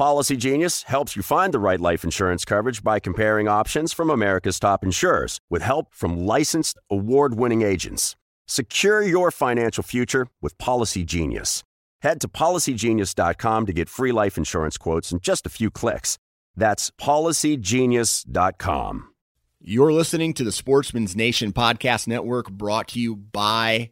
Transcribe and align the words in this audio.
Policy 0.00 0.36
Genius 0.38 0.84
helps 0.84 1.14
you 1.14 1.22
find 1.22 1.52
the 1.52 1.58
right 1.58 1.78
life 1.78 2.04
insurance 2.04 2.46
coverage 2.46 2.82
by 2.82 3.00
comparing 3.00 3.48
options 3.48 3.92
from 3.92 4.08
America's 4.08 4.58
top 4.58 4.82
insurers 4.82 5.42
with 5.50 5.60
help 5.60 5.94
from 5.94 6.24
licensed 6.24 6.78
award 6.90 7.34
winning 7.34 7.60
agents. 7.60 8.16
Secure 8.46 9.02
your 9.02 9.30
financial 9.30 9.82
future 9.82 10.28
with 10.40 10.56
Policy 10.56 11.04
Genius. 11.04 11.64
Head 12.00 12.18
to 12.22 12.28
policygenius.com 12.28 13.66
to 13.66 13.72
get 13.74 13.90
free 13.90 14.10
life 14.10 14.38
insurance 14.38 14.78
quotes 14.78 15.12
in 15.12 15.20
just 15.20 15.44
a 15.44 15.50
few 15.50 15.70
clicks. 15.70 16.16
That's 16.56 16.90
policygenius.com. 16.92 19.08
You're 19.60 19.92
listening 19.92 20.32
to 20.32 20.44
the 20.44 20.52
Sportsman's 20.52 21.14
Nation 21.14 21.52
Podcast 21.52 22.08
Network 22.08 22.50
brought 22.50 22.88
to 22.88 22.98
you 22.98 23.16
by 23.16 23.90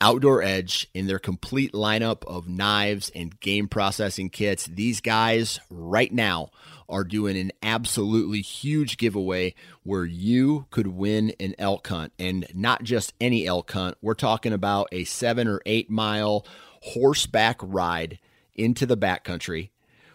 Outdoor 0.00 0.42
Edge 0.42 0.88
in 0.92 1.06
their 1.06 1.18
complete 1.18 1.72
lineup 1.72 2.24
of 2.24 2.48
knives 2.48 3.10
and 3.14 3.38
game 3.40 3.68
processing 3.68 4.28
kits. 4.28 4.66
These 4.66 5.00
guys 5.00 5.60
right 5.70 6.12
now 6.12 6.50
are 6.88 7.04
doing 7.04 7.36
an 7.38 7.52
absolutely 7.62 8.40
huge 8.40 8.98
giveaway 8.98 9.54
where 9.82 10.04
you 10.04 10.66
could 10.70 10.88
win 10.88 11.32
an 11.40 11.54
elk 11.58 11.86
hunt 11.86 12.12
and 12.18 12.46
not 12.54 12.82
just 12.82 13.14
any 13.20 13.46
elk 13.46 13.70
hunt. 13.70 13.96
We're 14.02 14.14
talking 14.14 14.52
about 14.52 14.88
a 14.92 15.04
seven 15.04 15.48
or 15.48 15.62
eight 15.64 15.90
mile 15.90 16.46
horseback 16.82 17.58
ride 17.62 18.18
into 18.54 18.86
the 18.86 18.96
backcountry. 18.96 19.70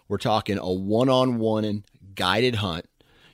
We're 0.08 0.18
talking 0.18 0.58
a 0.58 0.72
one 0.72 1.10
on 1.10 1.40
one 1.40 1.86
guided 2.16 2.56
hunt. 2.56 2.89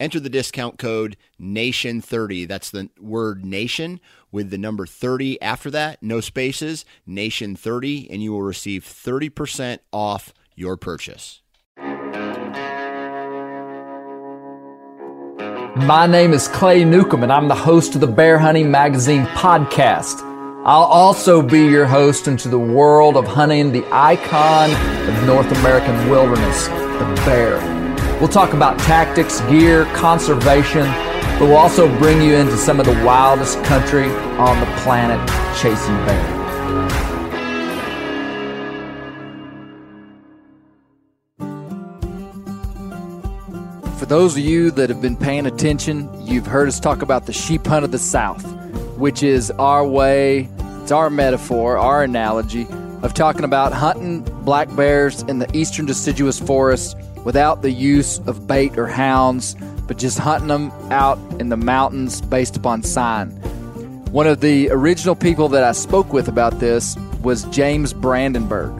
enter 0.00 0.18
the 0.18 0.30
discount 0.30 0.78
code 0.78 1.16
NATION30. 1.40 2.48
That's 2.48 2.70
the 2.70 2.88
word 2.98 3.44
nation 3.44 4.00
with 4.32 4.50
the 4.50 4.58
number 4.58 4.86
30 4.86 5.40
after 5.40 5.70
that, 5.70 6.02
no 6.02 6.20
spaces, 6.20 6.84
NATION30, 7.06 8.08
and 8.10 8.22
you 8.22 8.32
will 8.32 8.42
receive 8.42 8.84
30% 8.84 9.78
off 9.92 10.32
your 10.56 10.76
purchase. 10.76 11.42
My 15.76 16.06
name 16.06 16.32
is 16.32 16.48
Clay 16.48 16.84
Newcomb, 16.84 17.22
and 17.22 17.32
I'm 17.32 17.48
the 17.48 17.54
host 17.54 17.94
of 17.94 18.00
the 18.00 18.06
Bear 18.06 18.38
Hunting 18.38 18.70
Magazine 18.70 19.24
podcast. 19.26 20.20
I'll 20.64 20.82
also 20.82 21.40
be 21.40 21.60
your 21.60 21.86
host 21.86 22.28
into 22.28 22.48
the 22.48 22.58
world 22.58 23.16
of 23.16 23.26
hunting 23.26 23.72
the 23.72 23.86
icon 23.90 24.70
of 25.08 25.26
North 25.26 25.50
American 25.58 26.10
wilderness, 26.10 26.66
the 26.66 27.22
bear. 27.24 27.79
We'll 28.20 28.28
talk 28.28 28.52
about 28.52 28.78
tactics, 28.80 29.40
gear, 29.48 29.86
conservation, 29.94 30.82
but 31.38 31.46
we'll 31.48 31.56
also 31.56 31.88
bring 31.98 32.20
you 32.20 32.34
into 32.34 32.54
some 32.58 32.78
of 32.78 32.84
the 32.84 32.92
wildest 33.02 33.64
country 33.64 34.10
on 34.36 34.60
the 34.60 34.66
planet 34.82 35.18
chasing 35.56 35.96
bear. 36.04 36.36
For 43.96 44.04
those 44.04 44.36
of 44.36 44.40
you 44.40 44.70
that 44.72 44.90
have 44.90 45.00
been 45.00 45.16
paying 45.16 45.46
attention, 45.46 46.10
you've 46.22 46.44
heard 46.44 46.68
us 46.68 46.78
talk 46.78 47.00
about 47.00 47.24
the 47.24 47.32
sheep 47.32 47.66
hunt 47.66 47.86
of 47.86 47.90
the 47.90 47.98
South, 47.98 48.44
which 48.98 49.22
is 49.22 49.50
our 49.52 49.88
way, 49.88 50.46
it's 50.82 50.92
our 50.92 51.08
metaphor, 51.08 51.78
our 51.78 52.02
analogy 52.02 52.66
of 53.02 53.14
talking 53.14 53.44
about 53.44 53.72
hunting 53.72 54.20
black 54.44 54.68
bears 54.76 55.22
in 55.22 55.38
the 55.38 55.50
eastern 55.56 55.86
deciduous 55.86 56.38
forest 56.38 56.98
without 57.24 57.62
the 57.62 57.70
use 57.70 58.18
of 58.26 58.46
bait 58.46 58.78
or 58.78 58.86
hounds, 58.86 59.56
but 59.86 59.98
just 59.98 60.18
hunting 60.18 60.48
them 60.48 60.70
out 60.90 61.18
in 61.40 61.48
the 61.48 61.56
mountains 61.56 62.20
based 62.20 62.56
upon 62.56 62.82
sign. 62.82 63.30
One 64.12 64.26
of 64.26 64.40
the 64.40 64.70
original 64.70 65.14
people 65.14 65.48
that 65.50 65.62
I 65.62 65.72
spoke 65.72 66.12
with 66.12 66.28
about 66.28 66.58
this 66.58 66.96
was 67.22 67.44
James 67.44 67.92
Brandenburg. 67.92 68.72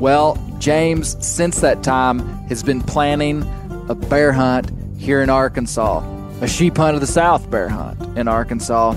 Well, 0.00 0.38
James, 0.58 1.16
since 1.24 1.60
that 1.60 1.82
time, 1.82 2.20
has 2.48 2.62
been 2.62 2.82
planning 2.82 3.42
a 3.88 3.94
bear 3.94 4.32
hunt 4.32 4.70
here 4.96 5.20
in 5.22 5.30
Arkansas, 5.30 6.02
a 6.40 6.48
sheep 6.48 6.76
hunt 6.76 6.94
of 6.94 7.00
the 7.00 7.06
South 7.06 7.50
bear 7.50 7.68
hunt 7.68 8.00
in 8.16 8.28
Arkansas. 8.28 8.92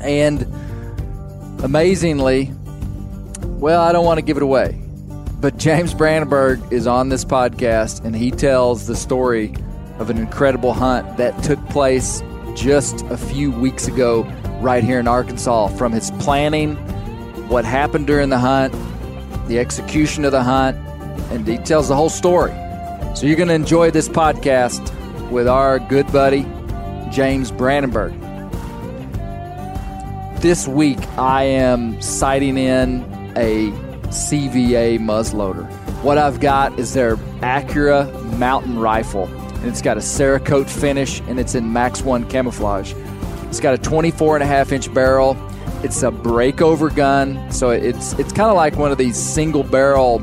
And 0.00 0.42
amazingly, 1.62 2.52
well, 3.42 3.82
I 3.82 3.92
don't 3.92 4.04
want 4.04 4.18
to 4.18 4.22
give 4.22 4.36
it 4.36 4.42
away, 4.42 4.80
but 5.40 5.56
James 5.56 5.94
Brandenburg 5.94 6.60
is 6.70 6.86
on 6.86 7.08
this 7.08 7.24
podcast 7.24 8.04
and 8.04 8.14
he 8.14 8.30
tells 8.30 8.86
the 8.86 8.94
story 8.94 9.54
of 9.98 10.10
an 10.10 10.18
incredible 10.18 10.72
hunt 10.72 11.16
that 11.16 11.42
took 11.42 11.64
place 11.68 12.22
just 12.54 13.02
a 13.06 13.16
few 13.16 13.50
weeks 13.50 13.88
ago 13.88 14.22
right 14.60 14.84
here 14.84 15.00
in 15.00 15.08
Arkansas 15.08 15.68
from 15.68 15.92
his 15.92 16.10
planning, 16.12 16.76
what 17.48 17.64
happened 17.64 18.06
during 18.06 18.28
the 18.28 18.38
hunt, 18.38 18.74
the 19.48 19.58
execution 19.58 20.24
of 20.26 20.32
the 20.32 20.42
hunt, 20.42 20.76
and 21.30 21.46
he 21.46 21.56
tells 21.58 21.88
the 21.88 21.96
whole 21.96 22.10
story. 22.10 22.52
So 23.14 23.26
you're 23.26 23.36
going 23.36 23.48
to 23.48 23.54
enjoy 23.54 23.90
this 23.90 24.08
podcast 24.08 24.80
with 25.30 25.48
our 25.48 25.78
good 25.78 26.10
buddy, 26.12 26.46
James 27.10 27.50
Brandenburg. 27.50 28.14
this 30.40 30.66
week 30.66 30.98
I 31.18 31.44
am 31.44 32.00
sighting 32.00 32.56
in 32.56 33.04
a 33.36 33.89
CVA 34.10 34.98
muzzleloader. 34.98 35.70
What 36.02 36.18
I've 36.18 36.40
got 36.40 36.78
is 36.78 36.94
their 36.94 37.16
Accura 37.40 38.12
mountain 38.38 38.78
rifle, 38.78 39.24
and 39.24 39.66
it's 39.66 39.82
got 39.82 39.96
a 39.96 40.00
Cerakote 40.00 40.68
finish 40.68 41.20
and 41.20 41.38
it's 41.38 41.54
in 41.54 41.72
Max 41.72 42.02
1 42.02 42.28
camouflage. 42.28 42.92
It's 43.44 43.60
got 43.60 43.74
a 43.74 43.78
24 43.78 44.36
and 44.36 44.42
a 44.42 44.46
half 44.46 44.72
inch 44.72 44.92
barrel. 44.92 45.36
It's 45.82 46.02
a 46.02 46.10
breakover 46.10 46.94
gun, 46.94 47.50
so 47.52 47.70
it's 47.70 48.12
it's 48.14 48.32
kind 48.32 48.50
of 48.50 48.56
like 48.56 48.76
one 48.76 48.92
of 48.92 48.98
these 48.98 49.16
single 49.16 49.62
barrel 49.62 50.22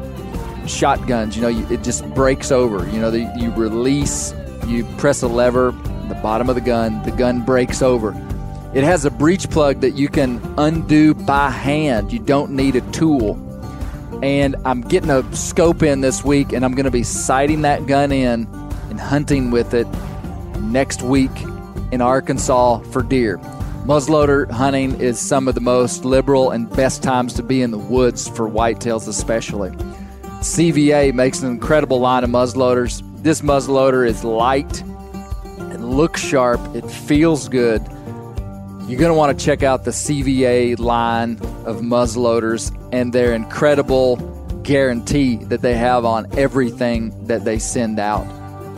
shotguns. 0.67 1.35
You 1.35 1.41
know, 1.41 1.47
you, 1.47 1.65
it 1.67 1.83
just 1.83 2.05
breaks 2.13 2.51
over. 2.51 2.87
You 2.89 2.99
know, 2.99 3.09
the, 3.09 3.31
you 3.37 3.51
release, 3.51 4.33
you 4.65 4.83
press 4.97 5.23
a 5.23 5.27
lever, 5.27 5.71
the 6.09 6.19
bottom 6.21 6.49
of 6.49 6.55
the 6.55 6.61
gun, 6.61 7.01
the 7.03 7.11
gun 7.11 7.43
breaks 7.43 7.81
over. 7.81 8.11
It 8.73 8.83
has 8.83 9.05
a 9.05 9.11
breech 9.11 9.49
plug 9.49 9.81
that 9.81 9.91
you 9.91 10.09
can 10.09 10.41
undo 10.57 11.13
by 11.13 11.49
hand. 11.49 12.11
You 12.11 12.19
don't 12.19 12.51
need 12.51 12.75
a 12.75 12.81
tool. 12.91 13.35
And 14.23 14.55
I'm 14.65 14.81
getting 14.81 15.09
a 15.09 15.35
scope 15.35 15.83
in 15.83 16.01
this 16.01 16.23
week, 16.23 16.51
and 16.51 16.65
I'm 16.65 16.73
going 16.73 16.85
to 16.85 16.91
be 16.91 17.03
sighting 17.03 17.61
that 17.61 17.85
gun 17.85 18.11
in 18.11 18.47
and 18.89 18.99
hunting 18.99 19.51
with 19.51 19.73
it 19.73 19.87
next 20.59 21.01
week 21.01 21.31
in 21.91 22.01
Arkansas 22.01 22.79
for 22.91 23.03
deer. 23.03 23.37
Muzzleloader 23.85 24.51
hunting 24.51 24.99
is 24.99 25.19
some 25.19 25.47
of 25.47 25.55
the 25.55 25.61
most 25.61 26.03
liberal 26.03 26.51
and 26.51 26.69
best 26.75 27.03
times 27.03 27.33
to 27.33 27.43
be 27.43 27.61
in 27.61 27.71
the 27.71 27.77
woods 27.77 28.27
for 28.27 28.49
whitetails, 28.49 29.07
especially. 29.07 29.69
CVA 30.41 31.13
makes 31.13 31.41
an 31.41 31.49
incredible 31.49 31.99
line 31.99 32.23
of 32.23 32.29
muzzleloaders. 32.29 33.01
This 33.23 33.41
muzzleloader 33.41 34.05
is 34.05 34.23
light 34.23 34.81
and 34.81 35.91
looks 35.91 36.21
sharp. 36.21 36.59
It 36.75 36.89
feels 36.89 37.47
good. 37.47 37.81
You're 38.87 38.99
going 38.99 39.11
to 39.11 39.17
want 39.17 39.37
to 39.37 39.45
check 39.45 39.63
out 39.63 39.83
the 39.83 39.91
CVA 39.91 40.79
line 40.79 41.33
of 41.65 41.81
muzzleloaders 41.81 42.71
and 42.93 43.11
their 43.11 43.33
incredible 43.33 44.15
guarantee 44.63 45.35
that 45.35 45.61
they 45.61 45.75
have 45.75 46.05
on 46.05 46.25
everything 46.39 47.27
that 47.27 47.43
they 47.43 47.59
send 47.59 47.99
out. 47.99 48.25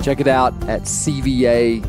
Check 0.02 0.20
it 0.20 0.28
out 0.28 0.54
at 0.68 0.82
CVA.com. 0.82 1.86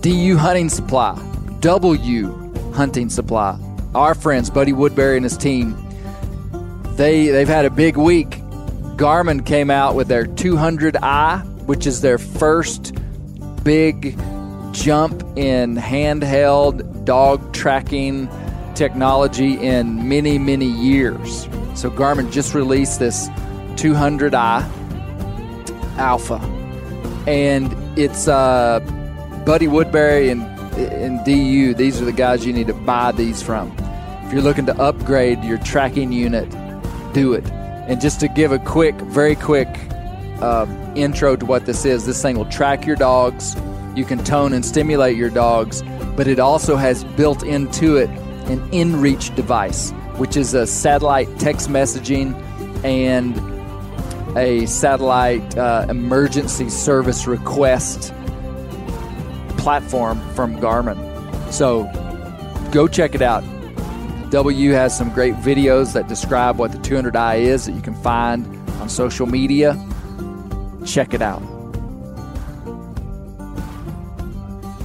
DU 0.00 0.36
Hunting 0.36 0.68
Supply, 0.68 1.16
W 1.60 2.72
Hunting 2.72 3.08
Supply. 3.08 3.56
Our 3.94 4.16
friends, 4.16 4.50
Buddy 4.50 4.72
Woodbury 4.72 5.16
and 5.16 5.24
his 5.24 5.36
team, 5.36 5.76
they 6.96 7.28
they've 7.28 7.46
had 7.46 7.66
a 7.66 7.70
big 7.70 7.96
week. 7.96 8.30
Garmin 8.96 9.46
came 9.46 9.70
out 9.70 9.94
with 9.94 10.08
their 10.08 10.24
200i, 10.24 11.44
which 11.66 11.86
is 11.86 12.00
their 12.00 12.18
first 12.18 12.94
big 13.62 14.18
jump 14.72 15.22
in 15.36 15.76
handheld 15.76 17.04
dog 17.04 17.52
tracking 17.52 18.28
technology 18.74 19.54
in 19.60 20.08
many 20.08 20.38
many 20.38 20.66
years. 20.66 21.48
So 21.74 21.90
Garmin 21.90 22.30
just 22.30 22.54
released 22.54 22.98
this 22.98 23.28
200i 23.76 24.68
Alpha, 25.98 26.36
and 27.26 27.74
it's 27.98 28.28
uh, 28.28 28.80
Buddy 29.44 29.68
Woodbury 29.68 30.30
and 30.30 30.42
and 30.78 31.24
DU. 31.24 31.74
These 31.74 32.00
are 32.00 32.04
the 32.04 32.12
guys 32.12 32.46
you 32.46 32.52
need 32.52 32.68
to 32.68 32.74
buy 32.74 33.12
these 33.12 33.42
from. 33.42 33.74
If 34.24 34.32
you're 34.32 34.42
looking 34.42 34.66
to 34.66 34.80
upgrade 34.80 35.42
your 35.42 35.58
tracking 35.58 36.12
unit, 36.12 36.48
do 37.12 37.32
it. 37.32 37.44
And 37.50 38.00
just 38.00 38.20
to 38.20 38.28
give 38.28 38.52
a 38.52 38.58
quick, 38.60 38.94
very 38.94 39.34
quick 39.34 39.68
uh, 40.40 40.66
intro 40.94 41.36
to 41.36 41.44
what 41.44 41.66
this 41.66 41.84
is, 41.84 42.06
this 42.06 42.22
thing 42.22 42.38
will 42.38 42.44
track 42.46 42.86
your 42.86 42.96
dogs. 42.96 43.56
You 43.96 44.04
can 44.04 44.22
tone 44.24 44.52
and 44.52 44.64
stimulate 44.64 45.16
your 45.16 45.30
dogs, 45.30 45.82
but 46.16 46.28
it 46.28 46.38
also 46.38 46.76
has 46.76 47.04
built 47.04 47.42
into 47.42 47.96
it 47.96 48.08
an 48.50 48.60
InReach 48.70 49.34
device, 49.34 49.90
which 50.16 50.36
is 50.36 50.54
a 50.54 50.66
satellite 50.66 51.28
text 51.38 51.68
messaging 51.68 52.34
and 52.84 53.36
a 54.36 54.66
satellite 54.66 55.56
uh, 55.56 55.86
emergency 55.88 56.68
service 56.68 57.26
request 57.26 58.14
platform 59.58 60.20
from 60.34 60.56
Garmin. 60.56 60.98
So 61.52 61.84
go 62.72 62.86
check 62.86 63.14
it 63.14 63.22
out. 63.22 63.42
W 64.30 64.70
has 64.72 64.96
some 64.96 65.10
great 65.10 65.34
videos 65.34 65.92
that 65.94 66.06
describe 66.06 66.56
what 66.58 66.70
the 66.70 66.78
200i 66.78 67.38
is 67.40 67.66
that 67.66 67.72
you 67.72 67.82
can 67.82 67.94
find 67.96 68.46
on 68.80 68.88
social 68.88 69.26
media. 69.26 69.76
Check 70.86 71.12
it 71.12 71.20
out. 71.20 71.42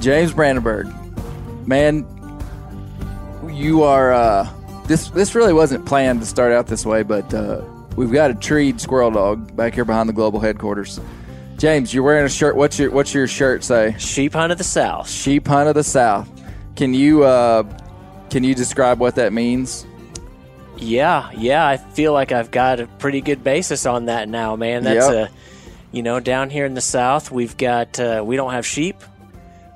James 0.06 0.34
Brandenburg, 0.34 0.86
man, 1.66 2.06
you 3.52 3.82
are. 3.82 4.14
Uh, 4.14 4.48
this 4.86 5.10
this 5.10 5.34
really 5.34 5.52
wasn't 5.52 5.84
planned 5.88 6.20
to 6.20 6.28
start 6.28 6.52
out 6.52 6.68
this 6.68 6.86
way, 6.86 7.02
but 7.02 7.34
uh, 7.34 7.64
we've 7.96 8.12
got 8.12 8.30
a 8.30 8.36
treed 8.36 8.80
squirrel 8.80 9.10
dog 9.10 9.56
back 9.56 9.74
here 9.74 9.84
behind 9.84 10.08
the 10.08 10.14
global 10.14 10.40
headquarters. 10.40 11.00
James, 11.58 11.92
you're 11.92 12.04
wearing 12.04 12.24
a 12.24 12.30
shirt. 12.30 12.56
What's 12.56 12.78
your 12.78 12.92
What's 12.92 13.16
your 13.16 13.26
shirt 13.26 13.64
say? 13.64 13.96
Sheep 13.98 14.34
Hunt 14.34 14.52
of 14.52 14.60
the 14.60 14.64
South. 14.64 15.10
Sheep 15.10 15.48
Hunt 15.48 15.70
of 15.70 15.74
the 15.74 15.84
South. 15.84 16.30
Can 16.76 16.94
you 16.94 17.24
uh, 17.24 17.64
Can 18.30 18.44
you 18.44 18.54
describe 18.54 19.00
what 19.00 19.16
that 19.16 19.34
means? 19.34 19.88
Yeah, 20.78 21.32
yeah. 21.36 21.68
I 21.68 21.78
feel 21.78 22.14
like 22.14 22.32
I've 22.32 22.52
got 22.52 22.80
a 22.80 22.86
pretty 22.86 23.22
good 23.22 23.44
basis 23.44 23.88
on 23.88 24.06
that 24.06 24.30
now, 24.30 24.56
man. 24.56 24.84
That's 24.84 25.10
Yep. 25.10 25.30
a, 25.30 25.32
you 25.92 26.04
know, 26.04 26.20
down 26.20 26.52
here 26.52 26.68
in 26.68 26.76
the 26.76 26.82
South, 26.82 27.32
we've 27.32 27.58
got 27.58 28.00
uh, 28.00 28.22
we 28.24 28.36
don't 28.36 28.52
have 28.52 28.68
sheep. 28.68 28.98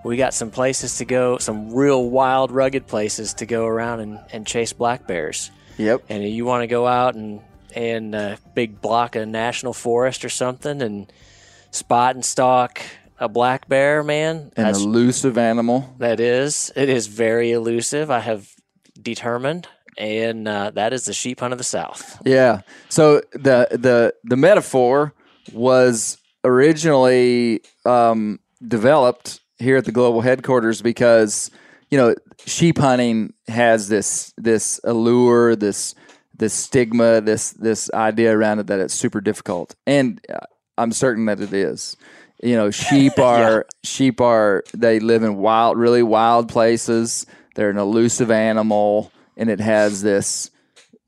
We 0.04 0.18
got 0.18 0.34
some 0.34 0.50
places 0.50 0.98
to 0.98 1.06
go, 1.06 1.38
some 1.38 1.74
real 1.74 2.10
wild, 2.10 2.52
rugged 2.52 2.88
places 2.88 3.34
to 3.36 3.46
go 3.46 3.66
around 3.66 4.00
and, 4.00 4.20
and 4.32 4.48
chase 4.48 4.74
black 4.74 5.08
bears. 5.08 5.52
Yep. 5.78 6.04
And 6.10 6.24
you 6.24 6.46
want 6.46 6.64
to 6.64 6.68
go 6.68 6.88
out 6.88 7.16
and 7.16 7.42
and 7.76 8.16
a 8.16 8.38
big 8.56 8.82
block 8.82 9.16
of 9.16 9.28
national 9.28 9.74
forest 9.74 10.26
or 10.26 10.30
something 10.30 10.82
and 10.82 11.12
spot 11.72 12.16
and 12.16 12.26
stalk 12.26 12.82
a 13.20 13.30
black 13.30 13.68
bear, 13.68 14.04
man. 14.04 14.52
An 14.56 14.74
elusive 14.74 15.38
animal. 15.38 15.94
That 15.98 16.20
is. 16.20 16.72
It 16.76 16.90
is 16.90 17.08
very 17.08 17.52
elusive. 17.52 18.10
I 18.10 18.20
have 18.20 18.50
determined, 19.00 19.68
and 19.98 20.48
uh, 20.48 20.72
that 20.72 20.94
is 20.94 21.06
the 21.06 21.14
sheep 21.14 21.40
hunt 21.42 21.54
of 21.54 21.58
the 21.58 21.64
South. 21.64 22.22
Yeah. 22.26 22.62
So 22.88 23.22
the 23.34 23.68
the 23.72 24.14
the 24.24 24.38
metaphor 24.38 25.14
was 25.52 26.18
originally 26.44 27.62
um, 27.86 28.40
developed 28.66 29.42
here 29.60 29.78
at 29.78 29.86
the 29.86 29.92
global 29.92 30.22
headquarters 30.22 30.82
because 30.82 31.52
you 31.90 31.98
know 31.98 32.16
sheep 32.46 32.78
hunting 32.78 33.34
has 33.48 33.88
this 33.90 34.34
this 34.38 34.80
allure, 34.84 35.56
this 35.56 35.96
this 36.36 36.54
stigma, 36.54 37.22
this 37.22 37.52
this 37.52 37.92
idea 37.94 38.36
around 38.36 38.60
it 38.60 38.68
that 38.68 38.80
it's 38.80 38.94
super 38.94 39.22
difficult, 39.22 39.76
and 39.86 40.22
uh, 40.34 40.40
I'm 40.78 40.92
certain 40.92 41.26
that 41.26 41.42
it 41.42 41.54
is. 41.54 41.98
You 42.42 42.56
know, 42.56 42.72
sheep 42.72 43.20
are 43.20 43.66
sheep 43.84 44.22
are 44.22 44.64
they 44.74 45.00
live 45.00 45.24
in 45.24 45.36
wild, 45.36 45.78
really 45.78 46.04
wild 46.04 46.50
places. 46.50 47.26
They're 47.56 47.70
an 47.70 47.78
elusive 47.78 48.32
animal, 48.32 49.12
and 49.36 49.50
it 49.50 49.60
has 49.60 50.02
this 50.02 50.52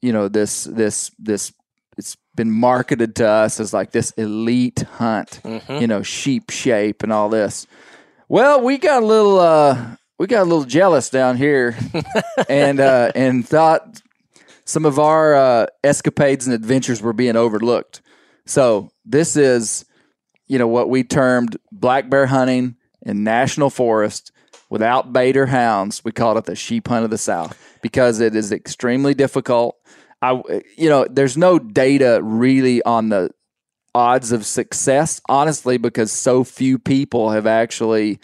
you 0.02 0.12
know 0.12 0.28
this 0.28 0.66
this 0.66 1.12
this 1.18 1.54
it's 1.98 2.18
been 2.36 2.52
marketed 2.52 3.16
to 3.18 3.28
us 3.28 3.60
as 3.60 3.74
like 3.74 3.92
this 3.92 4.12
elite 4.12 4.80
hunt 4.98 5.42
you 5.70 5.88
know 5.88 6.02
sheep 6.02 6.50
shape 6.50 7.04
and 7.04 7.12
all 7.12 7.30
this 7.30 7.68
well 8.32 8.62
we 8.62 8.78
got 8.78 9.04
a 9.04 9.06
little 9.06 9.40
uh 9.40 9.96
we 10.18 10.28
got 10.28 10.42
a 10.42 10.50
little 10.50 10.64
jealous 10.64 11.10
down 11.10 11.36
here 11.36 11.78
and 12.50 12.80
uh 12.80 13.12
and 13.14 13.48
thought 13.48 14.02
some 14.66 14.86
of 14.86 14.98
our 15.00 15.36
uh 15.36 15.66
escapades 15.84 16.48
and 16.48 16.56
adventures 16.56 17.02
were 17.02 17.14
being 17.14 17.36
overlooked 17.36 18.02
so 18.46 18.90
this 19.06 19.36
is 19.36 19.86
you 20.48 20.58
know 20.58 20.68
what 20.68 20.90
we 20.90 21.04
termed 21.04 21.58
black 21.72 22.10
bear 22.10 22.26
hunting 22.26 22.76
in 23.02 23.24
national 23.24 23.70
forest 23.70 24.32
without 24.72 25.14
bait 25.14 25.38
or 25.38 25.48
hounds. 25.48 26.04
We 26.04 26.12
called 26.12 26.38
it 26.38 26.46
the 26.46 26.56
sheep 26.56 26.88
hunt 26.88 27.04
of 27.04 27.12
the 27.12 27.18
south 27.18 27.78
because 27.82 28.20
it 28.20 28.36
is 28.36 28.52
extremely 28.52 29.14
difficult. 29.14 29.76
I 30.24 30.42
you 30.78 30.90
know 30.90 31.06
there's 31.10 31.38
no 31.38 31.60
data 31.60 32.20
really 32.24 32.82
on 32.84 33.10
the 33.10 33.32
odds 33.94 34.32
of 34.32 34.46
success 34.46 35.20
honestly 35.28 35.78
because 35.78 36.12
so 36.12 36.44
few 36.44 36.80
people 36.80 37.32
have 37.32 37.46
actually 37.46 38.20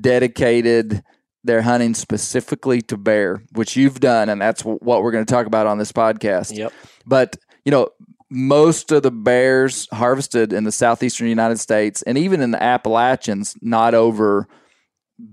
dedicated 0.00 1.02
their 1.44 1.62
hunting 1.62 1.94
specifically 1.94 2.82
to 2.82 2.96
bear, 2.96 3.42
which 3.52 3.76
you've 3.76 4.00
done 4.00 4.28
and 4.28 4.40
that's 4.40 4.62
what 4.62 5.02
we're 5.02 5.12
going 5.12 5.24
to 5.24 5.32
talk 5.32 5.46
about 5.46 5.66
on 5.66 5.78
this 5.78 5.92
podcast. 5.92 6.56
Yep. 6.56 6.72
But, 7.06 7.36
you 7.64 7.70
know, 7.70 7.88
most 8.30 8.92
of 8.92 9.02
the 9.02 9.10
bears 9.10 9.88
harvested 9.92 10.52
in 10.52 10.64
the 10.64 10.72
southeastern 10.72 11.28
United 11.28 11.58
States 11.58 12.02
and 12.02 12.18
even 12.18 12.40
in 12.40 12.50
the 12.50 12.62
Appalachians, 12.62 13.56
not 13.62 13.94
over 13.94 14.46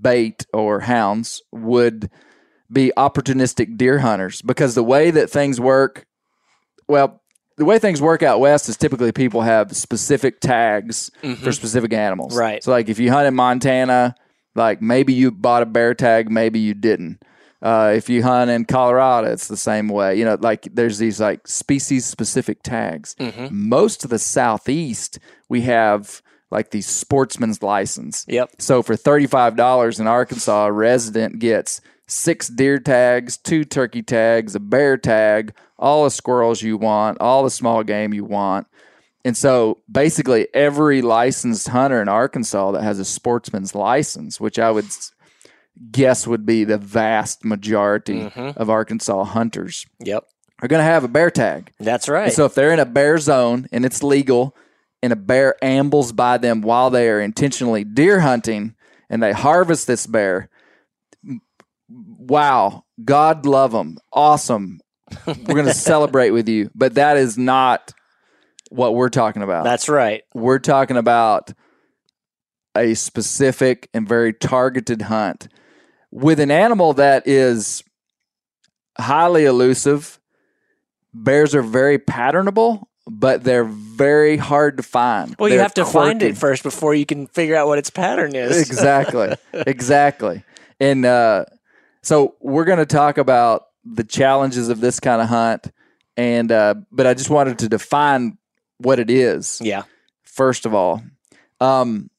bait 0.01 0.45
or 0.53 0.79
hounds, 0.79 1.41
would 1.51 2.09
be 2.71 2.91
opportunistic 2.97 3.77
deer 3.77 3.99
hunters 3.99 4.41
because 4.41 4.75
the 4.75 4.83
way 4.83 5.11
that 5.11 5.29
things 5.29 5.59
work, 5.59 6.05
well, 6.87 7.21
the 7.57 7.65
way 7.65 7.79
things 7.79 8.01
work 8.01 8.21
out 8.23 8.39
west 8.39 8.67
is 8.69 8.77
typically 8.77 9.11
people 9.11 9.41
have 9.41 9.75
specific 9.75 10.39
tags 10.41 11.09
for 11.41 11.51
specific 11.51 11.93
animals. 11.93 12.35
Right. 12.35 12.63
So, 12.63 12.71
like 12.71 12.89
if 12.89 12.99
you 12.99 13.11
hunt 13.11 13.27
in 13.27 13.35
Montana, 13.35 14.15
Like 14.55 14.81
maybe 14.81 15.13
you 15.13 15.31
bought 15.31 15.63
a 15.63 15.65
bear 15.65 15.93
tag, 15.93 16.29
maybe 16.31 16.59
you 16.59 16.73
didn't. 16.73 17.21
Uh, 17.61 17.93
if 17.95 18.09
you 18.09 18.21
hunt 18.23 18.49
in 18.51 18.63
Colorado, 18.65 19.31
it's 19.31 19.47
the 19.47 19.57
same 19.57 19.87
way. 19.89 20.15
You 20.17 20.23
know, 20.25 20.37
like 20.39 20.67
there's 20.73 20.97
these 20.97 21.19
like 21.19 21.47
species 21.47 22.05
specific 22.05 22.61
tags. 22.63 23.15
Most 23.51 24.03
of 24.03 24.09
the 24.11 24.19
southeast, 24.19 25.19
we 25.49 25.61
have 25.61 26.21
like 26.51 26.71
these 26.71 26.87
sportsman's 26.87 27.61
license. 27.61 28.25
Yep. 28.27 28.51
So 28.59 28.83
for 28.83 28.95
$35 28.95 29.99
in 29.99 30.07
Arkansas, 30.07 30.65
a 30.67 30.71
resident 30.71 31.39
gets 31.39 31.81
six 32.07 32.47
deer 32.47 32.79
tags, 32.79 33.37
two 33.37 33.63
turkey 33.63 34.03
tags, 34.03 34.55
a 34.55 34.59
bear 34.59 34.97
tag, 34.97 35.53
all 35.77 36.03
the 36.03 36.11
squirrels 36.11 36.61
you 36.61 36.77
want, 36.77 37.19
all 37.19 37.43
the 37.43 37.49
small 37.49 37.83
game 37.83 38.13
you 38.13 38.23
want. 38.23 38.67
And 39.23 39.35
so 39.35 39.79
basically 39.91 40.47
every 40.53 41.01
licensed 41.01 41.69
hunter 41.69 41.99
in 42.01 42.07
Arkansas 42.07 42.71
that 42.71 42.83
has 42.83 42.99
a 42.99 43.05
sportsman's 43.05 43.73
license, 43.73 44.39
which 44.39 44.59
I 44.59 44.69
would 44.69 44.85
guess 45.91 46.27
would 46.27 46.45
be 46.45 46.63
the 46.63 46.77
vast 46.77 47.43
majority 47.43 48.21
mm-hmm. 48.21 48.57
of 48.59 48.69
Arkansas 48.69 49.23
hunters, 49.23 49.85
Yep. 49.99 50.25
are 50.61 50.67
going 50.67 50.79
to 50.79 50.85
have 50.85 51.03
a 51.03 51.07
bear 51.07 51.31
tag. 51.31 51.71
That's 51.79 52.07
right. 52.07 52.25
And 52.25 52.33
so 52.33 52.45
if 52.45 52.53
they're 52.53 52.71
in 52.71 52.79
a 52.79 52.85
bear 52.85 53.17
zone 53.17 53.67
and 53.71 53.83
it's 53.83 54.03
legal 54.03 54.55
and 55.05 55.13
a 55.13 55.15
bear 55.15 55.55
ambles 55.63 56.11
by 56.11 56.37
them 56.37 56.61
while 56.61 56.89
they 56.89 57.07
are 57.09 57.21
intentionally 57.21 57.83
deer 57.83 58.19
hunting 58.19 58.75
and 59.09 59.21
they 59.21 59.31
harvest 59.31 59.85
this 59.85 60.07
bear, 60.07 60.49
wow, 61.87 62.83
God 63.03 63.45
love 63.45 63.71
them. 63.71 63.99
Awesome. 64.11 64.79
We're 65.27 65.35
going 65.35 65.65
to 65.65 65.73
celebrate 65.73 66.31
with 66.31 66.49
you. 66.49 66.71
But 66.73 66.95
that 66.95 67.17
is 67.17 67.37
not 67.37 67.93
what 68.69 68.95
we're 68.95 69.09
talking 69.09 69.43
about. 69.43 69.63
That's 69.63 69.87
right. 69.87 70.23
we're 70.33 70.59
talking 70.59 70.97
about 70.97 71.53
a 72.75 72.95
specific 72.95 73.87
and 73.93 74.07
very 74.09 74.33
targeted 74.33 75.03
hunt 75.03 75.47
with 76.11 76.39
an 76.39 76.49
animal 76.49 76.93
that 76.93 77.27
is 77.27 77.83
highly 78.97 79.45
elusive. 79.45 80.19
Bears 81.13 81.53
are 81.53 81.61
very 81.61 81.99
patternable, 81.99 82.85
but 83.07 83.43
they're 83.43 83.63
very 83.63 84.37
hard 84.37 84.77
to 84.77 84.83
find. 84.83 85.35
Well, 85.37 85.49
you 85.49 85.55
They're 85.55 85.63
have 85.63 85.73
to 85.75 85.85
find 85.85 86.21
it 86.23 86.37
first 86.37 86.63
before 86.63 86.95
you 86.95 87.05
can 87.05 87.27
figure 87.27 87.55
out 87.55 87.67
what 87.67 87.77
its 87.77 87.89
pattern 87.89 88.35
is. 88.35 88.57
exactly 88.69 89.35
exactly 89.53 90.43
and 90.79 91.05
uh, 91.05 91.45
so 92.01 92.35
we're 92.41 92.65
going 92.65 92.79
to 92.79 92.85
talk 92.85 93.17
about 93.17 93.67
the 93.83 94.03
challenges 94.03 94.69
of 94.69 94.79
this 94.79 94.99
kind 94.99 95.21
of 95.21 95.29
hunt 95.29 95.71
and 96.17 96.51
uh, 96.51 96.75
but 96.91 97.05
i 97.05 97.13
just 97.13 97.29
wanted 97.29 97.59
to 97.59 97.69
define 97.69 98.37
what 98.79 98.99
it 98.99 99.09
is 99.09 99.59
yeah. 99.63 99.83
first 100.23 100.65
of 100.65 100.73
all 100.73 101.03
um, 101.61 102.09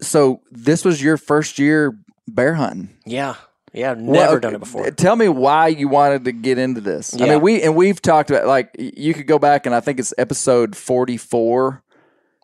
so 0.00 0.40
this 0.50 0.84
was 0.84 1.02
your 1.02 1.16
first 1.16 1.58
year 1.58 1.96
bear 2.26 2.54
hunting 2.54 2.96
Yeah. 3.04 3.36
Yeah. 3.76 3.92
I've 3.92 4.00
Well, 4.00 4.26
never 4.26 4.40
done 4.40 4.54
it 4.54 4.58
before. 4.60 4.90
Tell 4.90 5.14
me 5.16 5.28
why 5.28 5.68
you 5.68 5.88
wanted 5.88 6.24
to 6.24 6.32
get 6.32 6.58
into 6.58 6.80
this. 6.80 7.14
I 7.20 7.26
mean, 7.28 7.40
we 7.40 7.62
and 7.62 7.76
we've 7.76 8.00
talked 8.00 8.30
about 8.30 8.46
like 8.46 8.74
you 8.78 9.14
could 9.14 9.26
go 9.26 9.38
back 9.38 9.66
and 9.66 9.74
I 9.74 9.80
think 9.80 10.00
it's 10.00 10.12
episode 10.18 10.74
forty 10.76 11.16
four. 11.16 11.82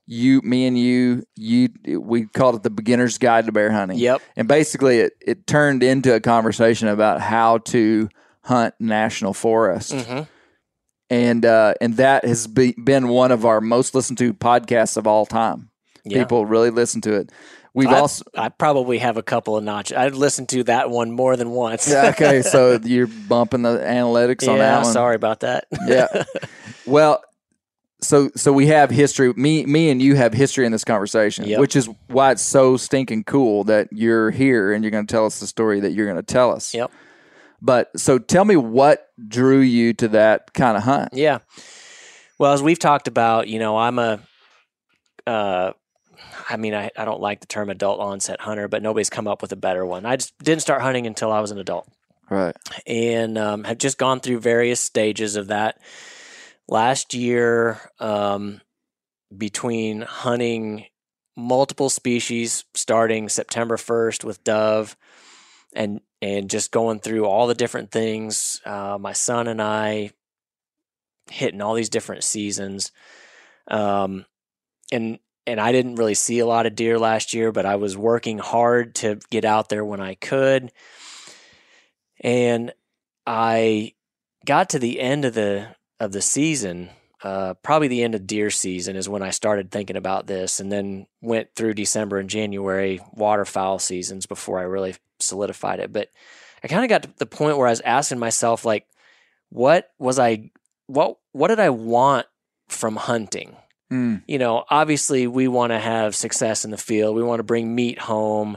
You, 0.04 0.42
me, 0.42 0.66
and 0.66 0.76
you, 0.76 1.22
you, 1.36 1.68
we 2.00 2.26
called 2.26 2.56
it 2.56 2.64
the 2.64 2.70
beginner's 2.70 3.18
guide 3.18 3.46
to 3.46 3.52
bear 3.52 3.70
hunting. 3.70 3.98
Yep. 3.98 4.20
And 4.36 4.48
basically, 4.48 4.98
it 4.98 5.12
it 5.24 5.46
turned 5.46 5.82
into 5.84 6.12
a 6.12 6.20
conversation 6.20 6.88
about 6.88 7.20
how 7.20 7.58
to 7.58 8.08
hunt 8.42 8.74
national 8.80 9.32
forest. 9.32 9.92
Mhm. 9.92 10.26
And 11.08 11.46
uh, 11.46 11.74
and 11.80 11.96
that 11.98 12.24
has 12.24 12.46
be, 12.48 12.72
been 12.72 13.08
one 13.08 13.30
of 13.30 13.46
our 13.46 13.60
most 13.60 13.94
listened 13.94 14.18
to 14.18 14.34
podcasts 14.34 14.96
of 14.96 15.06
all 15.06 15.24
time. 15.24 15.70
Yeah. 16.04 16.18
People 16.24 16.46
really 16.46 16.70
listen 16.70 17.00
to 17.02 17.14
it. 17.14 17.30
We've 17.74 17.88
I, 17.88 18.00
also 18.00 18.24
I 18.36 18.50
probably 18.50 18.98
have 18.98 19.16
a 19.16 19.22
couple 19.22 19.56
of 19.56 19.64
notches. 19.64 19.96
I've 19.96 20.14
listened 20.14 20.50
to 20.50 20.64
that 20.64 20.90
one 20.90 21.10
more 21.10 21.36
than 21.36 21.50
once. 21.50 21.88
Yeah, 21.88 22.10
okay, 22.10 22.42
so 22.42 22.78
you're 22.84 23.06
bumping 23.06 23.62
the 23.62 23.78
analytics 23.78 24.46
on 24.46 24.56
yeah, 24.58 24.62
that 24.78 24.82
one. 24.84 24.92
sorry 24.92 25.16
about 25.16 25.40
that. 25.40 25.66
yeah. 25.86 26.24
Well, 26.84 27.22
so 28.00 28.30
so 28.34 28.52
we 28.52 28.66
have 28.66 28.90
history. 28.90 29.32
Me 29.34 29.64
me 29.64 29.88
and 29.90 30.02
you 30.02 30.16
have 30.16 30.34
history 30.34 30.66
in 30.66 30.72
this 30.72 30.82
conversation, 30.82 31.44
Yep. 31.44 31.60
which 31.60 31.76
is 31.76 31.88
why 32.08 32.32
it's 32.32 32.42
so 32.42 32.76
stinking 32.76 33.22
cool 33.24 33.62
that 33.64 33.88
you're 33.92 34.32
here 34.32 34.72
and 34.72 34.82
you're 34.82 34.90
going 34.90 35.06
to 35.06 35.10
tell 35.12 35.24
us 35.24 35.38
the 35.38 35.46
story 35.46 35.78
that 35.80 35.92
you're 35.92 36.06
going 36.06 36.16
to 36.16 36.22
tell 36.24 36.50
us. 36.50 36.74
Yep. 36.74 36.90
But 37.62 37.90
so 37.98 38.18
tell 38.18 38.44
me 38.44 38.56
what 38.56 39.06
drew 39.28 39.60
you 39.60 39.92
to 39.94 40.08
that 40.08 40.52
kind 40.52 40.76
of 40.76 40.82
hunt. 40.82 41.10
Yeah. 41.12 41.38
Well, 42.40 42.52
as 42.52 42.60
we've 42.60 42.80
talked 42.80 43.06
about, 43.06 43.46
you 43.46 43.60
know, 43.60 43.78
I'm 43.78 44.00
a, 44.00 44.18
uh, 45.24 45.72
I 46.48 46.56
mean, 46.56 46.74
I, 46.74 46.90
I 46.96 47.04
don't 47.04 47.20
like 47.20 47.40
the 47.40 47.46
term 47.46 47.70
adult 47.70 48.00
onset 48.00 48.40
hunter, 48.40 48.68
but 48.68 48.82
nobody's 48.82 49.10
come 49.10 49.28
up 49.28 49.42
with 49.42 49.52
a 49.52 49.56
better 49.56 49.84
one. 49.84 50.06
I 50.06 50.16
just 50.16 50.36
didn't 50.38 50.62
start 50.62 50.82
hunting 50.82 51.06
until 51.06 51.32
I 51.32 51.40
was 51.40 51.50
an 51.50 51.58
adult 51.58 51.88
Right. 52.30 52.56
and 52.86 53.36
um, 53.36 53.64
have 53.64 53.78
just 53.78 53.98
gone 53.98 54.20
through 54.20 54.40
various 54.40 54.80
stages 54.80 55.36
of 55.36 55.48
that. 55.48 55.78
Last 56.68 57.14
year, 57.14 57.80
um, 57.98 58.60
between 59.36 60.02
hunting 60.02 60.86
multiple 61.36 61.88
species 61.90 62.64
starting 62.74 63.28
September 63.28 63.76
1st 63.76 64.24
with 64.24 64.44
dove 64.44 64.96
and 65.74 66.00
and 66.20 66.48
just 66.50 66.70
going 66.70 67.00
through 67.00 67.24
all 67.24 67.46
the 67.46 67.54
different 67.54 67.90
things, 67.90 68.60
uh, 68.64 68.96
my 69.00 69.12
son 69.12 69.48
and 69.48 69.60
I 69.60 70.12
hitting 71.30 71.60
all 71.60 71.74
these 71.74 71.88
different 71.88 72.22
seasons. 72.24 72.92
Um, 73.68 74.26
and 74.92 75.18
and 75.46 75.60
I 75.60 75.72
didn't 75.72 75.96
really 75.96 76.14
see 76.14 76.38
a 76.38 76.46
lot 76.46 76.66
of 76.66 76.74
deer 76.74 76.98
last 76.98 77.34
year, 77.34 77.52
but 77.52 77.66
I 77.66 77.76
was 77.76 77.96
working 77.96 78.38
hard 78.38 78.94
to 78.96 79.18
get 79.30 79.44
out 79.44 79.68
there 79.68 79.84
when 79.84 80.00
I 80.00 80.14
could. 80.14 80.72
And 82.20 82.72
I 83.26 83.94
got 84.44 84.70
to 84.70 84.78
the 84.78 85.00
end 85.00 85.24
of 85.24 85.34
the 85.34 85.74
of 85.98 86.12
the 86.12 86.22
season, 86.22 86.90
uh, 87.22 87.54
probably 87.62 87.88
the 87.88 88.02
end 88.02 88.14
of 88.14 88.26
deer 88.26 88.50
season 88.50 88.96
is 88.96 89.08
when 89.08 89.22
I 89.22 89.30
started 89.30 89.70
thinking 89.70 89.96
about 89.96 90.26
this, 90.26 90.60
and 90.60 90.70
then 90.70 91.06
went 91.20 91.54
through 91.54 91.74
December 91.74 92.18
and 92.18 92.28
January 92.28 93.00
waterfowl 93.12 93.78
seasons 93.78 94.26
before 94.26 94.58
I 94.58 94.62
really 94.62 94.94
solidified 95.20 95.80
it. 95.80 95.92
But 95.92 96.08
I 96.62 96.68
kind 96.68 96.84
of 96.84 96.88
got 96.88 97.02
to 97.04 97.10
the 97.18 97.26
point 97.26 97.58
where 97.58 97.66
I 97.66 97.70
was 97.70 97.80
asking 97.80 98.18
myself, 98.18 98.64
like, 98.64 98.86
what 99.50 99.90
was 99.98 100.18
I, 100.18 100.50
what 100.86 101.18
what 101.32 101.48
did 101.48 101.60
I 101.60 101.70
want 101.70 102.26
from 102.68 102.96
hunting? 102.96 103.56
Mm. 103.92 104.22
you 104.26 104.38
know, 104.38 104.64
obviously 104.70 105.26
we 105.26 105.48
want 105.48 105.70
to 105.70 105.78
have 105.78 106.16
success 106.16 106.64
in 106.64 106.70
the 106.70 106.78
field. 106.78 107.14
We 107.14 107.22
want 107.22 107.40
to 107.40 107.44
bring 107.44 107.74
meat 107.74 107.98
home. 107.98 108.56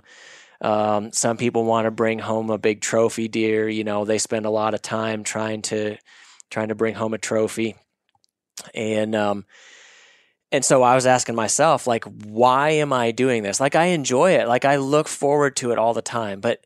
Um, 0.62 1.12
some 1.12 1.36
people 1.36 1.66
want 1.66 1.86
to 1.86 1.92
bring 1.92 2.20
home 2.20 2.50
a 2.50 2.58
big 2.58 2.80
trophy 2.80 3.28
deer. 3.28 3.68
You 3.68 3.84
know, 3.84 4.06
they 4.06 4.18
spend 4.18 4.46
a 4.46 4.50
lot 4.50 4.74
of 4.74 4.82
time 4.82 5.26
trying 5.26 5.62
to 5.64 5.98
trying 6.50 6.70
to 6.70 6.76
bring 6.76 6.96
home 6.96 7.14
a 7.14 7.18
trophy, 7.18 7.76
and 8.74 9.14
um, 9.14 9.46
and 10.52 10.64
so 10.64 10.84
I 10.84 10.96
was 10.96 11.06
asking 11.06 11.36
myself, 11.36 11.86
like, 11.86 12.06
why 12.06 12.70
am 12.70 12.94
I 12.94 13.12
doing 13.12 13.44
this? 13.44 13.60
Like, 13.60 13.76
I 13.76 13.88
enjoy 13.88 14.36
it. 14.36 14.48
Like, 14.48 14.64
I 14.64 14.78
look 14.78 15.10
forward 15.10 15.58
to 15.58 15.72
it 15.72 15.78
all 15.78 15.94
the 15.94 16.02
time. 16.02 16.40
But 16.40 16.64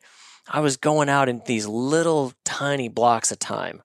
I 0.48 0.60
was 0.60 0.78
going 0.78 1.10
out 1.10 1.28
in 1.28 1.42
these 1.48 1.66
little 1.66 2.34
tiny 2.46 2.88
blocks 2.88 3.32
of 3.32 3.40
time. 3.40 3.82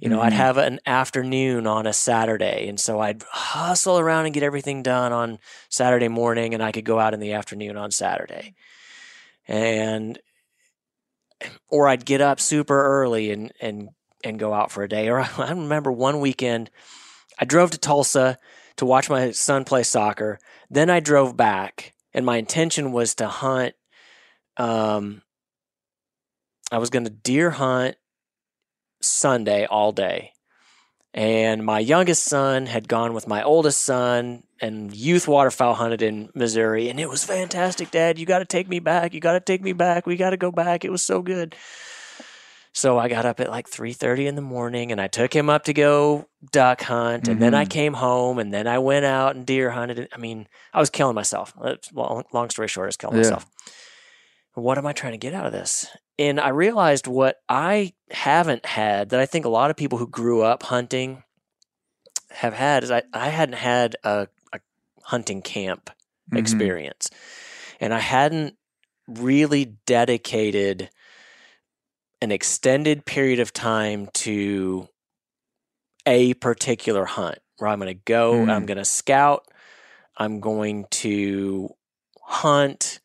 You 0.00 0.08
know, 0.08 0.20
I'd 0.20 0.32
Mhm. 0.32 0.36
have 0.36 0.56
an 0.58 0.80
afternoon 0.86 1.66
on 1.66 1.86
a 1.86 1.92
Saturday. 1.92 2.68
And 2.68 2.80
so 2.80 3.00
I'd 3.00 3.22
hustle 3.30 3.98
around 3.98 4.24
and 4.26 4.34
get 4.34 4.42
everything 4.42 4.82
done 4.82 5.12
on 5.12 5.38
Saturday 5.68 6.08
morning, 6.08 6.54
and 6.54 6.62
I 6.62 6.72
could 6.72 6.84
go 6.84 6.98
out 6.98 7.14
in 7.14 7.20
the 7.20 7.32
afternoon 7.34 7.76
on 7.76 7.90
Saturday. 7.90 8.54
And, 9.48 10.18
or 11.68 11.88
I'd 11.88 12.04
get 12.04 12.20
up 12.20 12.40
super 12.40 12.82
early 13.02 13.30
and, 13.30 13.52
and, 13.60 13.88
and 14.24 14.38
go 14.38 14.52
out 14.52 14.70
for 14.70 14.82
a 14.82 14.88
day. 14.88 15.08
Or 15.08 15.20
I 15.38 15.50
remember 15.50 15.92
one 15.92 16.20
weekend, 16.20 16.70
I 17.38 17.44
drove 17.44 17.70
to 17.72 17.78
Tulsa 17.78 18.38
to 18.76 18.86
watch 18.86 19.10
my 19.10 19.30
son 19.32 19.64
play 19.64 19.82
soccer. 19.82 20.38
Then 20.70 20.90
I 20.90 21.00
drove 21.00 21.36
back, 21.36 21.94
and 22.14 22.24
my 22.26 22.36
intention 22.36 22.92
was 22.92 23.14
to 23.16 23.28
hunt. 23.28 23.74
Um, 24.56 25.22
I 26.70 26.78
was 26.78 26.90
going 26.90 27.04
to 27.04 27.10
deer 27.10 27.50
hunt 27.50 27.96
Sunday 29.02 29.66
all 29.66 29.92
day. 29.92 30.32
And 31.14 31.62
my 31.64 31.78
youngest 31.78 32.24
son 32.24 32.64
had 32.66 32.88
gone 32.88 33.12
with 33.12 33.28
my 33.28 33.42
oldest 33.42 33.82
son 33.82 34.44
and 34.62 34.94
youth 34.94 35.28
waterfowl 35.28 35.74
hunted 35.74 36.00
in 36.00 36.30
Missouri. 36.34 36.88
And 36.88 36.98
it 36.98 37.08
was 37.08 37.22
fantastic, 37.22 37.90
Dad. 37.90 38.18
You 38.18 38.24
got 38.24 38.38
to 38.38 38.46
take 38.46 38.66
me 38.66 38.78
back. 38.78 39.12
You 39.12 39.20
got 39.20 39.32
to 39.32 39.40
take 39.40 39.60
me 39.60 39.74
back. 39.74 40.06
We 40.06 40.16
got 40.16 40.30
to 40.30 40.38
go 40.38 40.50
back. 40.50 40.86
It 40.86 40.90
was 40.90 41.02
so 41.02 41.20
good. 41.20 41.54
So 42.72 42.98
I 42.98 43.08
got 43.08 43.26
up 43.26 43.40
at 43.40 43.50
like 43.50 43.68
3:30 43.68 44.26
in 44.26 44.34
the 44.34 44.40
morning 44.40 44.92
and 44.92 45.00
I 45.02 45.06
took 45.06 45.34
him 45.36 45.50
up 45.50 45.64
to 45.64 45.74
go 45.74 46.26
duck 46.52 46.80
hunt 46.80 47.28
and 47.28 47.42
then 47.42 47.52
I 47.52 47.66
Mhm. 47.66 47.70
came 47.70 47.92
home 47.92 48.38
and 48.38 48.52
then 48.54 48.66
I 48.66 48.78
went 48.78 49.04
out 49.04 49.36
and 49.36 49.44
deer 49.44 49.70
hunted. 49.70 50.08
I 50.10 50.16
mean, 50.16 50.48
I 50.72 50.80
was 50.80 50.88
killing 50.88 51.14
myself. 51.14 51.52
Long, 51.92 52.24
long 52.32 52.48
story 52.48 52.68
short, 52.68 52.86
I 52.86 52.88
was 52.88 52.96
killing 52.96 53.16
Yeah. 53.16 53.24
myself. 53.24 53.46
What 54.54 54.78
am 54.78 54.86
I 54.86 54.92
trying 54.92 55.12
to 55.12 55.18
get 55.18 55.34
out 55.34 55.46
of 55.46 55.52
this? 55.52 55.86
And 56.18 56.38
I 56.38 56.48
realized 56.48 57.06
what 57.06 57.40
I 57.48 57.94
haven't 58.10 58.66
had 58.66 59.08
that 59.10 59.20
I 59.20 59.26
think 59.26 59.44
a 59.44 59.50
lot 59.50 59.70
of 59.70 59.76
people 59.76 59.98
who 59.98 60.06
grew 60.06 60.42
up 60.42 60.62
hunting 60.64 61.22
have 62.30 62.52
had 62.54 62.84
is 62.84 62.90
I, 62.90 63.02
I 63.12 63.28
hadn't 63.28 63.56
had 63.56 63.96
a, 64.04 64.28
a 64.52 64.60
hunting 65.04 65.42
camp 65.42 65.90
Mhm. 66.30 66.38
experience. 66.38 67.10
And 67.80 67.92
I 67.92 67.98
hadn't 67.98 68.56
really 69.08 69.64
dedicated 69.86 70.90
an 72.20 72.30
extended 72.30 73.04
period 73.04 73.40
of 73.40 73.52
time 73.52 74.08
to 74.14 74.88
a 76.06 76.34
particular 76.34 77.04
hunt 77.04 77.38
where 77.58 77.68
I'm 77.70 77.78
going 77.80 77.88
to 77.94 78.02
go, 78.04 78.44
Mm. 78.44 78.50
I'm 78.50 78.66
going 78.66 78.78
to 78.78 78.84
scout, 78.84 79.46
I'm 80.16 80.40
going 80.40 80.86
to 80.90 81.74
hunt. 82.20 83.00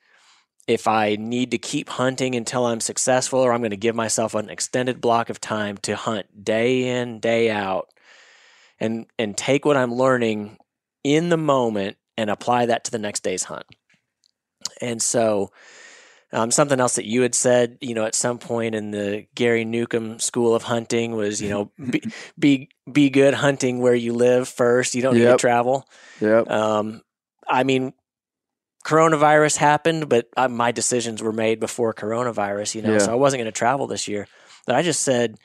If 0.67 0.87
I 0.87 1.15
need 1.15 1.51
to 1.51 1.57
keep 1.57 1.87
hunting 1.87 2.35
until 2.35 2.65
I'm 2.65 2.81
successful, 2.81 3.39
or 3.39 3.53
I'm 3.53 3.61
going 3.61 3.71
to 3.71 3.77
give 3.77 3.95
myself 3.95 4.35
an 4.35 4.49
extended 4.49 4.99
block 4.99 5.29
of 5.29 5.39
time 5.39 5.77
to 5.79 5.95
hunt 5.95 6.43
day 6.43 6.99
in, 6.99 7.19
day 7.19 7.49
out, 7.49 7.89
and 8.79 9.05
and 9.17 9.37
take 9.37 9.65
what 9.65 9.77
I'm 9.77 9.93
learning 9.93 10.57
in 11.03 11.29
the 11.29 11.37
moment 11.37 11.97
and 12.17 12.29
apply 12.29 12.65
that 12.65 12.83
to 12.85 12.91
the 12.91 12.99
next 12.99 13.23
day's 13.23 13.43
hunt. 13.43 13.65
And 14.81 15.01
so, 15.01 15.51
um, 16.33 16.51
something 16.51 16.79
else 16.79 16.95
that 16.95 17.05
you 17.05 17.21
had 17.21 17.33
said, 17.33 17.77
you 17.79 17.93
know, 17.93 18.03
at 18.03 18.15
some 18.15 18.37
point 18.37 18.75
in 18.75 18.91
the 18.91 19.25
Gary 19.33 19.63
Newcomb 19.63 20.19
School 20.19 20.53
of 20.53 20.63
Hunting 20.63 21.15
was, 21.15 21.41
you 21.41 21.49
know, 21.49 21.71
be 21.89 22.01
be, 22.37 22.69
be 22.91 23.09
good 23.09 23.33
hunting 23.33 23.79
where 23.79 23.95
you 23.95 24.13
live 24.13 24.49
first. 24.49 24.95
You 24.95 25.01
don't 25.01 25.15
need 25.15 25.25
to 25.25 25.37
travel. 25.37 25.87
Yep. 26.19 26.49
Um, 26.49 27.01
I 27.47 27.63
mean, 27.63 27.93
coronavirus 28.87 29.57
happened, 29.57 30.07
but 30.07 30.27
uh, 30.37 30.47
my 30.47 30.71
decisions 30.71 31.21
were 31.21 31.33
made 31.33 31.59
before 31.59 31.93
coronavirus, 31.93 32.75
you 32.75 32.81
know, 32.81 32.93
Yeah. 32.93 32.99
so 32.99 33.11
I 33.11 33.15
wasn't 33.15 33.41
going 33.41 33.51
to 33.53 33.59
travel 33.59 33.85
this 33.85 34.07
year. 34.07 34.27
But 34.65 34.75
I 34.75 34.81
just 34.81 35.01
said, 35.01 35.35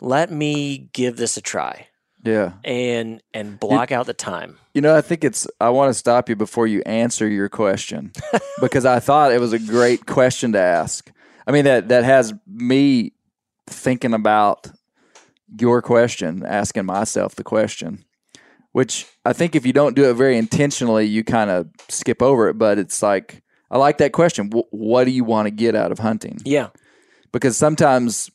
let 0.00 0.30
me 0.30 0.88
give 0.92 1.16
this 1.16 1.36
a 1.36 1.40
try 1.40 1.88
Yeah. 2.24 2.52
and 2.64 3.20
and 3.34 3.58
block 3.58 3.90
out 3.90 4.06
the 4.06 4.14
time. 4.14 4.56
You 4.72 4.82
know, 4.82 4.94
I 4.96 5.00
think 5.00 5.24
it's. 5.24 5.48
I 5.60 5.70
want 5.70 5.90
to 5.90 5.94
stop 5.94 6.28
you 6.28 6.36
before 6.36 6.68
you 6.68 6.80
answer 6.86 7.26
your 7.28 7.48
question 7.48 8.12
because 8.60 8.86
I 8.86 9.00
thought 9.00 9.32
it 9.32 9.40
was 9.40 9.52
a 9.52 9.58
great 9.58 10.06
question 10.06 10.52
to 10.52 10.60
ask. 10.60 11.10
I 11.46 11.50
mean 11.52 11.64
that 11.64 11.88
that 11.88 12.04
has 12.04 12.32
me 12.46 13.12
thinking 13.66 14.14
about 14.14 14.68
your 15.60 15.82
question, 15.82 16.44
asking 16.46 16.86
myself 16.86 17.34
the 17.34 17.42
question, 17.44 18.04
which 18.72 19.06
I 19.24 19.32
think 19.32 19.54
if 19.56 19.64
you 19.66 19.72
don't 19.72 19.96
do 19.96 20.08
it 20.10 20.14
very 20.14 20.36
intentionally, 20.38 21.06
you 21.06 21.24
kind 21.24 21.50
of 21.50 21.68
skip 21.88 22.22
over 22.22 22.48
it. 22.48 22.54
But 22.58 22.78
it's 22.78 23.02
like 23.02 23.42
I 23.70 23.78
like 23.78 23.98
that 23.98 24.12
question. 24.12 24.50
Wh- 24.50 24.72
what 24.72 25.04
do 25.04 25.10
you 25.10 25.24
want 25.24 25.46
to 25.46 25.50
get 25.50 25.74
out 25.74 25.92
of 25.92 25.98
hunting? 25.98 26.38
Yeah. 26.44 26.68
because 27.32 27.56
sometimes 27.56 28.30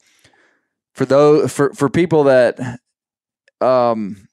for 0.94 1.06
those 1.06 1.51
for 1.51 1.74
for 1.74 1.89
people 1.89 2.24
that 2.25 2.60
um 3.62 4.27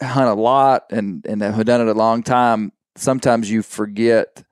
hunt 0.00 0.28
a 0.28 0.34
lot 0.40 0.84
and 0.90 1.24
and 1.26 1.42
have 1.42 1.64
done 1.66 1.80
it 1.80 1.88
a 1.88 1.94
long 1.94 2.22
time 2.22 2.72
sometimes 2.96 3.50
you 3.50 3.62
forget 3.62 4.42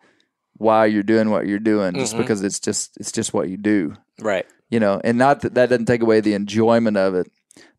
why 0.57 0.87
you're 0.87 1.03
doing 1.03 1.31
what 1.31 1.47
you're 1.47 1.59
doing 1.59 1.95
just 1.95 2.15
Mhm. 2.15 2.19
because 2.19 2.43
it's 2.43 2.61
just 2.61 2.97
it's 2.99 3.11
just 3.13 3.33
what 3.33 3.49
you 3.49 3.57
do 3.57 3.95
Right. 4.21 4.47
you 4.71 4.79
know 4.81 5.01
and 5.03 5.17
not 5.19 5.41
that 5.43 5.55
that 5.55 5.71
doesn't 5.71 5.87
take 5.87 6.03
away 6.03 6.21
the 6.21 6.35
enjoyment 6.35 6.97
of 6.97 7.15
it 7.15 7.31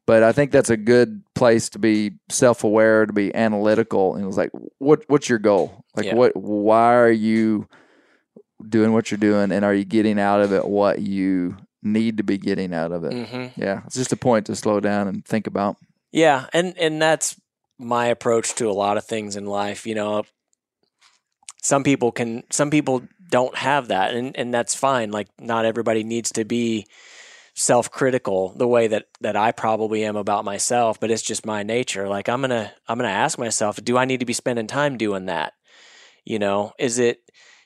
but 0.06 0.24
i 0.24 0.32
think 0.32 0.52
that's 0.52 0.70
a 0.70 0.78
good 0.78 1.22
place 1.36 1.70
to 1.70 1.80
be 1.80 2.12
self-aware 2.30 3.06
to 3.06 3.14
be 3.14 3.34
analytical 3.36 4.14
and 4.16 4.24
it 4.24 4.28
was 4.28 4.38
like 4.38 4.52
what 4.80 5.04
what's 5.08 5.28
your 5.30 5.40
goal 5.40 5.84
like 5.96 6.06
Yeah. 6.06 6.16
what 6.16 6.36
why 6.36 6.96
are 6.96 7.12
you 7.12 7.68
doing 8.68 8.94
what 8.94 9.12
you're 9.12 9.18
doing 9.18 9.52
and 9.52 9.64
are 9.66 9.74
you 9.74 9.86
getting 9.86 10.20
out 10.20 10.42
of 10.42 10.52
it 10.54 10.66
what 10.68 11.00
you 11.00 11.58
need 11.84 12.18
to 12.18 12.24
be 12.24 12.38
getting 12.38 12.74
out 12.74 12.92
of 12.92 13.04
it 13.04 13.28
hmm 13.28 13.48
yeah 13.62 13.82
it's 13.86 13.96
just 13.96 14.14
a 14.14 14.18
point 14.18 14.46
to 14.48 14.56
slow 14.56 14.80
down 14.80 15.08
and 15.08 15.24
think 15.26 15.46
about 15.48 15.78
Yeah, 16.12 16.48
and 16.54 16.78
and 16.78 17.02
that's 17.02 17.40
my 17.78 18.06
approach 18.08 18.56
to 18.56 18.70
a 18.70 18.72
lot 18.74 18.96
of 18.98 19.04
things 19.04 19.36
in 19.36 19.46
life. 19.46 19.86
You 19.86 19.96
know, 19.96 20.24
some 21.62 21.84
people 21.84 22.12
can, 22.14 22.44
some 22.50 22.70
people 22.70 23.02
don't 23.30 23.56
have 23.58 23.90
that, 23.90 24.14
and 24.16 24.36
and 24.38 24.54
that's 24.54 24.74
fine. 24.74 25.12
Like 25.12 25.28
not 25.40 25.66
everybody 25.66 26.04
needs 26.04 26.32
to 26.34 26.46
be 26.46 26.86
self-critical 27.56 28.54
the 28.58 28.68
way 28.68 28.88
that 28.88 29.06
that 29.22 29.36
I 29.36 29.52
probably 29.52 30.04
am 30.06 30.16
about 30.16 30.46
myself, 30.46 31.00
but 31.00 31.10
it's 31.10 31.22
just 31.22 31.46
my 31.46 31.64
nature. 31.64 32.08
Like 32.08 32.30
I'm 32.30 32.42
gonna 32.42 32.72
I'm 32.88 32.98
gonna 32.98 33.10
ask 33.10 33.40
myself, 33.40 33.78
do 33.84 33.98
I 33.98 34.06
need 34.06 34.20
to 34.20 34.26
be 34.26 34.34
spending 34.34 34.68
time 34.68 34.98
doing 34.98 35.26
that? 35.26 35.54
You 36.26 36.38
know, 36.38 36.74
is 36.78 37.00
it 37.00 37.20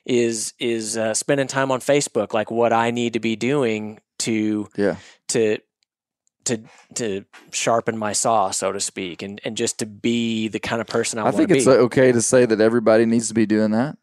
is 0.06 0.54
is 0.58 0.96
uh, 0.96 1.14
spending 1.14 1.46
time 1.48 1.70
on 1.70 1.80
Facebook 1.80 2.32
like 2.32 2.50
what 2.50 2.72
I 2.72 2.90
need 2.90 3.14
to 3.14 3.20
be 3.20 3.36
doing 3.36 4.00
to 4.20 4.68
yeah 4.76 4.96
to 5.28 5.58
to 6.44 6.62
to 6.94 7.24
sharpen 7.50 7.98
my 7.98 8.12
saw, 8.12 8.50
so 8.50 8.72
to 8.72 8.80
speak, 8.80 9.22
and 9.22 9.40
and 9.44 9.56
just 9.56 9.80
to 9.80 9.86
be 9.86 10.48
the 10.48 10.60
kind 10.60 10.80
of 10.80 10.86
person 10.86 11.18
I, 11.18 11.26
i, 11.26 11.30
think 11.32 11.48
to 11.48 11.54
be. 11.54 11.58
it's 11.58 11.68
okay 11.68 12.12
to 12.12 12.22
say 12.22 12.46
that 12.46 12.60
everybody 12.60 13.06
needs 13.06 13.28
to 13.28 13.34
be 13.34 13.44
doing 13.44 13.72
that 13.72 13.98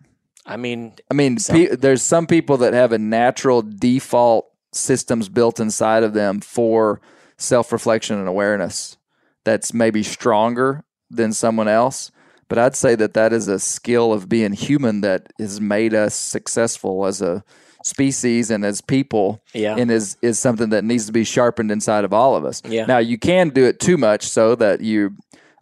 I 0.46 0.56
mean, 0.56 0.94
I 1.12 1.14
mean, 1.14 1.40
So- 1.40 1.54
pe- 1.54 1.76
there's 1.76 2.02
some 2.02 2.26
people 2.26 2.58
that 2.58 2.74
have 2.74 2.94
a 2.94 2.98
natural 2.98 3.62
default 3.62 4.48
systems 4.74 5.30
built 5.30 5.60
inside 5.60 6.04
of 6.04 6.14
them 6.14 6.40
for 6.42 7.02
self 7.38 7.72
reflection 7.72 8.18
and 8.18 8.28
awareness 8.28 8.98
that's 9.46 9.74
maybe 9.74 10.04
stronger 10.04 10.84
than 11.10 11.32
someone 11.34 11.68
else. 11.68 12.12
But 12.50 12.58
I'd 12.58 12.76
say 12.76 12.96
that 12.96 13.14
that 13.14 13.34
is 13.34 13.48
a 13.48 13.60
skill 13.60 14.14
of 14.14 14.30
being 14.30 14.54
human 14.54 15.02
that 15.02 15.32
has 15.40 15.60
made 15.60 15.94
us 15.94 16.16
successful 16.16 17.06
as 17.06 17.22
a 17.22 17.44
species 17.84 18.50
and 18.52 18.66
as 18.66 18.82
people 18.82 19.42
yeah, 19.54 19.76
and 19.78 19.90
is 19.92 20.18
is 20.22 20.40
something 20.40 20.70
that 20.70 20.84
needs 20.84 21.06
to 21.06 21.12
be 21.14 21.24
sharpened 21.24 21.72
inside 21.72 22.04
of 22.04 22.14
all 22.14 22.36
of 22.36 22.44
us. 22.46 22.62
Yeah. 22.66 22.86
Now 22.86 22.98
you 22.98 23.18
can 23.18 23.50
do 23.50 23.66
it 23.66 23.80
too 23.80 23.98
much 23.98 24.28
so 24.28 24.56
that 24.56 24.82
you 24.82 25.16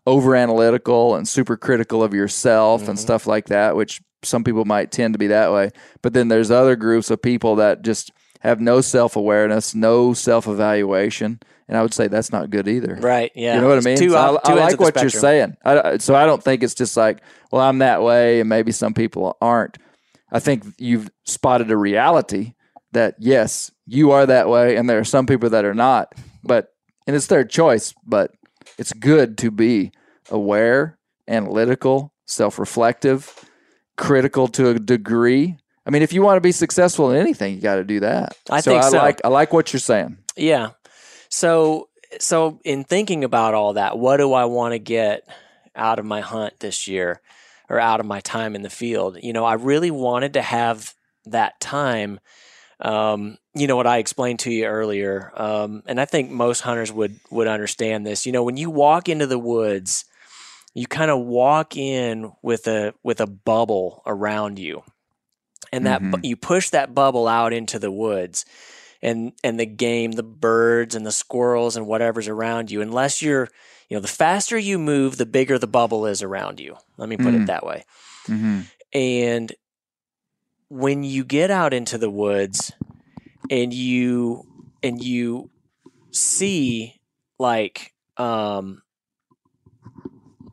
over 0.08 0.36
analytical 0.36 1.16
and 1.16 1.28
super 1.28 1.58
critical 1.58 2.04
of 2.04 2.14
yourself 2.14 2.82
Mm-hmm. 2.82 2.92
and 2.92 3.00
stuff 3.00 3.26
like 3.28 3.48
that, 3.48 3.76
which 3.76 4.02
some 4.24 4.44
people 4.44 4.66
might 4.66 4.92
tend 4.92 5.14
to 5.14 5.20
be 5.20 5.28
that 5.28 5.52
way. 5.52 5.72
But 6.02 6.14
then 6.14 6.28
there's 6.28 6.52
other 6.52 6.76
groups 6.76 7.10
of 7.12 7.22
people 7.22 7.56
that 7.58 7.84
just 7.84 8.12
have 8.48 8.62
no 8.62 8.82
self 8.82 9.16
awareness, 9.16 9.76
no 9.76 10.14
self 10.14 10.48
evaluation, 10.48 11.40
and 11.68 11.78
I 11.78 11.82
would 11.82 11.94
say 11.94 12.08
that's 12.08 12.32
not 12.32 12.50
good 12.50 12.68
either. 12.68 12.96
right, 12.96 13.32
yeah. 13.36 13.56
You 13.56 13.62
know 13.62 13.68
what 13.68 13.78
I 13.78 13.82
mean? 13.82 13.98
Two, 13.98 14.12
So 14.12 14.18
I, 14.18 14.52
I 14.52 14.54
like 14.54 14.80
what 14.80 15.00
you're 15.02 15.10
saying. 15.10 15.58
I, 15.64 15.98
so 15.98 16.16
I 16.16 16.26
don't 16.26 16.44
think 16.44 16.64
it's 16.64 16.76
just 16.76 16.96
like, 16.96 17.22
well, 17.52 17.62
I'm 17.62 17.80
that 17.80 18.02
way, 18.02 18.40
and 18.40 18.50
maybe 18.50 18.72
some 18.72 18.94
people 18.94 19.38
aren't. 19.42 19.78
I 20.32 20.40
think 20.40 20.64
you've 20.78 21.10
spotted 21.24 21.72
a 21.72 21.78
reality 21.78 22.54
that 22.92 23.16
yes, 23.20 23.72
you 23.86 24.12
are 24.12 24.26
that 24.26 24.50
way, 24.50 24.76
and 24.76 24.90
there 24.90 25.00
are 25.00 25.06
some 25.06 25.26
people 25.26 25.50
that 25.52 25.66
are 25.66 25.74
not. 25.74 26.14
But 26.44 26.74
and 27.08 27.16
it's 27.16 27.28
their 27.28 27.44
choice. 27.44 27.94
But 28.06 28.32
it's 28.78 28.94
good 28.94 29.38
to 29.40 29.52
be 29.52 29.92
aware, 30.30 30.98
analytical, 31.28 32.14
self-reflective, 32.26 33.50
critical 33.98 34.48
to 34.50 34.70
a 34.70 34.80
degree. 34.80 35.58
I 35.86 35.92
mean, 35.92 36.02
if 36.02 36.14
you 36.14 36.22
want 36.22 36.38
to 36.38 36.42
be 36.42 36.52
successful 36.52 37.12
in 37.12 37.18
anything, 37.18 37.54
you 37.54 37.62
got 37.62 37.76
to 37.76 37.84
do 37.84 38.00
that. 38.00 38.38
I 38.50 38.62
so 38.62 38.72
think 38.72 38.84
I 38.84 38.90
so. 38.90 38.98
like 38.98 39.22
I 39.24 39.28
like 39.28 39.54
what 39.54 39.72
you're 39.72 39.80
saying. 39.80 40.18
Yeah. 40.36 40.72
So 41.30 41.90
so 42.20 42.60
in 42.64 42.84
thinking 42.84 43.24
about 43.24 43.54
all 43.54 43.74
that, 43.74 43.98
what 43.98 44.18
do 44.18 44.34
I 44.34 44.46
want 44.46 44.74
to 44.74 44.80
get 44.80 45.28
out 45.76 46.00
of 46.00 46.06
my 46.06 46.22
hunt 46.22 46.60
this 46.60 46.88
year 46.88 47.22
or 47.70 47.80
out 47.80 48.00
of 48.00 48.06
my 48.06 48.22
time 48.22 48.56
in 48.56 48.62
the 48.62 48.70
field? 48.70 49.18
You 49.22 49.34
know, 49.34 49.46
I 49.46 49.54
really 49.54 49.92
wanted 49.92 50.34
to 50.34 50.42
have 50.42 50.94
that 51.26 51.60
time 51.60 52.20
um, 52.80 53.38
you 53.54 53.68
know 53.68 53.76
what 53.76 53.88
I 53.88 53.98
explained 53.98 54.40
to 54.40 54.52
you 54.52 54.66
earlier, 54.66 55.32
um, 55.36 55.84
and 55.86 56.00
I 56.00 56.06
think 56.06 56.30
most 56.30 56.62
hunters 56.62 56.92
would 56.92 57.20
would 57.32 57.48
understand 57.48 58.06
this. 58.06 58.26
You 58.26 58.32
know, 58.32 58.44
when 58.44 58.58
you 58.58 58.70
walk 58.70 59.08
into 59.08 59.28
the 59.28 59.40
woods, 59.40 60.06
you 60.74 60.86
kind 60.86 61.10
of 61.10 61.22
walk 61.22 61.78
in 61.78 62.34
with 62.42 62.68
a 62.68 62.94
with 63.02 63.22
a 63.22 63.28
bubble 63.28 64.04
around 64.06 64.60
you, 64.60 64.84
and 65.72 65.86
that 65.86 66.02
bu- 66.02 66.20
you 66.24 66.36
push 66.36 66.70
that 66.72 66.94
bubble 66.94 67.28
out 67.28 67.54
into 67.54 67.80
the 67.80 67.92
woods, 67.92 68.46
and 69.02 69.34
and 69.44 69.60
the 69.60 69.66
game, 69.66 70.12
the 70.14 70.24
birds 70.24 70.96
and 70.96 71.06
the 71.06 71.12
squirrels 71.12 71.76
and 71.78 71.88
whatever's 71.88 72.28
around 72.28 72.72
you. 72.72 72.82
Unless 72.82 73.22
you're, 73.22 73.50
you 73.90 73.98
know, 73.98 74.02
the 74.02 74.08
faster 74.08 74.58
you 74.58 74.78
move, 74.80 75.18
the 75.18 75.26
bigger 75.26 75.58
the 75.60 75.68
bubble 75.68 76.06
is 76.06 76.22
around 76.24 76.60
you. 76.60 76.76
Let 76.98 77.10
me 77.10 77.18
put 77.18 77.34
Mm. 77.34 77.44
it 77.44 77.46
that 77.48 77.66
way. 77.66 77.84
Mm-hmm. 78.28 78.62
And 78.94 79.54
when 80.70 81.04
you 81.04 81.24
get 81.24 81.52
out 81.52 81.74
into 81.74 81.98
the 81.98 82.10
woods 82.10 82.72
and 83.52 83.74
you 83.74 84.44
and 84.82 85.02
you 85.04 85.50
see 86.12 87.00
like 87.38 87.94
um 88.18 88.82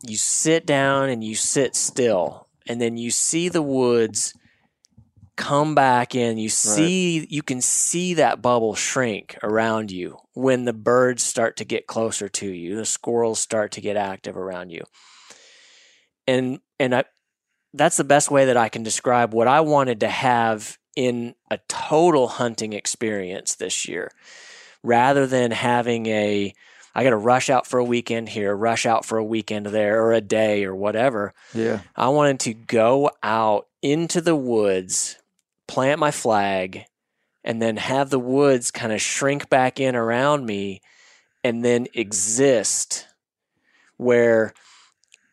you 0.07 0.17
sit 0.17 0.67
down 0.67 1.09
and 1.09 1.23
you 1.23 1.35
sit 1.35 1.77
still 1.77 2.49
and 2.67 2.81
then 2.81 2.97
you 2.97 3.11
see 3.11 3.49
the 3.49 3.63
woods 3.63 4.35
come 5.37 5.75
back 5.75 6.15
in 6.15 6.37
you 6.37 6.49
see 6.49 7.27
you 7.31 7.43
can 7.43 7.61
see 7.61 8.15
that 8.15 8.43
bubble 8.43 8.75
shrink 8.75 9.37
around 9.43 9.91
you 9.91 10.19
when 10.35 10.65
the 10.65 10.73
birds 10.73 11.23
start 11.23 11.57
to 11.57 11.65
get 11.65 11.87
closer 11.87 12.29
to 12.29 12.47
you 12.47 12.77
the 12.77 12.85
squirrels 12.85 13.41
start 13.41 13.73
to 13.73 13.81
get 13.81 13.97
active 13.97 14.37
around 14.37 14.71
you 14.71 14.83
and 16.27 16.61
and 16.79 16.95
I 16.95 17.05
that's 17.75 17.97
the 17.97 18.05
best 18.05 18.31
way 18.31 18.47
that 18.47 18.57
I 18.57 18.69
can 18.69 18.83
describe 18.83 19.33
what 19.33 19.49
I 19.49 19.61
wanted 19.61 20.01
to 20.01 20.09
have 20.09 20.79
in 20.95 21.35
a 21.51 21.59
total 21.69 22.29
hunting 22.29 22.75
experience 22.75 23.55
this 23.55 23.89
year 23.89 24.11
rather 24.83 25.27
than 25.27 25.51
having 25.51 26.07
a 26.07 26.55
I 26.95 27.05
got 27.05 27.11
to 27.11 27.17
rush 27.17 27.49
out 27.49 27.67
for 27.67 27.79
a 27.79 27.85
weekend 27.85 28.29
here, 28.29 28.55
rush 28.55 28.85
out 28.85 29.07
for 29.07 29.17
a 29.17 29.25
weekend 29.25 29.67
there 29.67 30.03
or 30.05 30.13
a 30.13 30.21
day 30.21 30.65
or 30.65 30.75
whatever. 30.75 31.33
Yeah. 31.55 31.81
I 31.97 32.09
wanted 32.09 32.41
to 32.41 32.53
go 32.53 33.11
out 33.23 33.69
into 33.81 34.21
the 34.21 34.37
woods, 34.37 35.17
plant 35.73 35.99
my 35.99 36.11
flag, 36.11 36.85
and 37.45 37.63
then 37.63 37.79
have 37.79 38.11
the 38.11 38.19
woods 38.19 38.71
kind 38.71 38.93
of 38.93 39.01
shrink 39.01 39.49
back 39.49 39.81
in 39.81 39.97
around 39.97 40.45
me 40.45 40.83
and 41.43 41.65
then 41.65 41.87
exist 41.95 43.09
where 43.97 44.53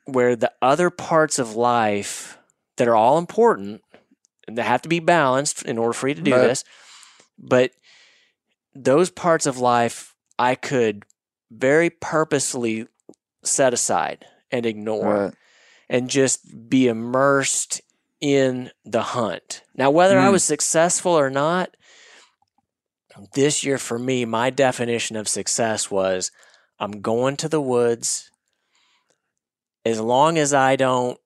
where 0.05 0.35
the 0.37 0.51
other 0.61 0.89
parts 0.89 1.39
of 1.39 1.55
life 1.55 2.37
that 2.77 2.87
are 2.87 2.95
all 2.95 3.17
important 3.17 3.81
and 4.47 4.57
they 4.57 4.63
have 4.63 4.81
to 4.81 4.89
be 4.89 4.99
balanced 4.99 5.61
in 5.63 5.77
order 5.77 5.93
for 5.93 6.07
you 6.07 6.15
to 6.15 6.21
do 6.21 6.31
Right. 6.31 6.47
this 6.47 6.63
but 7.37 7.71
those 8.73 9.11
parts 9.11 9.45
of 9.45 9.57
life 9.59 10.15
I 10.39 10.55
could 10.55 11.03
very 11.51 11.89
purposely 11.89 12.87
set 13.43 13.73
aside 13.73 14.25
and 14.51 14.65
ignore 14.65 15.25
Right. 15.25 15.33
and 15.89 16.09
just 16.09 16.69
be 16.69 16.87
immersed 16.87 17.81
in 18.21 18.71
the 18.85 19.01
hunt. 19.01 19.63
Now, 19.75 19.89
whether 19.91 20.19
I 20.19 20.27
Mm. 20.27 20.31
was 20.33 20.43
successful 20.43 21.11
or 21.11 21.29
not, 21.29 21.75
this 23.33 23.63
year 23.63 23.77
for 23.77 23.97
me, 23.99 24.25
my 24.25 24.49
definition 24.49 25.15
of 25.15 25.27
success 25.27 25.89
was 25.89 26.31
I'm 26.79 27.01
going 27.01 27.35
to 27.37 27.49
the 27.49 27.61
woods. 27.61 28.29
As 29.85 29.99
long 29.99 30.37
as 30.37 30.53
I 30.53 30.75
don't, 30.75 31.19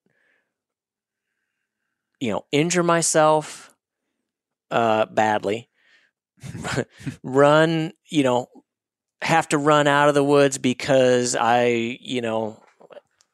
you 2.20 2.32
know, 2.32 2.46
injure 2.52 2.84
myself 2.84 3.74
uh, 4.72 5.06
badly, 5.08 5.70
run, 7.24 7.94
you 8.10 8.24
know, 8.24 8.48
have 9.22 9.48
to 9.50 9.58
run 9.58 9.88
out 9.88 10.10
of 10.10 10.16
the 10.16 10.24
woods 10.24 10.58
because 10.58 11.36
I, 11.36 11.98
you 12.02 12.22
know, 12.22 12.63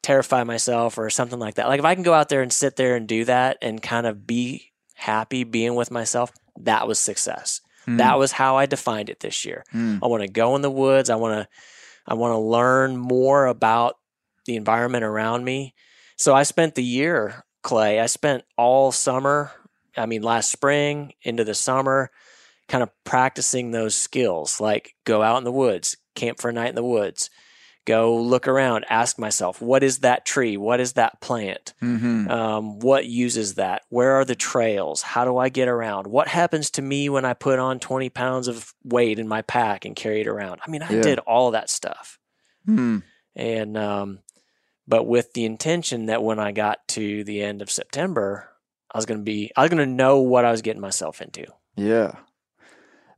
terrify 0.02 0.44
myself 0.44 0.98
or 0.98 1.10
something 1.10 1.40
like 1.40 1.56
that. 1.56 1.68
Like 1.68 1.80
if 1.80 1.86
I 1.86 1.96
can 1.96 2.04
go 2.04 2.14
out 2.14 2.30
there 2.30 2.42
and 2.42 2.52
sit 2.52 2.76
there 2.76 2.96
and 2.96 3.08
do 3.08 3.26
that 3.26 3.58
and 3.62 3.82
kind 3.82 4.08
of 4.08 4.26
be 4.26 4.72
happy 4.96 5.44
being 5.44 5.76
with 5.76 5.92
myself, 5.92 6.32
that 6.62 6.88
was 6.88 7.00
success. 7.00 7.62
That 7.98 8.20
was 8.20 8.32
how 8.32 8.58
I 8.58 8.66
defined 8.66 9.10
it 9.10 9.20
this 9.20 9.46
year. 9.46 9.64
Mm. 9.74 10.00
I 10.04 10.08
want 10.08 10.22
to 10.22 10.30
go 10.30 10.56
in 10.56 10.62
the 10.62 10.70
woods. 10.70 11.10
I 11.10 11.16
want 11.16 11.42
to 11.42 11.48
I 12.06 12.14
want 12.14 12.34
to 12.34 12.40
learn 12.40 12.98
more 12.98 13.46
about 13.46 13.96
the 14.46 14.56
environment 14.56 15.04
around 15.04 15.44
me. 15.44 15.74
So 16.16 16.36
I 16.36 16.44
spent 16.44 16.76
the 16.76 16.84
year, 16.84 17.44
Clay. 17.64 18.00
I 18.00 18.08
spent 18.08 18.44
all 18.58 18.92
summer, 18.92 19.52
I 19.98 20.06
mean 20.06 20.22
last 20.22 20.52
spring 20.52 21.14
into 21.24 21.44
the 21.44 21.56
summer 21.56 22.12
kind 22.68 22.84
of 22.84 22.92
practicing 23.04 23.72
those 23.72 23.96
skills 23.96 24.62
like 24.62 24.94
go 25.04 25.24
out 25.24 25.40
in 25.40 25.44
the 25.44 25.52
woods, 25.52 25.98
camp 26.16 26.40
for 26.40 26.50
a 26.50 26.54
night 26.54 26.70
in 26.70 26.76
the 26.76 26.84
woods, 26.84 27.30
go 27.90 28.16
look 28.22 28.48
around, 28.48 28.86
ask 28.90 29.18
myself, 29.18 29.62
what 29.62 29.82
is 29.84 30.00
that 30.00 30.26
tree? 30.26 30.58
What 30.58 30.80
is 30.80 30.94
that 30.94 31.20
plant? 31.22 31.74
Mm-hmm. 31.82 32.30
Um, 32.30 32.80
what 32.80 33.06
uses 33.08 33.56
that? 33.56 33.82
Where 33.90 34.12
are 34.20 34.26
the 34.26 34.36
trails? 34.36 35.02
How 35.02 35.26
do 35.26 35.38
I 35.38 35.50
get 35.50 35.68
around? 35.68 36.06
What 36.08 36.28
happens 36.28 36.70
to 36.72 36.82
me 36.82 37.10
when 37.10 37.26
I 37.26 37.34
put 37.34 37.58
on 37.60 37.80
20 37.80 38.10
pounds 38.10 38.48
of 38.48 38.74
weight 38.84 39.18
in 39.18 39.28
my 39.28 39.42
pack 39.42 39.86
and 39.86 39.96
carry 39.96 40.22
it 40.22 40.28
around? 40.28 40.62
I 40.66 40.70
mean, 40.70 40.84
I 40.84 40.92
Yeah. 40.94 41.02
did 41.02 41.20
all 41.20 41.52
that 41.52 41.70
stuff. 41.70 42.20
Mm. 42.68 43.02
And, 43.36 43.78
um, 43.78 44.20
but 44.88 45.06
with 45.06 45.34
the 45.34 45.46
intention 45.46 46.06
that 46.08 46.22
when 46.24 46.40
I 46.40 46.52
got 46.52 46.88
to 46.90 47.24
the 47.24 47.42
end 47.42 47.62
of 47.62 47.72
September, 47.72 48.50
I 48.94 48.98
was 48.98 49.06
going 49.06 49.20
to 49.20 49.24
be, 49.24 49.52
I 49.56 49.62
was 49.62 49.70
going 49.70 49.88
to 49.88 49.92
know 49.96 50.20
what 50.20 50.46
I 50.46 50.52
was 50.52 50.62
getting 50.62 50.82
myself 50.82 51.22
into. 51.22 51.46
Yeah. 51.76 52.12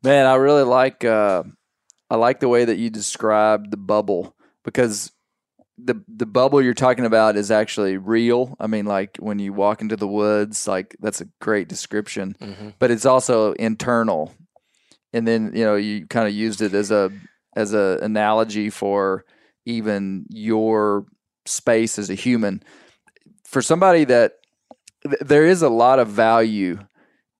Man, 0.03 0.25
I 0.25 0.35
really 0.35 0.63
like 0.63 1.03
uh 1.05 1.43
I 2.09 2.15
like 2.15 2.39
the 2.39 2.49
way 2.49 2.65
that 2.65 2.77
you 2.77 2.89
described 2.89 3.71
the 3.71 3.77
bubble 3.77 4.35
because 4.63 5.11
the 5.77 6.03
the 6.07 6.25
bubble 6.25 6.61
you're 6.61 6.73
talking 6.73 7.05
about 7.05 7.35
is 7.35 7.51
actually 7.51 7.97
real. 7.97 8.55
I 8.59 8.67
mean 8.67 8.85
like 8.85 9.17
when 9.17 9.39
you 9.39 9.53
walk 9.53 9.81
into 9.81 9.95
the 9.95 10.07
woods, 10.07 10.67
like 10.67 10.95
that's 10.99 11.21
a 11.21 11.27
great 11.39 11.67
description. 11.67 12.35
Mm-hmm. 12.39 12.69
But 12.79 12.91
it's 12.91 13.05
also 13.05 13.53
internal. 13.53 14.33
And 15.13 15.27
then, 15.27 15.51
you 15.53 15.65
know, 15.65 15.75
you 15.75 16.07
kind 16.07 16.27
of 16.27 16.33
used 16.33 16.61
it 16.61 16.73
as 16.73 16.91
a 16.91 17.11
as 17.55 17.73
a 17.73 17.99
analogy 18.01 18.69
for 18.69 19.25
even 19.65 20.25
your 20.29 21.05
space 21.45 21.99
as 21.99 22.09
a 22.09 22.15
human. 22.15 22.63
For 23.45 23.61
somebody 23.61 24.05
that 24.05 24.33
th- 25.03 25.21
there 25.21 25.45
is 25.45 25.61
a 25.61 25.69
lot 25.69 25.99
of 25.99 26.07
value 26.07 26.79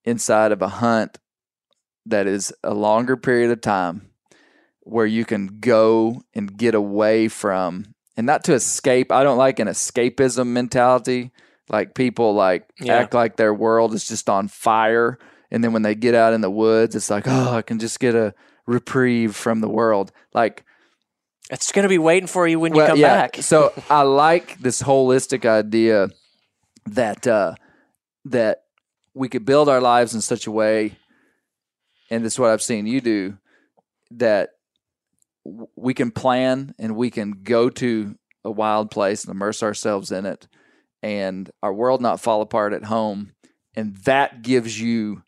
inside 0.04 0.52
of 0.52 0.62
a 0.62 0.68
hunt 0.68 1.18
that 2.06 2.28
is 2.28 2.52
a 2.64 2.74
longer 2.74 3.16
period 3.16 3.52
of 3.52 3.62
time 3.62 4.11
where 4.84 5.06
you 5.06 5.26
can 5.26 5.60
go 5.60 6.24
and 6.34 6.58
get 6.58 6.76
away 6.76 7.28
from 7.28 7.94
and 8.18 8.26
not 8.28 8.44
to 8.46 8.54
escape. 8.54 9.12
I 9.12 9.24
don't 9.24 9.38
like 9.38 9.60
an 9.60 9.68
escapism 9.68 10.48
mentality. 10.48 11.32
Like 11.70 11.94
people 11.96 12.34
like 12.34 12.68
Yeah. 12.80 12.98
act 12.98 13.14
like 13.14 13.38
their 13.38 13.54
world 13.54 13.94
is 13.94 14.08
just 14.08 14.30
on 14.30 14.48
fire 14.48 15.18
and 15.52 15.64
then 15.64 15.72
when 15.74 15.82
they 15.84 15.96
get 15.96 16.16
out 16.16 16.34
in 16.34 16.42
the 16.42 16.50
woods 16.52 16.96
it's 16.96 17.10
like, 17.10 17.26
"Oh, 17.28 17.56
I 17.56 17.62
can 17.62 17.80
just 17.80 18.00
get 18.00 18.16
a 18.16 18.34
reprieve 18.66 19.36
from 19.36 19.62
the 19.62 19.70
world." 19.70 20.12
Like 20.34 20.64
It's 21.50 21.72
going 21.72 21.84
to 21.84 21.90
be 21.90 21.98
waiting 21.98 22.28
for 22.28 22.48
you 22.48 22.60
when 22.60 22.74
you 22.76 22.86
come 22.86 22.98
yeah. 22.98 23.22
back. 23.22 23.38
so 23.42 23.72
I 23.90 24.02
like 24.04 24.58
this 24.60 24.82
holistic 24.82 25.46
idea 25.46 26.10
that 26.86 27.28
uh, 27.28 27.56
that 28.26 28.64
we 29.14 29.30
could 29.30 29.46
build 29.46 29.70
our 29.70 29.82
lives 29.82 30.14
in 30.16 30.22
such 30.22 30.48
a 30.48 30.52
way, 30.52 30.98
and 32.10 32.24
this 32.26 32.34
is 32.34 32.40
what 32.40 32.50
I've 32.52 32.62
seen 32.62 32.86
you 32.88 33.02
do, 33.02 33.38
that 34.12 34.52
we 35.44 35.94
can 35.94 36.12
plan 36.12 36.74
and 36.80 36.96
we 36.96 37.10
can 37.10 37.44
go 37.44 37.70
to 37.70 38.16
a 38.44 38.52
wild 38.52 38.92
place 38.92 39.24
and 39.24 39.32
immerse 39.32 39.64
ourselves 39.64 40.12
in 40.12 40.26
it, 40.26 40.48
and 41.02 41.50
our 41.62 41.74
world 41.74 42.02
not 42.02 42.20
fall 42.20 42.42
apart 42.42 42.74
at 42.74 42.86
home, 42.86 43.34
and 43.76 43.96
that 43.98 44.42
gives 44.42 44.80
you 44.80 45.24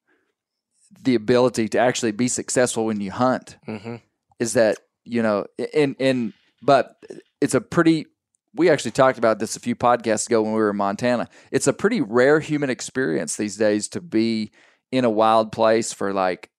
the 1.02 1.15
ability 1.15 1.67
to 1.69 1.80
actually 1.80 2.12
be 2.12 2.28
successful 2.28 2.86
when 2.86 3.02
you 3.02 3.12
hunt 3.12 3.58
hmm 3.65 3.95
is 4.39 4.54
that 4.54 4.78
you 5.04 5.21
know 5.21 5.45
in 5.73 5.95
in 5.95 6.34
but 6.62 6.95
it's 7.41 7.56
a 7.56 7.62
pretty 7.62 8.06
we 8.56 8.69
actually 8.69 8.91
talked 8.91 9.17
about 9.17 9.39
this 9.39 9.56
a 9.56 9.60
few 9.60 9.76
podcasts 9.76 10.28
ago 10.28 10.41
when 10.41 10.54
we 10.54 10.60
were 10.60 10.69
in 10.69 10.78
Montana. 10.78 11.28
It's 11.52 11.67
a 11.67 11.73
pretty 11.73 12.02
rare 12.02 12.39
human 12.39 12.69
experience 12.69 13.36
these 13.36 13.58
days 13.58 13.88
to 13.89 14.02
be 14.02 14.52
in 14.91 15.06
a 15.06 15.10
wild 15.10 15.52
place 15.52 15.91
for 15.91 16.13
like 16.13 16.52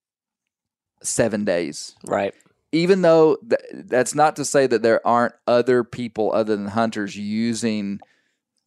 7 1.03 1.45
days. 1.45 1.95
Right. 2.05 2.35
Even 2.75 3.03
though 3.03 3.37
th- 3.49 3.87
that's 3.87 4.15
not 4.15 4.37
to 4.37 4.45
say 4.45 4.67
that 4.67 4.83
there 4.83 5.07
aren't 5.07 5.35
other 5.47 5.85
people 5.85 6.33
other 6.35 6.57
than 6.57 6.69
hunters 6.69 7.17
using 7.17 8.01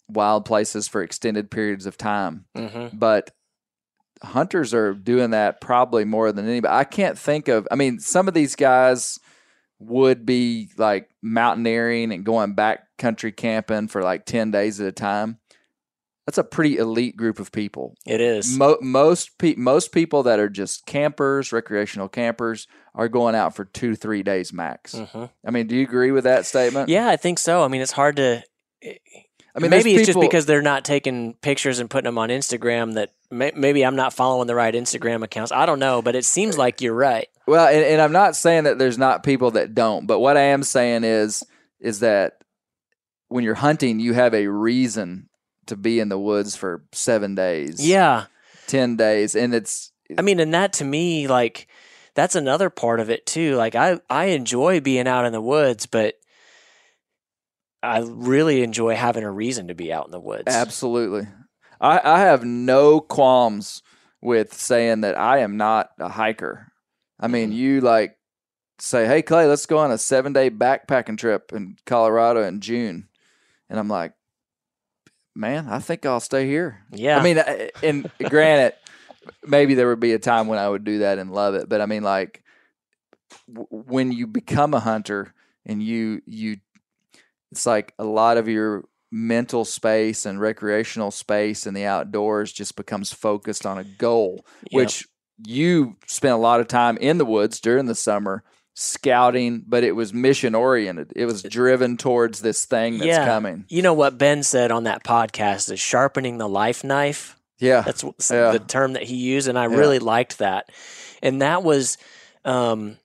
wild 0.07 0.45
places 0.45 0.87
for 0.87 1.01
extended 1.03 1.51
periods 1.51 1.85
of 1.85 1.97
time 1.97 2.45
hmm 2.55 2.87
but 2.93 3.31
hunters 4.23 4.73
are 4.73 4.93
doing 4.93 5.31
that 5.31 5.61
probably 5.61 6.05
more 6.05 6.31
than 6.31 6.47
anybody. 6.47 6.73
I 6.73 6.83
can't 6.83 7.17
think 7.17 7.47
of. 7.47 7.67
I 7.71 7.75
mean, 7.75 7.99
some 7.99 8.27
of 8.27 8.33
these 8.33 8.55
guys 8.55 9.19
would 9.79 10.25
be 10.25 10.69
like 10.77 11.09
mountaineering 11.21 12.11
and 12.11 12.25
going 12.25 12.53
back 12.53 12.85
country 12.97 13.31
camping 13.31 13.87
for 13.87 14.01
like 14.01 14.25
ten 14.25 14.51
days 14.51 14.79
at 14.81 14.87
a 14.87 14.91
time. 14.91 15.39
That's 16.25 16.37
a 16.37 16.43
pretty 16.43 16.77
elite 16.77 17.15
group 17.15 17.39
of 17.39 17.51
people. 17.53 17.95
It 18.05 18.19
is. 18.19 18.57
Mo- 18.57 18.79
most 18.81 19.37
pe- 19.37 19.55
most 19.55 19.91
people 19.93 20.23
that 20.23 20.39
are 20.39 20.49
just 20.49 20.85
campers, 20.85 21.53
recreational 21.53 22.09
campers, 22.09 22.67
are 22.97 23.07
going 23.07 23.35
out 23.35 23.55
for 23.55 23.63
two 23.63 23.95
three 23.95 24.23
days 24.23 24.51
max. 24.51 24.93
hmm 24.97 25.25
I 25.45 25.51
mean, 25.51 25.67
do 25.67 25.75
you 25.75 25.83
agree 25.83 26.11
with 26.11 26.25
that 26.25 26.45
statement? 26.45 26.89
Yeah, 26.89 27.07
I 27.07 27.15
think 27.15 27.39
so. 27.39 27.63
I 27.63 27.69
mean, 27.69 27.79
it's 27.81 27.91
hard 27.93 28.17
to. 28.17 28.43
I 28.83 29.59
mean, 29.59 29.71
maybe 29.71 29.95
it's 29.95 30.05
just 30.05 30.19
because 30.19 30.45
they're 30.45 30.61
not 30.61 30.83
taking 30.85 31.33
pictures 31.35 31.79
and 31.79 31.89
putting 31.89 32.05
them 32.05 32.17
on 32.19 32.29
Instagram 32.29 32.93
that 32.95 33.11
may, 33.31 33.51
maybe 33.55 33.83
I'm 33.83 33.95
not 33.95 34.13
following 34.13 34.45
the 34.47 34.53
right 34.53 34.73
Instagram 34.73 35.23
accounts. 35.23 35.51
I 35.51 35.65
don't 35.65 35.79
know, 35.79 36.01
but 36.03 36.15
it 36.15 36.25
seems 36.25 36.57
like 36.59 36.81
you're 36.81 36.93
right. 36.93 37.27
Well, 37.47 37.67
and, 37.67 37.83
and 37.83 38.01
I'm 38.01 38.11
not 38.11 38.35
saying 38.35 38.65
that 38.65 38.77
there's 38.77 38.99
not 38.99 39.23
people 39.23 39.51
that 39.51 39.73
don't, 39.73 40.05
but 40.05 40.19
what 40.19 40.37
I 40.37 40.41
am 40.41 40.63
saying 40.63 41.03
is 41.05 41.43
is 41.79 42.01
that 42.01 42.41
when 43.29 43.43
you're 43.43 43.55
hunting, 43.55 43.99
you 43.99 44.13
have 44.13 44.33
a 44.33 44.47
reason 44.47 45.29
to 45.67 45.75
be 45.75 45.99
in 45.99 46.09
the 46.09 46.19
woods 46.19 46.55
for 46.55 46.83
seven 46.91 47.35
days, 47.35 47.85
Yeah. 47.85 48.25
ten 48.67 48.95
days, 48.95 49.35
and 49.35 49.53
it's 49.53 49.91
I 50.17 50.21
mean, 50.21 50.39
and 50.39 50.53
that 50.53 50.73
to 50.73 50.85
me, 50.85 51.27
like, 51.27 51.67
that's 52.17 52.35
another 52.35 52.69
part 52.71 52.99
of 52.99 53.09
it 53.11 53.25
too. 53.27 53.55
Like, 53.55 53.75
I, 53.75 53.99
I 54.09 54.25
enjoy 54.25 54.79
being 54.81 55.07
out 55.07 55.25
in 55.25 55.31
the 55.33 55.39
woods, 55.41 55.85
but 55.85 56.15
I 57.83 57.99
really 58.05 58.63
enjoy 58.63 58.95
having 58.95 59.23
a 59.23 59.31
reason 59.31 59.67
to 59.67 59.75
be 59.75 59.93
out 59.93 60.05
in 60.05 60.11
the 60.11 60.19
woods. 60.19 60.45
absolutely. 60.47 61.27
I, 61.79 62.01
I 62.03 62.19
have 62.21 62.43
no 62.43 62.99
qualms 62.99 63.83
with 64.19 64.51
saying 64.55 65.01
that 65.01 65.15
I 65.17 65.39
am 65.39 65.57
not 65.57 65.91
a 65.99 66.09
hiker. 66.09 66.71
I 67.19 67.27
mean, 67.27 67.51
Mhm. 67.51 67.55
you 67.55 67.81
like 67.81 68.17
say, 68.79 69.05
"Hey 69.05 69.21
Clay, 69.21 69.45
let's 69.45 69.67
go 69.67 69.77
on 69.77 69.91
a 69.91 69.97
seven 69.99 70.33
day 70.33 70.49
backpacking 70.49 71.19
trip 71.19 71.53
in 71.53 71.77
Colorado 71.85 72.41
in 72.43 72.61
June," 72.61 73.07
and 73.69 73.79
I'm 73.79 73.87
like, 73.87 74.13
"Man, 75.35 75.67
I 75.69 75.77
think 75.77 76.03
I'll 76.05 76.19
stay 76.19 76.47
here." 76.47 76.83
Yeah. 76.91 77.19
I 77.19 77.23
mean, 77.23 77.37
I- 77.37 77.69
and 77.83 78.09
granted, 78.27 78.73
maybe 79.45 79.73
there 79.75 79.87
would 79.89 79.99
be 79.99 80.13
a 80.13 80.19
time 80.19 80.47
when 80.47 80.59
I 80.59 80.67
would 80.69 80.83
do 80.83 80.99
that 80.99 81.19
and 81.19 81.31
love 81.31 81.55
it, 81.55 81.67
but 81.69 81.81
I 81.81 81.85
mean, 81.85 82.03
like 82.03 82.43
w- 83.47 83.67
when 83.69 84.11
you 84.11 84.27
become 84.27 84.73
a 84.73 84.79
hunter 84.79 85.33
and 85.65 85.81
you 85.81 86.21
you, 86.25 86.57
it's 87.51 87.65
like 87.65 87.93
a 87.99 88.03
lot 88.03 88.37
of 88.37 88.47
your 88.47 88.85
mental 89.11 89.63
space 89.65 90.25
and 90.25 90.39
recreational 90.39 91.11
space 91.11 91.65
in 91.65 91.73
the 91.73 91.85
outdoors 91.85 92.51
just 92.51 92.75
becomes 92.75 93.13
focused 93.13 93.65
on 93.65 93.77
a 93.77 93.83
goal, 93.83 94.45
Yep. 94.71 94.71
which 94.71 95.07
you 95.45 95.95
spent 96.07 96.33
a 96.33 96.37
lot 96.37 96.59
of 96.59 96.67
time 96.67 96.97
in 96.97 97.17
the 97.17 97.25
woods 97.25 97.59
during 97.61 97.85
the 97.85 97.95
summer 97.95 98.43
scouting, 98.75 99.63
but 99.65 99.83
it 99.83 99.93
was 99.93 100.13
mission 100.13 100.53
oriented. 100.53 101.11
It 101.15 101.25
was 101.25 101.41
driven 101.41 101.97
towards 101.97 102.41
this 102.41 102.65
thing 102.65 102.97
that's 102.97 103.07
Yeah. 103.07 103.25
coming. 103.25 103.65
You 103.69 103.81
know 103.81 103.93
what 103.93 104.17
Ben 104.17 104.43
said 104.43 104.71
on 104.71 104.83
that 104.83 105.03
podcast 105.03 105.71
is 105.71 105.79
sharpening 105.79 106.37
the 106.37 106.49
life 106.49 106.83
knife. 106.83 107.36
Yeah. 107.59 107.81
That's 107.81 108.03
Yeah. 108.31 108.51
the 108.51 108.59
term 108.59 108.93
that 108.93 109.03
he 109.03 109.15
used, 109.15 109.47
and 109.47 109.57
I 109.57 109.67
Yeah. 109.67 109.75
really 109.75 109.99
liked 109.99 110.37
that. 110.39 110.69
And 111.21 111.41
that 111.41 111.63
was, 111.63 111.97
um, 112.45 112.97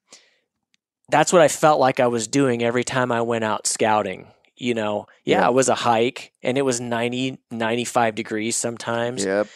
that's 1.08 1.32
what 1.32 1.42
I 1.42 1.48
felt 1.48 1.80
like 1.80 2.00
I 2.00 2.06
was 2.06 2.28
doing 2.28 2.62
every 2.62 2.84
time 2.84 3.10
I 3.12 3.22
went 3.22 3.44
out 3.44 3.66
scouting. 3.66 4.28
You 4.56 4.74
know, 4.74 5.06
yeah, 5.24 5.40
Yeah. 5.40 5.48
it 5.48 5.54
was 5.54 5.68
a 5.68 5.74
hike, 5.74 6.32
and 6.42 6.56
it 6.56 6.62
was 6.62 6.80
90, 6.80 7.38
95 7.50 8.14
degrees 8.14 8.54
sometimes. 8.56 9.24
Yep. 9.24 9.48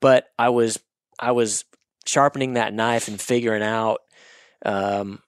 But 0.00 0.28
I 0.38 0.48
was, 0.50 0.78
I 1.18 1.32
was 1.32 1.64
sharpening 2.06 2.54
that 2.54 2.72
knife 2.72 3.08
and 3.08 3.20
figuring 3.20 3.62
out 3.62 4.00
um, 4.64 5.20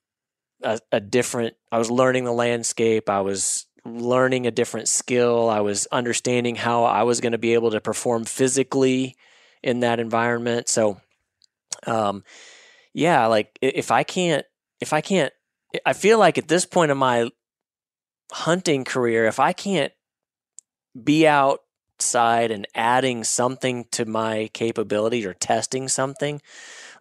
a, 0.63 0.79
a 0.91 1.01
different. 1.01 1.55
I 1.71 1.77
was 1.79 1.91
learning 1.91 2.25
the 2.25 2.33
landscape. 2.33 3.11
I 3.11 3.21
was 3.21 3.67
learning 3.87 4.47
a 4.47 4.51
different 4.51 4.89
skill. 4.89 5.49
I 5.49 5.61
was 5.61 5.87
understanding 5.93 6.57
how 6.57 6.85
I 6.85 7.05
was 7.05 7.21
going 7.21 7.33
to 7.33 7.39
be 7.39 7.55
able 7.55 7.71
to 7.71 7.81
perform 7.81 8.25
physically 8.25 9.17
in 9.63 9.81
that 9.81 10.01
environment. 10.01 10.69
So, 10.69 11.01
um, 11.87 12.25
yeah, 12.93 13.27
like 13.27 13.59
if 13.61 13.91
I 13.91 14.03
can't, 14.03 14.45
if 14.81 14.93
I 14.93 15.01
can't, 15.01 15.33
I 15.85 15.93
feel 15.93 16.19
like 16.19 16.39
at 16.39 16.49
this 16.49 16.65
point 16.65 16.91
in 16.91 16.99
my 16.99 17.31
hunting 18.33 18.85
career, 18.85 19.27
if 19.27 19.39
I 19.39 19.53
can't 19.53 19.93
be 21.03 21.27
outside 21.27 22.51
and 22.51 22.67
adding 22.75 23.25
something 23.25 23.85
to 23.93 24.05
my 24.05 24.51
capability 24.55 25.27
or 25.27 25.35
testing 25.35 25.89
something, 25.89 26.41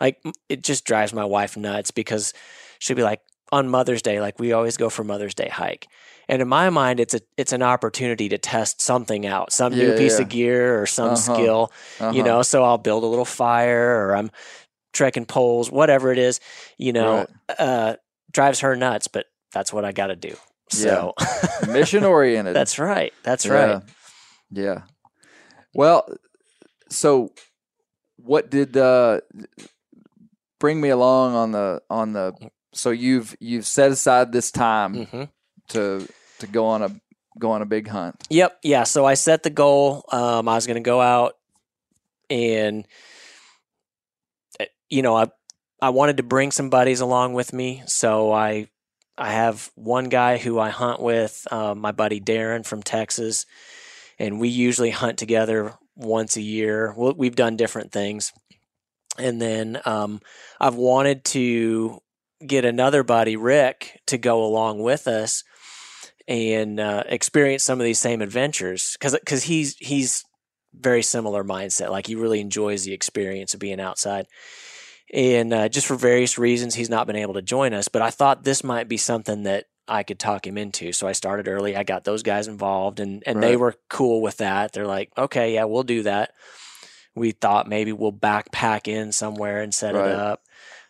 like 0.02 0.22
it 0.50 0.64
just 0.64 0.86
drives 0.86 1.14
my 1.14 1.26
wife 1.26 1.56
nuts 1.56 1.92
because 1.92 2.34
she'll 2.80 2.96
be 2.96 3.04
like, 3.04 3.22
on 3.52 3.70
Mother's 3.70 4.02
Day, 4.02 4.20
like 4.22 4.40
we 4.40 4.52
always 4.54 4.78
go 4.78 4.90
for 4.90 5.04
Mother's 5.04 5.36
Day 5.36 5.50
hike. 5.50 5.88
And 6.28 6.42
in 6.42 6.48
my 6.48 6.70
mind, 6.72 7.00
it's 7.00 7.14
a 7.14 7.22
it's 7.38 7.54
an 7.54 7.62
opportunity 7.62 8.30
to 8.30 8.38
test 8.38 8.82
something 8.82 9.26
out, 9.28 9.52
some 9.52 9.74
new 9.74 9.96
piece 9.96 10.18
yeah. 10.18 10.24
of 10.24 10.30
gear 10.30 10.82
or 10.82 10.86
some 10.88 11.12
Uh-huh. 11.12 11.16
skill, 11.16 11.72
you 12.00 12.06
Uh-huh. 12.06 12.22
know. 12.24 12.42
So 12.42 12.64
I'll 12.64 12.80
build 12.80 13.04
a 13.04 13.08
little 13.08 13.26
fire, 13.26 14.08
or 14.08 14.16
I'm 14.16 14.32
trekking 14.94 15.26
poles, 15.26 15.70
whatever 15.72 16.12
it 16.12 16.18
is, 16.18 16.40
you 16.78 16.94
know. 16.94 17.28
Uh, 17.60 17.96
drives 18.32 18.62
her 18.62 18.76
nuts, 18.76 19.08
but 19.08 19.28
that's 19.54 19.72
what 19.72 19.86
I 19.86 19.92
got 19.92 20.08
to 20.08 20.16
do. 20.16 20.36
So 20.70 21.14
Mission 21.68 22.04
oriented. 22.16 22.56
that's 22.56 22.80
right. 22.80 23.14
That's 23.24 23.46
right. 23.48 23.82
Yeah. 24.52 24.82
Well, 25.76 26.08
so 26.90 27.32
what 28.18 28.50
did 28.50 28.76
uh 28.76 29.22
bring 30.60 30.82
me 30.82 30.90
along 30.90 31.36
on 31.36 31.52
the 31.52 31.82
on 31.90 32.14
the 32.14 32.34
so 32.76 32.92
you've 32.92 33.36
you've 33.40 33.66
set 33.66 33.92
aside 33.92 34.32
this 34.32 34.52
time 34.52 35.06
hmm 35.06 35.24
to 35.70 36.08
to 36.40 36.48
go 36.48 36.66
on 36.68 36.84
a 36.84 36.92
go 37.40 37.52
on 37.52 37.62
a 37.62 37.66
big 37.66 37.88
hunt. 37.88 38.16
Yep. 38.30 38.60
Yeah. 38.64 38.84
So 38.84 39.06
I 39.06 39.16
set 39.16 39.44
the 39.44 39.50
goal. 39.50 40.06
Um, 40.12 40.48
I 40.48 40.56
was 40.56 40.68
going 40.68 40.76
to 40.76 40.88
go 40.88 41.02
out 41.02 41.38
and, 42.30 42.88
uh, 44.60 44.66
you 44.90 45.02
know, 45.02 45.16
I 45.16 45.28
I 45.82 45.90
wanted 45.90 46.18
to 46.18 46.24
bring 46.24 46.52
some 46.52 46.70
buddies 46.70 47.02
along 47.02 47.34
with 47.34 47.54
me. 47.54 47.84
So 47.88 48.32
I 48.32 48.68
I 49.18 49.32
have 49.32 49.72
one 49.76 50.10
guy 50.10 50.38
who 50.38 50.60
I 50.60 50.70
hunt 50.70 51.02
with, 51.02 51.48
uh, 51.50 51.74
my 51.74 51.94
buddy 51.94 52.20
Darren 52.20 52.66
from 52.66 52.84
Texas, 52.84 53.46
and 54.20 54.40
we 54.42 54.50
usually 54.50 54.90
hunt 54.90 55.18
together 55.18 55.74
once 55.96 56.36
a 56.36 56.42
year. 56.42 56.94
Well, 56.98 57.14
we've 57.16 57.36
done 57.36 57.56
different 57.56 57.94
things, 57.94 58.34
and 59.18 59.42
then 59.42 59.80
um, 59.86 60.20
I've 60.60 60.76
wanted 60.76 61.24
to 61.26 62.02
get 62.46 62.66
another 62.66 63.04
buddy, 63.04 63.36
Rick, 63.36 64.02
to 64.08 64.18
go 64.18 64.44
along 64.44 64.80
with 64.80 65.08
us 65.08 65.44
and 66.28 66.80
uh, 66.80 67.04
experience 67.08 67.64
some 67.64 67.80
of 67.80 67.86
these 67.86 68.00
same 68.00 68.22
adventures 68.22 68.94
because 68.94 69.14
because 69.14 69.44
he's 69.44 69.76
he's 69.78 70.24
very 70.74 71.04
similar 71.04 71.44
mindset. 71.44 71.90
Like 71.90 72.08
he 72.08 72.16
really 72.16 72.40
enjoys 72.42 72.84
the 72.84 72.94
experience 72.94 73.54
of 73.54 73.60
being 73.60 73.80
outside, 73.80 74.26
and 75.14 75.54
uh, 75.54 75.70
just 75.70 75.88
for 75.88 75.96
various 75.96 76.38
reasons, 76.38 76.76
he's 76.76 76.90
not 76.90 77.08
been 77.08 77.16
able 77.16 77.36
to 77.36 77.42
join 77.42 77.74
us. 77.74 77.88
But 77.88 78.02
I 78.02 78.10
thought 78.10 78.44
this 78.44 78.64
might 78.64 78.88
be 78.88 78.98
something 78.98 79.44
that 79.44 79.66
I 79.88 80.04
could 80.04 80.18
talk 80.20 80.48
him 80.48 80.58
into. 80.58 80.92
So 80.94 81.08
I 81.08 81.12
started 81.12 81.48
early. 81.48 81.76
I 81.76 81.84
got 81.84 82.04
those 82.04 82.24
guys 82.24 82.48
involved, 82.48 83.00
and 83.00 83.22
and 83.26 83.42
they 83.42 83.56
were 83.56 83.76
cool 83.90 84.22
with 84.22 84.38
that. 84.38 84.74
They're 84.74 84.88
like, 84.88 85.12
okay, 85.18 85.54
yeah, 85.54 85.66
we'll 85.66 85.84
do 85.84 86.04
that. 86.04 86.32
We 87.14 87.32
thought 87.32 87.70
maybe 87.70 87.94
we'll 87.94 88.12
backpack 88.12 88.88
in 88.88 89.12
somewhere 89.12 89.62
and 89.62 89.74
set 89.74 89.94
Right. 89.96 90.08
it 90.10 90.16
up. 90.16 90.42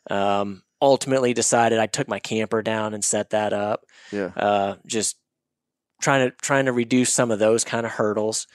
Um, 0.10 0.64
ultimately, 0.82 1.34
decided 1.34 1.80
I 1.80 1.88
took 1.88 2.08
my 2.08 2.20
camper 2.20 2.62
down 2.62 2.94
and 2.94 3.04
set 3.04 3.30
that 3.32 3.54
up 3.54 3.86
Yeah. 4.12 4.32
uh, 4.36 4.76
just 4.86 5.18
trying 6.02 6.30
to 6.30 6.36
trying 6.42 6.66
to 6.66 6.72
reduce 6.74 7.12
some 7.14 7.32
of 7.32 7.40
those 7.40 7.64
kind 7.64 7.86
of 7.86 7.94
hurdles. 7.94 8.48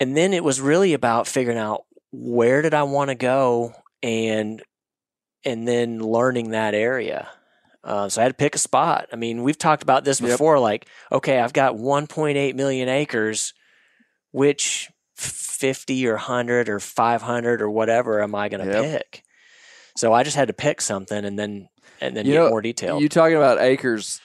And 0.00 0.16
then 0.16 0.32
it 0.34 0.42
was 0.44 0.60
really 0.60 0.92
about 0.92 1.26
figuring 1.28 1.58
out 1.58 1.84
where 2.12 2.62
did 2.62 2.74
I 2.74 2.82
want 2.84 3.08
to 3.08 3.14
go 3.14 3.74
and 4.02 4.62
and 5.44 5.68
then 5.68 6.00
learning 6.00 6.50
that 6.50 6.74
area. 6.74 7.28
Uh, 7.84 8.08
so 8.08 8.20
I 8.20 8.24
had 8.24 8.30
to 8.30 8.34
pick 8.34 8.54
a 8.54 8.58
spot. 8.58 9.08
I 9.12 9.16
mean, 9.16 9.42
we've 9.42 9.58
talked 9.58 9.82
about 9.82 10.04
this 10.04 10.18
Yep. 10.20 10.30
before. 10.30 10.58
Like, 10.58 10.86
okay, 11.12 11.38
I've 11.38 11.52
got 11.52 11.74
1.8 11.76 12.54
million 12.54 12.88
acres. 12.88 13.52
Which 14.32 14.90
50 15.16 16.08
or 16.08 16.14
100 16.14 16.68
or 16.68 16.80
500 16.80 17.62
or 17.62 17.70
whatever 17.70 18.20
am 18.22 18.34
I 18.34 18.48
going 18.48 18.66
to 18.66 18.72
Yep. 18.72 18.84
pick? 18.84 19.22
So 19.96 20.12
I 20.12 20.22
just 20.22 20.36
had 20.36 20.48
to 20.48 20.54
pick 20.54 20.80
something 20.80 21.24
and 21.24 21.38
then 21.38 21.68
and 22.00 22.16
then 22.16 22.26
You 22.26 22.32
get 22.32 22.38
know, 22.40 22.50
more 22.50 22.62
detailed. 22.62 23.02
You 23.02 23.08
talking 23.08 23.36
about 23.36 23.60
acres 23.60 24.20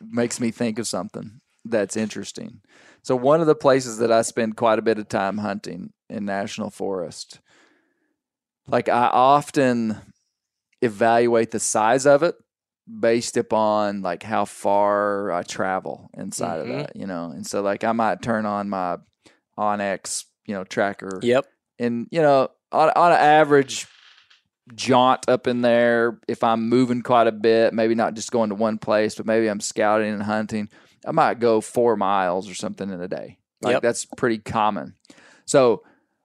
makes 0.00 0.40
me 0.40 0.50
think 0.50 0.78
of 0.78 0.86
something 0.86 1.40
that's 1.64 1.96
interesting. 1.96 2.60
So 3.02 3.16
one 3.16 3.40
of 3.40 3.46
the 3.46 3.54
places 3.54 3.98
that 3.98 4.10
I 4.10 4.22
spend 4.22 4.56
quite 4.56 4.78
a 4.78 4.82
bit 4.82 4.98
of 4.98 5.08
time 5.08 5.38
hunting 5.38 5.92
in 6.08 6.24
national 6.24 6.70
forest, 6.70 7.40
like 8.66 8.88
I 8.88 9.06
often 9.12 9.98
evaluate 10.82 11.50
the 11.50 11.60
size 11.60 12.06
of 12.06 12.22
it 12.22 12.34
based 13.00 13.36
upon 13.36 14.02
like 14.02 14.22
how 14.22 14.44
far 14.44 15.32
I 15.32 15.42
travel 15.42 16.10
inside 16.14 16.58
Mhm. 16.58 16.62
of 16.62 16.68
that, 16.68 16.96
you 16.96 17.06
know. 17.06 17.30
And 17.30 17.46
so 17.46 17.62
like 17.62 17.84
I 17.84 17.92
might 17.92 18.20
turn 18.20 18.46
on 18.46 18.68
my 18.68 18.98
onX, 19.58 20.24
you 20.46 20.54
know, 20.54 20.64
tracker 20.64 21.20
yep. 21.22 21.46
and 21.78 22.06
you 22.10 22.20
know 22.20 22.48
on 22.72 22.90
on 22.90 23.12
an 23.12 23.18
average 23.18 23.86
jaunt 24.74 25.28
up 25.28 25.46
in 25.46 25.60
there. 25.60 26.18
If 26.28 26.42
i'm 26.42 26.68
moving 26.68 27.02
quite 27.02 27.26
a 27.26 27.32
bit 27.32 27.74
maybe 27.74 27.94
not 27.94 28.14
just 28.14 28.32
going 28.32 28.48
to 28.48 28.54
one 28.54 28.78
place 28.78 29.14
but 29.14 29.26
maybe 29.26 29.46
i'm 29.48 29.60
scouting 29.60 30.12
and 30.12 30.22
hunting 30.22 30.68
i 31.06 31.10
might 31.10 31.38
go 31.38 31.60
four 31.60 31.96
miles 31.96 32.48
or 32.48 32.54
something 32.54 32.88
in 32.90 33.00
a 33.00 33.08
day. 33.08 33.38
Like 33.60 33.74
Yep. 33.74 33.82
that's 33.82 34.04
pretty 34.16 34.38
common. 34.38 34.94
So 35.46 35.82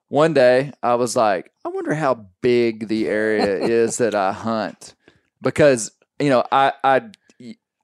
one 0.08 0.32
day 0.34 0.72
i 0.82 0.94
was 0.94 1.14
like 1.16 1.50
i 1.64 1.68
wonder 1.68 1.94
how 1.94 2.26
big 2.40 2.88
the 2.88 3.06
area 3.08 3.58
is 3.64 3.98
that 3.98 4.14
i 4.14 4.32
hunt. 4.32 4.94
Because 5.42 5.92
you 6.18 6.30
know 6.30 6.44
i 6.50 6.72
i 6.82 7.02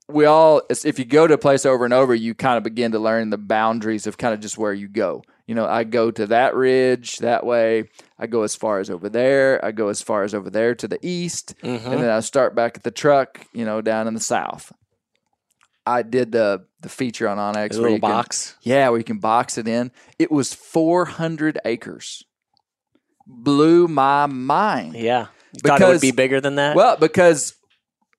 we 0.09 0.25
all 0.25 0.61
if 0.69 0.97
you 0.99 1.05
go 1.05 1.27
to 1.27 1.33
a 1.33 1.37
place 1.37 1.65
over 1.65 1.85
and 1.85 1.93
over 1.93 2.15
you 2.15 2.33
kind 2.33 2.57
of 2.57 2.63
begin 2.63 2.91
to 2.93 2.99
learn 2.99 3.29
the 3.29 3.37
boundaries 3.37 4.07
of 4.07 4.17
kind 4.17 4.33
of 4.33 4.39
just 4.39 4.57
where 4.57 4.73
you 4.73 4.87
go 4.87 5.21
you 5.47 5.55
know 5.55 5.65
i 5.65 5.83
go 5.83 6.11
to 6.11 6.27
that 6.27 6.53
ridge 6.55 7.17
that 7.17 7.45
way 7.45 7.89
i 8.19 8.27
go 8.27 8.43
as 8.43 8.55
far 8.55 8.79
as 8.79 8.89
over 8.89 9.09
there 9.09 9.63
i 9.65 9.71
go 9.71 9.87
as 9.87 10.01
far 10.01 10.23
as 10.23 10.33
over 10.35 10.49
there 10.49 10.75
to 10.75 10.87
the 10.87 10.99
east 11.01 11.55
Mhm. 11.63 11.85
and 11.85 12.03
then 12.03 12.09
i 12.09 12.19
start 12.19 12.53
back 12.55 12.77
at 12.77 12.83
the 12.83 12.91
truck 12.91 13.41
you 13.53 13.65
know 13.65 13.81
down 13.81 14.07
in 14.07 14.13
the 14.13 14.19
south 14.19 14.71
i 15.85 16.01
did 16.01 16.31
the 16.31 16.65
the 16.81 16.89
feature 16.89 17.27
on 17.27 17.37
onX 17.37 17.55
A 17.55 17.81
where 17.81 17.81
little 17.83 17.89
you 17.95 17.99
can- 18.01 18.09
box. 18.11 18.55
yeah 18.61 18.89
where 18.89 18.97
you 18.99 19.03
can 19.05 19.19
box 19.19 19.57
it 19.57 19.67
in 19.67 19.91
it 20.19 20.29
was 20.31 20.53
400 20.53 21.59
acres 21.65 22.23
blew 23.25 23.87
my 23.87 24.25
mind 24.25 24.93
Yeah. 24.95 25.27
You 25.53 25.59
thought 25.65 25.81
it 25.81 25.87
would 25.87 26.01
be 26.01 26.11
bigger 26.11 26.39
than 26.41 26.55
that? 26.55 26.75
well, 26.75 26.97
because 26.97 27.55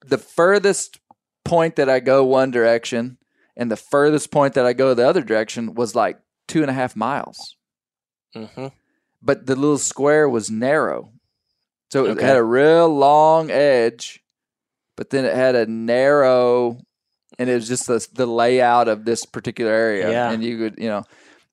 the 0.04 0.18
furthest 0.18 0.98
point 1.44 1.76
that 1.76 1.88
I 1.88 2.00
go 2.00 2.24
one 2.24 2.50
direction 2.50 3.18
and 3.56 3.70
the 3.70 3.76
furthest 3.76 4.30
point 4.30 4.54
that 4.54 4.66
I 4.66 4.72
go 4.72 4.94
the 4.94 5.06
other 5.08 5.22
direction 5.22 5.74
was 5.74 5.94
like 5.94 6.18
two 6.48 6.62
and 6.62 6.70
a 6.70 6.74
half 6.74 6.96
miles. 6.96 7.56
hmm 8.34 8.68
But 9.22 9.46
the 9.46 9.54
little 9.56 9.78
square 9.78 10.28
was 10.28 10.50
narrow. 10.50 11.12
So 11.92 12.06
it 12.06 12.10
Okay. 12.12 12.26
had 12.26 12.36
a 12.36 12.42
real 12.42 12.88
long 12.88 13.50
edge, 13.50 14.20
but 14.96 15.10
then 15.10 15.24
it 15.24 15.34
had 15.34 15.54
a 15.54 15.66
narrow, 15.66 16.78
and 17.38 17.48
it 17.48 17.54
was 17.54 17.68
just 17.68 17.86
the, 17.86 18.06
the 18.14 18.26
layout 18.26 18.88
of 18.88 19.04
this 19.04 19.24
particular 19.24 19.70
area. 19.72 20.10
Yeah. 20.10 20.30
And 20.30 20.42
you 20.44 20.58
could, 20.58 20.78
you 20.78 20.88
know, 20.88 21.04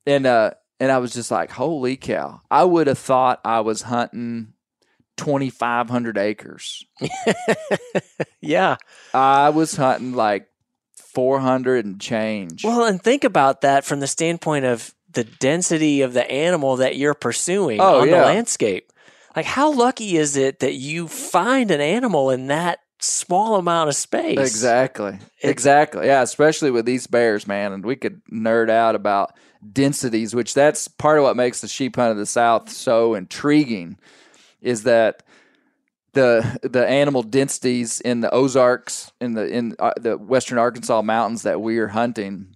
and, 0.05 0.25
uh, 0.25 0.51
and 0.79 0.91
I 0.91 0.97
was 0.97 1.13
just 1.13 1.31
like, 1.31 1.51
holy 1.51 1.95
cow. 1.95 2.41
I 2.51 2.63
would 2.65 2.87
have 2.87 2.99
thought 2.99 3.39
I 3.45 3.61
was 3.61 3.83
hunting 3.83 4.53
2,500 5.15 6.17
acres. 6.17 6.83
yeah. 8.41 8.75
I 9.13 9.49
was 9.49 9.75
hunting 9.75 10.11
like 10.13 10.47
400 11.15 11.85
and 11.85 11.99
change. 11.99 12.63
Well, 12.63 12.85
and 12.85 13.01
think 13.01 13.23
about 13.23 13.61
that 13.61 13.85
from 13.85 14.01
the 14.01 14.07
standpoint 14.07 14.65
of 14.65 14.93
the 15.13 15.23
density 15.23 16.01
of 16.01 16.13
the 16.13 16.29
animal 16.29 16.75
that 16.77 16.97
you're 16.97 17.13
pursuing 17.13 17.79
Oh, 17.81 18.01
on 18.01 18.09
yeah. 18.09 18.19
the 18.19 18.25
landscape. 18.25 18.91
Like, 19.35 19.45
how 19.45 19.71
lucky 19.73 20.17
is 20.17 20.35
it 20.37 20.59
that 20.59 20.73
you 20.73 21.07
find 21.07 21.71
an 21.71 21.81
animal 21.81 22.29
in 22.29 22.47
that 22.47 22.79
small 22.99 23.55
amount 23.55 23.89
of 23.89 23.95
space? 23.95 24.37
Exactly. 24.39 25.17
exactly. 25.41 26.05
Yeah, 26.07 26.21
especially 26.21 26.69
with 26.71 26.85
these 26.85 27.07
bears, 27.07 27.47
man. 27.47 27.71
And 27.73 27.83
we 27.85 27.95
could 27.95 28.21
nerd 28.31 28.69
out 28.69 28.95
about 28.95 29.33
densities, 29.73 30.35
which 30.35 30.53
that's 30.53 30.87
part 30.87 31.17
of 31.17 31.23
what 31.23 31.35
makes 31.35 31.61
the 31.61 31.67
sheep 31.67 31.95
hunt 31.95 32.11
of 32.11 32.17
the 32.17 32.25
South 32.25 32.69
so 32.69 33.13
intriguing, 33.13 33.97
is 34.61 34.83
that 34.83 35.23
the 36.15 36.59
the 36.63 36.85
animal 36.87 37.21
densities 37.21 38.01
in 38.01 38.21
the 38.21 38.31
Ozarks 38.33 39.11
in 39.21 39.33
the 39.33 39.45
in 39.47 39.75
uh, 39.77 39.91
the 39.97 40.17
western 40.17 40.57
Arkansas 40.57 41.01
mountains 41.03 41.43
that 41.43 41.61
we're 41.61 41.89
hunting 41.89 42.55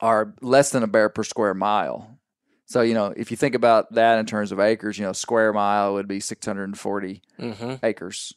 are 0.00 0.34
less 0.42 0.70
than 0.70 0.82
a 0.82 0.86
bear 0.88 1.08
per 1.08 1.22
square 1.22 1.54
mile. 1.54 2.18
So 2.66 2.80
you 2.82 2.94
know, 2.94 3.14
if 3.16 3.30
you 3.30 3.36
think 3.36 3.54
about 3.54 3.92
that 3.94 4.18
in 4.18 4.26
terms 4.26 4.50
of 4.52 4.58
acres, 4.60 4.98
you 4.98 5.04
know, 5.06 5.12
square 5.12 5.52
mile 5.52 5.94
would 5.94 6.08
be 6.08 6.20
640 6.20 7.22
Mm-hmm. 7.38 7.74
acres 7.84 8.34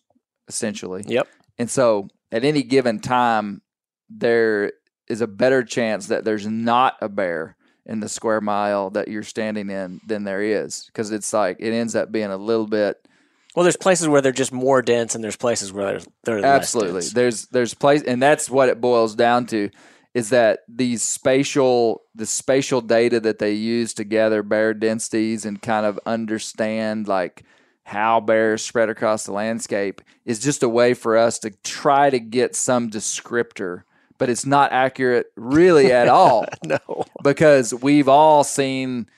essentially. 0.48 1.04
Yep. 1.08 1.28
And 1.58 1.70
so 1.70 2.08
at 2.32 2.44
any 2.44 2.62
given 2.64 3.00
time, 3.00 3.62
there 4.10 4.74
is 5.08 5.22
a 5.22 5.28
better 5.28 5.64
chance 5.64 6.08
that 6.08 6.24
there's 6.24 6.46
not 6.48 6.96
a 7.02 7.10
bear 7.10 7.56
in 7.86 8.00
the 8.00 8.08
square 8.10 8.42
mile 8.42 8.90
that 8.92 9.08
you're 9.08 9.24
standing 9.24 9.70
in 9.70 10.00
than 10.06 10.24
there 10.24 10.42
is 10.42 10.86
because 10.86 11.12
it's 11.12 11.34
like 11.34 11.58
it 11.60 11.72
ends 11.74 11.96
up 11.96 12.12
being 12.12 12.30
a 12.32 12.38
little 12.38 12.68
bit 12.68 13.08
Well, 13.56 13.64
there's 13.64 13.78
places 13.78 14.08
where 14.08 14.22
they're 14.22 14.32
just 14.32 14.52
more 14.54 14.82
dense, 14.82 15.14
and 15.16 15.24
there's 15.24 15.36
places 15.36 15.74
where 15.74 15.86
they're, 15.94 16.02
they're 16.24 16.42
less 16.42 16.46
absolutely 16.64 17.02
dense. 17.02 17.14
there's 17.14 17.46
there's 17.48 17.74
place 17.74 18.02
and 18.04 18.22
that's 18.22 18.50
what 18.50 18.70
it 18.70 18.80
boils 18.80 19.16
down 19.16 19.46
to 19.48 19.70
is 20.14 20.30
that 20.30 20.60
these 20.68 21.02
spatial 21.04 22.02
the 22.16 22.26
spatial 22.26 22.82
data 22.82 23.20
that 23.20 23.40
they 23.40 23.54
use 23.54 23.94
to 23.96 24.04
gather 24.04 24.44
bear 24.44 24.74
densities 24.74 25.46
and 25.46 25.62
kind 25.62 25.86
of 25.86 26.00
understand 26.06 27.08
like 27.08 27.44
how 27.84 28.20
bears 28.20 28.62
spread 28.64 28.90
across 28.90 29.26
the 29.26 29.32
landscape 29.34 30.02
is 30.26 30.40
just 30.40 30.64
a 30.64 30.70
way 30.70 30.94
for 30.94 31.18
us 31.18 31.40
to 31.40 31.50
try 31.64 32.10
to 32.10 32.20
get 32.20 32.56
some 32.56 32.90
descriptor 32.90 33.84
but 34.18 34.30
it's 34.30 34.46
not 34.46 34.72
accurate 34.72 35.28
really 35.36 35.92
at 35.92 36.08
all 36.20 36.46
No. 36.66 36.80
because 37.24 37.74
we've 37.74 38.08
all 38.10 38.44
seen 38.44 39.10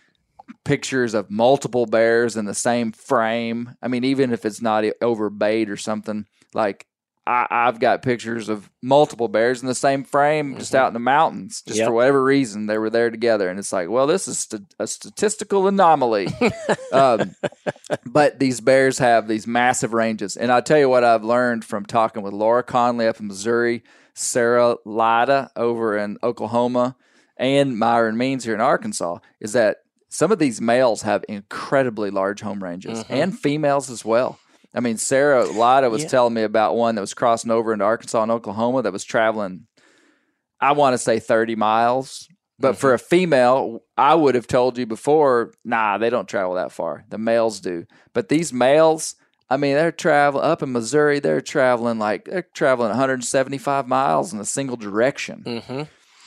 pictures 0.65 1.13
of 1.13 1.29
multiple 1.29 1.85
bears 1.85 2.37
in 2.37 2.45
the 2.45 2.53
same 2.53 2.91
frame. 2.91 3.75
I 3.81 3.87
mean, 3.87 4.03
even 4.03 4.31
if 4.31 4.45
it's 4.45 4.61
not 4.61 4.83
overbayed 5.01 5.69
or 5.69 5.77
something, 5.77 6.25
like 6.53 6.85
I, 7.25 7.47
I've 7.49 7.79
got 7.79 8.01
pictures 8.01 8.49
of 8.49 8.69
multiple 8.81 9.27
bears 9.29 9.61
in 9.61 9.67
the 9.67 9.75
same 9.75 10.03
frame 10.03 10.57
just 10.57 10.75
out 10.75 10.87
in 10.87 10.93
the 10.93 10.99
mountains, 10.99 11.61
just 11.65 11.79
Yep. 11.79 11.87
for 11.87 11.93
whatever 11.93 12.23
reason 12.23 12.65
they 12.65 12.77
were 12.77 12.89
there 12.89 13.09
together. 13.09 13.49
And 13.49 13.57
it's 13.59 13.71
like, 13.71 13.89
well, 13.89 14.07
this 14.07 14.27
is 14.27 14.39
st- 14.39 14.73
a 14.79 14.87
statistical 14.87 15.67
anomaly. 15.67 16.27
um, 16.91 17.33
but 18.05 18.39
these 18.39 18.59
bears 18.59 18.97
have 18.97 19.27
these 19.27 19.47
massive 19.47 19.93
ranges. 19.93 20.35
And 20.35 20.51
I'll 20.51 20.61
tell 20.61 20.79
you 20.79 20.89
what 20.89 21.03
I've 21.03 21.23
learned 21.23 21.63
from 21.63 21.85
talking 21.85 22.23
with 22.23 22.33
Laura 22.33 22.63
Conlee 22.63 23.07
up 23.07 23.19
in 23.19 23.27
Missouri, 23.27 23.83
Sarah 24.13 24.75
Lida 24.85 25.49
over 25.55 25.97
in 25.97 26.17
Oklahoma, 26.23 26.95
and 27.37 27.77
Myron 27.79 28.17
Means 28.17 28.43
here 28.43 28.53
in 28.53 28.61
Arkansas 28.61 29.17
is 29.39 29.53
that 29.53 29.77
some 30.13 30.31
of 30.31 30.37
these 30.37 30.61
males 30.61 31.01
have 31.01 31.25
incredibly 31.27 32.11
large 32.11 32.41
home 32.41 32.63
ranges 32.63 33.03
and 33.09 33.37
females 33.37 33.89
as 33.89 34.05
well. 34.05 34.39
I 34.75 34.79
mean, 34.79 34.97
Sarah 34.97 35.45
Lida 35.47 35.89
was 35.89 36.03
Yeah. 36.03 36.09
telling 36.09 36.35
me 36.35 36.43
about 36.43 36.75
one 36.75 36.93
that 36.95 37.01
was 37.01 37.15
crossing 37.15 37.49
over 37.49 37.73
into 37.73 37.83
Arkansas 37.83 38.21
and 38.21 38.31
Oklahoma 38.31 38.83
that 38.83 38.93
was 38.93 39.03
traveling, 39.03 39.65
I 40.61 40.73
want 40.73 40.93
to 40.93 40.99
say 40.99 41.17
30 41.19 41.55
miles. 41.55 42.27
But 42.59 42.77
for 42.77 42.93
a 42.93 42.99
female, 42.99 43.79
I 43.97 44.13
would 44.13 44.35
have 44.35 44.45
told 44.45 44.77
you 44.77 44.85
before, 44.85 45.51
nah, 45.65 45.97
they 45.97 46.11
don't 46.11 46.29
travel 46.29 46.53
that 46.53 46.71
far. 46.71 47.05
The 47.09 47.17
males 47.17 47.59
do. 47.59 47.85
But 48.13 48.29
these 48.29 48.53
males, 48.53 49.15
I 49.49 49.57
mean, 49.57 49.73
they're 49.73 49.91
traveling 49.91 50.45
up 50.45 50.61
in 50.61 50.71
Missouri, 50.71 51.19
they're 51.19 51.41
traveling 51.41 51.97
like 51.97 52.25
they're 52.25 52.47
traveling 52.53 52.89
175 52.89 53.87
miles 53.87 54.31
in 54.31 54.39
a 54.39 54.45
single 54.45 54.77
direction. 54.77 55.61
hmm 55.67 55.83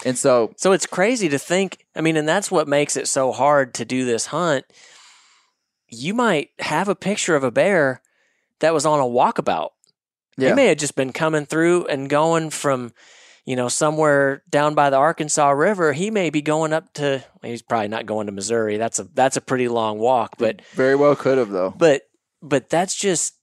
And 0.07 0.17
so 0.17 0.53
So 0.57 0.73
it's 0.73 0.87
crazy 0.87 1.29
to 1.29 1.39
think. 1.39 1.85
I 1.95 2.01
mean, 2.01 2.17
and 2.17 2.29
that's 2.29 2.51
what 2.51 2.69
makes 2.69 2.97
it 2.97 3.09
so 3.09 3.33
hard 3.33 3.75
to 3.75 3.85
do 3.85 4.05
this 4.05 4.27
hunt. 4.27 4.65
You 5.89 6.15
might 6.15 6.51
have 6.61 6.89
a 6.89 6.95
picture 6.95 7.37
of 7.37 7.45
a 7.45 7.51
bear 7.51 8.01
that 8.61 8.73
was 8.73 8.87
on 8.87 9.01
a 9.01 9.05
walkabout. 9.05 9.71
yeah. 10.39 10.49
He 10.51 10.55
may 10.55 10.67
have 10.69 10.79
just 10.79 10.97
been 10.97 11.13
coming 11.13 11.45
through 11.45 11.87
and 11.87 12.09
going 12.09 12.51
from, 12.51 12.93
you 13.45 13.55
know, 13.57 13.69
somewhere 13.69 14.43
down 14.49 14.75
by 14.75 14.91
the 14.91 14.97
Arkansas 14.97 15.51
River. 15.51 15.93
He 15.93 16.11
may 16.11 16.31
be 16.31 16.41
going 16.43 16.73
up 16.73 16.93
to. 16.95 17.25
He's 17.43 17.63
probably 17.63 17.89
not 17.89 18.07
going 18.07 18.27
to 18.27 18.33
Missouri. 18.33 18.77
That's 18.77 18.99
a 18.99 19.05
that's 19.13 19.37
a 19.37 19.41
pretty 19.41 19.69
long 19.69 19.99
walk. 19.99 20.37
But 20.39 20.63
very 20.73 20.97
well 20.97 21.15
could 21.17 21.39
have 21.39 21.51
though. 21.51 21.75
but 21.77 22.03
but 22.43 22.69
that's 22.71 22.97
just 22.97 23.35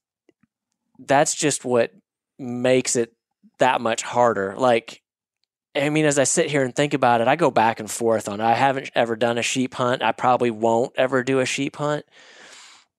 that's 1.00 1.36
just 1.36 1.66
what 1.66 1.92
makes 2.40 2.96
it 2.96 3.14
that 3.60 3.80
much 3.82 4.02
harder. 4.02 4.56
Like 4.58 5.03
I 5.76 5.90
mean, 5.90 6.06
as 6.06 6.20
I 6.20 6.24
sit 6.24 6.52
here 6.52 6.64
and 6.64 6.76
think 6.76 6.94
about 6.94 7.22
it, 7.22 7.28
I 7.28 7.36
go 7.36 7.50
back 7.50 7.80
and 7.80 7.90
forth 7.90 8.30
on. 8.30 8.40
it. 8.40 8.44
I 8.44 8.54
haven't 8.54 8.92
ever 8.94 9.16
done 9.16 9.38
a 9.38 9.42
sheep 9.42 9.74
hunt. 9.74 10.04
I 10.04 10.12
probably 10.12 10.52
won't 10.52 10.94
ever 10.96 11.24
do 11.24 11.40
a 11.40 11.46
sheep 11.46 11.78
hunt. 11.78 12.06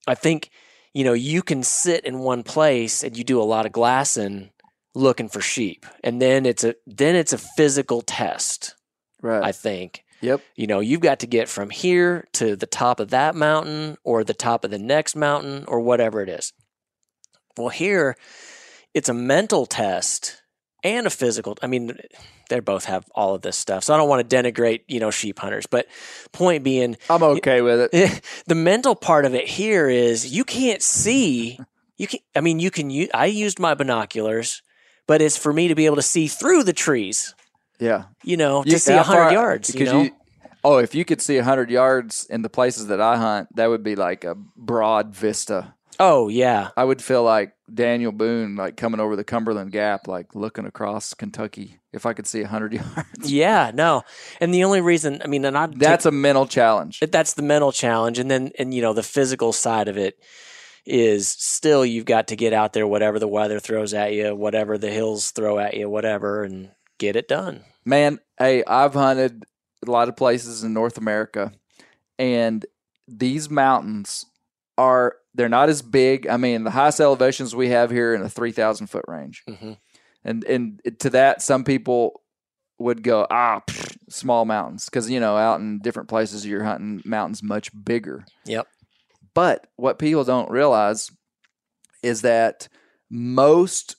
I 0.09 0.15
think, 0.15 0.51
you 0.93 1.05
know, 1.05 1.13
you 1.13 1.43
can 1.43 1.63
sit 1.63 2.05
in 2.05 2.19
one 2.19 2.43
place 2.43 3.05
and 3.05 3.17
you 3.17 3.23
do 3.23 3.41
a 3.41 3.45
lot 3.45 3.67
of 3.67 3.73
glassing 3.73 4.51
looking 4.95 5.29
for 5.29 5.41
sheep, 5.41 5.87
and 6.03 6.21
then 6.23 6.47
it's 6.47 6.65
a 6.65 6.75
then 6.87 7.17
it's 7.17 7.33
a 7.33 7.39
physical 7.39 8.01
test. 8.01 8.75
Right. 9.21 9.43
I 9.43 9.53
think 9.53 10.05
yep. 10.21 10.41
you 10.57 10.67
know 10.67 10.81
you've 10.81 11.01
got 11.01 11.21
to 11.21 11.27
get 11.27 11.49
from 11.49 11.71
here 11.71 12.27
to 12.35 12.57
the 12.57 12.67
top 12.67 13.01
of 13.01 13.11
that 13.11 13.35
mountain 13.35 13.97
or 14.05 14.25
the 14.25 14.35
top 14.35 14.65
of 14.65 14.71
the 14.71 14.79
next 14.79 15.17
mountain 15.17 15.65
or 15.67 15.81
whatever 15.81 16.21
it 16.21 16.29
is 16.29 16.53
well 17.57 17.69
here 17.69 18.17
it's 18.93 19.09
a 19.09 19.15
mental 19.15 19.67
test 19.67 20.43
and 20.85 21.07
a 21.07 21.11
physical 21.11 21.57
i 21.62 21.66
mean 21.66 21.99
they 22.51 22.61
both 22.61 22.85
have 22.85 23.05
all 23.14 23.35
of 23.35 23.42
this 23.42 23.57
stuff 23.57 23.83
so 23.83 23.92
i 23.94 23.97
don't 23.97 24.09
want 24.09 24.29
to 24.29 24.37
denigrate 24.37 24.83
you 24.87 25.01
know 25.01 25.11
sheep 25.11 25.38
hunters 25.38 25.66
but 25.66 25.87
point 26.33 26.62
being 26.62 26.97
I'm 27.11 27.23
okay 27.23 27.62
with 27.62 27.88
it. 27.92 28.20
the 28.47 28.55
mental 28.55 28.94
part 28.94 29.25
of 29.25 29.35
it 29.35 29.49
here 29.49 29.88
is 29.88 30.31
you 30.33 30.44
can't 30.44 30.83
see 30.83 31.59
you 31.97 32.07
can 32.07 32.20
i 32.37 32.40
mean 32.40 32.61
you 32.61 32.70
can 32.70 32.90
use 32.90 33.09
i 33.14 33.27
used 33.27 33.59
my 33.59 33.75
binoculars 33.75 34.62
but 35.07 35.20
it's 35.20 35.37
for 35.37 35.53
me 35.53 35.68
to 35.68 35.75
be 35.75 35.87
able 35.87 35.97
to 35.97 36.03
see 36.03 36.29
through 36.29 36.62
the 36.64 36.73
trees 36.73 37.35
Yeah. 37.81 38.05
you 38.23 38.37
know 38.37 38.62
to 38.62 38.70
You- 38.70 38.79
see 38.79 38.92
how 38.92 38.99
100 38.99 39.23
far- 39.25 39.33
yards 39.33 39.68
you 39.75 39.79
because 39.81 39.92
know 39.92 40.11
oh, 40.66 40.79
if 40.79 40.94
you 40.94 41.05
could 41.05 41.20
see 41.20 41.37
100 41.37 41.68
yards 41.70 42.27
in 42.31 42.40
the 42.40 42.49
places 42.49 42.87
that 42.87 42.99
I 42.99 43.18
hunt, 43.18 43.55
that 43.57 43.66
would 43.68 43.83
be 43.83 43.97
like 43.97 44.25
a 44.25 44.35
broad 44.57 45.14
vista. 45.14 45.75
Oh 46.00 46.28
yeah 46.28 46.70
I 46.76 46.85
would 46.85 47.02
feel 47.02 47.22
like 47.22 47.54
Daniel 47.72 48.12
Boone, 48.12 48.57
like 48.57 48.76
coming 48.76 49.00
over 49.00 49.16
the 49.16 49.24
Cumberland 49.24 49.72
Gap, 49.72 50.07
like 50.07 50.35
looking 50.35 50.66
across 50.66 51.14
Kentucky. 51.14 51.80
If 51.92 52.04
I 52.04 52.12
could 52.12 52.26
see 52.26 52.42
100 52.42 52.72
yards, 52.74 53.33
Yeah, 53.33 53.70
no. 53.72 54.02
And 54.40 54.52
the 54.52 54.64
only 54.64 54.80
reason, 54.80 55.22
I 55.24 55.28
mean, 55.28 55.44
and 55.44 55.57
I 55.57 55.66
that's 55.68 56.07
a 56.07 56.11
mental 56.11 56.46
challenge. 56.46 57.00
that's 57.00 57.35
the 57.35 57.42
mental 57.42 57.72
challenge, 57.72 58.18
and 58.18 58.30
then 58.30 58.52
and 58.59 58.74
you 58.74 58.83
know 58.83 58.92
the 58.92 59.02
physical 59.02 59.52
side 59.52 59.88
of 59.88 59.96
it 59.96 60.18
is 60.85 61.28
still 61.28 61.87
you've 61.87 62.04
got 62.04 62.28
to 62.28 62.37
get 62.37 62.52
out 62.52 62.74
there, 62.74 62.87
whatever 62.87 63.18
the 63.18 63.28
weather 63.28 63.59
throws 63.59 63.94
at 63.94 64.12
you, 64.12 64.35
whatever 64.35 64.76
the 64.76 64.90
hills 64.90 65.30
throw 65.30 65.59
at 65.59 65.74
you, 65.74 65.88
whatever, 65.88 66.42
and 66.42 66.70
get 66.98 67.16
it 67.16 67.28
done. 67.28 67.64
Man, 67.87 68.18
hey, 68.38 68.62
I've 68.64 68.92
hunted 68.94 69.44
a 69.87 69.90
lot 69.90 70.09
of 70.11 70.16
places 70.16 70.62
in 70.64 70.74
North 70.74 70.98
America, 70.98 71.52
and 72.18 72.66
these 73.09 73.48
mountains 73.48 74.26
are 74.79 75.17
they're 75.35 75.49
not 75.49 75.69
as 75.69 75.83
big. 75.83 76.27
I 76.27 76.37
mean, 76.37 76.65
the 76.65 76.71
highest 76.71 77.01
elevations 77.01 77.55
we 77.55 77.69
have 77.69 77.91
here 77.91 78.15
in 78.15 78.23
a 78.23 78.29
three 78.29 78.53
thousand 78.53 78.89
foot 78.89 79.05
range, 79.09 79.43
Mhm. 79.49 79.79
and 80.25 80.45
and 80.45 80.81
to 81.01 81.11
that, 81.11 81.43
some 81.43 81.65
people 81.65 82.21
would 82.79 83.03
go 83.03 83.27
ah 83.31 83.63
small 84.09 84.45
mountains 84.45 84.87
because 84.87 85.09
you 85.11 85.21
know 85.21 85.37
out 85.37 85.61
in 85.61 85.79
different 85.79 86.09
places 86.09 86.45
you're 86.45 86.65
hunting 86.65 87.03
mountains 87.05 87.43
much 87.43 87.71
bigger. 87.85 88.25
Yep. 88.47 88.66
But 89.33 89.66
what 89.77 89.99
people 89.99 90.25
don't 90.25 90.51
realize 90.51 91.11
is 92.03 92.22
that 92.22 92.68
most 93.11 93.97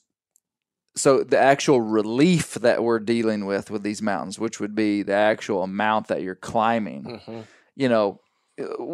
so 0.94 1.22
the 1.22 1.38
actual 1.38 1.80
relief 1.80 2.54
that 2.54 2.82
we're 2.82 2.98
dealing 2.98 3.44
with 3.44 3.70
with 3.70 3.82
these 3.82 4.00
mountains, 4.00 4.38
which 4.38 4.60
would 4.60 4.74
be 4.74 5.02
the 5.02 5.12
actual 5.14 5.62
amount 5.62 6.08
that 6.08 6.22
you're 6.22 6.34
climbing, 6.34 7.20
Mhm. 7.26 7.44
you 7.74 7.88
know, 7.88 8.20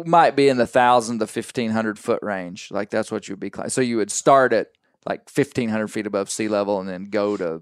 might 0.05 0.35
be 0.35 0.49
in 0.49 0.57
the 0.57 0.67
thousand 0.67 1.19
to 1.19 1.27
fifteen 1.27 1.71
hundred 1.71 1.97
foot 1.99 2.19
range. 2.21 2.69
Like 2.71 2.89
that's 2.89 3.11
what 3.11 3.27
you'd 3.27 3.39
be 3.39 3.49
climbing. 3.49 3.69
So 3.69 3.81
you 3.81 3.97
would 3.97 4.11
start 4.11 4.53
at 4.53 4.67
like 5.07 5.29
fifteen 5.29 5.69
hundred 5.69 5.87
feet 5.89 6.07
above 6.07 6.29
sea 6.29 6.47
level 6.47 6.79
and 6.79 6.87
then 6.89 7.05
go 7.05 7.37
to, 7.37 7.61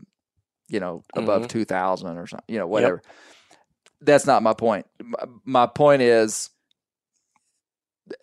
you 0.67 0.79
know, 0.79 1.03
above 1.15 1.43
Mhm. 1.43 1.49
two 1.49 1.65
thousand 1.65 2.17
or 2.17 2.27
something. 2.27 2.45
You 2.47 2.59
know, 2.59 2.67
whatever. 2.67 3.01
That's 4.01 4.25
not 4.25 4.41
my 4.41 4.53
point. 4.53 4.87
My, 5.03 5.25
my 5.45 5.67
point 5.67 6.01
is 6.01 6.49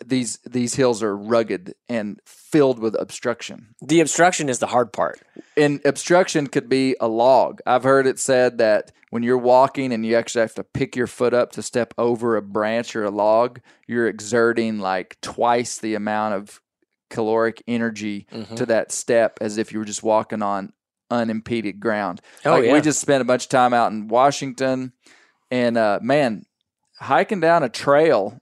these 0.05 0.39
these 0.45 0.75
hills 0.75 1.03
are 1.03 1.17
rugged 1.17 1.75
and 1.89 2.21
filled 2.27 2.79
with 2.79 2.95
obstruction. 3.01 3.75
The 3.83 4.01
obstruction 4.01 4.49
is 4.49 4.59
the 4.59 4.67
hard 4.69 4.93
part. 4.93 5.21
And 5.57 5.81
obstruction 5.85 6.47
could 6.47 6.69
be 6.69 6.97
a 7.01 7.09
log. 7.09 7.61
I've 7.67 7.85
heard 7.85 8.07
it 8.07 8.19
said 8.19 8.59
that 8.59 8.93
when 9.11 9.23
you're 9.23 9.39
walking 9.39 9.93
and 9.93 10.05
you 10.05 10.17
actually 10.17 10.43
have 10.43 10.55
to 10.55 10.65
pick 10.65 10.95
your 10.97 11.07
foot 11.07 11.35
up 11.35 11.53
to 11.53 11.63
step 11.63 11.95
over 11.99 12.37
a 12.37 12.43
branch 12.43 12.95
or 12.95 13.05
a 13.05 13.11
log, 13.11 13.61
you're 13.87 14.07
exerting 14.09 14.79
like 14.79 15.17
twice 15.23 15.79
the 15.79 15.95
amount 15.95 16.35
of 16.35 16.61
caloric 17.11 17.63
energy 17.67 18.27
Mm-hmm. 18.33 18.55
to 18.57 18.67
that 18.67 18.93
step 18.93 19.39
as 19.41 19.57
if 19.59 19.73
you 19.73 19.79
were 19.79 19.85
just 19.87 20.03
walking 20.03 20.43
on 20.43 20.73
unimpeded 21.11 21.81
ground. 21.81 22.21
Oh, 22.45 22.51
like 22.53 22.65
yeah. 22.67 22.73
we 22.75 22.81
just 22.83 23.01
spent 23.01 23.23
a 23.23 23.25
bunch 23.25 23.45
of 23.45 23.49
time 23.49 23.73
out 23.73 23.91
in 23.93 24.09
Washington 24.09 24.93
and 25.51 25.79
uh 25.79 25.99
man, 26.03 26.45
hiking 27.01 27.41
down 27.41 27.63
a 27.63 27.69
trail 27.71 28.39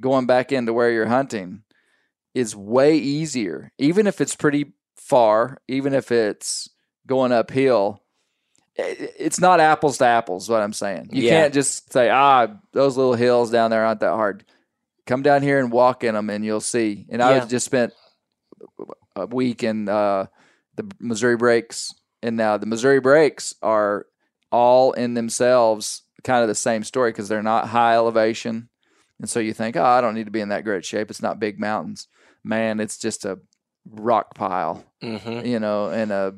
going 0.00 0.26
back 0.26 0.52
into 0.52 0.72
where 0.72 0.90
you're 0.90 1.06
hunting 1.06 1.62
is 2.34 2.54
way 2.56 2.96
easier. 2.96 3.72
Even 3.78 4.06
if 4.06 4.20
it's 4.20 4.36
pretty 4.36 4.72
far, 4.96 5.58
even 5.68 5.94
if 5.94 6.10
it's 6.12 6.70
going 7.06 7.32
uphill, 7.32 8.02
it's 8.76 9.40
not 9.40 9.60
apples 9.60 9.98
to 9.98 10.04
apples, 10.06 10.48
what 10.48 10.62
I'm 10.62 10.72
saying. 10.72 11.10
You 11.12 11.22
Yeah. 11.24 11.30
can't 11.30 11.54
just 11.54 11.92
say, 11.92 12.08
ah, 12.08 12.48
those 12.72 12.96
little 12.96 13.14
hills 13.14 13.50
down 13.50 13.70
there 13.70 13.84
aren't 13.84 14.00
that 14.00 14.14
hard. 14.14 14.44
Come 15.06 15.22
down 15.22 15.42
here 15.42 15.58
and 15.58 15.72
walk 15.72 16.04
in 16.04 16.14
them 16.14 16.30
and 16.30 16.44
you'll 16.44 16.60
see. 16.60 17.06
And 17.10 17.20
I 17.22 17.44
just 17.46 17.66
spent 17.66 17.92
a 19.16 19.26
week 19.26 19.62
in 19.64 19.88
uh, 19.88 20.26
the 20.76 20.86
Missouri 21.00 21.36
Breaks. 21.36 21.92
And 22.22 22.36
now 22.36 22.56
the 22.58 22.66
Missouri 22.66 23.00
Breaks 23.00 23.54
are 23.62 24.06
all 24.52 24.92
in 24.92 25.14
themselves 25.14 26.02
kind 26.22 26.42
of 26.42 26.48
the 26.48 26.54
same 26.54 26.84
story 26.84 27.10
because 27.10 27.28
they're 27.28 27.42
not 27.42 27.68
high 27.68 27.94
elevation. 27.94 28.68
And 29.20 29.28
so 29.28 29.38
you 29.38 29.52
think, 29.52 29.76
oh, 29.76 29.84
I 29.84 30.00
don't 30.00 30.14
need 30.14 30.24
to 30.24 30.30
be 30.30 30.40
in 30.40 30.48
that 30.48 30.64
great 30.64 30.84
shape. 30.84 31.10
It's 31.10 31.22
not 31.22 31.38
big 31.38 31.60
mountains. 31.60 32.08
Man, 32.42 32.80
it's 32.80 32.98
just 32.98 33.24
a 33.24 33.38
rock 33.88 34.34
pile, 34.34 34.84
hmm 35.02 35.40
you 35.44 35.58
know, 35.60 35.88
and 35.90 36.10
uh 36.12 36.32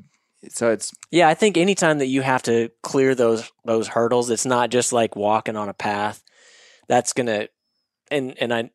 so 0.48 0.70
it's 0.70 0.92
Yeah, 1.10 1.28
I 1.28 1.34
think 1.34 1.56
anytime 1.56 1.98
that 1.98 2.06
you 2.06 2.22
have 2.22 2.42
to 2.44 2.70
clear 2.82 3.14
those 3.14 3.50
those 3.64 3.88
hurdles, 3.88 4.30
it's 4.30 4.46
not 4.46 4.70
just 4.70 4.92
like 4.92 5.14
walking 5.16 5.56
on 5.56 5.68
a 5.68 5.74
path. 5.74 6.22
That's 6.88 7.12
gonna 7.12 7.48
and 8.10 8.36
and 8.40 8.52
I 8.52 8.70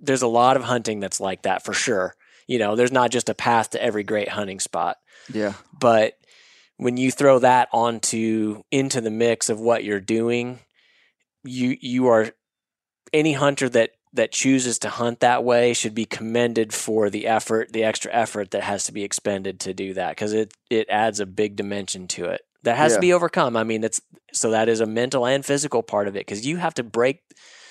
there's 0.00 0.22
a 0.22 0.28
lot 0.28 0.56
of 0.56 0.64
hunting 0.64 1.00
that's 1.00 1.20
like 1.20 1.42
that 1.42 1.64
for 1.64 1.72
sure. 1.72 2.14
You 2.46 2.58
know, 2.58 2.76
there's 2.76 2.92
not 2.92 3.10
just 3.10 3.28
a 3.28 3.34
path 3.34 3.70
to 3.70 3.82
every 3.82 4.04
great 4.04 4.28
hunting 4.28 4.60
spot. 4.60 4.96
yeah, 5.32 5.54
But 5.78 6.14
when 6.76 6.96
you 6.96 7.10
throw 7.10 7.38
that 7.40 7.68
onto 7.72 8.62
into 8.70 9.00
the 9.00 9.10
mix 9.10 9.48
of 9.50 9.60
what 9.60 9.84
you're 9.84 10.00
doing, 10.00 10.60
you 11.44 11.76
you 11.80 12.06
are 12.08 12.32
any 13.12 13.32
hunter 13.34 13.68
that 13.70 13.90
that 14.14 14.32
chooses 14.32 14.78
to 14.80 14.88
hunt 14.88 15.20
that 15.20 15.44
way 15.44 15.74
should 15.74 15.94
be 15.94 16.06
commended 16.06 16.72
for 16.72 17.10
the 17.10 17.26
effort, 17.26 17.72
the 17.72 17.84
extra 17.84 18.12
effort 18.12 18.50
that 18.52 18.62
has 18.62 18.84
to 18.84 18.92
be 18.92 19.04
expended 19.04 19.60
to 19.60 19.74
do 19.74 19.94
that 19.94 20.10
because 20.10 20.32
it 20.32 20.54
it 20.70 20.86
adds 20.88 21.20
a 21.20 21.26
big 21.26 21.56
dimension 21.56 22.06
to 22.08 22.24
it 22.24 22.40
that 22.62 22.76
has 22.76 22.92
Yeah. 22.92 22.96
to 22.96 23.00
be 23.00 23.12
overcome. 23.12 23.56
I 23.56 23.64
mean, 23.64 23.84
it's 23.84 24.00
so 24.32 24.50
that 24.50 24.68
is 24.68 24.80
a 24.80 24.86
mental 24.86 25.26
and 25.26 25.44
physical 25.44 25.82
part 25.82 26.08
of 26.08 26.16
it 26.16 26.20
because 26.26 26.46
you 26.46 26.56
have 26.56 26.74
to 26.74 26.82
break 26.82 27.22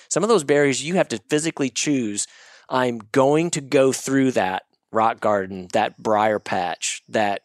some 0.08 0.22
of 0.22 0.28
those 0.28 0.44
barriers. 0.44 0.82
You 0.82 0.94
have 0.94 1.08
to 1.08 1.20
physically 1.28 1.70
choose. 1.70 2.26
I'm 2.68 2.98
going 3.12 3.50
to 3.50 3.60
go 3.60 3.92
through 3.92 4.32
that 4.32 4.62
rock 4.90 5.20
garden, 5.20 5.68
that 5.72 5.98
briar 6.02 6.38
patch, 6.38 7.02
that 7.08 7.42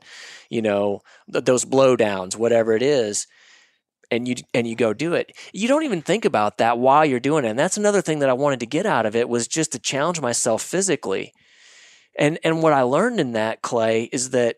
you 0.49 0.61
know 0.61 1.01
th- 1.31 1.45
those 1.45 1.65
blowdowns, 1.65 2.37
whatever 2.37 2.73
it 2.73 2.81
is, 2.83 3.27
and 4.11 4.27
you 4.27 4.35
and 4.53 4.67
you 4.67 4.75
go 4.75 4.93
do 4.93 5.13
it. 5.13 5.31
You 5.53 5.67
don't 5.67 5.83
even 5.83 6.01
think 6.01 6.25
about 6.25 6.57
that 6.57 6.77
while 6.77 7.05
you're 7.05 7.19
doing 7.19 7.45
it. 7.45 7.49
And 7.49 7.59
that's 7.59 7.77
another 7.77 8.01
thing 8.01 8.19
that 8.19 8.29
I 8.29 8.33
wanted 8.33 8.59
to 8.61 8.65
get 8.65 8.85
out 8.85 9.05
of 9.05 9.15
it 9.15 9.29
was 9.29 9.47
just 9.47 9.71
to 9.73 9.79
challenge 9.79 10.21
myself 10.21 10.61
physically. 10.61 11.33
And 12.17 12.39
and 12.43 12.61
what 12.61 12.73
I 12.73 12.81
learned 12.81 13.19
in 13.19 13.33
that 13.33 13.61
Clay 13.61 14.03
is 14.11 14.31
that 14.31 14.57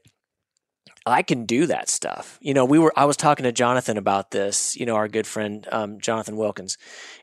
I 1.06 1.22
can 1.22 1.46
do 1.46 1.68
that 1.68 1.90
stuff. 1.90 2.38
You 2.42 2.54
know, 2.54 2.66
we 2.66 2.80
were 2.80 2.92
I 2.96 3.06
was 3.06 3.18
talking 3.18 3.44
to 3.44 3.52
Jonathan 3.52 3.98
about 3.98 4.32
this, 4.32 4.76
you 4.76 4.86
know, 4.86 4.96
our 4.96 5.08
good 5.08 5.28
friend 5.28 5.68
um, 5.72 6.00
Jonathan 6.00 6.36
Wilkins. 6.36 6.78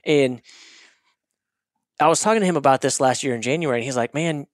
And 0.04 0.40
I 2.00 2.08
was 2.08 2.20
talking 2.20 2.40
to 2.40 2.46
him 2.46 2.56
about 2.56 2.80
this 2.80 3.00
last 3.00 3.22
year 3.22 3.34
in 3.34 3.42
January, 3.42 3.78
and 3.78 3.84
he's 3.84 3.96
like, 3.96 4.14
Man, 4.14 4.46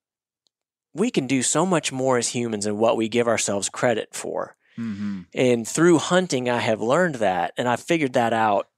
we 0.95 1.11
can 1.11 1.27
do 1.27 1.43
so 1.43 1.67
much 1.67 1.93
more 1.93 2.19
as 2.19 2.29
humans 2.29 2.65
than 2.65 2.79
what 2.79 2.97
we 2.97 3.09
give 3.09 3.29
ourselves 3.29 3.69
credit 3.69 4.15
for. 4.15 4.57
Mm-hmm. 4.79 5.23
And 5.35 5.67
through 5.67 5.99
hunting, 5.99 6.49
I 6.49 6.59
have 6.59 6.81
learned 6.81 7.17
that. 7.17 7.53
And 7.57 7.69
I 7.69 7.77
figured 7.77 8.13
that 8.15 8.33
out 8.33 8.69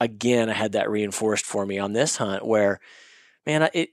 again. 0.00 0.50
I 0.50 0.54
had 0.54 0.72
that 0.72 0.90
reinforced 0.90 1.46
for 1.46 1.64
me 1.64 1.78
on 1.78 1.92
this 1.92 2.16
hunt 2.16 2.44
where, 2.44 2.80
man, 3.46 3.62
I, 3.64 3.70
it, 3.72 3.88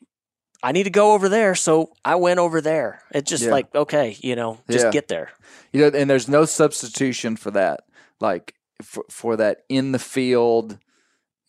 I 0.64 0.72
need 0.74 0.84
to 0.84 0.90
go 0.90 1.14
over 1.14 1.30
there. 1.30 1.56
So 1.56 1.94
I 2.06 2.16
went 2.16 2.40
over 2.40 2.62
there. 2.62 3.02
It's 3.12 3.30
just 3.30 3.44
Yeah. 3.46 3.52
like, 3.52 3.74
okay, 3.74 4.18
you 4.22 4.36
know, 4.36 4.60
just 4.70 4.86
Yeah. 4.86 4.92
get 4.92 5.08
there. 5.08 5.32
you 5.74 5.82
know, 5.82 5.98
and 5.98 6.10
there's 6.10 6.28
no 6.28 6.46
substitution 6.46 7.36
for 7.38 7.52
that. 7.52 7.86
Like 8.20 8.54
for, 8.82 9.06
for 9.10 9.38
that 9.38 9.64
in 9.70 9.94
the 9.94 10.00
field 10.00 10.78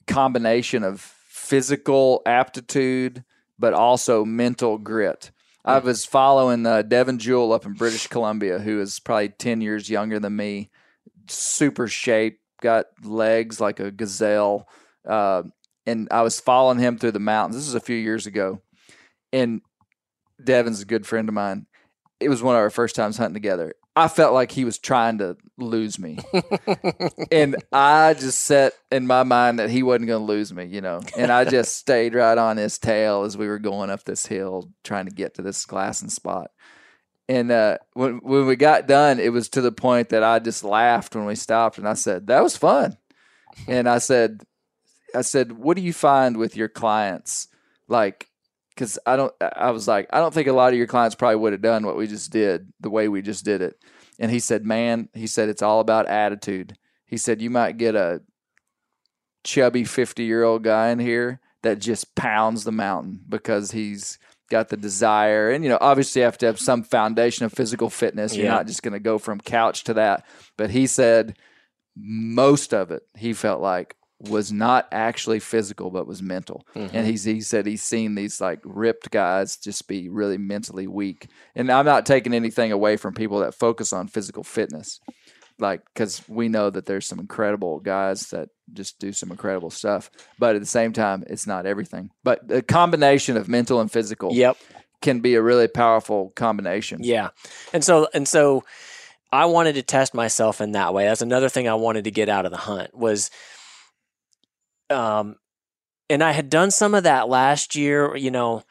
combination 0.07 0.83
of 0.85 1.01
physical 1.01 2.23
aptitude, 2.25 3.25
but 3.59 3.75
also 3.75 4.25
mental 4.25 4.79
grit. 4.79 5.31
I 5.65 5.79
was 5.79 6.05
following 6.05 6.67
uh, 6.67 6.83
Devin 6.83 7.19
Jewell 7.19 7.53
up 7.53 7.67
in 7.67 7.75
British 7.75 8.09
Columbia, 8.09 8.59
who 8.59 8.81
is 8.81 8.99
probably 8.99 9.29
10 9.29 9.61
years 9.61 9.89
younger 9.89 10.19
than 10.19 10.35
me, 10.35 10.71
super 11.29 11.87
shape, 11.87 12.41
got 12.61 12.87
legs 13.05 13.61
like 13.61 13.79
a 13.79 13.91
gazelle. 13.91 14.69
Uh, 15.09 15.45
and 15.87 16.09
I 16.11 16.23
was 16.23 16.41
following 16.41 16.79
him 16.79 16.99
through 16.99 17.13
the 17.13 17.21
mountains. 17.21 17.57
This 17.57 17.69
is 17.69 17.75
a 17.75 17.81
few 17.81 17.97
years 17.97 18.27
ago. 18.27 18.61
And 19.33 19.61
Devin's 20.43 20.81
a 20.81 20.87
good 20.87 21.07
friend 21.07 21.29
of 21.29 21.35
mine. 21.35 21.67
It 22.19 22.29
was 22.29 22.43
one 22.43 22.55
of 22.55 22.61
our 22.61 22.71
first 22.71 22.97
times 22.97 23.17
hunting 23.17 23.35
together. 23.35 23.75
I 23.95 24.09
felt 24.09 24.33
like 24.33 24.51
he 24.51 24.65
was 24.65 24.79
trying 24.79 25.19
to 25.19 25.37
lose 25.59 25.99
me. 25.99 26.19
and 27.31 27.57
I 27.73 28.15
just 28.15 28.41
set 28.41 28.73
in 28.91 29.07
my 29.07 29.23
mind 29.23 29.59
that 29.59 29.69
he 29.69 29.83
wasn't 29.83 30.07
going 30.07 30.27
to 30.27 30.33
lose 30.33 30.53
me, 30.53 30.65
you 30.65 30.81
know. 30.81 31.01
And 31.17 31.31
I 31.31 31.45
just 31.45 31.77
stayed 31.79 32.15
right 32.15 32.39
on 32.39 32.57
his 32.57 32.79
tail 32.79 33.25
as 33.25 33.37
we 33.37 33.49
were 33.49 33.59
going 33.59 33.91
up 33.91 34.05
this 34.05 34.27
hill 34.27 34.71
trying 34.83 35.07
to 35.07 35.15
get 35.15 35.35
to 35.35 35.43
this 35.43 35.65
glassing 35.67 36.09
spot. 36.09 36.51
And 37.29 37.51
uh, 37.51 37.79
when 37.95 38.19
when 38.19 38.47
we 38.47 38.57
got 38.57 38.89
done, 38.89 39.21
it 39.21 39.33
was 39.33 39.49
to 39.51 39.61
the 39.61 39.73
point 39.73 40.09
that 40.09 40.25
I 40.25 40.39
just 40.39 40.65
laughed 40.65 41.15
when 41.15 41.25
we 41.25 41.35
stopped, 41.35 41.79
and 41.79 41.89
I 41.89 41.95
said, 41.95 42.27
"That 42.27 42.43
was 42.43 42.57
fun." 42.57 42.97
And 43.69 43.89
I 43.89 43.99
said, 43.99 44.43
"I 45.15 45.23
said, 45.23 45.53
what 45.53 45.77
do 45.77 45.83
you 45.83 45.93
find 45.93 46.37
with 46.37 46.57
your 46.57 46.69
clients? 46.69 47.47
Like, 47.87 48.29
because 48.75 48.99
I 49.07 49.17
don't, 49.17 49.33
I 49.41 49.71
was 49.71 49.87
like, 49.89 50.09
I 50.13 50.19
don't 50.19 50.33
think 50.35 50.49
a 50.49 50.53
lot 50.53 50.73
of 50.73 50.79
your 50.79 50.87
clients 50.87 51.15
probably 51.15 51.37
would 51.37 51.53
have 51.53 51.63
done 51.63 51.85
what 51.87 51.97
we 51.97 52.07
just 52.07 52.31
did 52.31 52.73
the 52.81 52.91
way 52.91 53.09
we 53.09 53.23
just 53.23 53.45
did 53.45 53.63
it." 53.63 53.77
And 54.19 54.31
he 54.31 54.39
said, 54.41 54.65
"Man, 54.65 55.09
he 55.15 55.27
said 55.27 55.49
it's 55.49 55.63
all 55.63 55.81
about 55.81 56.07
attitude." 56.07 56.77
He 57.07 57.17
said, 57.17 57.43
"You 57.43 57.51
might 57.51 57.77
get 57.79 57.95
a 57.95 58.23
chubby 59.45 59.85
fifty 59.85 60.25
year 60.25 60.43
old 60.45 60.63
guy 60.63 60.91
in 60.91 60.99
here 60.99 61.41
that 61.63 61.79
just 61.79 62.15
pounds 62.15 62.65
the 62.65 62.73
mountain 62.73 63.21
because 63.29 63.73
he's 63.73 64.19
got 64.51 64.69
the 64.69 64.77
desire 64.77 65.51
and 65.51 65.65
you 65.65 65.71
know 65.71 65.79
obviously 65.81 66.21
you 66.21 66.25
have 66.25 66.37
to 66.37 66.45
have 66.47 66.61
some 66.61 66.83
foundation 66.83 67.45
of 67.47 67.53
physical 67.53 67.89
fitness 67.89 68.37
you're 68.37 68.45
Yeah. 68.45 68.53
not 68.53 68.67
just 68.67 68.83
going 68.83 68.93
to 68.93 69.01
go 69.01 69.19
from 69.19 69.41
couch 69.41 69.85
to 69.85 69.95
that 69.95 70.27
but 70.59 70.71
he 70.71 70.87
said 70.87 71.37
most 71.97 72.75
of 72.75 72.91
it 72.91 73.03
he 73.17 73.33
felt 73.33 73.63
like 73.63 73.97
was 74.29 74.53
not 74.53 74.87
actually 74.93 75.41
physical 75.41 75.91
but 75.91 76.07
was 76.07 76.23
mental 76.23 76.65
and 76.75 76.91
mm-hmm. 76.91 77.05
he's 77.05 77.25
he 77.25 77.41
said 77.41 77.67
he's 77.67 77.83
seen 77.83 78.15
these 78.15 78.41
like 78.41 78.61
ripped 78.65 79.11
guys 79.11 79.57
just 79.57 79.89
be 79.89 80.09
really 80.09 80.39
mentally 80.39 80.87
weak 80.87 81.27
and 81.55 81.71
i'm 81.73 81.85
not 81.85 82.07
taking 82.07 82.33
anything 82.33 82.71
away 82.71 82.97
from 82.97 83.15
people 83.15 83.41
that 83.41 83.55
focus 83.55 83.93
on 83.93 84.07
physical 84.07 84.45
fitness 84.45 85.01
like 85.59 85.83
because 85.93 86.23
we 86.29 86.49
know 86.49 86.71
that 86.71 86.87
there's 86.87 87.07
some 87.07 87.19
incredible 87.19 87.81
guys 87.81 88.29
that 88.31 88.49
just 88.73 88.99
do 88.99 89.13
some 89.13 89.31
incredible 89.31 89.71
stuff 89.71 90.11
but 90.39 90.55
at 90.55 90.61
the 90.61 90.67
same 90.67 90.93
time 90.93 91.25
it's 91.27 91.47
not 91.47 91.67
everything 91.67 92.11
but 92.23 92.47
the 92.47 92.63
combination 92.63 93.37
of 93.37 93.49
mental 93.49 93.81
and 93.81 93.91
physical 93.91 94.33
Yep. 94.33 94.57
can 95.01 95.21
be 95.21 95.35
a 95.35 95.43
really 95.43 95.69
powerful 95.69 96.31
combination 96.37 97.03
Yeah. 97.03 97.31
And 97.73 97.83
so 97.83 98.09
and 98.15 98.27
so 98.27 98.65
I 99.33 99.47
wanted 99.47 99.77
to 99.77 99.83
test 99.83 100.13
myself 100.13 100.61
in 100.61 100.73
that 100.73 100.93
way. 100.93 101.07
That's 101.07 101.23
another 101.23 101.49
thing 101.49 101.67
I 101.67 101.75
wanted 101.75 102.05
to 102.05 102.11
get 102.11 102.29
out 102.29 102.45
of 102.45 102.51
the 102.51 102.59
hunt 102.59 102.95
was 102.95 103.31
um 104.93 105.37
and 106.09 106.23
I 106.23 106.33
had 106.33 106.51
done 106.51 106.71
some 106.71 106.95
of 106.95 107.05
that 107.05 107.29
last 107.29 107.75
year, 107.75 108.15
you 108.15 108.31
know, 108.31 108.63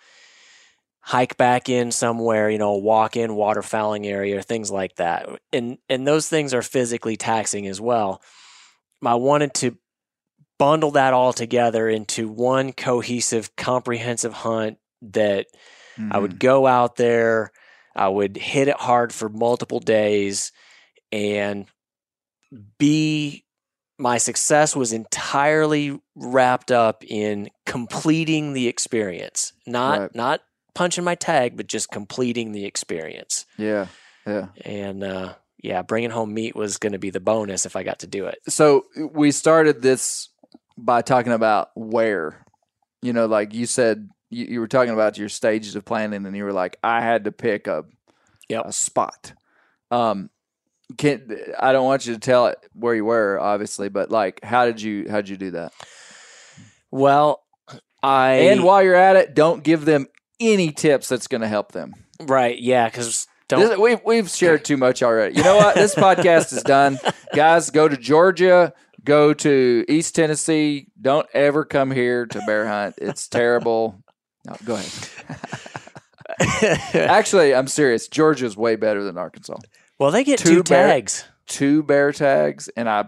hike 0.99 1.36
back 1.38 1.69
in 1.69 1.91
somewhere, 1.91 2.49
you 2.49 2.59
know, 2.59 2.76
walk 2.76 3.17
in 3.17 3.32
waterfowling 3.32 4.05
area, 4.05 4.41
things 4.43 4.69
like 4.69 4.95
that. 4.97 5.28
And 5.51 5.78
and 5.89 6.07
those 6.07 6.30
things 6.30 6.53
are 6.53 6.61
physically 6.61 7.17
taxing 7.17 7.67
as 7.67 7.82
well. 7.82 8.22
I 9.03 9.15
wanted 9.15 9.55
to 9.55 9.78
bundle 10.59 10.91
that 10.91 11.13
all 11.13 11.34
together 11.34 11.89
into 11.89 12.30
one 12.30 12.72
cohesive, 12.72 13.55
comprehensive 13.55 14.34
hunt 14.34 14.78
that 15.01 15.47
I 16.11 16.19
would 16.19 16.39
go 16.39 16.67
out 16.67 16.95
there, 16.97 17.51
I 17.95 18.07
would 18.07 18.38
hit 18.38 18.67
it 18.67 18.78
hard 18.78 19.11
for 19.11 19.28
multiple 19.28 19.80
days 19.80 20.51
and 21.11 21.65
be 22.78 23.43
my 24.02 24.18
success 24.18 24.76
was 24.76 24.91
entirely 24.93 25.99
wrapped 26.16 26.72
up 26.72 27.04
in 27.08 27.49
completing 27.66 28.54
the 28.54 28.68
experience, 28.68 29.54
not 29.68 29.99
Right. 29.99 30.16
not 30.16 30.41
punching 30.74 31.04
my 31.04 31.16
tag, 31.16 31.56
but 31.58 31.68
just 31.68 31.89
completing 31.91 32.52
the 32.52 32.66
experience. 32.66 33.45
Yeah. 33.58 33.88
Yeah. 34.26 34.47
And 34.66 35.04
uh, 35.04 35.34
yeah, 35.62 35.82
bringing 35.84 36.10
home 36.10 36.34
meat 36.34 36.56
was 36.56 36.78
going 36.78 36.93
to 36.93 36.99
be 36.99 37.10
the 37.12 37.20
bonus 37.20 37.66
if 37.66 37.76
I 37.76 37.84
got 37.84 37.99
to 37.99 38.08
do 38.08 38.26
it. 38.26 38.39
so 38.47 38.86
we 39.14 39.32
started 39.32 39.82
this 39.82 40.30
by 40.78 41.02
talking 41.02 41.34
about 41.34 41.70
where 41.76 42.43
you 43.04 43.14
know 43.14 43.26
like 43.28 43.54
you 43.54 43.66
said 43.66 44.10
you, 44.30 44.45
you 44.45 44.60
were 44.60 44.68
talking 44.68 44.93
about 44.93 45.18
your 45.18 45.30
stages 45.30 45.76
of 45.76 45.84
planning 45.86 46.26
and 46.26 46.36
you 46.36 46.43
were 46.45 46.54
like 46.54 46.78
i 46.84 47.02
had 47.02 47.26
to 47.26 47.32
pick 47.32 47.68
a, 47.68 47.84
Yep. 48.49 48.66
a 48.66 48.72
spot 48.72 49.34
um 49.91 50.30
can 50.98 51.38
i 51.60 51.72
don't 51.72 51.86
want 51.86 52.06
you 52.06 52.14
to 52.14 52.20
tell 52.20 52.48
it 52.48 52.58
where 52.74 52.96
you 52.96 53.06
were 53.06 53.39
obviously 53.39 53.89
but 53.89 54.10
like 54.12 54.39
how 54.44 54.66
did 54.66 54.82
you 54.82 55.08
how 55.10 55.18
did 55.18 55.30
you 55.30 55.38
do 55.38 55.52
that 55.52 55.72
Well, 56.92 57.42
I 58.04 58.32
and 58.52 58.64
while 58.64 58.82
you're 58.84 58.96
at 58.96 59.16
it 59.16 59.34
don't 59.36 59.64
give 59.64 59.86
them 59.86 60.08
any 60.39 60.72
tips 60.72 61.08
that's 61.08 61.28
going 61.28 61.42
to 61.42 61.48
help 61.48 61.72
them 61.72 61.94
right, 62.20 62.60
yeah, 62.60 62.88
because 62.88 63.28
This- 63.48 63.78
we've 63.78 64.00
we've 64.06 64.30
shared 64.30 64.64
too 64.66 64.78
much 64.78 65.04
already. 65.04 65.36
You 65.38 65.44
know 65.44 65.58
what? 65.58 65.76
This 65.76 65.94
podcast 65.96 66.54
is 66.54 66.64
done. 66.64 67.00
Guys, 67.36 67.70
go 67.70 67.88
to 67.88 67.98
Georgia, 67.98 68.74
go 69.04 69.34
to 69.34 69.86
East 69.89 70.16
Tennessee. 70.16 70.88
Don't 71.02 71.28
ever 71.34 71.66
come 71.66 71.92
here 71.92 72.26
to 72.28 72.42
bear 72.48 72.66
hunt. 72.68 72.96
It's 72.98 73.28
terrible. 73.28 74.02
No, 74.48 74.56
go 74.66 74.76
ahead. 74.76 75.10
Actually, 76.94 77.54
I'm 77.54 77.68
serious. 77.68 78.08
Georgia's 78.08 78.56
way 78.58 78.76
better 78.76 79.04
than 79.04 79.18
Arkansas. 79.18 79.58
Well, 80.02 80.12
they 80.12 80.24
get 80.24 80.39
Two 80.39 80.56
two, 80.56 80.64
bear- 80.64 80.88
tags. 80.88 81.26
Two 81.47 81.84
bear 81.84 82.12
tags, 82.12 82.70
and 82.70 82.89
I 82.89 83.06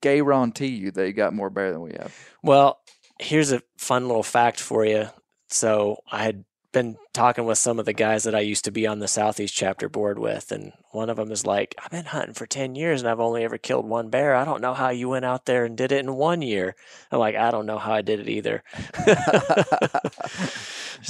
guarantee 0.00 0.68
you 0.68 0.90
they 0.90 1.12
got 1.12 1.34
more 1.34 1.50
bear 1.50 1.70
than 1.72 1.80
we 1.82 1.92
have. 1.98 2.14
Well, 2.42 2.78
here's 3.18 3.52
a 3.52 3.62
fun 3.76 4.06
little 4.06 4.22
fact 4.22 4.58
for 4.60 4.84
you. 4.84 5.08
So 5.48 5.98
I 6.10 6.22
had 6.24 6.44
been 6.72 6.96
talking 7.12 7.44
with 7.44 7.58
some 7.58 7.78
of 7.78 7.84
the 7.84 7.92
guys 7.92 8.24
that 8.24 8.34
I 8.34 8.40
used 8.40 8.64
to 8.64 8.70
be 8.72 8.86
on 8.86 8.98
the 8.98 9.06
Southeast 9.08 9.54
chapter 9.54 9.88
board 9.88 10.18
with, 10.18 10.50
and 10.50 10.72
one 10.92 11.10
of 11.10 11.16
them 11.16 11.30
is 11.30 11.46
like, 11.46 11.74
I've 11.82 11.90
been 11.90 12.04
hunting 12.06 12.34
for 12.34 12.46
10 12.46 12.74
years 12.74 13.00
and 13.00 13.08
I've 13.08 13.20
only 13.20 13.44
ever 13.44 13.58
killed 13.58 13.86
one 13.86 14.08
bear. 14.10 14.34
I 14.34 14.44
don't 14.44 14.60
know 14.60 14.74
how 14.74 14.88
you 14.90 15.08
went 15.08 15.24
out 15.24 15.44
there 15.46 15.64
and 15.64 15.76
did 15.76 15.92
it 15.92 16.00
in 16.00 16.14
one 16.16 16.42
year. 16.42 16.74
I'm 17.12 17.18
like, 17.20 17.36
I 17.36 17.50
don't 17.50 17.66
know 17.66 17.78
how 17.78 17.92
I 17.92 18.02
did 18.02 18.20
it 18.20 18.28
either. 18.28 18.62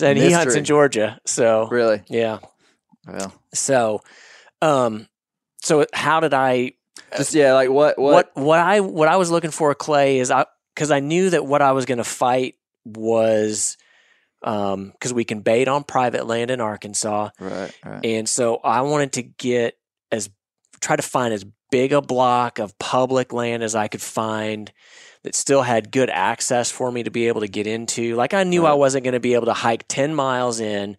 and 0.03 0.19
he 0.19 0.33
hunts 0.33 0.55
in 0.55 0.65
Georgia. 0.65 1.21
So, 1.25 1.69
Really? 1.69 2.03
yeah. 2.09 2.39
Well, 3.07 3.33
So, 3.53 4.03
um, 4.65 5.09
so 5.63 5.87
how 5.93 6.21
did 6.21 6.35
I 6.35 6.73
just 7.17 7.35
yeah, 7.35 7.55
like 7.55 7.71
what 7.71 7.99
what? 7.99 8.31
what 8.35 8.45
what 8.45 8.59
I 8.59 8.81
what 8.81 9.09
I 9.09 9.17
was 9.17 9.31
looking 9.31 9.51
for 9.51 9.75
Clay 9.75 10.19
is 10.19 10.31
I 10.31 10.47
because 10.75 10.91
I 10.91 11.01
knew 11.01 11.31
that 11.31 11.45
what 11.45 11.63
I 11.63 11.73
was 11.73 11.85
going 11.85 11.99
to 11.99 12.05
fight 12.05 12.57
was 12.85 13.77
um 14.43 14.91
because 14.91 15.13
we 15.13 15.25
can 15.25 15.41
bait 15.41 15.69
on 15.69 15.85
private 15.85 16.27
land 16.27 16.51
in 16.51 16.61
Arkansas 16.61 17.31
Right, 17.39 17.73
right. 17.85 18.05
and 18.05 18.29
so 18.29 18.57
I 18.57 18.83
wanted 18.83 19.13
to 19.13 19.23
get 19.23 19.79
as 20.13 20.29
try 20.81 20.97
to 20.97 21.03
find 21.03 21.33
as 21.33 21.45
big 21.71 21.93
a 21.93 22.03
block 22.03 22.59
of 22.59 22.79
public 22.79 23.33
land 23.33 23.63
as 23.63 23.75
I 23.75 23.89
could 23.89 24.03
find 24.03 24.71
that 25.23 25.35
still 25.35 25.63
had 25.63 25.91
good 25.91 26.11
access 26.11 26.71
for 26.71 26.93
me 26.93 27.05
to 27.05 27.11
be 27.11 27.29
able 27.29 27.41
to 27.41 27.49
get 27.49 27.67
into 27.67 28.15
like 28.17 28.35
I 28.35 28.45
knew 28.45 28.67
I 28.67 28.75
wasn't 28.75 29.05
going 29.05 29.15
to 29.15 29.21
be 29.21 29.35
able 29.35 29.47
to 29.47 29.55
hike 29.55 29.87
10 29.89 30.15
miles 30.15 30.61
in 30.61 30.97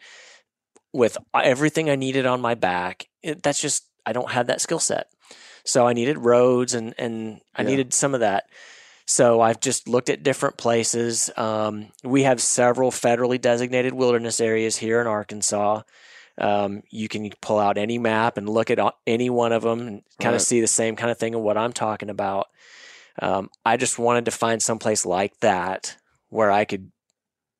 with 0.96 1.18
everything 1.34 1.90
I 1.90 1.96
needed 1.96 2.26
on 2.26 2.42
my 2.42 2.56
back 2.56 3.08
it, 3.22 3.44
that's 3.44 3.62
just 3.62 3.84
I 4.06 4.14
don't 4.14 4.32
have 4.32 4.48
that 4.48 4.62
skill 4.62 4.80
set 4.80 5.08
so 5.64 5.88
I 5.88 5.94
needed 5.94 6.18
roads 6.18 6.74
and 6.74 6.94
and 6.98 7.42
I 7.56 7.62
Yeah. 7.64 7.70
needed 7.70 7.94
some 7.94 8.14
of 8.14 8.22
that 8.22 8.46
so 9.08 9.40
I've 9.40 9.60
just 9.60 9.88
looked 9.88 10.10
at 10.10 10.24
different 10.24 10.58
places. 10.58 11.30
Um, 11.38 11.92
we 12.04 12.24
have 12.24 12.42
several 12.42 12.90
federally 12.90 13.40
designated 13.40 13.94
wilderness 13.94 14.40
areas 14.40 14.78
here 14.78 15.00
in 15.00 15.06
Arkansas. 15.06 15.84
Um, 16.40 16.82
you 16.90 17.08
can 17.08 17.30
pull 17.40 17.60
out 17.60 17.78
any 17.78 18.00
map 18.00 18.38
and 18.38 18.50
look 18.50 18.72
at 18.72 18.80
any 19.06 19.30
one 19.30 19.52
of 19.52 19.62
them 19.62 19.80
and 19.82 20.02
kind 20.20 20.34
Right. 20.34 20.36
of 20.36 20.42
see 20.42 20.60
the 20.60 20.66
same 20.68 20.96
kind 20.96 21.12
of 21.12 21.20
thing 21.20 21.36
of 21.36 21.42
what 21.42 21.56
I'm 21.56 21.72
talking 21.72 22.10
about. 22.10 22.48
Um, 23.22 23.50
I 23.64 23.78
just 23.78 24.00
wanted 24.00 24.26
to 24.26 24.32
find 24.32 24.62
someplace 24.62 25.06
like 25.06 25.40
that 25.42 25.98
where 26.30 26.52
I 26.52 26.66
could 26.66 26.92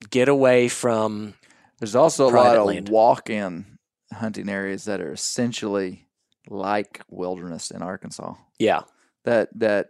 get 0.10 0.28
away 0.28 0.68
from. 0.68 1.36
There's 1.80 1.96
also 1.96 2.28
a 2.28 2.32
lot 2.32 2.56
of 2.56 2.66
land. 2.68 2.90
walk-in 2.90 3.78
hunting 4.14 4.50
areas 4.50 4.86
that 4.86 5.02
are 5.02 5.12
essentially 5.12 6.08
like 6.48 7.02
wilderness 7.10 7.72
in 7.72 7.82
Arkansas. 7.82 8.36
Yeah, 8.60 8.82
That 9.24 9.50
that 9.60 9.88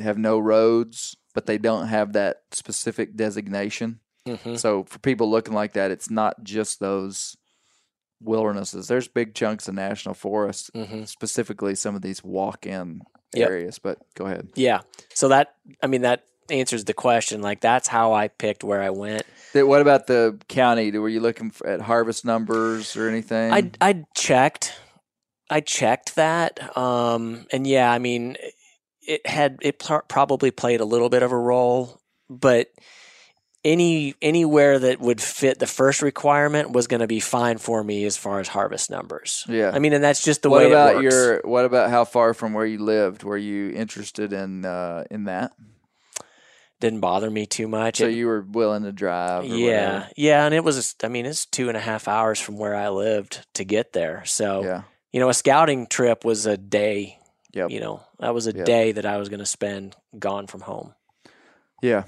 have 0.00 0.18
no 0.18 0.38
roads, 0.38 1.16
but 1.34 1.46
they 1.46 1.56
don't 1.58 1.86
have 1.88 2.12
that 2.14 2.42
specific 2.50 3.14
designation. 3.16 4.00
hmm 4.26 4.56
So 4.56 4.84
for 4.84 4.98
people 4.98 5.30
looking 5.30 5.54
like 5.54 5.74
that, 5.74 5.90
it's 5.90 6.10
not 6.10 6.42
just 6.42 6.80
those 6.80 7.36
wildernesses. 8.20 8.88
There's 8.88 9.08
big 9.08 9.34
chunks 9.34 9.68
of 9.68 9.74
national 9.74 10.14
forest, 10.14 10.70
hmm 10.74 11.04
specifically 11.04 11.74
some 11.74 11.94
of 11.94 12.02
these 12.02 12.22
walk-in 12.24 13.02
Yep. 13.34 13.50
areas. 13.50 13.78
But 13.80 13.98
go 14.14 14.26
ahead. 14.26 14.48
yeah. 14.54 14.80
So 15.14 15.28
that 15.28 15.54
I 15.82 15.86
mean 15.88 16.02
that 16.02 16.24
answers 16.50 16.84
the 16.84 16.94
question. 16.94 17.42
Like 17.42 17.60
that's 17.60 17.88
how 17.88 18.12
I 18.12 18.28
picked 18.28 18.64
where 18.64 18.82
I 18.82 18.90
went. 18.90 19.24
What 19.54 19.80
about 19.80 20.06
the 20.06 20.38
county? 20.48 20.90
Were 20.98 21.08
you 21.08 21.20
looking 21.20 21.50
for, 21.50 21.66
at 21.66 21.80
harvest 21.80 22.24
numbers 22.24 22.96
or 22.96 23.08
anything? 23.08 23.52
I 23.52 23.70
I 23.80 24.04
checked, 24.14 24.74
I 25.48 25.60
checked 25.60 26.16
that, 26.16 26.76
um, 26.76 27.46
and 27.52 27.66
yeah, 27.66 27.90
I 27.90 27.98
mean, 27.98 28.36
it 29.06 29.26
had 29.26 29.58
it 29.62 29.78
pl- 29.78 30.02
probably 30.08 30.50
played 30.50 30.80
a 30.80 30.84
little 30.84 31.08
bit 31.08 31.22
of 31.22 31.30
a 31.30 31.38
role, 31.38 32.00
but 32.28 32.68
any 33.64 34.14
anywhere 34.20 34.78
that 34.78 35.00
would 35.00 35.20
fit 35.20 35.58
the 35.58 35.66
first 35.66 36.02
requirement 36.02 36.72
was 36.72 36.86
going 36.86 37.00
to 37.00 37.06
be 37.06 37.20
fine 37.20 37.58
for 37.58 37.82
me 37.82 38.04
as 38.04 38.16
far 38.16 38.40
as 38.40 38.48
harvest 38.48 38.90
numbers. 38.90 39.44
Yeah. 39.48 39.70
I 39.72 39.78
mean, 39.78 39.94
and 39.94 40.04
that's 40.04 40.22
just 40.22 40.42
the 40.42 40.50
what 40.50 40.58
way 40.58 40.66
about 40.66 40.90
it 40.90 40.96
works. 40.96 41.14
your? 41.14 41.40
What 41.44 41.64
about 41.64 41.90
how 41.90 42.04
far 42.04 42.34
from 42.34 42.52
where 42.52 42.66
you 42.66 42.78
lived? 42.78 43.22
Were 43.22 43.38
you 43.38 43.70
interested 43.70 44.32
in 44.32 44.64
uh, 44.64 45.04
in 45.10 45.24
that? 45.24 45.52
Didn't 46.84 47.00
bother 47.00 47.30
me 47.30 47.46
too 47.46 47.66
much. 47.66 47.96
So 47.96 48.04
It- 48.08 48.12
you 48.14 48.26
were 48.26 48.42
willing 48.42 48.82
to 48.82 48.92
drive? 48.92 49.46
Yeah, 49.46 49.92
whatever. 49.94 50.08
yeah, 50.18 50.44
and 50.44 50.52
it 50.54 50.62
was. 50.62 50.94
I 51.02 51.08
mean, 51.08 51.24
it's 51.24 51.46
two 51.46 51.68
and 51.68 51.78
a 51.78 51.80
half 51.80 52.06
hours 52.08 52.38
from 52.38 52.58
where 52.58 52.74
I 52.74 52.90
lived 52.90 53.46
to 53.54 53.64
get 53.64 53.94
there. 53.94 54.22
So 54.26 54.62
yeah, 54.62 54.82
you 55.10 55.18
know, 55.18 55.30
a 55.30 55.34
scouting 55.34 55.86
trip 55.86 56.26
was 56.26 56.44
a 56.44 56.58
day. 56.58 57.18
Yep. 57.54 57.70
You 57.70 57.80
know, 57.80 58.02
that 58.18 58.34
was 58.34 58.46
a 58.46 58.52
Yep. 58.52 58.66
day 58.66 58.92
that 58.92 59.06
I 59.06 59.16
was 59.16 59.30
going 59.30 59.38
to 59.40 59.46
spend 59.46 59.96
gone 60.18 60.46
from 60.46 60.60
home. 60.60 60.92
yeah, 61.80 62.04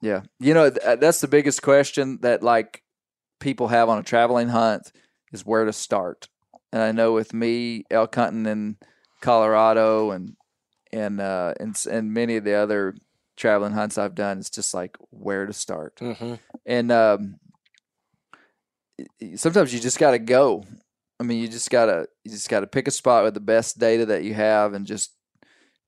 yeah. 0.00 0.22
You 0.40 0.54
know, 0.54 0.70
th- 0.70 0.82
uh, 0.82 0.96
that's 0.96 1.20
the 1.20 1.28
biggest 1.28 1.60
question 1.60 2.18
that 2.22 2.42
like 2.42 2.82
people 3.40 3.68
have 3.68 3.90
on 3.90 3.98
a 3.98 4.02
traveling 4.02 4.48
hunt 4.48 4.90
is 5.32 5.44
where 5.44 5.66
to 5.66 5.72
start. 5.74 6.28
And 6.72 6.80
I 6.82 6.92
know 6.92 7.12
with 7.12 7.34
me 7.34 7.84
elk 7.90 8.14
hunting 8.14 8.46
in 8.46 8.76
Colorado 9.20 10.12
and 10.12 10.34
and 10.92 11.20
uh, 11.20 11.52
and 11.60 11.76
and 11.90 12.14
many 12.14 12.36
of 12.36 12.44
the 12.44 12.54
other 12.54 12.94
traveling 13.38 13.72
hunts 13.72 13.96
I've 13.96 14.14
done, 14.14 14.38
it's 14.38 14.50
just 14.50 14.74
like 14.74 14.96
where 15.10 15.46
to 15.46 15.52
start. 15.52 15.98
hmm 15.98 16.34
and 16.66 16.92
um, 16.92 17.36
sometimes 19.36 19.72
you 19.72 19.80
just 19.80 19.98
got 19.98 20.10
to 20.10 20.18
go. 20.18 20.64
I 21.20 21.24
mean, 21.24 21.40
you 21.40 21.48
just 21.48 21.70
gotta 21.70 22.06
you 22.24 22.30
just 22.30 22.48
gotta 22.48 22.66
pick 22.66 22.86
a 22.86 22.92
spot 22.92 23.24
with 23.24 23.34
the 23.34 23.40
best 23.40 23.78
data 23.78 24.06
that 24.06 24.22
you 24.22 24.34
have, 24.34 24.72
and 24.74 24.86
just 24.86 25.12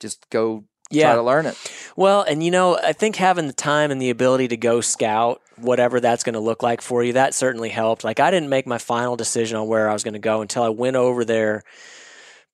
just 0.01 0.29
go 0.31 0.65
try 1.07 1.15
to 1.15 1.23
learn 1.23 1.47
it. 1.47 1.57
Well, 1.97 2.23
and 2.23 2.43
you 2.43 2.51
know, 2.51 2.77
I 2.77 2.93
think 2.93 3.15
having 3.17 3.47
the 3.47 3.53
time 3.53 3.93
and 3.93 4.03
the 4.03 4.11
ability 4.11 4.49
to 4.49 4.57
go 4.57 4.81
scout, 4.81 5.41
whatever 5.57 6.01
that's 6.01 6.25
going 6.25 6.35
to 6.35 6.41
look 6.41 6.65
like 6.65 6.81
for 6.81 7.05
you, 7.05 7.13
that 7.13 7.35
certainly 7.35 7.69
helped. 7.69 8.03
Like, 8.03 8.19
I 8.19 8.33
didn't 8.33 8.49
make 8.49 8.67
my 8.67 8.79
final 8.79 9.15
decision 9.15 9.57
on 9.57 9.69
where 9.69 9.89
I 9.89 9.93
was 9.93 10.03
going 10.03 10.15
to 10.15 10.21
go 10.21 10.41
until 10.43 10.65
I 10.65 10.69
went 10.71 10.97
over 10.97 11.25
there 11.25 11.63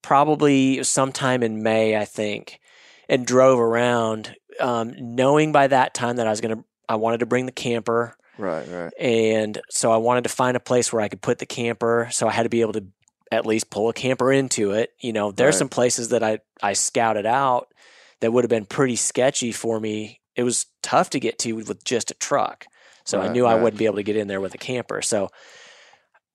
probably 0.03 0.83
sometime 0.85 1.43
in 1.43 1.63
May, 1.63 1.97
I 1.97 2.05
think, 2.05 2.61
and 3.09 3.27
drove 3.27 3.59
around, 3.59 4.35
um, 4.61 4.95
knowing 4.99 5.53
by 5.53 5.67
that 5.69 5.95
time 5.95 6.17
that 6.17 6.27
I 6.27 6.31
was 6.31 6.41
going 6.41 6.57
to, 6.57 6.65
I 6.89 6.97
wanted 6.97 7.19
to 7.21 7.27
bring 7.27 7.47
the 7.47 7.53
camper. 7.53 8.17
Right, 8.39 8.67
right. 8.69 8.93
And 8.99 9.61
so 9.71 9.91
I 9.93 9.97
wanted 9.97 10.25
to 10.25 10.31
find 10.31 10.57
a 10.57 10.61
place 10.61 10.93
where 10.93 11.03
I 11.03 11.09
could 11.09 11.23
put 11.23 11.39
the 11.39 11.47
camper. 11.47 12.09
So 12.11 12.29
I 12.29 12.33
had 12.33 12.43
to 12.45 12.49
be 12.49 12.61
able 12.61 12.75
to 12.75 12.85
at 13.33 13.47
least 13.47 13.71
pull 13.71 13.89
a 13.89 13.93
camper 13.95 14.33
into 14.33 14.73
it. 14.73 14.93
You 15.01 15.13
know, 15.13 15.33
there's 15.33 15.55
Right. 15.55 15.59
some 15.59 15.69
places 15.69 16.11
that 16.11 16.23
I, 16.23 16.41
I 16.63 16.75
scouted 16.75 17.27
out 17.27 17.73
that 18.21 18.33
would 18.33 18.45
have 18.45 18.51
been 18.51 18.67
pretty 18.67 18.97
sketchy 18.97 19.53
for 19.53 19.81
me. 19.81 20.21
It 20.37 20.43
was 20.43 20.67
tough 20.83 21.11
to 21.11 21.21
get 21.21 21.39
to 21.41 21.53
with 21.55 21.85
just 21.85 22.11
a 22.11 22.15
truck. 22.15 22.67
So 23.05 23.21
I 23.21 23.23
Right, 23.23 23.33
knew 23.33 23.47
I 23.47 23.55
wouldn't 23.55 23.79
be 23.79 23.87
able 23.87 23.97
to 23.97 24.03
get 24.03 24.17
in 24.17 24.29
there 24.29 24.41
with 24.41 24.55
a 24.55 24.59
camper. 24.59 25.01
So 25.03 25.29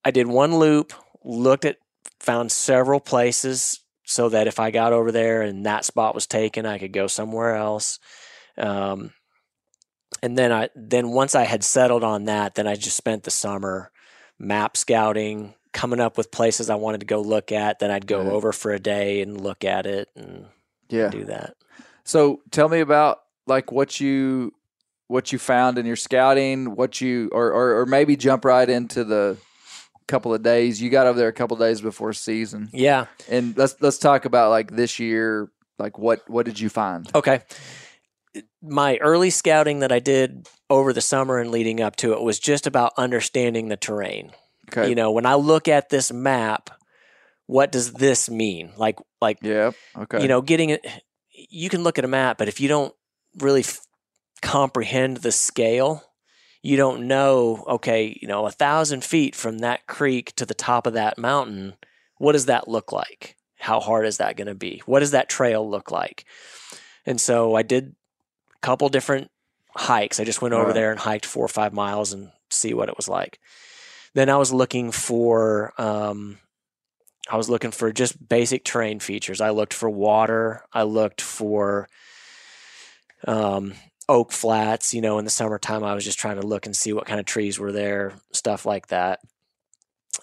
I 0.03 0.11
did 0.11 0.27
one 0.27 0.55
loop, 0.55 0.93
looked 1.23 1.65
at, 1.65 1.77
found 2.19 2.51
several 2.51 2.99
places 2.99 3.79
so 4.11 4.29
that 4.29 4.47
if 4.47 4.59
I 4.59 4.71
got 4.71 4.93
over 4.93 5.11
there 5.11 5.41
and 5.41 5.65
that 5.65 5.85
spot 5.85 6.13
was 6.13 6.27
taken, 6.27 6.65
I 6.65 6.77
could 6.77 6.91
go 6.91 7.07
somewhere 7.07 7.55
else. 7.55 7.99
Um, 8.57 9.13
and 10.21 10.37
then 10.37 10.51
I 10.51 10.69
then 10.75 11.09
once 11.09 11.33
I 11.33 11.43
had 11.43 11.63
settled 11.63 12.03
on 12.03 12.25
that, 12.25 12.55
then 12.55 12.67
I 12.67 12.75
just 12.75 12.97
spent 12.97 13.23
the 13.23 13.31
summer 13.31 13.91
map 14.37 14.75
scouting, 14.75 15.55
coming 15.73 15.99
up 15.99 16.17
with 16.17 16.31
places 16.31 16.69
I 16.69 16.75
wanted 16.75 16.99
to 16.99 17.05
go 17.05 17.21
look 17.21 17.51
at. 17.51 17.79
Then 17.79 17.91
I'd 17.91 18.07
go 18.07 18.17
Right. 18.17 18.33
over 18.33 18.51
for 18.51 18.71
a 18.71 18.79
day 18.79 19.21
and 19.21 19.39
look 19.39 19.63
at 19.63 19.85
it 19.85 20.09
and 20.15 20.47
Yeah. 20.89 21.09
do 21.09 21.25
that. 21.25 21.55
So 22.03 22.41
tell 22.51 22.67
me 22.69 22.81
about 22.81 23.21
like 23.47 23.71
what 23.71 23.99
you 23.99 24.53
what 25.07 25.31
you 25.31 25.39
found 25.39 25.77
in 25.77 25.85
your 25.85 25.95
scouting, 25.95 26.75
what 26.75 27.01
you 27.01 27.29
or 27.31 27.51
or, 27.51 27.81
or 27.81 27.85
maybe 27.85 28.15
jump 28.15 28.45
right 28.45 28.69
into 28.69 29.03
the 29.03 29.37
couple 30.07 30.33
of 30.33 30.43
days. 30.43 30.81
You 30.81 30.89
got 30.89 31.07
over 31.07 31.17
there 31.17 31.27
a 31.27 31.33
couple 31.33 31.55
of 31.55 31.61
days 31.61 31.81
before 31.81 32.13
season. 32.13 32.69
Yeah. 32.73 33.05
And 33.29 33.55
let's 33.57 33.75
let's 33.81 33.97
talk 33.97 34.25
about 34.25 34.49
like 34.49 34.71
this 34.71 34.99
year, 34.99 35.51
like 35.79 35.97
what 35.97 36.29
what 36.29 36.45
did 36.45 36.59
you 36.59 36.69
find? 36.69 37.09
Okay. 37.15 37.41
My 38.61 38.97
early 38.97 39.29
scouting 39.29 39.79
that 39.79 39.91
I 39.91 39.99
did 39.99 40.47
over 40.69 40.93
the 40.93 41.01
summer 41.01 41.39
and 41.39 41.51
leading 41.51 41.81
up 41.81 41.95
to 41.97 42.13
it 42.13 42.21
was 42.21 42.39
just 42.39 42.67
about 42.67 42.93
understanding 42.97 43.67
the 43.67 43.77
terrain. 43.77 44.31
Okay. 44.69 44.89
You 44.89 44.95
know, 44.95 45.11
when 45.11 45.25
I 45.25 45.35
look 45.35 45.67
at 45.67 45.89
this 45.89 46.13
map, 46.13 46.69
what 47.47 47.71
does 47.71 47.91
this 47.93 48.29
mean? 48.29 48.71
Like, 48.77 48.97
like 49.19 49.39
yeah. 49.41 49.71
Okay. 49.97 50.21
you 50.21 50.27
know, 50.27 50.41
getting 50.41 50.69
it. 50.69 50.85
You 51.33 51.69
can 51.69 51.83
look 51.83 51.97
at 51.97 52.05
a 52.05 52.09
map, 52.09 52.37
but 52.37 52.47
if 52.47 52.61
you 52.61 52.69
don't 52.69 52.93
really 53.39 53.61
f- 53.61 53.81
comprehend 54.41 55.17
the 55.17 55.31
scale, 55.31 56.03
you 56.61 56.77
don't 56.77 57.07
know. 57.07 57.63
Okay, 57.67 58.17
you 58.21 58.27
know, 58.27 58.45
a 58.45 58.51
thousand 58.51 59.03
feet 59.03 59.35
from 59.35 59.59
that 59.59 59.87
creek 59.87 60.35
to 60.35 60.45
the 60.45 60.53
top 60.53 60.87
of 60.87 60.93
that 60.93 61.17
mountain, 61.17 61.73
what 62.17 62.33
does 62.33 62.45
that 62.45 62.67
look 62.67 62.91
like? 62.91 63.35
How 63.57 63.79
hard 63.79 64.05
is 64.05 64.17
that 64.17 64.37
going 64.37 64.47
to 64.47 64.55
be? 64.55 64.81
What 64.85 64.99
does 64.99 65.11
that 65.11 65.29
trail 65.29 65.67
look 65.67 65.91
like? 65.91 66.25
And 67.05 67.19
so 67.19 67.55
I 67.55 67.61
did 67.63 67.95
a 68.55 68.59
couple 68.59 68.89
different 68.89 69.29
hikes. 69.75 70.19
I 70.19 70.23
just 70.23 70.41
went 70.41 70.53
over 70.53 70.65
Right. 70.67 70.73
there 70.73 70.91
and 70.91 70.99
hiked 70.99 71.25
four 71.25 71.45
or 71.45 71.49
five 71.49 71.73
miles 71.73 72.13
and 72.13 72.31
see 72.49 72.73
what 72.73 72.89
it 72.89 72.97
was 72.97 73.07
like. 73.07 73.39
Then 74.13 74.29
I 74.29 74.37
was 74.37 74.51
looking 74.51 74.91
for 74.91 75.73
um, 75.79 76.37
I 77.29 77.37
was 77.37 77.49
looking 77.49 77.71
for 77.71 77.91
just 77.91 78.27
basic 78.27 78.65
terrain 78.65 78.99
features. 78.99 79.41
I 79.41 79.51
looked 79.51 79.73
for 79.73 79.89
water. 79.89 80.63
I 80.73 80.83
looked 80.83 81.21
for 81.21 81.87
um, 83.27 83.73
oak 84.11 84.31
flats. 84.31 84.93
You 84.93 85.01
know, 85.01 85.17
in 85.19 85.25
the 85.25 85.31
summertime, 85.31 85.83
I 85.83 85.93
was 85.95 86.03
just 86.05 86.19
trying 86.19 86.39
to 86.39 86.45
look 86.47 86.65
and 86.65 86.75
see 86.75 86.93
what 86.93 87.05
kind 87.05 87.19
of 87.19 87.25
trees 87.25 87.57
were 87.59 87.71
there, 87.71 88.13
stuff 88.31 88.65
like 88.65 88.87
that. 88.87 89.19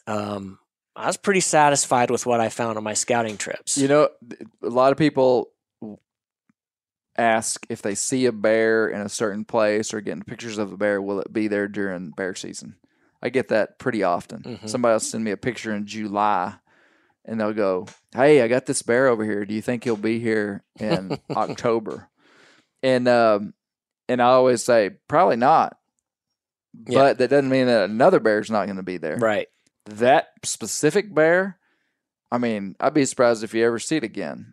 Um, 0.07 0.59
I 0.95 1.07
was 1.07 1.17
pretty 1.17 1.41
satisfied 1.41 2.11
with 2.11 2.27
what 2.27 2.41
I 2.41 2.49
found 2.49 2.77
on 2.77 2.85
my 2.85 2.95
scouting 2.95 3.37
trips. 3.37 3.79
You 3.79 3.89
know, 3.89 4.09
a 4.63 4.69
lot 4.69 4.93
of 4.93 4.99
people 4.99 5.53
ask 7.17 7.67
if 7.69 7.83
they 7.83 7.95
see 7.95 8.27
a 8.27 8.33
bear 8.33 8.89
in 8.89 9.01
a 9.01 9.09
certain 9.09 9.45
place 9.45 9.93
or 9.93 10.01
getting 10.01 10.23
pictures 10.23 10.59
of 10.59 10.73
a 10.73 10.77
bear, 10.77 11.03
will 11.03 11.21
it 11.21 11.33
be 11.33 11.49
there 11.49 11.67
during 11.69 12.11
bear 12.11 12.35
season? 12.35 12.77
I 13.23 13.31
get 13.31 13.49
that 13.49 13.79
pretty 13.79 14.03
often. 14.05 14.43
Mhm. 14.43 14.69
Somebody 14.69 14.93
will 14.93 15.01
send 15.01 15.25
me 15.25 15.33
a 15.33 15.37
picture 15.37 15.75
in 15.75 15.87
July 15.87 16.55
and 17.25 17.41
they'll 17.41 17.53
go, 17.53 17.87
Hey, 18.15 18.41
I 18.43 18.49
got 18.49 18.67
this 18.67 18.83
bear 18.83 19.09
over 19.09 19.25
here. 19.25 19.45
Do 19.45 19.55
you 19.55 19.63
think 19.63 19.83
he'll 19.85 19.97
be 19.97 20.21
here 20.21 20.63
in 20.79 21.19
October? 21.31 22.09
And 22.83 23.09
um 23.09 23.55
and 24.09 24.21
I 24.23 24.27
always 24.27 24.65
say, 24.65 24.91
Probably 25.09 25.37
not. 25.37 25.77
Yeah. 26.87 26.99
But 26.99 27.19
that 27.19 27.31
doesn't 27.31 27.49
mean 27.51 27.67
that 27.67 27.89
another 27.91 28.21
bear's 28.21 28.51
not 28.51 28.67
going 28.67 28.77
to 28.77 28.83
be 28.83 28.99
there 28.99 29.17
right. 29.17 29.49
that 29.87 30.29
specific 30.45 31.13
bear, 31.15 31.59
I 32.31 32.39
mean, 32.39 32.77
I'd 32.79 32.95
be 32.95 33.05
surprised 33.05 33.43
if 33.43 33.55
you 33.55 33.65
ever 33.67 33.79
see 33.79 33.97
it 33.97 34.05
again. 34.05 34.53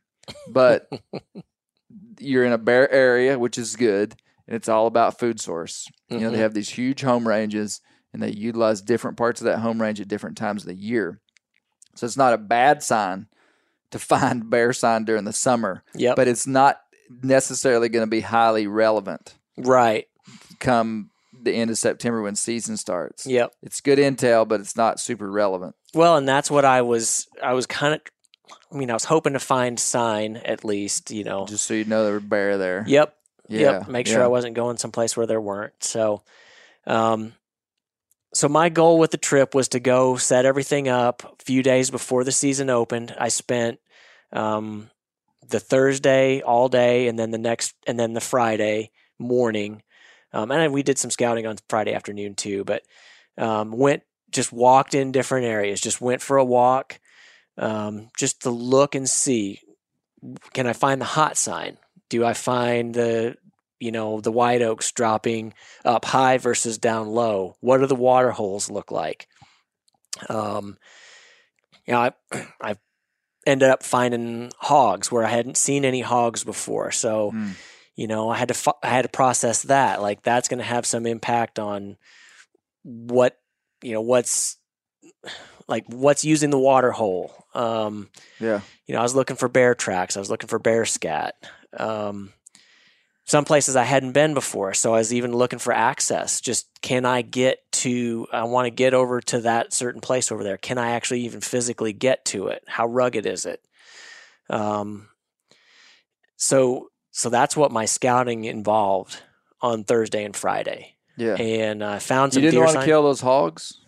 But 0.49 0.89
you're 2.19 2.45
in 2.45 2.53
a 2.53 2.57
bear 2.57 2.89
area, 2.91 3.37
which 3.37 3.57
is 3.57 3.75
good, 3.75 4.15
and 4.47 4.55
it's 4.55 4.69
all 4.69 4.87
about 4.87 5.19
food 5.19 5.39
source. 5.39 5.87
You 6.09 6.19
know, 6.19 6.29
they 6.31 6.37
Mhm. 6.37 6.41
have 6.41 6.53
these 6.53 6.69
huge 6.69 7.01
home 7.01 7.27
ranges, 7.27 7.81
and 8.13 8.23
they 8.23 8.31
utilize 8.31 8.81
different 8.81 9.17
parts 9.17 9.41
of 9.41 9.45
that 9.45 9.59
home 9.59 9.81
range 9.81 9.99
at 10.01 10.07
different 10.07 10.37
times 10.37 10.63
of 10.63 10.67
the 10.67 10.75
year. 10.75 11.19
So 11.95 12.05
it's 12.05 12.17
not 12.17 12.33
a 12.33 12.37
bad 12.37 12.81
sign 12.81 13.27
to 13.91 13.99
find 14.39 14.49
bear 14.49 14.73
sign 14.73 15.03
during 15.05 15.25
the 15.25 15.33
summer, 15.33 15.83
Yep. 15.93 16.15
but 16.15 16.27
it's 16.27 16.47
not 16.47 16.79
necessarily 17.21 17.89
going 17.89 18.03
to 18.05 18.09
be 18.09 18.21
highly 18.21 18.65
relevant 18.67 19.35
right. 19.57 20.07
come 20.59 21.09
the 21.43 21.53
end 21.53 21.69
of 21.71 21.77
September 21.77 22.21
when 22.21 22.35
season 22.35 22.77
starts. 22.77 23.25
Yep. 23.25 23.53
It's 23.61 23.81
good 23.81 23.99
intel, 23.99 24.47
but 24.47 24.59
it's 24.59 24.75
not 24.75 24.99
super 24.99 25.29
relevant. 25.29 25.75
Well, 25.93 26.17
and 26.17 26.27
that's 26.27 26.51
what 26.51 26.65
I 26.65 26.81
was. 26.81 27.27
I 27.41 27.53
was 27.53 27.65
kind 27.65 27.93
of. 27.93 28.01
I 28.71 28.77
mean, 28.77 28.89
I 28.89 28.93
was 28.93 29.05
hoping 29.05 29.33
to 29.33 29.39
find 29.39 29.79
sign 29.79 30.37
at 30.37 30.65
least. 30.65 31.11
You 31.11 31.23
know. 31.23 31.45
Just 31.45 31.65
so 31.65 31.73
you 31.73 31.85
know, 31.85 32.03
there 32.03 32.13
were 32.13 32.19
bear 32.19 32.57
there. 32.57 32.83
Yep. 32.87 33.15
Yeah, 33.47 33.59
Yep. 33.59 33.87
Make 33.87 34.07
sure 34.07 34.19
yeah. 34.19 34.25
I 34.25 34.29
wasn't 34.29 34.55
going 34.55 34.77
someplace 34.77 35.15
where 35.15 35.27
there 35.27 35.41
weren't. 35.41 35.83
So, 35.83 36.23
um, 36.87 37.33
so 38.33 38.49
my 38.49 38.69
goal 38.69 38.97
with 38.97 39.11
the 39.11 39.17
trip 39.17 39.53
was 39.53 39.67
to 39.69 39.79
go 39.79 40.17
set 40.17 40.45
everything 40.45 40.87
up 40.87 41.23
a 41.23 41.43
few 41.43 41.61
days 41.61 41.91
before 41.91 42.23
the 42.23 42.31
season 42.31 42.69
opened. 42.71 43.15
I 43.19 43.27
spent 43.27 43.79
um, 44.33 44.89
the 45.47 45.59
Thursday 45.59 46.41
all 46.41 46.69
day, 46.69 47.07
and 47.07 47.19
then 47.19 47.29
the 47.29 47.37
next, 47.37 47.75
and 47.85 47.99
then 47.99 48.13
the 48.13 48.21
Friday 48.21 48.91
morning, 49.20 49.82
um, 50.34 50.51
and 50.51 50.74
we 50.74 50.84
did 50.84 50.97
some 50.97 51.11
scouting 51.11 51.47
on 51.47 51.57
Friday 51.70 51.93
afternoon 51.93 52.36
too. 52.36 52.63
But 52.63 52.84
um, 53.38 53.72
went 53.72 54.03
just 54.32 54.51
walked 54.51 54.93
in 54.93 55.11
different 55.11 55.45
areas. 55.45 55.82
Just 55.82 56.01
went 56.01 56.22
for 56.22 56.38
a 56.38 56.45
walk, 56.45 56.99
um, 57.57 58.09
just 58.18 58.41
to 58.43 58.49
look 58.49 58.95
and 58.95 59.09
see. 59.09 59.61
Can 60.53 60.68
I 60.68 60.74
find 60.74 60.99
the 60.99 61.05
hot 61.05 61.38
sign? 61.38 61.78
Do 62.09 62.26
I 62.26 62.34
find 62.34 62.93
the 62.93 63.36
you 63.80 63.91
know 63.91 64.22
the 64.22 64.32
white 64.32 64.61
oaks 64.61 64.91
dropping 64.91 65.53
up 65.84 66.05
high 66.05 66.38
versus 66.38 66.78
down 66.78 67.07
low? 67.07 67.55
What 67.61 67.80
do 67.80 67.88
the 67.88 67.95
water 67.95 68.32
holes 68.32 68.70
look 68.70 68.91
like? 68.91 69.28
Um, 70.30 70.78
you 71.86 71.93
know, 71.93 71.99
I 71.99 72.11
I 72.61 72.78
ended 73.45 73.70
up 73.70 73.84
finding 73.84 74.51
hogs 74.57 75.11
where 75.11 75.24
I 75.24 75.30
hadn't 75.30 75.57
seen 75.57 75.86
any 75.86 76.01
hogs 76.01 76.43
before, 76.43 76.91
so 76.91 77.32
Hmm. 77.32 77.51
You 77.95 78.07
know 78.07 78.29
I 78.29 78.37
had 78.37 78.49
to 78.49 78.73
I 78.83 78.89
had 78.89 79.03
to 79.03 79.09
process 79.09 79.63
that. 79.63 80.01
Like 80.01 80.21
that's 80.21 80.47
going 80.47 80.59
to 80.59 80.63
have 80.65 80.85
some 80.85 81.05
impact 81.05 81.59
on 81.59 81.97
what 82.83 83.37
you 83.81 83.93
know 83.93 84.01
what's 84.01 84.57
like 85.67 85.85
what's 85.87 86.25
using 86.25 86.49
the 86.49 86.59
water 86.59 86.91
hole. 86.91 87.33
Um, 87.53 88.09
Yeah. 88.39 88.61
you 88.85 88.93
know, 88.93 88.99
I 88.99 89.03
was 89.03 89.15
looking 89.15 89.37
for 89.37 89.47
bear 89.47 89.75
tracks. 89.75 90.15
I 90.15 90.19
was 90.19 90.29
looking 90.29 90.49
for 90.49 90.59
bear 90.59 90.85
scat. 90.85 91.35
Um, 91.75 92.33
some 93.27 93.43
places 93.45 93.75
I 93.75 93.83
hadn't 93.83 94.11
been 94.11 94.35
before, 94.35 94.75
so 94.75 94.93
I 94.93 94.99
was 94.99 95.11
even 95.11 95.33
looking 95.33 95.57
for 95.57 95.73
access. 95.73 96.41
Just 96.41 96.67
can 96.81 97.05
I 97.05 97.23
get 97.23 97.59
to? 97.71 98.27
I 98.31 98.43
want 98.43 98.67
to 98.67 98.69
get 98.69 98.93
over 98.93 99.19
to 99.21 99.41
that 99.41 99.73
certain 99.73 100.01
place 100.01 100.31
over 100.31 100.43
there. 100.43 100.57
Can 100.57 100.77
I 100.77 100.91
actually 100.91 101.21
even 101.21 101.41
physically 101.41 101.91
get 101.91 102.23
to 102.25 102.47
it? 102.47 102.63
How 102.67 102.85
rugged 102.85 103.25
is 103.25 103.47
it? 103.47 103.61
Um, 104.47 105.07
so 106.37 106.89
so 107.18 107.30
that's 107.30 107.55
what 107.55 107.72
my 107.72 107.86
scouting 107.86 108.43
involved 108.45 109.22
on 109.61 109.84
Thursday 109.86 110.24
and 110.26 110.36
Friday, 110.36 110.95
Yeah. 111.18 111.36
and 111.36 111.84
I 111.84 111.99
found 111.99 112.34
some. 112.34 112.43
you 112.43 112.49
didn't 112.51 112.59
want 112.63 112.74
to 112.74 112.80
sign- 112.80 112.86
kill 112.86 113.03
those 113.03 113.22
hogs? 113.22 113.80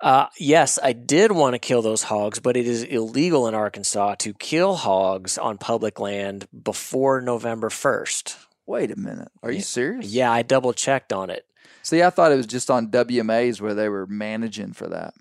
uh, 0.00 0.26
yes, 0.38 0.78
I 0.82 0.92
did 0.94 1.30
want 1.32 1.54
to 1.54 1.58
kill 1.58 1.82
those 1.82 2.04
hogs, 2.04 2.38
but 2.40 2.56
it 2.56 2.66
is 2.66 2.82
illegal 2.84 3.46
in 3.46 3.54
Arkansas 3.54 4.14
to 4.20 4.32
kill 4.32 4.76
hogs 4.76 5.36
on 5.36 5.58
public 5.58 6.00
land 6.00 6.48
before 6.62 7.20
November 7.20 7.68
1st. 7.68 8.34
Wait 8.66 8.90
a 8.90 8.96
minute. 8.96 9.28
Are 9.42 9.52
you 9.52 9.60
serious? 9.60 10.06
Yeah, 10.06 10.32
I 10.32 10.40
double 10.42 10.72
checked 10.72 11.12
on 11.12 11.28
it. 11.28 11.44
See, 11.82 12.02
I 12.02 12.08
thought 12.10 12.32
it 12.32 12.36
was 12.36 12.46
just 12.46 12.70
on 12.70 12.88
WMAs 12.90 13.60
where 13.60 13.74
they 13.74 13.88
were 13.90 14.06
managing 14.06 14.72
for 14.72 14.88
that. 14.88 15.12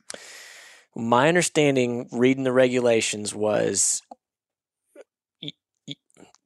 My 0.95 1.27
understanding, 1.27 2.07
reading 2.11 2.43
the 2.43 2.51
regulations, 2.51 3.33
was 3.35 4.01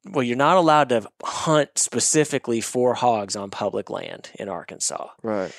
well, 0.05 0.23
you're 0.23 0.37
not 0.37 0.57
allowed 0.57 0.89
to 0.89 1.07
hunt 1.23 1.77
specifically 1.77 2.61
for 2.61 2.93
hogs 2.93 3.35
on 3.35 3.49
public 3.49 3.89
land 3.89 4.31
in 4.35 4.49
Arkansas. 4.49 5.07
Right. 5.21 5.53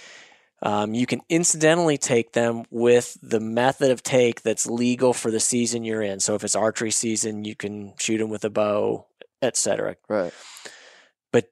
Um, 0.63 0.95
you 0.95 1.07
can 1.07 1.21
incidentally 1.29 1.99
take 1.99 2.33
them 2.33 2.65
with 2.71 3.19
the 3.23 3.41
method 3.41 3.91
of 3.91 4.03
take 4.03 4.43
that's 4.43 4.67
legal 4.67 5.13
for 5.13 5.31
the 5.31 5.41
season 5.41 5.85
you're 5.85 6.03
in. 6.03 6.21
So 6.21 6.35
if 6.35 6.45
it's 6.45 6.57
archery 6.57 6.91
season, 6.91 7.45
you 7.45 7.55
can 7.55 7.93
shoot 7.99 8.19
them 8.19 8.31
with 8.31 8.45
a 8.45 8.51
bow, 8.51 9.07
etc. 9.43 9.97
Right. 10.09 10.33
But 11.33 11.51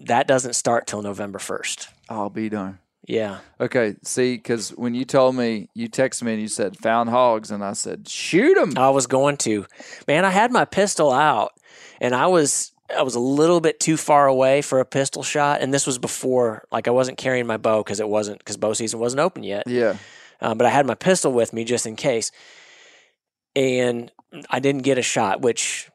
that 0.00 0.26
doesn't 0.26 0.54
start 0.54 0.86
till 0.86 1.00
November 1.00 1.38
1st. 1.38 1.88
I'll 2.10 2.28
be 2.28 2.50
darned. 2.50 2.78
Yeah. 3.06 3.38
Okay. 3.58 3.96
See, 4.02 4.34
because 4.34 4.70
when 4.70 4.94
you 4.94 5.06
told 5.06 5.36
me, 5.36 5.70
you 5.74 5.88
texted 5.88 6.24
me 6.24 6.32
and 6.32 6.42
you 6.42 6.48
said 6.48 6.76
found 6.76 7.08
hogs, 7.08 7.50
and 7.50 7.64
I 7.64 7.72
said 7.72 8.08
shoot 8.08 8.54
them. 8.54 8.76
I 8.76 8.90
was 8.90 9.06
going 9.06 9.38
to. 9.38 9.66
Man, 10.06 10.26
I 10.26 10.30
had 10.30 10.52
my 10.52 10.66
pistol 10.66 11.10
out 11.10 11.52
and 12.00 12.14
I 12.14 12.26
was 12.26 12.72
I 12.96 13.02
was 13.02 13.14
a 13.14 13.20
little 13.20 13.60
bit 13.60 13.78
too 13.78 13.96
far 13.96 14.26
away 14.26 14.62
for 14.62 14.80
a 14.80 14.84
pistol 14.84 15.22
shot 15.22 15.60
and 15.60 15.72
this 15.72 15.86
was 15.86 15.98
before 15.98 16.64
like 16.72 16.88
I 16.88 16.90
wasn't 16.90 17.18
carrying 17.18 17.46
my 17.46 17.56
bow 17.56 17.82
cuz 17.84 18.00
it 18.00 18.08
wasn't 18.08 18.44
cuz 18.44 18.56
bow 18.56 18.72
season 18.72 18.98
wasn't 19.00 19.20
open 19.20 19.42
yet. 19.44 19.64
yeah. 19.68 19.96
um, 20.40 20.58
but 20.58 20.66
I 20.66 20.70
had 20.70 20.86
my 20.86 20.94
pistol 20.96 21.32
with 21.32 21.52
me 21.52 21.64
just 21.64 21.86
in 21.86 21.96
case. 21.96 22.32
And 23.56 24.12
I 24.48 24.60
didn't 24.60 24.82
get 24.82 24.96
a 24.96 25.02
shot, 25.02 25.40
which 25.42 25.90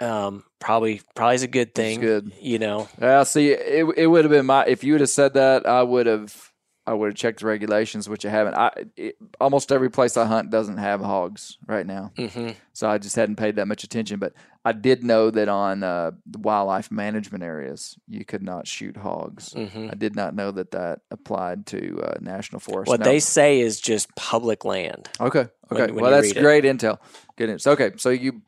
um, 0.00 0.44
probably 0.60 1.00
probably 1.14 1.36
is 1.36 1.42
a 1.42 1.48
good 1.48 1.74
thing. 1.74 2.00
good. 2.00 2.32
you 2.40 2.58
know. 2.58 2.88
Yeah. 3.00 3.22
See, 3.22 3.50
it 3.50 3.86
it 3.96 4.06
would 4.06 4.24
have 4.24 4.30
been 4.30 4.46
my 4.46 4.64
if 4.66 4.84
you 4.84 4.92
would 4.92 5.00
have 5.00 5.10
said 5.10 5.34
that, 5.34 5.66
I 5.66 5.82
would 5.82 6.06
have 6.06 6.52
I 6.86 6.92
would 6.92 7.06
have 7.08 7.16
checked 7.16 7.40
the 7.40 7.46
regulations, 7.46 8.06
which 8.08 8.26
I 8.26 8.30
haven't. 8.30 8.54
I 8.54 8.70
it, 8.96 9.16
almost 9.40 9.72
every 9.72 9.90
place 9.90 10.16
I 10.18 10.26
hunt 10.26 10.50
doesn't 10.50 10.76
have 10.76 11.00
hogs 11.00 11.56
right 11.66 11.86
now, 11.86 12.12
hmm 12.16 12.50
so 12.74 12.88
I 12.88 12.98
just 12.98 13.16
hadn't 13.16 13.36
paid 13.36 13.56
that 13.56 13.66
much 13.66 13.84
attention. 13.84 14.18
But 14.18 14.34
I 14.64 14.72
did 14.72 15.04
know 15.04 15.30
that 15.30 15.48
on 15.48 15.82
uh, 15.82 16.12
the 16.26 16.38
wildlife 16.38 16.90
management 16.90 17.44
areas, 17.44 17.98
you 18.08 18.24
could 18.24 18.42
not 18.42 18.66
shoot 18.66 18.96
hogs. 18.96 19.52
hmm 19.52 19.88
I 19.90 19.94
did 19.94 20.16
not 20.16 20.34
know 20.34 20.50
that 20.52 20.70
that 20.70 21.00
applied 21.10 21.66
to 21.66 22.00
uh, 22.02 22.14
national 22.20 22.60
forest. 22.60 22.88
What 22.88 23.00
Now- 23.00 23.04
they 23.04 23.20
say 23.20 23.60
is 23.60 23.80
just 23.80 24.14
public 24.16 24.64
land. 24.64 25.08
okay, 25.20 25.48
okay, 25.70 25.92
when 25.92 26.02
well 26.02 26.10
that's 26.10 26.28
read 26.28 26.36
it. 26.38 26.40
great 26.40 26.64
intel. 26.64 26.98
Good 27.36 27.50
news. 27.50 27.66
Okay, 27.66 27.92
so 27.96 28.08
you 28.10 28.40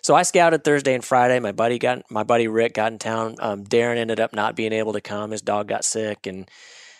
So 0.00 0.14
I 0.14 0.22
scouted 0.22 0.62
Thursday 0.62 0.94
and 0.94 1.04
Friday. 1.04 1.40
My 1.40 1.52
buddy 1.52 1.78
got 1.78 2.08
my 2.10 2.22
buddy 2.22 2.46
Rick 2.46 2.74
got 2.74 2.92
in 2.92 2.98
town. 2.98 3.34
Um, 3.40 3.64
Darren 3.64 3.96
ended 3.96 4.20
up 4.20 4.32
not 4.32 4.54
being 4.54 4.72
able 4.72 4.92
to 4.92 5.00
come. 5.00 5.32
His 5.32 5.42
dog 5.42 5.66
got 5.68 5.84
sick 5.84 6.26
and 6.26 6.48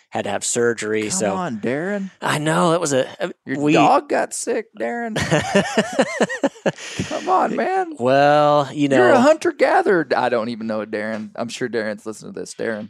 had 0.09 0.23
to 0.23 0.29
have 0.31 0.43
surgery. 0.43 1.03
come 1.03 1.11
so 1.11 1.35
on, 1.35 1.59
Darren. 1.59 2.09
I 2.21 2.37
know 2.39 2.73
it 2.73 2.81
was 2.81 2.93
a 2.93 3.07
Your 3.45 3.59
we, 3.61 3.73
dog 3.73 4.09
got 4.09 4.33
sick, 4.33 4.67
Darren. 4.79 5.15
Come 7.09 7.29
on, 7.29 7.55
man. 7.55 7.93
well, 7.99 8.69
you 8.73 8.87
know 8.87 8.97
You're 8.97 9.09
a 9.11 9.21
hunter 9.21 9.51
gatherer. 9.51 10.07
I 10.15 10.29
don't 10.29 10.49
even 10.49 10.67
know 10.67 10.85
Darren. 10.85 11.31
I'm 11.35 11.49
sure 11.49 11.69
Darren's 11.69 12.05
listening 12.05 12.33
to 12.33 12.39
this. 12.39 12.53
Darren, 12.55 12.89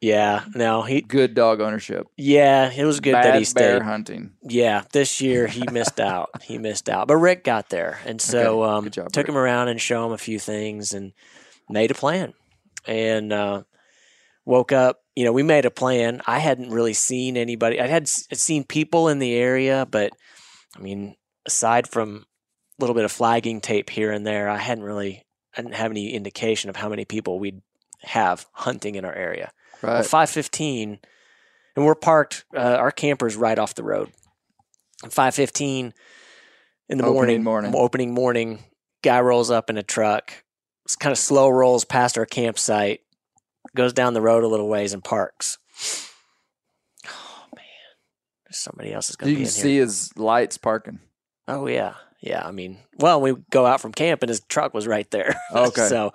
yeah, 0.00 0.44
no, 0.54 0.82
he, 0.82 1.00
good 1.00 1.34
dog 1.34 1.60
ownership. 1.60 2.06
yeah, 2.16 2.70
it 2.72 2.84
was 2.84 3.00
good 3.00 3.12
Bad 3.12 3.24
that 3.24 3.34
he 3.34 3.52
bear 3.54 3.76
stayed. 3.78 3.82
hunting. 3.82 4.32
Yeah, 4.42 4.84
this 4.92 5.20
year 5.20 5.46
he 5.46 5.64
missed 5.72 6.00
out. 6.00 6.30
He 6.42 6.58
missed 6.58 6.88
out, 6.88 7.08
but 7.08 7.16
Rick 7.16 7.44
got 7.44 7.68
there, 7.68 7.98
and 8.06 8.20
so 8.20 8.62
Okay, 8.62 8.72
um, 8.86 8.90
job, 8.90 9.12
took 9.12 9.24
Rick. 9.24 9.30
him 9.30 9.36
around 9.38 9.68
and 9.68 9.80
show 9.80 10.06
him 10.06 10.12
a 10.12 10.18
few 10.18 10.38
things, 10.38 10.94
and 10.94 11.12
made 11.68 11.90
a 11.90 11.94
plan. 11.94 12.32
And 12.86 13.32
uh, 13.32 13.62
woke 14.44 14.72
up. 14.72 15.00
You 15.18 15.24
know, 15.24 15.32
we 15.32 15.42
made 15.42 15.64
a 15.64 15.70
plan. 15.72 16.22
I 16.28 16.38
hadn't 16.38 16.70
really 16.70 16.92
seen 16.92 17.36
anybody. 17.36 17.80
I 17.80 17.88
had 17.88 18.06
seen 18.06 18.62
people 18.62 19.08
in 19.08 19.18
the 19.18 19.34
area, 19.34 19.84
but 19.90 20.12
I 20.76 20.80
mean, 20.80 21.16
aside 21.44 21.88
from 21.88 22.24
a 22.78 22.80
little 22.80 22.94
bit 22.94 23.04
of 23.04 23.10
flagging 23.10 23.60
tape 23.60 23.90
here 23.90 24.12
and 24.12 24.24
there, 24.24 24.48
I 24.48 24.58
hadn't 24.58 24.84
really. 24.84 25.26
I 25.56 25.62
didn't 25.62 25.74
have 25.74 25.90
any 25.90 26.14
indication 26.14 26.70
of 26.70 26.76
how 26.76 26.88
many 26.88 27.04
people 27.04 27.40
we'd 27.40 27.62
have 28.02 28.46
hunting 28.52 28.94
in 28.94 29.04
our 29.04 29.12
area. 29.12 29.50
Well, 29.82 30.04
five 30.04 30.30
fifteen, 30.30 31.00
and 31.74 31.84
we're 31.84 31.96
parked. 31.96 32.44
Uh, 32.56 32.76
our 32.76 32.92
camper's 32.92 33.34
right 33.34 33.58
off 33.58 33.74
the 33.74 33.82
road. 33.82 34.12
Five 35.10 35.34
fifteen 35.34 35.94
in 36.88 36.98
the 36.98 37.02
Opening 37.02 37.42
morning, 37.42 37.42
morning. 37.42 37.74
Opening 37.74 38.14
morning. 38.14 38.64
Guy 39.02 39.20
rolls 39.20 39.50
up 39.50 39.68
in 39.68 39.78
a 39.78 39.82
truck. 39.82 40.32
It's 40.84 40.94
kind 40.94 41.10
of 41.10 41.18
slow 41.18 41.48
rolls 41.48 41.84
past 41.84 42.16
our 42.16 42.24
campsite. 42.24 43.00
Goes 43.76 43.92
down 43.92 44.14
the 44.14 44.20
road 44.22 44.44
a 44.44 44.48
little 44.48 44.68
ways 44.68 44.92
and 44.92 45.02
parks. 45.04 45.58
Oh 47.06 47.44
man, 47.54 47.64
somebody 48.50 48.92
else 48.92 49.10
is 49.10 49.16
going 49.16 49.30
You 49.30 49.36
to 49.36 49.40
be 49.40 49.44
can 49.44 49.50
see 49.52 49.74
here. 49.74 49.82
his 49.82 50.16
lights 50.16 50.58
parking. 50.58 51.00
Oh 51.46 51.66
yeah, 51.66 51.94
yeah. 52.20 52.46
I 52.46 52.50
mean, 52.50 52.78
well, 52.98 53.20
we 53.20 53.34
go 53.50 53.66
out 53.66 53.80
from 53.80 53.92
camp 53.92 54.22
and 54.22 54.28
his 54.30 54.40
truck 54.40 54.74
was 54.74 54.86
right 54.86 55.10
there. 55.10 55.34
Okay. 55.54 55.86
so, 55.88 56.12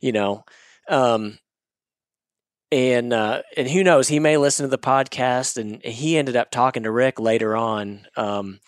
you 0.00 0.12
know, 0.12 0.44
um, 0.88 1.38
and 2.72 3.12
uh, 3.12 3.42
and 3.56 3.68
who 3.68 3.84
knows? 3.84 4.08
He 4.08 4.18
may 4.18 4.36
listen 4.36 4.64
to 4.64 4.70
the 4.70 4.78
podcast, 4.78 5.56
and 5.56 5.82
he 5.84 6.16
ended 6.16 6.36
up 6.36 6.50
talking 6.50 6.82
to 6.84 6.90
Rick 6.90 7.20
later 7.20 7.56
on. 7.56 8.06
Um, 8.16 8.58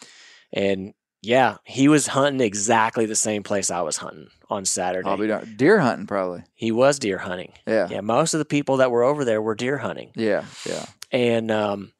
and 0.52 0.94
yeah, 1.26 1.56
he 1.64 1.88
was 1.88 2.06
hunting 2.06 2.40
exactly 2.40 3.04
the 3.06 3.16
same 3.16 3.42
place 3.42 3.70
I 3.70 3.80
was 3.82 3.96
hunting 3.96 4.28
on 4.48 4.64
Saturday. 4.64 5.02
Probably 5.02 5.26
not. 5.26 5.56
Deer 5.56 5.80
hunting, 5.80 6.06
probably. 6.06 6.44
He 6.54 6.70
was 6.70 6.98
deer 7.00 7.18
hunting. 7.18 7.52
Yeah. 7.66 7.88
Yeah, 7.90 8.00
most 8.00 8.32
of 8.34 8.38
the 8.38 8.44
people 8.44 8.76
that 8.76 8.90
were 8.92 9.02
over 9.02 9.24
there 9.24 9.42
were 9.42 9.56
deer 9.56 9.78
hunting 9.78 10.12
Yeah. 10.14 10.44
Yeah. 10.64 10.86
and 11.10 11.50
um, 11.50 11.92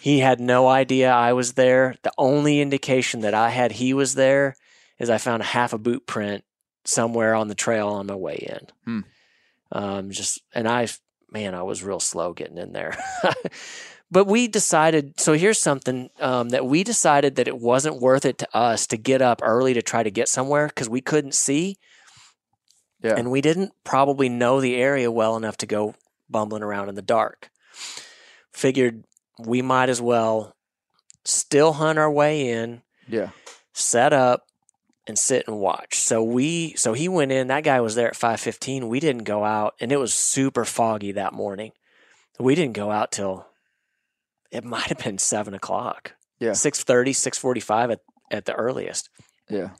he 0.00 0.20
had 0.20 0.40
no 0.40 0.66
idea 0.66 1.10
I 1.12 1.34
was 1.34 1.52
there. 1.52 1.94
The 2.02 2.12
only 2.16 2.60
indication 2.60 3.20
that 3.20 3.34
I 3.34 3.50
had 3.50 3.72
he 3.72 3.92
was 3.92 4.14
there 4.14 4.56
is 4.98 5.10
I 5.10 5.18
found 5.18 5.42
a 5.42 5.46
half 5.46 5.74
a 5.74 5.78
boot 5.78 6.06
print 6.06 6.42
somewhere 6.86 7.34
on 7.34 7.48
the 7.48 7.54
trail 7.54 7.88
on 7.88 8.06
my 8.06 8.14
way 8.14 8.36
in. 8.36 8.66
Hmm. 8.86 9.00
Um, 9.72 10.10
just 10.10 10.40
and 10.54 10.66
I, 10.66 10.88
man, 11.30 11.54
I 11.54 11.62
was 11.64 11.84
real 11.84 12.00
slow 12.00 12.32
getting 12.32 12.56
in 12.58 12.72
there. 12.72 12.96
but 14.10 14.26
we 14.26 14.48
decided. 14.48 15.18
So 15.20 15.34
here's 15.34 15.60
something 15.60 16.10
um, 16.20 16.50
that 16.50 16.66
we 16.66 16.84
decided 16.84 17.36
that 17.36 17.48
it 17.48 17.58
wasn't 17.58 18.00
worth 18.00 18.24
it 18.24 18.38
to 18.38 18.56
us 18.56 18.86
to 18.88 18.96
get 18.96 19.22
up 19.22 19.40
early 19.42 19.74
to 19.74 19.82
try 19.82 20.02
to 20.02 20.10
get 20.10 20.28
somewhere 20.28 20.66
because 20.66 20.88
we 20.88 21.00
couldn't 21.00 21.34
see. 21.34 21.78
Yeah. 23.02 23.14
And 23.16 23.30
we 23.30 23.40
didn't 23.40 23.72
probably 23.84 24.28
know 24.28 24.60
the 24.60 24.76
area 24.76 25.10
well 25.10 25.36
enough 25.36 25.56
to 25.58 25.66
go 25.66 25.94
bumbling 26.28 26.62
around 26.62 26.88
in 26.88 26.94
the 26.96 27.02
dark. 27.02 27.50
Figured 28.52 29.04
we 29.38 29.62
might 29.62 29.88
as 29.88 30.02
well 30.02 30.54
still 31.24 31.74
hunt 31.74 31.98
our 31.98 32.10
way 32.10 32.48
in, 32.50 32.82
Yeah. 33.08 33.30
set 33.72 34.12
up, 34.12 34.46
and 35.06 35.18
sit 35.18 35.48
and 35.48 35.58
watch. 35.58 35.98
So 35.98 36.22
we 36.22 36.74
so 36.76 36.92
he 36.92 37.08
went 37.08 37.32
in, 37.32 37.48
that 37.48 37.64
guy 37.64 37.80
was 37.80 37.94
there 37.94 38.08
at 38.08 38.16
five 38.16 38.38
fifteen. 38.38 38.88
We 38.88 39.00
didn't 39.00 39.24
go 39.24 39.44
out 39.44 39.74
and 39.80 39.90
it 39.90 39.96
was 39.96 40.12
super 40.14 40.64
foggy 40.64 41.12
that 41.12 41.32
morning. 41.32 41.72
We 42.38 42.54
didn't 42.54 42.74
go 42.74 42.90
out 42.90 43.10
till 43.10 43.46
it 44.50 44.64
might 44.64 44.88
have 44.88 44.98
been 44.98 45.18
seven 45.18 45.54
o'clock. 45.54 46.14
Yeah. 46.38 46.50
6.30, 46.50 47.10
6.45 47.10 47.92
at, 47.92 48.00
at 48.30 48.44
the 48.46 48.54
earliest. 48.54 49.10
Yeah. 49.48 49.70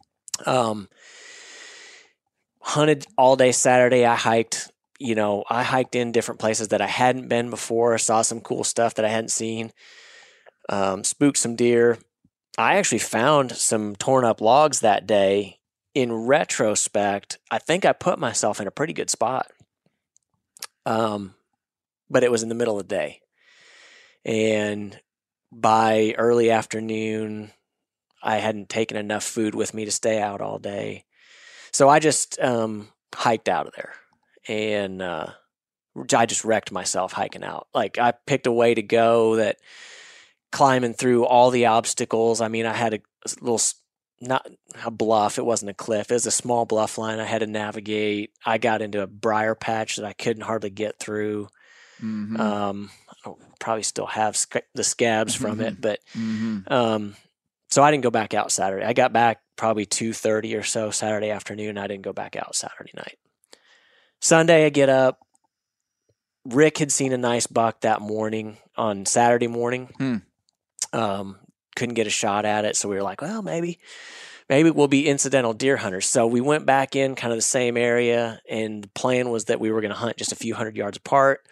Um, 0.47 0.89
hunted 2.61 3.07
all 3.16 3.37
day 3.37 3.53
Saturday. 3.53 4.05
I 4.05 4.14
hiked, 4.14 4.71
you 4.99 5.14
know, 5.14 5.45
I 5.49 5.62
hiked 5.62 5.95
in 5.95 6.12
different 6.12 6.41
places 6.41 6.68
that 6.68 6.83
I 6.83 6.87
hadn't 6.87 7.29
been 7.29 7.51
before. 7.51 7.97
Saw 7.99 8.23
some 8.23 8.41
cool 8.41 8.64
stuff 8.64 8.95
that 8.95 9.05
I 9.05 9.09
hadn't 9.09 9.31
seen. 9.31 9.73
Um, 10.68 11.03
spooked 11.03 11.39
some 11.39 11.57
deer. 11.57 11.99
I 12.59 12.77
actually 12.77 12.99
found 12.99 13.53
some 13.53 13.97
torn 13.97 14.25
up 14.25 14.41
logs 14.41 14.81
that 14.81 15.07
day. 15.07 15.57
In 15.93 16.12
retrospect, 16.12 17.39
I 17.51 17.59
think 17.59 17.85
I 17.85 17.93
put 17.93 18.21
myself 18.21 18.61
in 18.61 18.68
a 18.68 18.71
pretty 18.71 18.93
good 18.93 19.11
spot. 19.11 19.51
Um, 20.87 21.35
but 22.09 22.23
it 22.23 22.31
was 22.31 22.43
in 22.43 22.49
the 22.49 22.55
middle 22.55 22.79
of 22.79 22.87
the 22.87 22.95
day, 22.95 23.20
and 24.25 24.99
by 25.53 26.14
early 26.16 26.51
afternoon, 26.51 27.51
I 28.23 28.37
hadn't 28.37 28.68
taken 28.68 28.97
enough 28.97 29.25
food 29.25 29.55
with 29.55 29.75
me 29.75 29.85
to 29.85 29.91
stay 29.91 30.21
out 30.21 30.41
all 30.41 30.59
day. 30.59 31.05
So 31.73 31.89
I 31.89 31.99
just 31.99 32.39
um, 32.41 32.89
hiked 33.14 33.49
out 33.49 33.66
of 33.66 33.75
there 33.75 33.93
and 34.49 35.01
uh, 35.01 35.29
I 36.14 36.27
just 36.27 36.45
wrecked 36.45 36.73
myself 36.73 37.12
hiking 37.12 37.45
out. 37.45 37.68
Like 37.75 37.99
I 37.99 38.12
picked 38.27 38.47
a 38.47 38.53
way 38.53 38.75
to 38.75 38.83
go 38.83 39.37
that 39.37 39.59
climbing 40.53 40.95
through 40.95 41.25
all 41.25 41.51
the 41.51 41.66
obstacles. 41.66 42.41
I 42.41 42.49
mean, 42.49 42.66
I 42.66 42.75
had 42.75 42.95
a 42.95 43.01
little, 43.41 43.61
not 44.21 44.49
a 44.85 44.91
bluff, 44.91 45.39
it 45.39 45.47
wasn't 45.47 45.71
a 45.71 45.75
cliff, 45.75 46.11
it 46.11 46.14
was 46.14 46.27
a 46.27 46.33
small 46.33 46.66
bluff 46.66 46.99
line 46.99 47.21
I 47.21 47.25
had 47.25 47.41
to 47.41 47.47
navigate. 47.47 48.33
I 48.45 48.59
got 48.59 48.83
into 48.83 49.03
a 49.03 49.07
briar 49.07 49.55
patch 49.55 49.97
that 49.97 50.05
I 50.05 50.12
couldn't 50.12 50.43
hardly 50.43 50.71
get 50.71 50.99
through. 50.99 51.49
Mm-hmm. 52.03 52.41
Um, 52.41 52.91
I 53.25 53.33
probably 53.59 53.83
still 53.83 54.07
have 54.07 54.37
sc- 54.37 54.66
the 54.75 54.85
scabs 54.85 55.35
from 55.35 55.61
it, 55.61 55.81
but 55.81 56.01
mm-hmm. 56.16 56.73
um, 56.73 57.16
so 57.71 57.83
I 57.83 57.91
didn't 57.91 58.05
go 58.05 58.11
back 58.11 58.35
out 58.35 58.51
Saturday. 58.51 58.85
I 58.85 58.93
got 58.93 59.12
back 59.12 59.41
probably 59.57 59.87
two 59.87 60.12
thirty 60.12 60.55
or 60.55 60.62
so 60.62 60.91
Saturday 60.91 61.31
afternoon. 61.31 61.79
I 61.79 61.87
didn't 61.87 62.05
go 62.05 62.12
back 62.12 62.37
out 62.37 62.55
Saturday 62.55 62.93
night. 62.97 63.18
Sunday, 64.21 64.66
I 64.66 64.71
get 64.71 64.89
up. 64.89 65.18
Rick 66.47 66.79
had 66.79 66.91
seen 66.91 67.12
a 67.12 67.18
nice 67.18 67.47
buck 67.47 67.83
that 67.83 68.01
morning 68.01 68.57
on 68.77 69.05
Saturday 69.05 69.47
morning. 69.47 69.91
Hmm. 69.99 70.16
Um, 70.93 71.37
couldn't 71.77 71.95
get 71.95 72.07
a 72.07 72.11
shot 72.11 72.45
at 72.45 72.64
it, 72.64 72.77
so 72.77 72.89
we 72.89 72.97
were 72.97 73.03
like, 73.03 73.21
well, 73.21 73.43
maybe, 73.43 73.79
maybe 74.49 74.71
we'll 74.71 74.89
be 74.89 75.07
incidental 75.07 75.53
deer 75.53 75.77
hunters. 75.77 76.07
So 76.07 76.27
we 76.27 76.41
went 76.41 76.66
back 76.66 76.97
in 76.97 77.14
kind 77.14 77.33
of 77.33 77.39
the 77.39 77.43
same 77.43 77.77
area, 77.77 78.41
and 78.49 78.85
the 78.85 78.89
plan 78.89 79.31
was 79.31 79.45
that 79.45 79.61
we 79.61 79.71
were 79.71 79.81
going 79.81 79.93
to 79.93 79.97
hunt 79.97 80.16
just 80.16 80.33
a 80.33 80.37
few 80.37 80.55
hundred 80.55 80.77
yards 80.77 80.97
apart. 80.97 81.47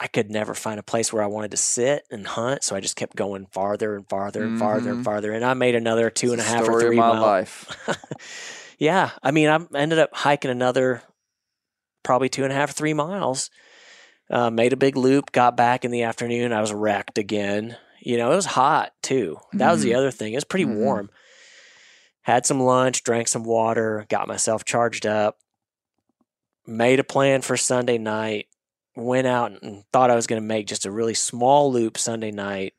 I 0.00 0.06
could 0.06 0.30
never 0.30 0.54
find 0.54 0.78
a 0.78 0.82
place 0.84 1.12
where 1.12 1.22
I 1.22 1.26
wanted 1.26 1.50
to 1.50 1.56
sit 1.56 2.04
and 2.10 2.26
hunt, 2.26 2.62
so 2.62 2.76
I 2.76 2.80
just 2.80 2.94
kept 2.96 3.16
going 3.16 3.46
farther 3.46 3.96
and 3.96 4.08
farther 4.08 4.44
and 4.44 4.58
farther 4.58 4.90
and 4.90 5.00
Mhm. 5.00 5.04
farther. 5.04 5.32
And 5.32 5.44
I 5.44 5.54
made 5.54 5.74
another 5.74 6.08
two 6.08 6.32
and 6.32 6.40
a 6.40 6.44
half 6.44 6.68
or 6.68 6.80
three 6.80 6.98
of 6.98 7.04
my 7.04 7.12
mile. 7.14 7.20
life. 7.22 7.66
yeah, 8.78 9.10
I 9.22 9.32
mean, 9.32 9.48
I 9.48 9.58
ended 9.76 9.98
up 9.98 10.10
hiking 10.14 10.50
another 10.52 11.02
probably 12.04 12.28
two 12.28 12.44
and 12.44 12.52
a 12.52 12.56
half 12.56 12.70
or 12.70 12.74
three 12.74 12.94
miles. 12.94 13.50
Uh, 14.30 14.50
made 14.50 14.72
a 14.72 14.76
big 14.76 14.96
loop, 14.96 15.32
got 15.32 15.56
back 15.56 15.84
in 15.84 15.90
the 15.90 16.02
afternoon. 16.02 16.52
I 16.52 16.60
was 16.60 16.72
wrecked 16.72 17.18
again. 17.18 17.76
You 18.00 18.18
know, 18.18 18.30
it 18.30 18.36
was 18.36 18.46
hot 18.46 18.92
too. 19.02 19.38
That 19.54 19.72
was 19.72 19.82
the 19.82 19.92
Mhm. 19.92 19.96
other 19.96 20.10
thing. 20.10 20.32
It 20.32 20.36
was 20.36 20.44
pretty 20.44 20.66
Mhm. 20.66 20.76
warm. 20.76 21.10
Had 22.22 22.44
some 22.44 22.60
lunch, 22.60 23.02
drank 23.04 23.26
some 23.26 23.42
water, 23.42 24.04
got 24.10 24.28
myself 24.28 24.64
charged 24.64 25.06
up. 25.06 25.38
Made 26.66 27.00
a 27.00 27.04
plan 27.04 27.40
for 27.40 27.56
Sunday 27.56 27.96
night. 27.96 28.47
Went 28.98 29.28
out 29.28 29.62
and 29.62 29.84
thought 29.92 30.10
I 30.10 30.16
was 30.16 30.26
going 30.26 30.42
to 30.42 30.46
make 30.46 30.66
just 30.66 30.84
a 30.84 30.90
really 30.90 31.14
small 31.14 31.72
loop 31.72 31.96
Sunday 31.96 32.32
night. 32.32 32.74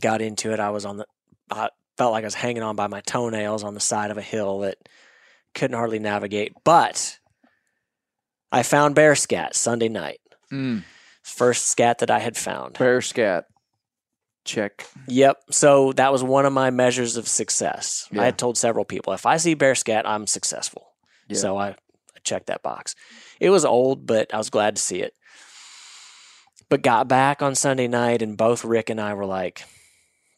Got 0.00 0.22
into 0.22 0.50
it. 0.52 0.60
I 0.60 0.70
was 0.70 0.86
on 0.86 0.96
the, 0.96 1.06
I 1.50 1.68
felt 1.98 2.12
like 2.12 2.24
I 2.24 2.26
was 2.26 2.34
hanging 2.34 2.62
on 2.62 2.74
by 2.74 2.86
my 2.86 3.02
toenails 3.02 3.64
on 3.64 3.74
the 3.74 3.80
side 3.80 4.10
of 4.10 4.16
a 4.16 4.22
hill 4.22 4.60
that 4.60 4.78
couldn't 5.54 5.76
hardly 5.76 5.98
navigate. 5.98 6.54
But 6.64 7.18
I 8.50 8.62
found 8.62 8.94
bear 8.94 9.14
scat 9.14 9.54
Sunday 9.54 9.90
night. 9.90 10.20
Mm. 10.50 10.84
First 11.22 11.66
scat 11.66 11.98
that 11.98 12.10
I 12.10 12.20
had 12.20 12.38
found. 12.38 12.78
Bear 12.78 13.02
scat. 13.02 13.44
Check. 14.46 14.86
Yep. 15.08 15.36
So 15.50 15.92
that 15.92 16.10
was 16.12 16.24
one 16.24 16.46
of 16.46 16.54
my 16.54 16.70
measures 16.70 17.18
of 17.18 17.28
success. 17.28 18.08
Yeah. 18.10 18.22
I 18.22 18.24
had 18.24 18.38
told 18.38 18.56
several 18.56 18.86
people 18.86 19.12
if 19.12 19.26
I 19.26 19.36
see 19.36 19.52
bear 19.52 19.74
scat, 19.74 20.08
I'm 20.08 20.26
successful. 20.26 20.86
Yeah. 21.28 21.36
So 21.36 21.58
I, 21.58 21.68
I 21.68 21.76
checked 22.24 22.46
that 22.46 22.62
box. 22.62 22.94
It 23.40 23.50
was 23.50 23.64
old, 23.64 24.06
but 24.06 24.32
I 24.32 24.38
was 24.38 24.50
glad 24.50 24.76
to 24.76 24.82
see 24.82 25.00
it. 25.00 25.14
But 26.68 26.82
got 26.82 27.08
back 27.08 27.40
on 27.40 27.54
Sunday 27.54 27.88
night, 27.88 28.22
and 28.22 28.36
both 28.36 28.64
Rick 28.64 28.90
and 28.90 29.00
I 29.00 29.14
were 29.14 29.26
like, 29.26 29.64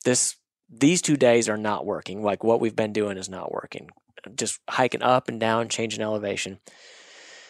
"This, 0.05 0.37
these 0.69 1.03
two 1.03 1.17
days 1.17 1.49
are 1.49 1.57
not 1.57 1.87
working. 1.87 2.23
Like 2.23 2.45
what 2.45 2.61
we've 2.61 2.77
been 2.77 2.93
doing 2.93 3.17
is 3.17 3.29
not 3.29 3.53
working. 3.53 3.91
Just 4.37 4.61
hiking 4.69 5.03
up 5.03 5.29
and 5.29 5.41
down, 5.41 5.69
changing 5.69 6.03
elevation." 6.03 6.61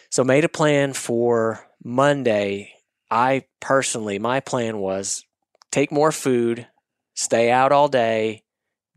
So 0.09 0.23
made 0.23 0.43
a 0.43 0.49
plan 0.49 0.93
for 0.93 1.65
Monday. 1.83 2.73
I 3.09 3.45
personally, 3.59 4.19
my 4.19 4.39
plan 4.39 4.77
was 4.77 5.23
take 5.71 5.91
more 5.91 6.11
food, 6.11 6.67
stay 7.13 7.51
out 7.51 7.71
all 7.71 7.87
day, 7.87 8.43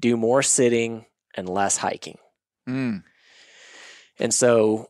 do 0.01 0.17
more 0.17 0.43
sitting 0.43 1.07
and 1.35 1.49
less 1.49 1.77
hiking. 1.77 2.19
Mm. 2.69 3.03
And 4.19 4.33
so, 4.33 4.89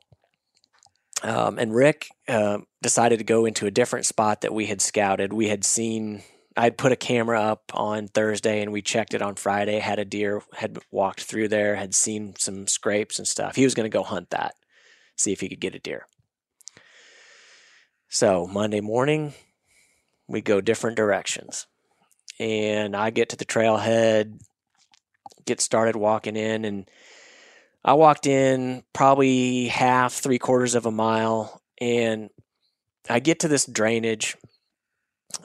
um, 1.23 1.59
and 1.59 1.75
Rick 1.75 2.09
uh, 2.29 2.59
decided 2.83 3.19
to 3.19 3.25
go 3.25 3.47
into 3.47 3.67
a 3.67 3.71
different 3.71 4.07
spot 4.07 4.41
that 4.41 4.55
we 4.55 4.67
had 4.67 4.81
scouted. 4.81 5.33
We 5.33 5.49
had 5.49 5.65
seen, 5.65 6.23
I'd 6.57 6.77
put 6.77 6.93
a 6.93 6.97
camera 6.97 7.41
up 7.41 7.71
on 7.75 8.09
Thursday 8.09 8.63
and 8.63 8.73
we 8.73 8.83
checked 8.83 9.15
it 9.15 9.23
on 9.23 9.37
Friday, 9.37 9.79
had 9.79 9.99
a 9.99 10.05
deer, 10.05 10.43
had 10.57 10.79
walked 10.91 11.23
through 11.23 11.49
there, 11.49 11.77
had 11.77 11.95
seen 11.95 12.35
some 12.39 12.67
scrapes 12.67 13.19
and 13.19 13.29
stuff. 13.29 13.57
He 13.57 13.65
was 13.65 13.75
going 13.75 13.91
to 13.91 13.97
go 13.97 14.03
hunt 14.03 14.31
that, 14.31 14.55
see 15.17 15.33
if 15.33 15.41
he 15.41 15.49
could 15.49 15.61
get 15.61 15.75
a 15.75 15.79
deer. 15.79 16.07
So, 18.09 18.47
Monday 18.47 18.81
morning, 18.81 19.35
we 20.29 20.41
go 20.41 20.61
different 20.61 20.97
directions. 20.97 21.67
And 22.39 22.97
I 22.97 23.11
get 23.11 23.29
to 23.31 23.37
the 23.37 23.45
trailhead, 23.45 24.41
get 25.47 25.61
started 25.61 25.97
walking 25.97 26.37
in, 26.37 26.65
and 26.65 26.89
I 27.85 27.93
walked 27.95 28.27
in 28.27 28.83
probably 28.93 29.67
half, 29.67 30.15
three 30.15 30.39
quarters 30.39 30.75
of 30.75 30.87
a 30.87 30.91
mile, 30.91 31.61
and 31.81 32.31
I 33.11 33.21
get 33.21 33.41
to 33.41 33.49
this 33.49 33.67
drainage. 33.67 34.37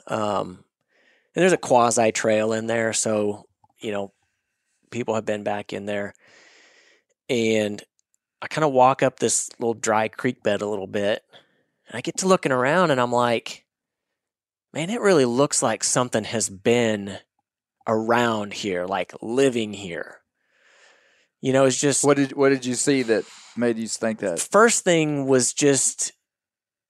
Um, 0.06 0.64
and 1.34 1.42
there's 1.42 1.52
a 1.52 1.58
quasi 1.58 2.12
trail 2.12 2.52
in 2.52 2.66
there, 2.66 2.92
so 2.92 3.46
you 3.78 3.92
know, 3.92 4.12
people 4.90 5.14
have 5.14 5.26
been 5.26 5.42
back 5.42 5.72
in 5.72 5.86
there. 5.86 6.14
And 7.28 7.82
I 8.42 8.48
kind 8.48 8.64
of 8.64 8.72
walk 8.72 9.02
up 9.02 9.18
this 9.18 9.50
little 9.58 9.74
dry 9.74 10.08
creek 10.08 10.42
bed 10.42 10.62
a 10.62 10.68
little 10.68 10.86
bit, 10.86 11.22
and 11.88 11.96
I 11.96 12.00
get 12.00 12.18
to 12.18 12.28
looking 12.28 12.52
around, 12.52 12.90
and 12.90 13.00
I'm 13.00 13.12
like, 13.12 13.66
man, 14.72 14.88
it 14.88 15.00
really 15.00 15.26
looks 15.26 15.62
like 15.62 15.84
something 15.84 16.24
has 16.24 16.48
been 16.48 17.18
around 17.86 18.54
here, 18.54 18.86
like 18.86 19.12
living 19.20 19.74
here. 19.74 20.19
You 21.40 21.52
know, 21.52 21.64
it's 21.64 21.78
just 21.80 22.04
What 22.04 22.16
did 22.16 22.32
What 22.34 22.50
did 22.50 22.64
you 22.66 22.74
see 22.74 23.02
that 23.04 23.24
made 23.56 23.78
you 23.78 23.88
think 23.88 24.18
that? 24.20 24.38
first 24.40 24.84
thing 24.84 25.26
was 25.26 25.52
just 25.52 26.12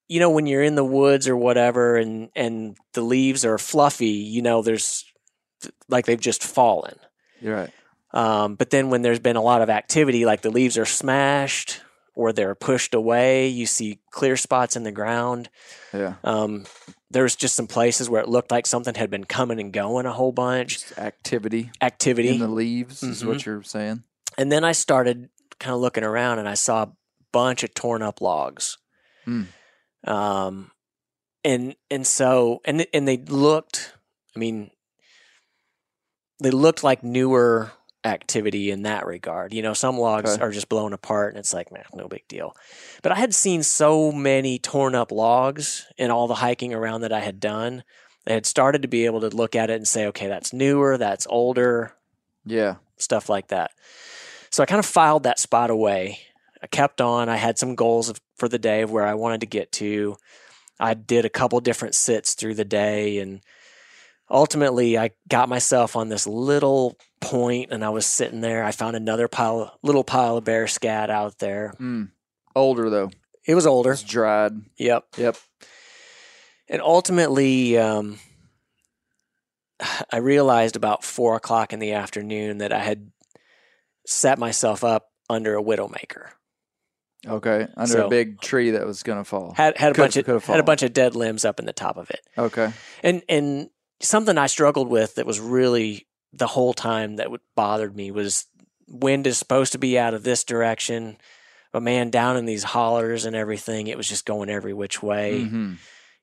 you 0.08 0.18
know 0.20 0.30
when 0.30 0.46
you're 0.46 0.62
in 0.62 0.74
the 0.74 0.84
woods 0.84 1.26
or 1.28 1.36
whatever 1.36 1.96
and 1.96 2.28
and 2.36 2.76
the 2.94 3.00
leaves 3.00 3.44
are 3.44 3.58
fluffy 3.58 4.06
you 4.08 4.42
know 4.42 4.60
there's 4.60 5.04
like 5.88 6.04
they've 6.06 6.20
just 6.20 6.42
fallen 6.44 6.96
You're 7.40 7.54
right. 7.56 7.70
um, 8.12 8.56
but 8.56 8.70
then 8.70 8.90
when 8.90 9.02
there's 9.02 9.20
been 9.20 9.36
a 9.36 9.42
lot 9.42 9.62
of 9.62 9.70
activity 9.70 10.26
like 10.26 10.42
the 10.42 10.50
leaves 10.50 10.76
are 10.76 10.84
smashed 10.84 11.80
or 12.14 12.32
they're 12.32 12.54
pushed 12.56 12.92
away 12.94 13.48
you 13.48 13.66
see 13.66 14.00
clear 14.10 14.36
spots 14.36 14.74
in 14.76 14.82
the 14.82 14.92
ground 14.92 15.48
Yeah. 15.94 16.14
um, 16.24 16.66
there 17.10 17.22
was 17.22 17.36
just 17.36 17.54
some 17.56 17.66
places 17.68 18.10
where 18.10 18.20
it 18.20 18.28
looked 18.28 18.50
like 18.50 18.66
something 18.66 18.94
had 18.96 19.10
been 19.10 19.24
coming 19.24 19.60
and 19.60 19.72
going 19.72 20.06
a 20.06 20.12
whole 20.12 20.32
bunch 20.32 20.74
Just 20.80 20.98
activity 20.98 21.70
activity 21.80 22.28
in 22.30 22.38
the 22.40 22.48
leaves 22.48 23.02
is 23.02 23.22
Mhm. 23.22 23.26
what 23.28 23.46
you're 23.46 23.62
saying. 23.62 24.02
And 24.40 24.50
then 24.50 24.64
I 24.64 24.72
started 24.72 25.28
kind 25.58 25.74
of 25.74 25.80
looking 25.80 26.04
around 26.04 26.38
and 26.38 26.48
I 26.48 26.54
saw 26.54 26.82
a 26.84 26.92
bunch 27.30 27.62
of 27.62 27.74
torn 27.74 28.02
up 28.02 28.20
logs. 28.20 28.78
Hmm. 29.24 29.42
Um, 30.06 30.70
and 31.44 31.74
and 31.90 32.06
so 32.06 32.60
and 32.64 32.86
and 32.94 33.06
they 33.06 33.18
looked. 33.18 33.92
I 34.34 34.38
mean, 34.38 34.70
they 36.42 36.50
looked 36.50 36.82
like 36.82 37.02
newer 37.04 37.72
activity 38.04 38.70
in 38.70 38.82
that 38.82 39.04
regard. 39.06 39.52
You 39.52 39.60
know, 39.62 39.74
some 39.74 39.98
logs 39.98 40.30
Okay. 40.32 40.42
are 40.42 40.50
just 40.50 40.70
blown 40.70 40.94
apart 40.94 41.34
and 41.34 41.38
it's 41.38 41.52
like, 41.52 41.70
man, 41.70 41.84
no 41.92 42.08
big 42.08 42.26
deal. 42.28 42.56
But 43.02 43.12
I 43.12 43.16
had 43.16 43.34
seen 43.34 43.62
so 43.62 44.10
many 44.10 44.58
torn 44.58 44.94
up 44.94 45.12
logs 45.12 45.86
in 45.98 46.10
all 46.10 46.26
the 46.28 46.36
hiking 46.36 46.72
around 46.72 47.02
that 47.02 47.12
I 47.12 47.20
had 47.20 47.40
done. 47.40 47.84
I 48.26 48.32
had 48.32 48.46
started 48.46 48.82
to 48.82 48.88
be 48.88 49.04
able 49.04 49.20
to 49.20 49.28
look 49.28 49.54
at 49.54 49.68
it 49.68 49.74
and 49.74 49.86
say, 49.88 50.06
okay, 50.06 50.28
that's 50.28 50.52
newer, 50.54 50.96
that's 50.96 51.26
older, 51.28 51.92
Yeah. 52.46 52.76
stuff 52.96 53.28
like 53.28 53.48
that. 53.48 53.72
So 54.50 54.62
I 54.62 54.66
kind 54.66 54.78
of 54.78 54.86
filed 54.86 55.22
that 55.22 55.38
spot 55.38 55.70
away. 55.70 56.18
I 56.62 56.66
kept 56.66 57.00
on. 57.00 57.28
I 57.28 57.36
had 57.36 57.58
some 57.58 57.74
goals 57.74 58.08
of, 58.08 58.20
for 58.36 58.48
the 58.48 58.58
day 58.58 58.82
of 58.82 58.90
where 58.90 59.06
I 59.06 59.14
wanted 59.14 59.40
to 59.40 59.46
get 59.46 59.72
to. 59.72 60.16
I 60.78 60.94
did 60.94 61.24
a 61.24 61.30
couple 61.30 61.60
different 61.60 61.94
sits 61.94 62.34
through 62.34 62.54
the 62.54 62.64
day 62.64 63.18
and 63.18 63.40
ultimately 64.30 64.98
I 64.98 65.10
got 65.28 65.48
myself 65.48 65.96
on 65.96 66.08
this 66.08 66.26
little 66.26 66.96
point 67.20 67.70
and 67.70 67.84
I 67.84 67.90
was 67.90 68.06
sitting 68.06 68.40
there. 68.40 68.64
I 68.64 68.72
found 68.72 68.96
another 68.96 69.28
pile 69.28 69.78
little 69.82 70.04
pile 70.04 70.38
of 70.38 70.44
bear 70.44 70.66
scat 70.66 71.10
out 71.10 71.38
there. 71.38 71.74
Mm. 71.78 72.10
Older 72.54 72.90
though. 72.90 73.10
It 73.46 73.54
was 73.54 73.66
older. 73.66 73.92
It's 73.92 74.02
dried. 74.02 74.52
Yep. 74.76 75.04
Yep. 75.16 75.36
And 76.68 76.80
ultimately, 76.80 77.76
um, 77.78 78.18
I 80.10 80.18
realized 80.18 80.76
about 80.76 81.04
four 81.04 81.36
o'clock 81.36 81.72
in 81.72 81.78
the 81.78 81.92
afternoon 81.92 82.58
that 82.58 82.72
I 82.72 82.78
had 82.80 83.10
set 84.10 84.38
myself 84.38 84.82
up 84.84 85.08
under 85.28 85.56
a 85.56 85.62
widowmaker. 85.62 86.28
Okay. 87.26 87.66
Under 87.76 87.92
So- 87.92 88.06
a 88.06 88.10
big 88.10 88.40
tree 88.40 88.70
that 88.70 88.86
was 88.86 89.02
gonna 89.02 89.24
fall. 89.24 89.52
Had 89.56 89.76
had 89.78 89.92
a 89.92 89.94
Could've- 89.94 90.24
bunch 90.24 90.28
of 90.28 90.44
had 90.46 90.60
a 90.60 90.64
bunch 90.64 90.82
of 90.82 90.92
dead 90.92 91.14
limbs 91.14 91.44
up 91.44 91.60
in 91.60 91.66
the 91.66 91.72
top 91.72 91.96
of 91.96 92.10
it. 92.10 92.20
Okay. 92.38 92.72
And 93.02 93.22
and 93.28 93.70
something 94.00 94.38
I 94.38 94.46
struggled 94.46 94.88
with 94.88 95.16
that 95.16 95.26
was 95.26 95.38
really 95.38 96.08
the 96.32 96.46
whole 96.46 96.72
time 96.72 97.16
that 97.16 97.28
bothered 97.54 97.94
me 97.94 98.10
was 98.10 98.46
wind 98.88 99.26
is 99.26 99.38
supposed 99.38 99.72
to 99.72 99.78
be 99.78 99.98
out 99.98 100.14
of 100.14 100.22
this 100.22 100.42
direction, 100.44 101.18
but 101.72 101.82
man, 101.82 102.10
down 102.10 102.36
in 102.36 102.46
these 102.46 102.64
hollers 102.64 103.24
and 103.26 103.36
everything, 103.36 103.86
it 103.86 103.96
was 103.96 104.08
just 104.08 104.24
going 104.24 104.48
every 104.50 104.72
which 104.72 105.02
way. 105.02 105.44
hmm 105.44 105.74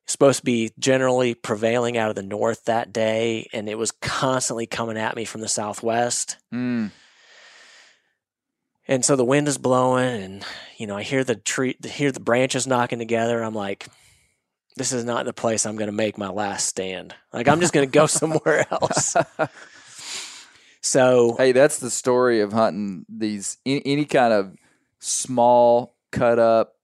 supposed 0.09 0.39
to 0.39 0.45
be 0.45 0.71
generally 0.79 1.33
prevailing 1.33 1.97
out 1.97 2.09
of 2.09 2.15
the 2.15 2.23
north 2.23 2.63
that 2.63 2.93
day, 2.93 3.45
and 3.51 3.67
it 3.67 3.77
was 3.77 3.91
constantly 3.91 4.65
coming 4.65 4.97
at 4.97 5.17
me 5.17 5.25
from 5.25 5.41
the 5.41 5.49
southwest. 5.49 6.37
Mm. 6.53 6.91
And 8.87 9.03
so 9.03 9.15
the 9.15 9.25
wind 9.25 9.47
is 9.47 9.57
blowing, 9.57 10.23
and 10.23 10.45
you 10.77 10.87
know 10.87 10.95
I 10.95 11.03
hear 11.03 11.23
the 11.23 11.35
tree, 11.35 11.77
hear 11.83 12.11
the 12.11 12.19
branches 12.19 12.67
knocking 12.67 12.99
together. 12.99 13.43
I'm 13.43 13.53
like, 13.53 13.87
this 14.77 14.93
is 14.93 15.03
not 15.03 15.25
the 15.25 15.33
place 15.33 15.65
I'm 15.65 15.75
going 15.75 15.89
to 15.89 15.95
make 15.95 16.17
my 16.17 16.29
last 16.29 16.67
stand. 16.67 17.13
Like 17.33 17.47
I'm 17.47 17.59
just 17.59 17.73
going 17.73 17.87
to 17.87 17.91
go 17.91 18.05
somewhere 18.07 18.65
else. 18.71 19.15
So 20.79 21.35
Hey, 21.37 21.51
that's 21.51 21.79
the 21.79 21.89
story 21.89 22.39
of 22.39 22.53
hunting 22.53 23.05
these 23.09 23.57
any, 23.65 23.81
any 23.85 24.05
kind 24.05 24.31
of 24.31 24.55
small 24.99 25.97
cut 26.11 26.39
up 26.39 26.75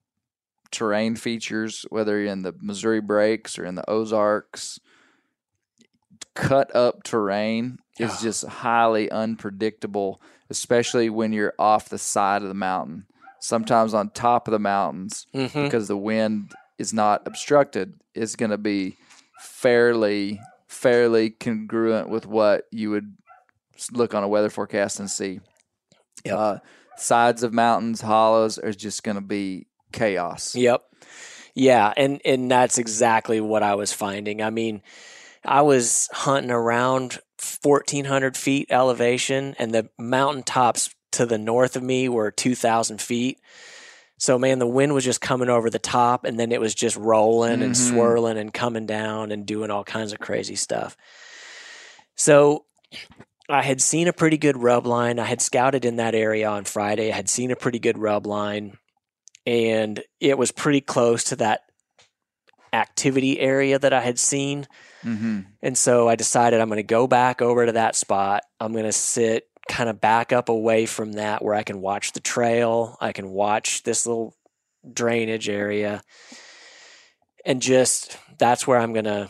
terrain 0.71 1.15
features, 1.15 1.85
whether 1.89 2.19
you're 2.19 2.31
in 2.31 2.41
the 2.41 2.53
Missouri 2.59 2.99
Breaks 2.99 3.57
or 3.57 3.65
in 3.65 3.75
the 3.75 3.89
Ozarks. 3.89 4.79
Cut 6.35 6.75
up 6.75 7.03
terrain 7.03 7.77
is 7.99 8.19
just 8.21 8.45
highly 8.45 9.09
unpredictable, 9.09 10.19
especially 10.53 11.09
when 11.09 11.33
you're 11.33 11.55
off 11.57 11.89
the 11.89 11.97
side 11.97 12.43
of 12.43 12.47
the 12.47 12.53
mountain. 12.53 13.07
Sometimes 13.39 13.95
on 13.95 14.11
top 14.11 14.47
of 14.47 14.51
the 14.51 14.59
mountains, 14.59 15.25
mhm. 15.33 15.63
because 15.63 15.87
the 15.87 15.97
wind 15.97 16.53
is 16.77 16.93
not 16.93 17.23
obstructed, 17.25 17.95
it's 18.13 18.35
going 18.35 18.51
to 18.51 18.57
be 18.59 18.95
fairly 19.39 20.39
fairly 20.67 21.31
congruent 21.31 22.07
with 22.09 22.27
what 22.27 22.65
you 22.71 22.91
would 22.91 23.15
look 23.91 24.13
on 24.13 24.23
a 24.23 24.27
weather 24.27 24.49
forecast 24.49 24.99
and 24.99 25.09
see. 25.09 25.39
Yep. 26.23 26.37
Uh, 26.37 26.57
sides 26.97 27.41
of 27.41 27.51
mountains, 27.51 28.01
hollows 28.01 28.59
are 28.59 28.73
just 28.73 29.03
going 29.03 29.15
to 29.15 29.21
be 29.21 29.65
chaos. 29.91 30.55
Yep. 30.55 30.83
Yeah, 31.55 31.93
and 31.97 32.21
and 32.25 32.49
that's 32.49 32.77
exactly 32.77 33.41
what 33.41 33.63
I 33.63 33.75
was 33.75 33.91
finding. 33.91 34.41
I 34.41 34.51
mean, 34.51 34.81
I 35.43 35.61
was 35.63 36.09
hunting 36.11 36.51
around 36.51 37.19
1400 37.43 38.37
feet 38.37 38.67
elevation 38.69 39.55
and 39.59 39.73
the 39.73 39.89
mountaintops 39.97 40.93
to 41.11 41.25
the 41.25 41.37
north 41.37 41.75
of 41.75 41.83
me 41.83 42.09
were 42.09 42.31
2000 42.31 43.01
feet. 43.01 43.39
So 44.17 44.39
man, 44.39 44.59
the 44.59 44.67
wind 44.67 44.93
was 44.93 45.03
just 45.03 45.21
coming 45.21 45.49
over 45.49 45.69
the 45.69 45.79
top 45.79 46.25
and 46.25 46.39
then 46.39 46.51
it 46.51 46.61
was 46.61 46.73
just 46.73 46.95
rolling 46.95 47.61
and 47.61 47.73
Mhm. 47.73 47.89
swirling 47.89 48.37
and 48.37 48.53
coming 48.53 48.85
down 48.85 49.31
and 49.31 49.45
doing 49.45 49.69
all 49.69 49.83
kinds 49.83 50.13
of 50.13 50.19
crazy 50.19 50.55
stuff. 50.55 50.95
So 52.15 52.65
I 53.49 53.61
had 53.61 53.81
seen 53.81 54.07
a 54.07 54.13
pretty 54.13 54.37
good 54.37 54.57
rub 54.57 54.85
line. 54.85 55.19
I 55.19 55.25
had 55.25 55.41
scouted 55.41 55.83
in 55.83 55.97
that 55.97 56.15
area 56.15 56.47
on 56.47 56.63
Friday. 56.63 57.11
I 57.11 57.15
had 57.15 57.29
seen 57.29 57.51
a 57.51 57.55
pretty 57.55 57.79
good 57.79 57.97
rub 57.97 58.25
line 58.25 58.77
and 59.45 60.01
it 60.19 60.37
was 60.37 60.51
pretty 60.51 60.81
close 60.81 61.25
to 61.25 61.35
that 61.37 61.63
activity 62.71 63.39
area 63.39 63.77
that 63.77 63.93
I 63.93 64.01
had 64.01 64.17
seen. 64.17 64.67
Mm-hmm. 65.03 65.41
And 65.61 65.77
so 65.77 66.07
I 66.07 66.15
decided 66.15 66.59
I'm 66.59 66.69
going 66.69 66.77
to 66.77 66.83
go 66.83 67.07
back 67.07 67.41
over 67.41 67.65
to 67.65 67.73
that 67.73 67.95
spot. 67.95 68.43
I'm 68.59 68.71
going 68.71 68.85
to 68.85 68.91
sit 68.91 69.47
kind 69.67 69.89
of 69.89 70.01
back 70.01 70.33
up 70.33 70.49
away 70.49 70.85
from 70.85 71.13
that 71.13 71.43
where 71.43 71.55
I 71.55 71.63
can 71.63 71.81
watch 71.81 72.13
the 72.13 72.19
trail. 72.19 72.97
I 72.99 73.11
can 73.11 73.29
watch 73.29 73.83
this 73.83 74.05
little 74.05 74.35
drainage 74.91 75.49
area. 75.49 76.01
And 77.45 77.61
just 77.61 78.17
that's 78.37 78.67
where 78.67 78.79
I'm 78.79 78.93
going 78.93 79.05
to 79.05 79.29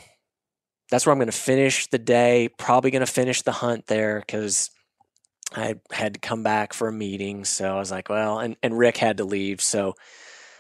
that's 0.90 1.06
where 1.06 1.14
I'm 1.14 1.20
going 1.20 1.28
to 1.28 1.32
finish 1.32 1.88
the 1.88 1.98
day. 1.98 2.50
Probably 2.58 2.92
going 2.92 3.06
to 3.06 3.12
finish 3.12 3.42
the 3.42 3.52
hunt 3.52 3.88
there 3.88 4.24
cuz 4.28 4.70
I 5.56 5.76
had 5.92 6.16
to 6.16 6.20
come 6.20 6.44
back 6.44 6.74
for 6.74 6.88
a 6.88 6.94
meeting. 6.94 7.46
So 7.46 7.76
I 7.76 7.80
was 7.80 7.92
like, 7.92 8.10
well, 8.10 8.40
and, 8.40 8.56
and 8.64 8.78
Rick 8.78 8.98
had 8.98 9.18
to 9.18 9.24
leave. 9.24 9.62
So 9.62 9.96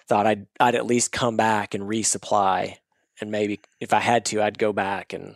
thought 0.08 0.28
I'd, 0.28 0.48
I'd 0.60 0.76
at 0.76 0.86
least 0.86 1.12
come 1.12 1.38
back 1.38 1.74
and 1.74 1.84
resupply. 1.84 2.78
And 3.22 3.32
maybe 3.32 3.62
if 3.80 3.94
I 3.94 4.00
had 4.00 4.26
to, 4.26 4.42
I'd 4.42 4.58
go 4.58 4.74
back 4.74 5.14
and, 5.14 5.36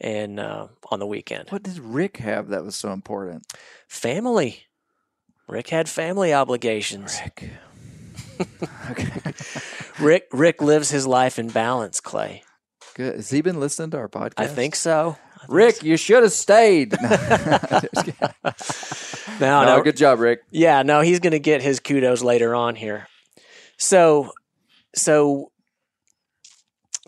and, 0.00 0.38
uh, 0.40 0.68
on 0.90 0.98
the 0.98 1.06
weekend. 1.06 1.50
What 1.50 1.62
did 1.62 1.78
Rick 1.78 2.18
have 2.18 2.48
that 2.48 2.64
was 2.64 2.76
so 2.76 2.92
important? 2.92 3.44
Family. 3.88 4.66
Rick 5.48 5.68
had 5.68 5.88
family 5.88 6.32
obligations. 6.32 7.20
Rick. 7.24 7.50
okay. 8.90 9.32
Rick, 10.00 10.28
Rick 10.32 10.62
lives 10.62 10.90
his 10.90 11.06
life 11.06 11.38
in 11.38 11.48
balance, 11.48 12.00
Clay. 12.00 12.42
Good. 12.94 13.16
Has 13.16 13.30
he 13.30 13.40
been 13.40 13.60
listening 13.60 13.90
to 13.90 13.98
our 13.98 14.08
podcast? 14.08 14.34
I 14.38 14.46
think 14.46 14.74
so. 14.76 15.16
I 15.34 15.38
think 15.40 15.52
Rick, 15.52 15.74
so. 15.76 15.86
you 15.86 15.96
should 15.96 16.22
have 16.22 16.32
stayed. 16.32 16.96
No, 19.40 19.64
no, 19.64 19.76
no, 19.76 19.82
good 19.82 19.96
job, 19.96 20.20
Rick. 20.20 20.42
Yeah, 20.50 20.82
no, 20.82 21.00
he's 21.00 21.18
going 21.18 21.32
to 21.32 21.38
get 21.38 21.62
his 21.62 21.80
kudos 21.80 22.22
later 22.22 22.54
on 22.54 22.76
here. 22.76 23.06
So, 23.78 24.32
so, 24.94 25.50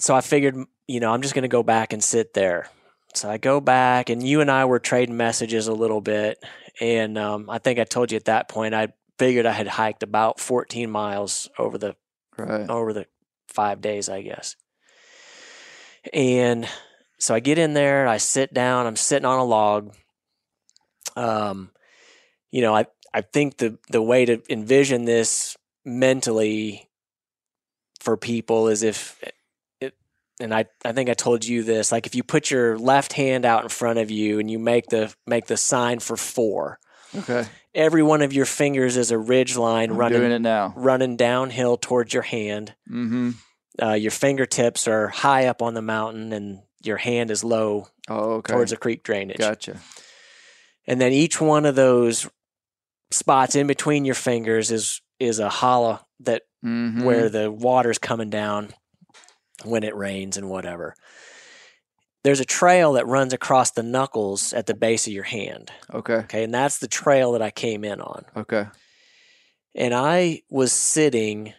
so 0.02 0.16
I 0.16 0.20
figured, 0.20 0.56
you 0.88 0.98
know, 0.98 1.12
I'm 1.12 1.22
just 1.22 1.32
going 1.32 1.42
to 1.42 1.48
go 1.48 1.62
back 1.62 1.92
and 1.92 2.02
sit 2.02 2.34
there. 2.34 2.68
So 3.14 3.30
I 3.30 3.38
go 3.38 3.60
back, 3.60 4.10
and 4.10 4.26
you 4.26 4.40
and 4.40 4.50
I 4.50 4.64
were 4.64 4.80
trading 4.80 5.16
messages 5.16 5.68
a 5.68 5.72
little 5.72 6.00
bit, 6.00 6.42
and 6.80 7.16
um, 7.16 7.48
I 7.48 7.58
think 7.58 7.78
I 7.78 7.84
told 7.84 8.10
you 8.10 8.16
at 8.16 8.24
that 8.24 8.48
point 8.48 8.74
I 8.74 8.88
figured 9.18 9.46
I 9.46 9.52
had 9.52 9.68
hiked 9.68 10.02
about 10.02 10.40
14 10.40 10.90
miles 10.90 11.48
over 11.56 11.78
the 11.78 11.94
Right. 12.36 12.68
over 12.68 12.92
the 12.92 13.06
five 13.48 13.80
days, 13.80 14.08
I 14.08 14.22
guess. 14.22 14.56
And 16.12 16.66
so 17.18 17.34
I 17.34 17.40
get 17.40 17.58
in 17.58 17.74
there, 17.74 18.08
I 18.08 18.16
sit 18.16 18.52
down, 18.52 18.86
I'm 18.86 18.96
sitting 18.96 19.26
on 19.26 19.38
a 19.38 19.44
log. 19.44 19.94
Um, 21.14 21.70
you 22.50 22.62
know, 22.62 22.74
I, 22.74 22.86
I 23.14 23.20
think 23.20 23.58
the, 23.58 23.78
the 23.90 24.02
way 24.02 24.24
to 24.24 24.42
envision 24.50 25.04
this 25.04 25.56
mentally 25.84 26.88
for 28.00 28.16
people 28.16 28.68
is 28.68 28.82
if 28.82 29.22
and 30.42 30.52
I, 30.54 30.66
I 30.84 30.92
think 30.92 31.08
I 31.08 31.14
told 31.14 31.44
you 31.44 31.62
this, 31.62 31.90
like 31.92 32.06
if 32.06 32.14
you 32.14 32.22
put 32.22 32.50
your 32.50 32.76
left 32.78 33.14
hand 33.14 33.44
out 33.46 33.62
in 33.62 33.68
front 33.70 33.98
of 33.98 34.10
you 34.10 34.38
and 34.40 34.50
you 34.50 34.58
make 34.58 34.86
the, 34.88 35.14
make 35.26 35.46
the 35.46 35.56
sign 35.56 35.98
for 36.00 36.16
four, 36.16 36.78
Okay. 37.16 37.46
every 37.74 38.02
one 38.02 38.22
of 38.22 38.32
your 38.32 38.46
fingers 38.46 38.96
is 38.96 39.10
a 39.10 39.18
ridge 39.18 39.56
line 39.56 39.90
I'm 39.90 39.96
running, 39.96 40.18
doing 40.20 40.32
it 40.32 40.40
now. 40.40 40.72
running 40.76 41.16
downhill 41.16 41.76
towards 41.76 42.12
your 42.12 42.22
hand 42.22 42.74
Mm-hmm. 42.90 43.30
uh, 43.82 43.92
your 43.94 44.10
fingertips 44.10 44.88
are 44.88 45.08
high 45.08 45.46
up 45.46 45.62
on 45.62 45.74
the 45.74 45.82
mountain 45.82 46.32
and 46.32 46.60
your 46.82 46.96
hand 46.96 47.30
is 47.30 47.44
low 47.44 47.88
Oh, 48.08 48.34
okay. 48.36 48.52
towards 48.52 48.70
the 48.72 48.76
creek 48.76 49.02
drainage. 49.04 49.38
Gotcha. 49.38 49.78
And 50.86 51.00
then 51.00 51.12
each 51.12 51.40
one 51.40 51.64
of 51.66 51.74
those 51.76 52.28
spots 53.10 53.54
in 53.54 53.66
between 53.66 54.04
your 54.04 54.14
fingers 54.16 54.70
is 54.70 55.00
is 55.20 55.38
a 55.38 55.48
hollow 55.48 56.00
that 56.20 56.42
Mm-hmm. 56.64 57.02
where 57.02 57.28
the 57.28 57.50
water's 57.50 57.98
coming 57.98 58.30
down 58.30 58.72
when 59.64 59.82
it 59.84 59.94
rains 59.96 60.36
and 60.36 60.48
whatever. 60.48 60.94
There's 62.24 62.40
a 62.40 62.44
trail 62.44 62.92
that 62.92 63.06
runs 63.06 63.32
across 63.32 63.72
the 63.72 63.82
knuckles 63.82 64.52
at 64.52 64.66
the 64.66 64.74
base 64.74 65.06
of 65.08 65.12
your 65.12 65.24
hand. 65.24 65.70
Okay. 65.92 66.14
Okay, 66.14 66.44
and 66.44 66.54
that's 66.54 66.78
the 66.78 66.86
trail 66.88 67.32
that 67.32 67.42
I 67.42 67.50
came 67.50 67.84
in 67.84 68.00
on. 68.00 68.24
Okay. 68.36 68.66
and 69.74 69.92
I 69.94 70.42
was 70.50 70.72
sitting 70.72 71.52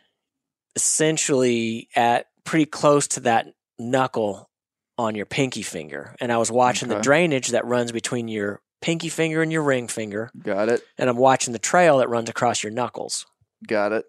essentially 0.76 1.90
at 1.96 2.28
pretty 2.46 2.66
close 2.66 3.08
to 3.10 3.20
that 3.22 3.48
knuckle 3.80 4.50
on 4.98 5.16
your 5.16 5.26
pinky 5.26 5.64
finger, 5.64 6.16
and 6.22 6.32
I 6.32 6.38
was 6.38 6.52
watching 6.52 6.88
the 6.88 7.00
drainage 7.02 7.50
that 7.50 7.66
runs 7.66 7.92
between 7.92 8.28
your 8.28 8.62
pinky 8.82 9.10
finger 9.10 9.42
and 9.42 9.52
your 9.52 9.64
ring 9.64 9.88
finger, 9.88 10.30
Got 10.40 10.70
it. 10.70 10.82
and 10.98 11.10
I'm 11.10 11.18
watching 11.18 11.52
the 11.54 11.60
trail 11.60 11.98
that 11.98 12.10
runs 12.10 12.30
across 12.30 12.64
your 12.64 12.72
knuckles. 12.72 13.26
Got 13.68 13.92
it. 13.94 14.06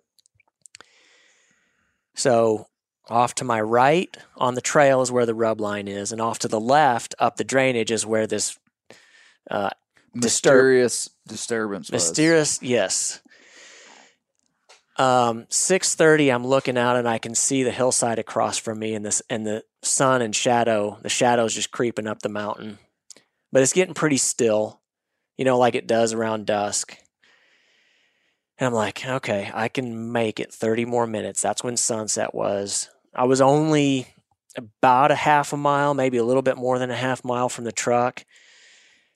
So 2.14 2.66
off 3.08 3.34
to 3.36 3.44
my 3.44 3.60
right 3.60 4.16
on 4.36 4.54
the 4.54 4.60
trail 4.60 5.02
is 5.02 5.12
where 5.12 5.26
the 5.26 5.34
rub 5.34 5.60
line 5.60 5.88
is, 5.88 6.12
and 6.12 6.20
off 6.20 6.38
to 6.40 6.48
the 6.48 6.60
left 6.60 7.14
up 7.18 7.36
the 7.36 7.44
drainage 7.44 7.90
is 7.90 8.06
where 8.06 8.26
this 8.26 8.58
uh, 9.50 9.70
Disturb- 10.16 10.54
Mysterious 10.54 11.10
disturbance. 11.26 11.90
was. 11.90 12.08
Mysterious, 12.08 12.62
yes. 12.62 13.20
Um, 14.96 15.46
six 15.48 15.96
thirty. 15.96 16.30
I'm 16.30 16.46
looking 16.46 16.78
out 16.78 16.96
and 16.96 17.08
I 17.08 17.18
can 17.18 17.34
see 17.34 17.64
the 17.64 17.72
hillside 17.72 18.20
across 18.20 18.58
from 18.58 18.78
me, 18.78 18.94
and 18.94 19.04
this 19.04 19.22
and 19.28 19.44
the 19.44 19.64
sun 19.82 20.22
and 20.22 20.34
shadow. 20.34 20.98
The 21.02 21.08
shadow's 21.08 21.52
just 21.54 21.72
creeping 21.72 22.06
up 22.06 22.22
the 22.22 22.28
mountain, 22.28 22.78
but 23.50 23.62
it's 23.62 23.72
getting 23.72 23.94
pretty 23.94 24.18
still, 24.18 24.80
you 25.36 25.44
know, 25.44 25.58
like 25.58 25.74
it 25.74 25.88
does 25.88 26.12
around 26.12 26.46
dusk. 26.46 26.96
And 28.56 28.68
I'm 28.68 28.72
like, 28.72 29.04
okay, 29.04 29.50
I 29.52 29.66
can 29.66 30.12
make 30.12 30.38
it 30.38 30.52
30 30.52 30.84
more 30.84 31.08
minutes. 31.08 31.42
That's 31.42 31.64
when 31.64 31.76
sunset 31.76 32.32
was. 32.36 32.88
I 33.14 33.24
was 33.24 33.40
only 33.40 34.08
about 34.56 35.10
a 35.10 35.16
half 35.16 35.52
a 35.52 35.56
mile, 35.56 35.94
maybe 35.94 36.16
a 36.16 36.24
little 36.24 36.42
bit 36.42 36.56
more 36.56 36.78
than 36.78 36.90
a 36.90 36.96
half 36.96 37.24
mile 37.24 37.48
from 37.48 37.64
the 37.64 37.72
truck. 37.72 38.24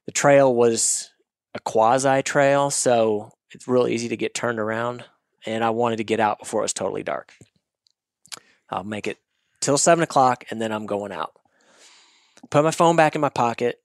The 0.07 0.12
trail 0.12 0.55
was 0.55 1.11
a 1.55 1.61
quasi 1.61 2.22
trail, 2.22 2.70
so 2.70 3.32
it's 3.51 3.68
real 3.68 3.88
easy 3.88 4.09
to 4.09 4.16
get 4.16 4.34
turned 4.34 4.59
around. 4.59 5.05
And 5.46 5.64
I 5.64 5.70
wanted 5.70 5.96
to 5.96 6.05
get 6.05 6.20
out 6.20 6.38
before 6.38 6.61
it 6.61 6.64
was 6.64 6.72
totally 6.72 7.03
dark. 7.03 7.32
I'll 8.70 8.84
make 8.84 9.07
it 9.07 9.18
till 9.61 9.78
seven 9.78 10.03
o'clock 10.03 10.44
and 10.51 10.61
then 10.61 10.72
I'm 10.72 10.86
going 10.86 11.12
out. 11.12 11.32
Put 12.51 12.64
my 12.64 12.70
phone 12.70 12.96
back 12.96 13.14
in 13.14 13.20
my 13.20 13.28
pocket 13.28 13.80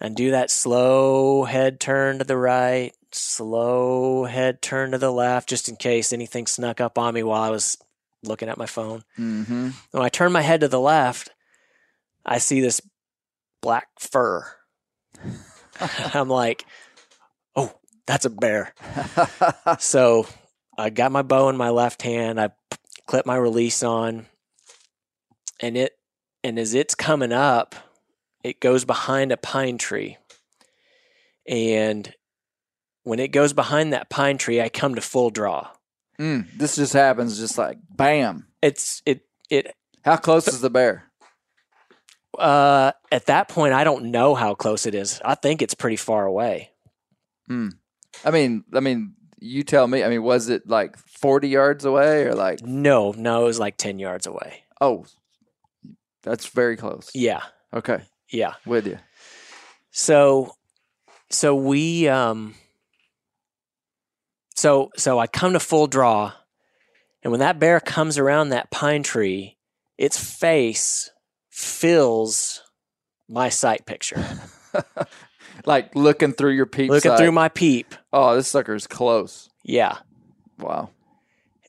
and 0.00 0.16
do 0.16 0.30
that 0.30 0.50
slow 0.50 1.44
head 1.44 1.78
turn 1.80 2.18
to 2.18 2.24
the 2.24 2.36
right, 2.36 2.92
slow 3.12 4.24
head 4.24 4.62
turn 4.62 4.92
to 4.92 4.98
the 4.98 5.12
left, 5.12 5.48
just 5.48 5.68
in 5.68 5.76
case 5.76 6.12
anything 6.12 6.46
snuck 6.46 6.80
up 6.80 6.98
on 6.98 7.14
me 7.14 7.22
while 7.22 7.42
I 7.42 7.50
was 7.50 7.78
looking 8.26 8.48
at 8.48 8.58
my 8.58 8.66
phone. 8.66 9.02
Mm-hmm. 9.18 9.70
When 9.92 10.02
I 10.02 10.08
turn 10.08 10.32
my 10.32 10.42
head 10.42 10.60
to 10.60 10.68
the 10.68 10.80
left, 10.80 11.30
I 12.24 12.38
see 12.38 12.60
this 12.60 12.80
black 13.62 13.88
fur. 13.98 14.46
I'm 16.14 16.28
like, 16.28 16.64
oh, 17.54 17.72
that's 18.06 18.24
a 18.24 18.30
bear. 18.30 18.74
so 19.78 20.26
I 20.78 20.90
got 20.90 21.12
my 21.12 21.22
bow 21.22 21.48
in 21.48 21.56
my 21.56 21.70
left 21.70 22.02
hand. 22.02 22.40
I 22.40 22.50
clip 23.06 23.26
my 23.26 23.36
release 23.36 23.82
on, 23.82 24.26
and 25.60 25.76
it 25.76 25.96
and 26.44 26.58
as 26.58 26.74
it's 26.74 26.94
coming 26.94 27.32
up, 27.32 27.74
it 28.44 28.60
goes 28.60 28.84
behind 28.84 29.32
a 29.32 29.36
pine 29.36 29.78
tree. 29.78 30.18
And 31.48 32.12
when 33.02 33.18
it 33.18 33.28
goes 33.28 33.52
behind 33.52 33.92
that 33.92 34.10
pine 34.10 34.38
tree, 34.38 34.60
I 34.60 34.68
come 34.68 34.94
to 34.96 35.00
full 35.00 35.30
draw. 35.30 35.68
Mm, 36.18 36.46
this 36.56 36.76
just 36.76 36.92
happens, 36.92 37.38
just 37.38 37.58
like 37.58 37.78
bam. 37.90 38.46
It's 38.62 39.02
it 39.06 39.22
it 39.50 39.74
How 40.04 40.16
close 40.16 40.48
is 40.48 40.60
the 40.60 40.70
bear? 40.70 41.04
uh 42.38 42.92
at 43.10 43.26
that 43.26 43.48
point 43.48 43.72
I 43.72 43.82
don't 43.84 44.06
know 44.10 44.34
how 44.34 44.54
close 44.54 44.86
it 44.86 44.94
is. 44.94 45.20
I 45.24 45.34
think 45.34 45.62
it's 45.62 45.74
pretty 45.74 45.96
far 45.96 46.26
away. 46.26 46.70
I 47.48 48.30
mean, 48.30 48.64
I 48.74 48.80
mean, 48.80 49.14
you 49.38 49.62
tell 49.62 49.86
me. 49.86 50.02
I 50.02 50.08
mean, 50.08 50.22
was 50.22 50.48
it 50.48 50.66
like 50.68 50.96
forty 50.98 51.48
yards 51.48 51.84
away 51.84 52.24
or 52.24 52.34
like? 52.34 52.62
No, 52.62 53.12
no, 53.16 53.42
it 53.42 53.44
was 53.44 53.58
like 53.60 53.76
10 53.76 53.98
yards 53.98 54.26
away. 54.26 54.64
Oh, 54.80 55.06
that's 56.22 56.46
very 56.46 56.76
close. 56.76 57.10
Yeah. 57.14 57.42
Okay, 57.72 58.00
Yeah. 58.30 58.54
with 58.64 58.86
you. 58.86 58.98
So 59.90 60.54
so 61.30 61.54
we 61.54 62.08
um 62.08 62.54
so 64.56 64.90
so 64.96 65.18
I 65.18 65.26
come 65.26 65.52
to 65.52 65.60
full 65.60 65.86
draw 65.86 66.32
and 67.22 67.30
when 67.30 67.40
that 67.40 67.58
bear 67.58 67.80
comes 67.80 68.18
around 68.18 68.50
that 68.50 68.70
pine 68.70 69.02
tree, 69.02 69.56
its 69.98 70.18
face 70.18 71.10
fills 71.50 72.62
my 73.28 73.48
sight 73.48 73.86
picture. 73.86 74.24
Like 75.64 75.94
looking 75.96 76.32
through 76.32 76.52
your 76.52 76.66
peep. 76.66 76.90
Looking 76.90 77.12
sight. 77.12 77.18
through 77.18 77.32
my 77.32 77.48
peep. 77.48 77.94
Oh, 78.12 78.36
this 78.36 78.48
sucker's 78.48 78.86
close. 78.86 79.48
Yeah. 79.64 79.98
Wow. 80.58 80.90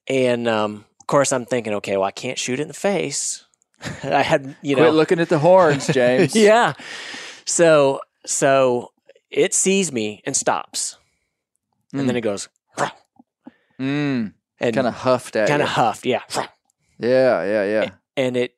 And 0.07 0.47
um 0.47 0.85
of 0.99 1.07
course 1.07 1.31
I'm 1.31 1.45
thinking, 1.45 1.73
okay, 1.75 1.97
well 1.97 2.05
I 2.05 2.11
can't 2.11 2.37
shoot 2.37 2.59
it 2.59 2.63
in 2.63 2.67
the 2.67 2.73
face. 2.73 3.45
I 4.03 4.23
had 4.23 4.55
you 4.61 4.75
Quit 4.75 4.87
know 4.87 4.91
looking 4.91 5.19
at 5.19 5.29
the 5.29 5.39
horns, 5.39 5.87
James. 5.93 6.35
yeah. 6.35 6.73
So 7.45 8.01
so 8.25 8.91
it 9.31 9.53
sees 9.53 9.91
me 9.91 10.21
and 10.25 10.35
stops. 10.35 10.97
And 11.93 12.07
then 12.07 12.15
it 12.17 12.21
goes 12.21 12.49
Mm, 13.79 14.33
and 14.59 14.75
kind 14.75 14.87
of 14.87 14.93
huffed 14.93 15.35
at 15.35 15.47
kind 15.47 15.61
of 15.61 15.69
huffed, 15.69 16.05
yeah. 16.05 16.21
Yeah, 16.97 17.43
yeah, 17.43 17.63
yeah. 17.63 17.89
and 18.15 18.35
it 18.35 18.55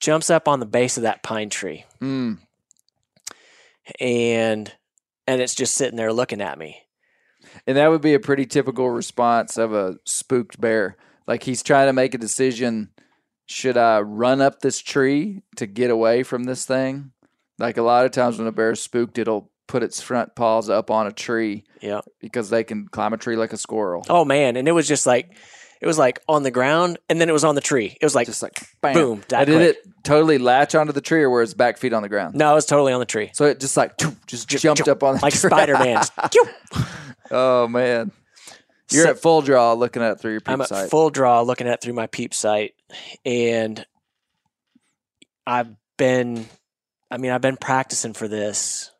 jumps 0.00 0.30
up 0.30 0.48
on 0.48 0.58
the 0.60 0.66
base 0.66 0.96
of 0.96 1.02
that 1.02 1.22
pine 1.22 1.50
tree, 1.50 1.84
Mm. 2.00 2.38
and 4.00 4.72
and 5.26 5.40
it's 5.40 5.54
just 5.54 5.74
sitting 5.74 5.96
there 5.96 6.12
looking 6.12 6.40
at 6.40 6.58
me. 6.58 6.82
And 7.66 7.76
that 7.76 7.88
would 7.88 8.00
be 8.02 8.14
a 8.14 8.20
pretty 8.20 8.46
typical 8.46 8.88
response 8.90 9.56
of 9.58 9.72
a 9.72 9.96
spooked 10.04 10.60
bear. 10.60 10.96
Like 11.26 11.42
he's 11.42 11.62
trying 11.62 11.88
to 11.88 11.92
make 11.92 12.14
a 12.14 12.18
decision 12.18 12.90
should 13.48 13.76
I 13.76 14.00
run 14.00 14.40
up 14.40 14.60
this 14.60 14.80
tree 14.80 15.42
to 15.56 15.66
get 15.66 15.90
away 15.90 16.22
from 16.24 16.44
this 16.44 16.64
thing? 16.64 17.12
Like 17.58 17.76
a 17.76 17.82
lot 17.82 18.04
of 18.04 18.10
times 18.10 18.38
when 18.38 18.48
a 18.48 18.52
bear's 18.52 18.80
spooked, 18.82 19.18
it'll 19.18 19.50
put 19.68 19.82
its 19.82 20.00
front 20.00 20.34
paws 20.36 20.70
up 20.70 20.90
on 20.90 21.06
a 21.06 21.12
tree 21.12 21.64
Yeah. 21.80 22.00
because 22.20 22.50
they 22.50 22.62
can 22.64 22.86
climb 22.88 23.12
a 23.12 23.16
tree 23.16 23.36
like 23.36 23.52
a 23.52 23.56
squirrel. 23.56 24.04
Oh 24.08 24.24
man, 24.24 24.56
and 24.56 24.68
it 24.68 24.72
was 24.72 24.86
just 24.88 25.06
like 25.06 25.36
it 25.80 25.86
was 25.86 25.98
like 25.98 26.20
on 26.28 26.42
the 26.42 26.50
ground, 26.50 26.98
and 27.10 27.20
then 27.20 27.28
it 27.28 27.32
was 27.32 27.44
on 27.44 27.54
the 27.54 27.60
tree. 27.60 27.96
It 28.00 28.04
was 28.04 28.14
like 28.14 28.26
Just 28.26 28.42
like 28.42 28.58
bam. 28.80 28.94
boom, 28.94 29.22
that 29.28 29.40
And 29.42 29.46
did 29.58 29.74
quick. 29.76 29.84
it 29.84 29.92
totally 30.04 30.38
latch 30.38 30.74
onto 30.74 30.92
the 30.92 31.00
tree 31.02 31.22
or 31.22 31.28
were 31.30 31.42
its 31.42 31.52
back 31.54 31.76
feet 31.78 31.92
on 31.92 32.02
the 32.02 32.08
ground? 32.08 32.34
no, 32.34 32.50
it 32.52 32.54
was 32.54 32.64
totally 32.66 32.92
on 32.92 33.00
the 33.00 33.06
tree, 33.06 33.30
So 33.34 33.44
it 33.44 33.60
just 33.60 33.76
like 33.76 33.92
just 34.26 34.48
jumped 34.48 34.88
up 34.88 35.02
on 35.02 35.16
the 35.16 35.22
like 35.22 35.34
tree. 35.34 35.50
Spider 35.50 35.74
Man. 35.74 36.02
oh 37.30 37.68
man. 37.68 38.12
You're 38.90 39.04
So- 39.04 39.10
at 39.10 39.18
full 39.18 39.42
draw 39.42 39.72
looking 39.74 40.00
at 40.02 40.12
it 40.12 40.20
through 40.20 40.30
your 40.32 40.40
peep 40.40 40.48
I'm 40.54 40.60
at 40.60 40.68
sight. 40.68 40.90
full 40.90 41.10
draw 41.10 41.42
looking 41.42 41.66
at 41.66 41.74
it 41.74 41.80
through 41.82 41.94
my 41.94 42.06
peep 42.06 42.32
sight, 42.32 42.74
and 43.24 43.84
I've 45.46 45.68
been, 45.96 46.46
I 47.10 47.18
mean, 47.18 47.32
I've 47.32 47.40
been 47.40 47.56
practicing 47.56 48.12
for 48.14 48.28
this, 48.28 48.90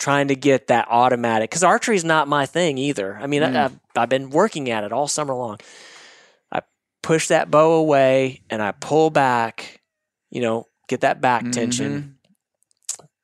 trying 0.00 0.26
to 0.28 0.34
get 0.34 0.66
that 0.66 0.88
automatic 0.90 1.48
because 1.50 1.62
archery 1.62 1.94
is 1.94 2.04
not 2.04 2.26
my 2.26 2.46
thing 2.46 2.76
either. 2.78 3.16
I 3.20 3.28
mean, 3.28 3.42
Mm. 3.42 3.54
I, 3.56 3.64
I've 3.66 3.80
I've 3.94 4.08
been 4.08 4.30
working 4.30 4.68
at 4.70 4.82
it 4.82 4.92
all 4.92 5.06
summer 5.06 5.34
long. 5.34 5.58
I 6.50 6.62
push 7.02 7.28
that 7.28 7.50
bow 7.52 7.72
away 7.74 8.40
and 8.50 8.60
I 8.60 8.72
pull 8.72 9.10
back, 9.10 9.80
you 10.30 10.40
know, 10.40 10.66
get 10.88 11.02
that 11.02 11.20
back 11.20 11.42
Mm-hmm. 11.42 11.50
tension, 11.52 12.16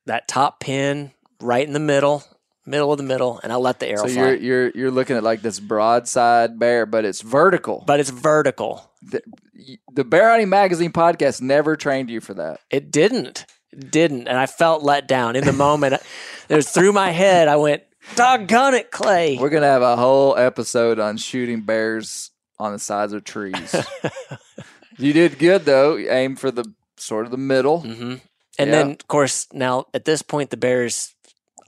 that 0.07 0.29
top 0.29 0.61
pin 0.61 1.11
right 1.41 1.66
in 1.66 1.72
the 1.72 1.81
middle, 1.81 2.22
middle 2.66 2.93
of 2.93 2.99
the 2.99 3.05
middle, 3.05 3.41
and 3.43 3.53
I 3.53 3.57
let 3.57 3.81
the 3.81 3.89
arrow 3.89 4.07
So 4.07 4.09
fly. 4.09 4.22
you're 4.22 4.35
you're 4.37 4.70
you're 4.70 4.91
looking 4.91 5.16
at 5.16 5.22
like 5.24 5.43
this 5.43 5.59
broadside 5.61 6.59
bear, 6.59 6.87
but 6.87 7.05
it's 7.05 7.22
vertical. 7.22 7.83
but 7.87 8.01
it's 8.01 8.11
vertical. 8.11 8.91
the, 9.03 9.22
the 9.95 10.05
Bear 10.05 10.29
Hunting 10.31 10.49
Magazine 10.51 10.93
podcast 10.93 11.41
never 11.41 11.77
trained 11.77 12.11
you 12.11 12.20
for 12.20 12.35
that. 12.35 12.61
It 12.70 12.91
didn't. 12.91 13.47
Didn't. 13.79 14.29
And 14.29 14.39
I 14.39 14.47
felt 14.47 14.83
let 14.83 15.07
down 15.09 15.37
in 15.37 15.45
the 15.45 15.53
moment. 15.53 15.95
it 16.49 16.55
was 16.55 16.70
through 16.70 16.93
my 16.93 17.11
head. 17.11 17.49
I 17.49 17.57
went, 17.57 17.83
doggone 18.14 18.74
it, 18.74 18.91
Clay. 18.91 19.37
We're 19.39 19.51
gonna 19.51 19.66
have 19.66 19.83
a 19.83 19.97
whole 19.97 20.37
episode 20.37 20.99
on 20.99 21.16
shooting 21.16 21.62
bears 21.62 22.31
on 22.59 22.72
the 22.72 22.79
sides 22.79 23.12
of 23.12 23.24
trees. 23.24 23.74
you 24.99 25.12
did 25.12 25.39
good 25.39 25.64
though. 25.64 25.97
You 25.97 26.11
aimed 26.11 26.41
for 26.41 26.51
the 26.51 26.64
sort 26.97 27.24
of 27.27 27.31
the 27.31 27.37
middle. 27.37 27.81
hmm 27.81 28.14
And 28.59 28.70
Yeah. 28.70 28.70
then, 28.70 28.91
of 28.93 29.09
course, 29.09 29.47
now 29.53 29.87
at 29.93 30.05
this 30.07 30.22
point, 30.22 30.51
the 30.51 30.57
Bears 30.57 31.14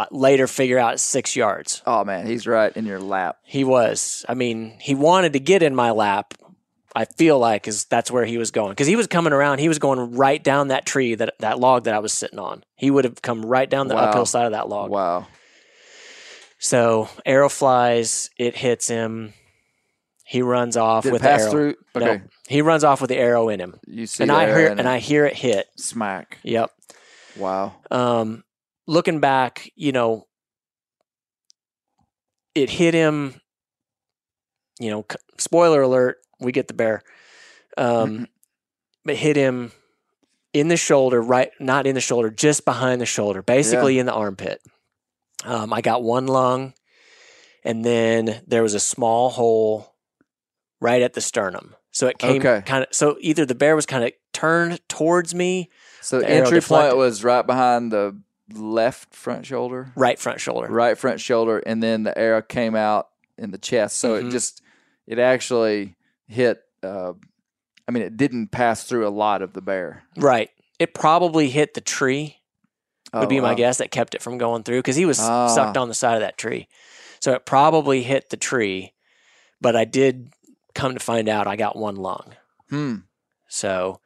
uh, 0.01 0.07
later 0.11 0.47
figure 0.47 0.79
out 0.79 1.01
six 1.01 1.37
yards. 1.37 1.83
Oh 1.87 2.05
man, 2.05 2.27
he's 2.27 2.47
right 2.47 2.75
in 2.75 2.87
your 2.87 3.01
lap. 3.01 3.39
He 3.45 3.65
was. 3.65 4.25
I 4.29 4.35
mean, 4.35 4.79
he 4.81 4.95
wanted 4.95 5.33
to 5.35 5.41
get 5.41 5.63
in 5.63 5.75
my 5.75 5.91
lap. 5.91 6.33
I 6.99 7.05
feel 7.05 7.38
like 7.38 7.68
is 7.68 7.84
that's 7.84 8.11
where 8.11 8.24
he 8.24 8.38
was 8.38 8.51
going 8.51 8.70
because 8.70 8.88
he 8.88 8.96
was 8.96 9.07
coming 9.07 9.32
around. 9.32 9.61
He 9.61 9.68
was 9.68 9.78
going 9.78 10.16
right 10.16 10.42
down 10.42 10.68
that 10.68 10.84
tree 10.84 11.14
that 11.14 11.34
that 11.38 11.61
log 11.61 11.84
that 11.84 11.94
I 11.94 12.01
was 12.01 12.12
sitting 12.12 12.40
on. 12.40 12.64
He 12.74 12.90
would 12.90 13.05
have 13.05 13.22
come 13.22 13.44
right 13.46 13.70
down 13.70 13.86
the 13.86 13.94
Wow. 13.94 14.11
uphill 14.11 14.26
side 14.26 14.46
of 14.46 14.53
that 14.53 14.68
log. 14.68 14.90
Wow. 14.90 15.28
So 16.59 17.09
arrow 17.24 17.49
flies. 17.49 18.30
It 18.36 18.57
hits 18.57 18.88
him. 18.88 19.32
He 20.24 20.42
runs 20.42 20.76
off 20.76 21.05
Did 21.05 21.11
it 21.11 21.12
with 21.12 21.22
pass 21.22 21.42
arrow. 21.42 21.51
through? 21.53 21.74
No, 21.94 22.07
Okay. 22.11 22.22
he 22.49 22.62
runs 22.62 22.82
off 22.82 23.01
with 23.01 23.11
the 23.11 23.16
arrow 23.16 23.49
in 23.49 23.61
him, 23.61 23.78
You 23.86 24.07
see 24.07 24.24
and 24.24 24.32
I 24.32 24.46
hear 24.46 24.66
and. 24.66 24.88
I 24.88 24.99
hear 24.99 25.24
it 25.24 25.34
hit. 25.36 25.68
smack. 25.78 26.38
Yep. 26.42 26.70
Wow. 27.36 27.76
Um, 27.92 28.42
looking 28.88 29.20
back, 29.20 29.70
you 29.76 29.92
know, 29.92 30.26
it 32.57 32.70
hit 32.70 32.92
him. 32.92 33.40
You 34.80 34.90
know, 34.90 35.07
spoiler 35.38 35.82
alert: 35.82 36.16
we 36.41 36.53
get 36.53 36.68
the 36.68 36.74
bear. 36.74 37.03
Um, 37.76 38.26
but 39.05 39.16
hit 39.16 39.36
him 39.36 39.72
in 40.53 40.68
the 40.68 40.76
shoulder, 40.76 41.20
right? 41.20 41.51
Not 41.61 41.86
in 41.86 41.95
the 41.95 42.01
shoulder, 42.01 42.30
just 42.30 42.64
behind 42.64 43.01
the 43.01 43.07
shoulder, 43.07 43.43
basically 43.43 43.99
in 43.99 44.07
the 44.07 44.12
armpit. 44.12 44.61
Um, 45.45 45.72
I 45.72 45.80
got 45.80 46.03
one 46.03 46.26
lung, 46.26 46.74
and 47.64 47.84
then 47.84 48.43
there 48.47 48.62
was 48.62 48.74
a 48.74 48.80
small 48.80 49.30
hole 49.30 49.95
right 50.80 51.03
at 51.03 51.12
the 51.14 51.20
sternum. 51.20 51.74
So 51.91 52.07
it 52.09 52.18
came 52.18 52.43
Okay. 52.43 52.62
kind 52.66 52.84
of. 52.84 52.93
So 52.95 53.16
either 53.20 53.45
the 53.47 53.55
bear 53.55 53.76
was 53.76 53.86
kind 53.86 54.05
of 54.05 54.12
turned 54.32 54.80
towards 54.89 55.34
me, 55.34 55.70
So 56.01 56.20
The 56.20 56.30
entry 56.30 56.61
point 56.61 56.97
was 56.97 57.22
right 57.24 57.47
behind 57.47 57.93
the 57.93 58.16
left 58.55 59.14
front 59.14 59.45
shoulder, 59.47 59.93
right 59.97 60.18
front 60.18 60.41
shoulder. 60.41 60.68
right 60.68 60.97
front 60.97 61.20
shoulder, 61.20 61.59
and 61.59 61.82
then 61.82 62.03
the 62.05 62.16
arrow 62.16 62.41
came 62.43 62.74
out 62.74 63.09
in 63.36 63.51
the 63.51 63.59
chest. 63.59 63.99
So 63.99 64.14
Mhm. 64.14 64.28
it 64.28 64.30
just 64.30 64.62
it 65.07 65.18
actually 65.18 65.97
hit. 66.29 66.61
Uh, 66.83 67.14
I 67.87 67.91
mean, 67.91 68.03
it 68.03 68.16
didn't 68.16 68.49
pass 68.49 68.85
through 68.85 69.07
a 69.07 69.11
lot 69.11 69.43
of 69.43 69.53
the 69.55 69.61
bear. 69.62 70.05
Right. 70.16 70.51
It 70.79 70.95
probably 70.95 71.49
hit 71.49 71.74
the 71.74 71.81
tree, 71.81 72.37
would 73.12 73.24
Oh, 73.24 73.26
be 73.26 73.41
my 73.41 73.51
wow. 73.51 73.55
guess, 73.57 73.79
that 73.79 73.91
kept 73.91 74.14
it 74.14 74.22
from 74.22 74.39
going 74.39 74.62
through 74.62 74.79
because 74.81 74.97
he 74.97 75.07
was 75.07 75.18
Ah. 75.20 75.49
sucked 75.49 75.76
on 75.76 75.89
the 75.89 75.95
side 75.95 76.14
of 76.14 76.20
that 76.20 76.39
tree. 76.39 76.68
So 77.20 77.33
it 77.33 77.45
probably 77.47 78.03
hit 78.03 78.31
the 78.31 78.37
tree, 78.37 78.93
but 79.61 79.74
I 79.74 79.85
did 79.85 80.31
come 80.74 80.95
to 80.95 81.01
find 81.01 81.29
out 81.29 81.49
I 81.49 81.57
got 81.57 81.76
one 81.76 81.97
lung. 81.97 82.35
Hmm. 82.70 82.97
So 83.49 84.01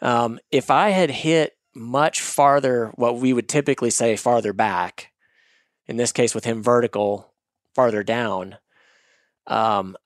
um, 0.00 0.38
if 0.52 0.70
I 0.70 0.90
had 0.90 1.10
hit 1.10 1.56
much 1.74 2.20
farther, 2.20 2.92
what 2.94 3.16
we 3.18 3.32
would 3.32 3.48
typically 3.48 3.90
say 3.90 4.14
farther 4.16 4.52
back, 4.52 5.10
in 5.86 5.96
this 5.96 6.12
case 6.12 6.34
with 6.34 6.44
him 6.44 6.62
vertical, 6.62 7.32
farther 7.74 8.02
down, 8.02 8.58
um, 9.46 9.96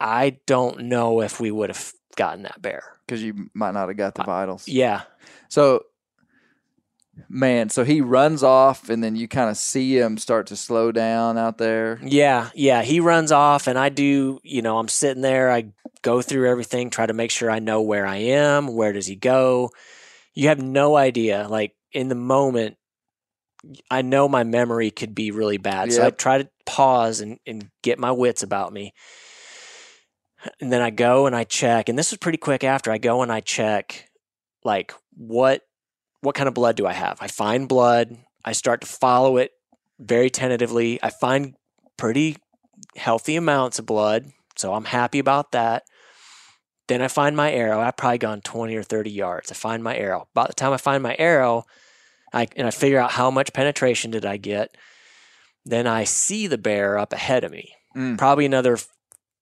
I 0.00 0.38
don't 0.46 0.84
know 0.84 1.22
if 1.22 1.40
we 1.40 1.50
would 1.50 1.70
have 1.70 1.92
gotten 2.16 2.42
that 2.42 2.60
bear. 2.60 2.82
Because 3.06 3.22
you 3.22 3.50
might 3.54 3.72
not 3.72 3.88
have 3.88 3.96
got 3.96 4.14
the 4.14 4.24
vitals. 4.24 4.66
Yeah. 4.66 5.02
So, 5.48 5.84
man, 7.28 7.70
so 7.70 7.84
he 7.84 8.00
runs 8.00 8.42
off, 8.42 8.88
and 8.90 9.02
then 9.02 9.16
you 9.16 9.28
kind 9.28 9.48
of 9.48 9.56
see 9.56 9.96
him 9.98 10.18
start 10.18 10.48
to 10.48 10.56
slow 10.56 10.92
down 10.92 11.38
out 11.38 11.58
there. 11.58 12.00
Yeah, 12.02 12.50
yeah. 12.54 12.82
He 12.82 13.00
runs 13.00 13.30
off, 13.32 13.68
and 13.68 13.78
I 13.78 13.90
do. 13.90 14.40
You 14.42 14.62
know, 14.62 14.78
I'm 14.78 14.88
sitting 14.88 15.22
there. 15.22 15.50
I 15.50 15.72
go 16.02 16.20
through 16.20 16.50
everything, 16.50 16.90
try 16.90 17.06
to 17.06 17.12
make 17.12 17.30
sure 17.30 17.50
I 17.50 17.58
know 17.58 17.82
where 17.82 18.06
I 18.06 18.16
am. 18.16 18.74
Where 18.74 18.92
does 18.92 19.06
he 19.06 19.16
go? 19.16 19.70
You 20.34 20.48
have 20.48 20.60
no 20.60 20.96
idea. 20.96 21.46
Like 21.48 21.74
in 21.92 22.08
the 22.08 22.14
moment, 22.14 22.76
I 23.90 24.02
know 24.02 24.28
my 24.28 24.44
memory 24.44 24.90
could 24.90 25.14
be 25.14 25.30
really 25.30 25.58
bad. 25.58 25.92
So 25.92 26.04
I 26.04 26.10
try 26.10 26.38
to 26.38 26.48
pause 26.64 27.20
and, 27.20 27.38
and 27.46 27.70
get 27.82 27.98
my 27.98 28.12
wits 28.12 28.42
about 28.42 28.72
me. 28.72 28.92
And 30.60 30.72
then 30.72 30.82
I 30.82 30.90
go 30.90 31.26
and 31.26 31.34
I 31.34 31.44
check, 31.44 31.88
and 31.88 31.98
this 31.98 32.12
is 32.12 32.18
pretty 32.18 32.38
quick 32.38 32.64
after 32.64 32.90
I 32.90 32.98
go 32.98 33.22
and 33.22 33.32
I 33.32 33.40
check, 33.40 34.08
like 34.64 34.92
what 35.16 35.62
what 36.20 36.34
kind 36.34 36.48
of 36.48 36.54
blood 36.54 36.76
do 36.76 36.86
I 36.86 36.92
have? 36.92 37.18
I 37.20 37.28
find 37.28 37.68
blood. 37.68 38.16
I 38.44 38.52
start 38.52 38.80
to 38.80 38.86
follow 38.86 39.36
it 39.36 39.52
very 39.98 40.30
tentatively. 40.30 40.98
I 41.02 41.10
find 41.10 41.54
pretty 41.96 42.36
healthy 42.96 43.36
amounts 43.36 43.78
of 43.78 43.86
blood, 43.86 44.26
so 44.56 44.74
I'm 44.74 44.84
happy 44.84 45.18
about 45.18 45.52
that. 45.52 45.84
Then 46.88 47.02
I 47.02 47.08
find 47.08 47.36
my 47.36 47.52
arrow. 47.52 47.80
I've 47.80 47.96
probably 47.96 48.18
gone 48.18 48.40
20 48.40 48.76
or 48.76 48.82
30 48.82 49.10
yards. 49.10 49.50
I 49.50 49.54
find 49.54 49.82
my 49.82 49.96
arrow. 49.96 50.28
By 50.34 50.46
the 50.46 50.52
time 50.52 50.72
I 50.72 50.76
find 50.76 51.02
my 51.02 51.16
arrow, 51.18 51.64
I 52.32 52.48
and 52.56 52.66
I 52.66 52.70
figure 52.70 52.98
out 52.98 53.12
how 53.12 53.30
much 53.30 53.52
penetration 53.52 54.10
did 54.10 54.24
I 54.24 54.36
get. 54.36 54.76
Then 55.64 55.86
I 55.86 56.04
see 56.04 56.46
the 56.46 56.58
bear 56.58 56.98
up 56.98 57.12
ahead 57.12 57.42
of 57.44 57.50
me. 57.50 57.74
Mm. 57.96 58.18
Probably 58.18 58.46
another 58.46 58.78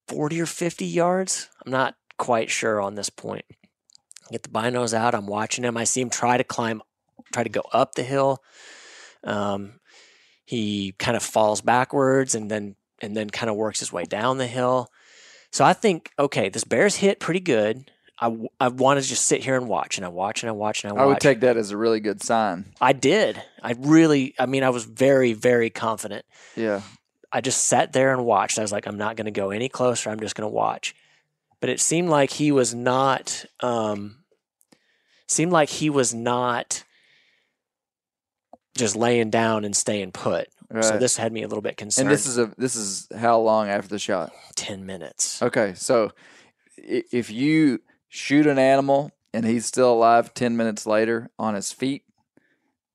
40 0.08 0.40
or 0.40 0.46
50 0.46 0.84
yards. 0.84 1.48
I'm 1.64 1.72
not 1.72 1.94
quite 2.18 2.50
sure 2.50 2.80
on 2.80 2.94
this 2.94 3.10
point. 3.10 3.44
Get 4.30 4.42
the 4.42 4.48
binos 4.48 4.94
out. 4.94 5.14
I'm 5.14 5.26
watching 5.26 5.64
him. 5.64 5.76
I 5.76 5.84
see 5.84 6.00
him 6.00 6.10
try 6.10 6.36
to 6.36 6.44
climb, 6.44 6.82
try 7.32 7.42
to 7.42 7.50
go 7.50 7.62
up 7.72 7.94
the 7.94 8.02
hill. 8.02 8.42
Um, 9.22 9.80
he 10.44 10.92
kind 10.98 11.16
of 11.16 11.22
falls 11.22 11.60
backwards 11.60 12.34
and 12.34 12.50
then 12.50 12.76
and 13.00 13.16
then 13.16 13.28
kind 13.28 13.50
of 13.50 13.56
works 13.56 13.80
his 13.80 13.92
way 13.92 14.04
down 14.04 14.38
the 14.38 14.46
hill. 14.46 14.88
So 15.50 15.64
I 15.64 15.72
think, 15.72 16.10
okay, 16.18 16.48
this 16.48 16.64
bear's 16.64 16.96
hit 16.96 17.20
pretty 17.20 17.40
good. 17.40 17.90
I, 18.18 18.36
I 18.60 18.68
want 18.68 19.02
to 19.02 19.08
just 19.08 19.26
sit 19.26 19.42
here 19.42 19.56
and 19.56 19.68
watch, 19.68 19.98
and 19.98 20.04
I 20.04 20.08
watch, 20.08 20.42
and 20.42 20.48
I 20.48 20.52
watch, 20.52 20.84
and 20.84 20.92
I 20.92 20.94
watch. 20.94 21.02
I 21.02 21.06
would 21.06 21.20
take 21.20 21.40
that 21.40 21.56
as 21.56 21.72
a 21.72 21.76
really 21.76 22.00
good 22.00 22.22
sign. 22.22 22.72
I 22.80 22.92
did. 22.92 23.42
I 23.62 23.74
really. 23.78 24.34
I 24.38 24.46
mean, 24.46 24.62
I 24.62 24.70
was 24.70 24.84
very, 24.84 25.32
very 25.32 25.68
confident. 25.70 26.24
Yeah. 26.56 26.82
I 27.34 27.40
just 27.40 27.66
sat 27.66 27.92
there 27.92 28.12
and 28.12 28.24
watched. 28.24 28.58
I 28.58 28.62
was 28.62 28.70
like, 28.70 28.86
I'm 28.86 28.96
not 28.96 29.16
going 29.16 29.24
to 29.24 29.32
go 29.32 29.50
any 29.50 29.68
closer. 29.68 30.08
I'm 30.08 30.20
just 30.20 30.36
going 30.36 30.48
to 30.48 30.54
watch. 30.54 30.94
But 31.60 31.68
it 31.68 31.80
seemed 31.80 32.08
like 32.08 32.30
he 32.30 32.52
was 32.52 32.74
not. 32.74 33.44
Um, 33.60 34.18
seemed 35.26 35.50
like 35.50 35.68
he 35.68 35.90
was 35.90 36.14
not 36.14 36.84
just 38.76 38.94
laying 38.94 39.30
down 39.30 39.64
and 39.64 39.74
staying 39.74 40.12
put. 40.12 40.48
Right. 40.70 40.84
So 40.84 40.98
this 40.98 41.16
had 41.16 41.32
me 41.32 41.42
a 41.42 41.48
little 41.48 41.62
bit 41.62 41.76
concerned. 41.76 42.08
and 42.08 42.12
this 42.14 42.26
is 42.26 42.38
a 42.38 42.52
this 42.56 42.76
is 42.76 43.08
how 43.16 43.38
long 43.40 43.68
after 43.68 43.88
the 43.88 43.98
shot? 43.98 44.32
ten 44.54 44.86
minutes. 44.86 45.42
Okay, 45.42 45.74
so 45.74 46.12
if 46.76 47.30
you 47.30 47.80
shoot 48.08 48.46
an 48.46 48.58
animal 48.58 49.10
and 49.32 49.44
he's 49.44 49.66
still 49.66 49.92
alive 49.92 50.34
10 50.34 50.56
minutes 50.56 50.86
later 50.86 51.30
on 51.38 51.54
his 51.54 51.72
feet, 51.72 52.04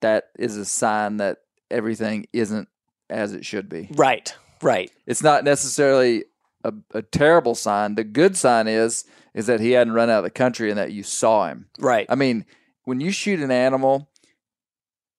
that 0.01 0.25
is 0.37 0.55
a 0.57 0.65
sign 0.65 1.17
that 1.17 1.39
everything 1.69 2.25
isn't 2.31 2.69
as 3.09 3.33
it 3.33 3.45
should 3.45 3.69
be. 3.69 3.89
Right. 3.91 4.33
Right. 4.61 4.91
It's 5.05 5.23
not 5.23 5.43
necessarily 5.43 6.25
a, 6.63 6.73
a 6.93 7.01
terrible 7.01 7.55
sign. 7.55 7.95
The 7.95 8.03
good 8.03 8.35
sign 8.35 8.67
is 8.67 9.05
is 9.33 9.45
that 9.45 9.59
he 9.59 9.71
hadn't 9.71 9.93
run 9.93 10.09
out 10.09 10.19
of 10.19 10.23
the 10.23 10.29
country 10.29 10.69
and 10.69 10.77
that 10.77 10.91
you 10.91 11.03
saw 11.03 11.47
him. 11.47 11.67
Right. 11.79 12.07
I 12.09 12.15
mean, 12.15 12.45
when 12.85 12.99
you 12.99 13.11
shoot 13.11 13.39
an 13.39 13.51
animal, 13.51 14.09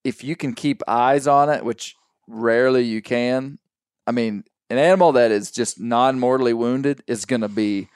if 0.04 0.24
you 0.24 0.34
can 0.34 0.52
keep 0.52 0.82
eyes 0.88 1.26
on 1.26 1.48
it, 1.48 1.64
which 1.64 1.94
rarely 2.26 2.82
you 2.82 3.02
can, 3.02 3.58
I 4.06 4.12
mean, 4.12 4.44
an 4.68 4.78
animal 4.78 5.12
that 5.12 5.30
is 5.30 5.50
just 5.50 5.80
non 5.80 6.18
mortally 6.18 6.52
wounded 6.52 7.02
is 7.06 7.24
going 7.24 7.42
to 7.42 7.48
be 7.48 7.88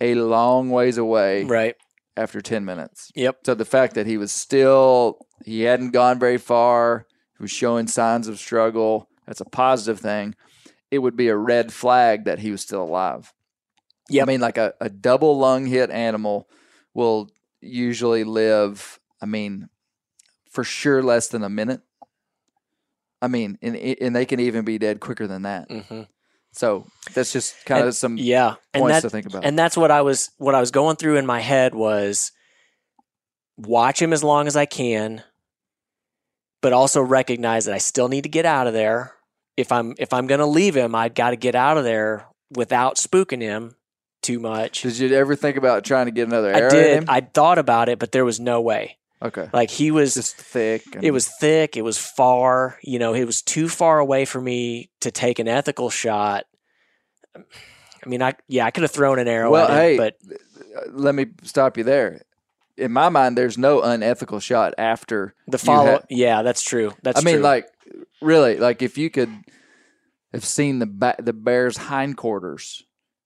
a 0.00 0.14
long 0.14 0.70
ways 0.70 0.98
away 0.98 1.44
right. 1.44 1.74
after 2.16 2.40
10 2.40 2.64
minutes. 2.64 3.10
Yep. 3.14 3.38
So 3.44 3.54
the 3.54 3.64
fact 3.64 3.94
that 3.94 4.06
he 4.06 4.16
was 4.16 4.32
still, 4.32 5.18
he 5.44 5.62
hadn't 5.62 5.90
gone 5.90 6.18
very 6.18 6.38
far, 6.38 7.06
was 7.40 7.50
showing 7.50 7.86
signs 7.86 8.28
of 8.28 8.38
struggle, 8.38 9.08
that's 9.26 9.40
a 9.40 9.44
positive 9.44 10.00
thing. 10.00 10.34
It 10.90 10.98
would 11.00 11.16
be 11.16 11.28
a 11.28 11.36
red 11.36 11.72
flag 11.72 12.24
that 12.24 12.38
he 12.38 12.50
was 12.50 12.62
still 12.62 12.82
alive. 12.82 13.32
Yep. 14.10 14.22
I 14.22 14.26
mean, 14.26 14.40
like 14.40 14.56
a, 14.58 14.74
a 14.80 14.88
double 14.88 15.38
lung 15.38 15.66
hit 15.66 15.90
animal 15.90 16.48
will 16.94 17.30
usually 17.60 18.24
live, 18.24 18.98
I 19.20 19.26
mean, 19.26 19.68
for 20.50 20.64
sure 20.64 21.02
less 21.02 21.28
than 21.28 21.42
a 21.44 21.48
minute. 21.50 21.82
I 23.20 23.28
mean, 23.28 23.58
and, 23.60 23.76
and 23.76 24.16
they 24.16 24.24
can 24.24 24.40
even 24.40 24.64
be 24.64 24.78
dead 24.78 25.00
quicker 25.00 25.26
than 25.26 25.42
that. 25.42 25.70
hmm 25.70 26.02
So 26.52 26.86
that's 27.12 27.32
just 27.32 27.64
kind 27.66 27.80
And- 27.80 27.88
of 27.88 27.94
some 27.96 28.16
Yeah. 28.16 28.54
And 28.72 28.82
points 28.82 28.96
that, 28.96 29.02
to 29.02 29.10
think 29.10 29.26
about. 29.26 29.44
and 29.44 29.58
that's 29.58 29.76
what 29.76 29.90
I 29.90 30.00
was 30.02 30.30
what 30.38 30.54
I 30.54 30.60
was 30.60 30.70
going 30.70 30.96
through 30.96 31.16
in 31.18 31.26
my 31.26 31.40
head 31.40 31.74
was 31.74 32.32
watch 33.58 34.00
him 34.00 34.12
as 34.12 34.22
long 34.24 34.46
as 34.46 34.56
I 34.56 34.66
can, 34.66 35.22
but 36.60 36.72
also 36.72 37.00
recognize 37.02 37.64
that 37.66 37.74
I 37.74 37.78
still 37.78 38.08
need 38.08 38.22
to 38.22 38.28
get 38.28 38.46
out 38.46 38.66
of 38.66 38.72
there. 38.72 39.14
If 39.56 39.72
I'm 39.72 39.94
if 39.98 40.12
I'm 40.12 40.26
gonna 40.26 40.46
leave 40.46 40.76
him, 40.76 40.94
I've 40.94 41.14
got 41.14 41.30
to 41.30 41.36
get 41.36 41.54
out 41.54 41.78
of 41.78 41.84
there 41.84 42.26
without 42.50 42.96
spooking 42.96 43.42
him 43.42 43.74
too 44.22 44.38
much. 44.38 44.82
Did 44.82 44.98
you 44.98 45.14
ever 45.14 45.34
think 45.36 45.56
about 45.56 45.84
trying 45.84 46.06
to 46.06 46.12
get 46.12 46.28
another 46.28 46.54
I 46.54 46.68
did. 46.68 46.98
him? 46.98 47.04
I 47.08 47.20
thought 47.20 47.58
about 47.58 47.88
it, 47.88 47.98
but 47.98 48.12
there 48.12 48.24
was 48.24 48.38
no 48.40 48.60
way. 48.60 48.98
okay. 49.22 49.48
Like 49.52 49.70
he 49.70 49.90
was 49.90 50.14
Just 50.14 50.36
thick. 50.36 50.82
And, 50.94 51.04
it 51.04 51.10
was 51.10 51.28
thick, 51.40 51.76
it 51.76 51.82
was 51.82 51.98
far, 51.98 52.78
you 52.82 52.98
know, 52.98 53.14
it 53.14 53.24
was 53.24 53.42
too 53.42 53.68
far 53.68 53.98
away 53.98 54.24
for 54.24 54.40
me 54.40 54.90
to 55.00 55.10
take 55.10 55.38
an 55.38 55.48
ethical 55.48 55.90
shot. 55.90 56.44
I 57.36 58.08
mean, 58.08 58.22
I 58.22 58.34
yeah, 58.48 58.64
I 58.64 58.70
could 58.70 58.82
have 58.82 58.90
thrown 58.90 59.18
an 59.18 59.28
arrow 59.28 59.50
Well, 59.50 59.66
at 59.66 59.70
him, 59.70 59.76
hey, 59.76 59.96
but 59.96 60.16
uh, 60.76 60.80
let 60.92 61.14
me 61.14 61.26
stop 61.42 61.76
you 61.76 61.84
there. 61.84 62.22
In 62.78 62.92
my 62.92 63.08
mind, 63.08 63.36
there's 63.36 63.58
no 63.58 63.82
unethical 63.82 64.40
shot 64.40 64.74
after 64.78 65.34
the 65.46 65.58
follow 65.58 65.92
ha- 65.98 66.06
yeah, 66.08 66.42
that's 66.42 66.62
true. 66.62 66.92
That's 67.02 67.20
I 67.20 67.24
mean, 67.24 67.36
true. 67.36 67.42
like, 67.44 67.66
really, 68.22 68.56
like 68.56 68.82
if 68.82 68.96
you 68.96 69.10
could 69.10 69.30
have 70.32 70.44
seen 70.44 70.78
the 70.78 70.86
ba- 70.86 71.16
the 71.18 71.32
bear's 71.32 71.76
hindquarters, 71.76 72.84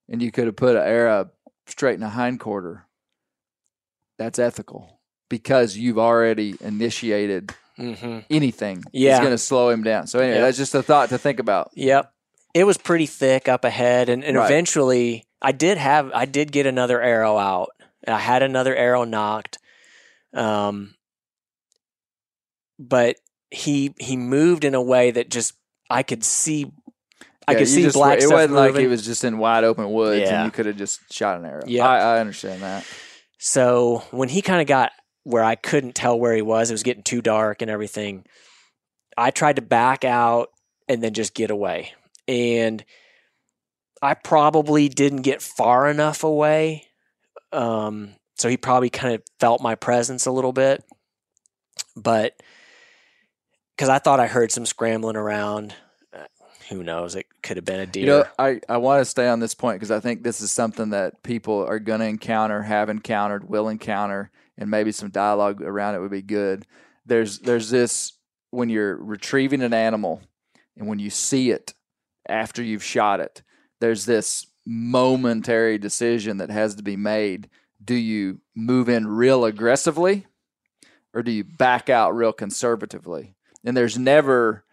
and 0.08 0.22
you 0.22 0.30
could 0.32 0.46
have 0.46 0.56
put 0.56 0.76
an 0.76 0.82
arrow 0.82 1.30
straight 1.66 1.94
in 1.96 2.02
a 2.02 2.10
hindquarter, 2.10 2.86
that's 4.18 4.38
ethical 4.38 5.00
because 5.28 5.76
you've 5.76 5.98
already 5.98 6.54
initiated 6.60 7.52
hmm 7.76 8.18
anything. 8.30 8.84
Yeah. 8.92 9.12
it's 9.12 9.20
going 9.20 9.32
to 9.32 9.38
slow 9.38 9.70
him 9.70 9.82
down. 9.82 10.06
So 10.06 10.18
anyway, 10.18 10.36
Yeah. 10.36 10.40
that's 10.42 10.58
just 10.58 10.74
a 10.74 10.82
thought 10.82 11.08
to 11.08 11.18
think 11.18 11.40
about. 11.40 11.70
Yep. 11.74 12.12
It 12.54 12.64
was 12.64 12.76
pretty 12.76 13.06
thick 13.06 13.48
up 13.48 13.64
ahead 13.64 14.10
and, 14.10 14.22
and 14.22 14.36
Right. 14.36 14.44
eventually 14.44 15.24
I 15.40 15.52
did 15.52 15.78
have 15.78 16.10
I 16.12 16.26
did 16.26 16.52
get 16.52 16.66
another 16.66 17.00
arrow 17.00 17.38
out. 17.38 17.70
I 18.06 18.18
had 18.18 18.42
another 18.42 18.74
arrow 18.74 19.04
nocked. 19.04 19.58
Um 20.34 20.94
but 22.78 23.16
he 23.50 23.94
he 23.98 24.16
moved 24.16 24.64
in 24.64 24.74
a 24.74 24.82
way 24.82 25.10
that 25.10 25.30
just 25.30 25.54
I 25.90 26.02
could 26.02 26.24
see 26.24 26.72
I 27.46 27.52
Yeah, 27.52 27.58
could 27.58 27.68
see 27.68 27.82
just- 27.82 27.94
black 27.94 28.20
It 28.20 28.28
wasn't 28.30 28.52
like 28.52 28.76
he 28.76 28.86
was 28.86 29.04
just 29.04 29.24
in 29.24 29.38
wide 29.38 29.64
open 29.64 29.90
woods, 29.92 30.22
Yeah. 30.22 30.36
and 30.36 30.44
you 30.46 30.50
could 30.52 30.66
have 30.66 30.76
just 30.76 31.12
shot 31.12 31.38
an 31.38 31.44
arrow. 31.44 31.62
Yeah, 31.66 31.86
I, 31.88 32.16
I 32.16 32.20
understand 32.20 32.62
that. 32.62 32.84
So 33.38 34.04
when 34.12 34.28
he 34.28 34.42
kind 34.42 34.60
of 34.60 34.68
got 34.68 34.92
where 35.24 35.42
I 35.42 35.56
couldn't 35.56 35.94
tell 35.96 36.18
where 36.18 36.34
he 36.34 36.42
was, 36.42 36.70
it 36.70 36.74
was 36.74 36.82
getting 36.84 37.02
too 37.02 37.20
dark 37.20 37.60
and 37.62 37.70
everything. 37.70 38.24
I 39.18 39.30
tried 39.32 39.56
to 39.56 39.62
back 39.62 40.04
out 40.04 40.50
and 40.88 41.02
then 41.02 41.14
just 41.14 41.34
get 41.34 41.50
away. 41.50 41.92
And 42.28 42.84
I 44.00 44.14
probably 44.14 44.88
didn't 44.88 45.22
get 45.22 45.42
far 45.42 45.88
enough 45.88 46.22
away. 46.24 46.86
Um, 47.52 48.14
so 48.36 48.48
he 48.48 48.56
probably 48.56 48.90
kind 48.90 49.14
of 49.14 49.22
felt 49.38 49.62
my 49.62 49.74
presence 49.74 50.26
a 50.26 50.32
little 50.32 50.52
bit. 50.52 50.82
But 51.96 52.40
because 53.76 53.88
I 53.88 53.98
thought 53.98 54.20
I 54.20 54.26
heard 54.26 54.52
some 54.52 54.66
scrambling 54.66 55.16
around. 55.16 55.74
Uh, 56.12 56.24
Who 56.68 56.82
knows? 56.82 57.16
It 57.16 57.26
could 57.42 57.56
have 57.56 57.64
been 57.64 57.80
a 57.80 57.86
deer. 57.86 58.02
You 58.02 58.08
know, 58.08 58.24
I, 58.38 58.60
I 58.68 58.76
want 58.76 59.00
to 59.00 59.04
stay 59.04 59.28
on 59.28 59.40
this 59.40 59.54
point 59.54 59.76
because 59.76 59.90
I 59.90 60.00
think 60.00 60.22
this 60.22 60.40
is 60.40 60.52
something 60.52 60.90
that 60.90 61.22
people 61.22 61.64
are 61.64 61.78
going 61.78 62.00
to 62.00 62.06
encounter, 62.06 62.62
have 62.62 62.88
encountered, 62.88 63.48
will 63.48 63.68
encounter, 63.68 64.30
and 64.56 64.70
maybe 64.70 64.92
some 64.92 65.10
dialogue 65.10 65.62
around 65.62 65.94
it 65.94 66.00
would 66.00 66.10
be 66.10 66.22
good. 66.22 66.66
There's 67.06 67.40
there's 67.40 67.70
this 67.70 68.12
when 68.50 68.68
you're 68.68 68.96
retrieving 68.96 69.62
an 69.62 69.74
animal 69.74 70.22
and 70.76 70.86
when 70.86 70.98
you 70.98 71.10
see 71.10 71.50
it 71.50 71.74
after 72.28 72.62
you've 72.62 72.84
shot 72.84 73.18
it, 73.18 73.42
there's 73.80 74.04
this 74.04 74.46
momentary 74.66 75.78
decision 75.78 76.36
that 76.39 76.51
has 76.51 76.74
to 76.76 76.82
be 76.82 76.97
made. 76.97 77.48
Do 77.84 77.94
you 77.94 78.40
move 78.55 78.89
in 78.89 79.06
real 79.06 79.44
aggressively 79.44 80.26
or 81.12 81.22
do 81.22 81.30
you 81.32 81.44
back 81.44 81.90
out 81.90 82.14
real 82.14 82.32
conservatively? 82.32 83.34
And 83.64 83.76
there's 83.76 83.98
never 83.98 84.64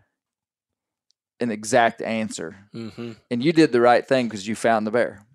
an 1.42 1.52
exact 1.52 2.02
answer 2.02 2.58
hmm 2.74 3.14
and 3.32 3.42
you 3.44 3.54
did 3.54 3.72
the 3.72 3.80
right 3.80 4.06
thing 4.06 4.28
because 4.28 4.46
you 4.48 4.56
found 4.56 4.86
the 4.86 4.92
bear. 4.92 5.26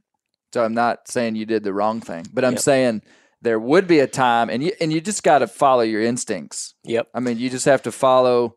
So 0.53 0.63
I'm 0.65 0.75
not 0.75 1.09
saying 1.09 1.35
you 1.37 1.47
did 1.47 1.65
the 1.65 1.73
wrong 1.73 2.01
thing, 2.01 2.27
but 2.33 2.45
I'm 2.45 2.53
Yep. 2.53 2.61
saying 2.61 3.03
there 3.41 3.59
would 3.59 3.87
be 3.87 3.99
a 4.01 4.07
time, 4.07 4.49
and 4.51 4.63
you 4.63 4.73
and 4.81 4.93
you 4.93 5.01
just 5.01 5.23
got 5.23 5.39
to 5.41 5.47
follow 5.47 5.83
your 5.83 6.01
instincts. 6.03 6.75
Yep. 6.85 7.09
I 7.15 7.21
mean, 7.21 7.39
you 7.39 7.51
just 7.51 7.65
have 7.67 7.83
to 7.83 7.93
follow 7.93 8.57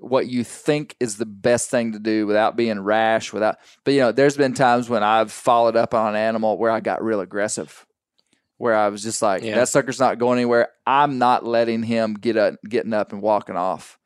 what 0.00 0.26
you 0.28 0.42
think 0.44 0.96
is 0.98 1.16
the 1.16 1.26
best 1.26 1.70
thing 1.70 1.92
to 1.92 1.98
do 1.98 2.26
without 2.26 2.56
being 2.56 2.80
rash. 2.80 3.32
Without, 3.32 3.58
but 3.84 3.94
you 3.94 4.00
know, 4.00 4.12
there's 4.12 4.36
been 4.36 4.54
times 4.54 4.88
when 4.88 5.02
I've 5.02 5.30
followed 5.30 5.76
up 5.76 5.94
on 5.94 6.14
an 6.14 6.20
animal 6.20 6.56
where 6.58 6.70
I 6.70 6.80
got 6.80 7.02
real 7.04 7.20
aggressive, 7.20 7.86
where 8.56 8.74
I 8.74 8.88
was 8.88 9.02
just 9.02 9.20
like, 9.22 9.42
Yeah. 9.42 9.56
that 9.56 9.68
sucker's 9.68 10.00
not 10.00 10.18
going 10.18 10.38
anywhere. 10.38 10.68
I'm 10.86 11.18
not 11.18 11.44
letting 11.44 11.82
him 11.82 12.14
get 12.14 12.36
up, 12.36 12.54
getting 12.68 12.94
up 12.94 13.12
and 13.12 13.20
walking 13.22 13.56
off. 13.56 13.98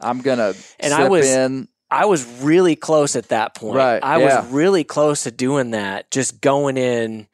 I'm 0.00 0.20
gonna 0.20 0.52
And 0.80 0.92
I 0.92 1.08
was- 1.08 1.26
in. 1.26 1.68
I 1.88 2.06
was 2.06 2.26
really 2.42 2.74
close 2.74 3.14
at 3.14 3.28
that 3.28 3.54
point. 3.54 3.76
Right, 3.76 4.02
I 4.02 4.18
yeah. 4.18 4.40
was 4.40 4.50
really 4.52 4.82
close 4.82 5.22
to 5.22 5.30
doing 5.30 5.70
that, 5.70 6.10
just 6.10 6.40
going 6.40 6.76
in 6.76 7.28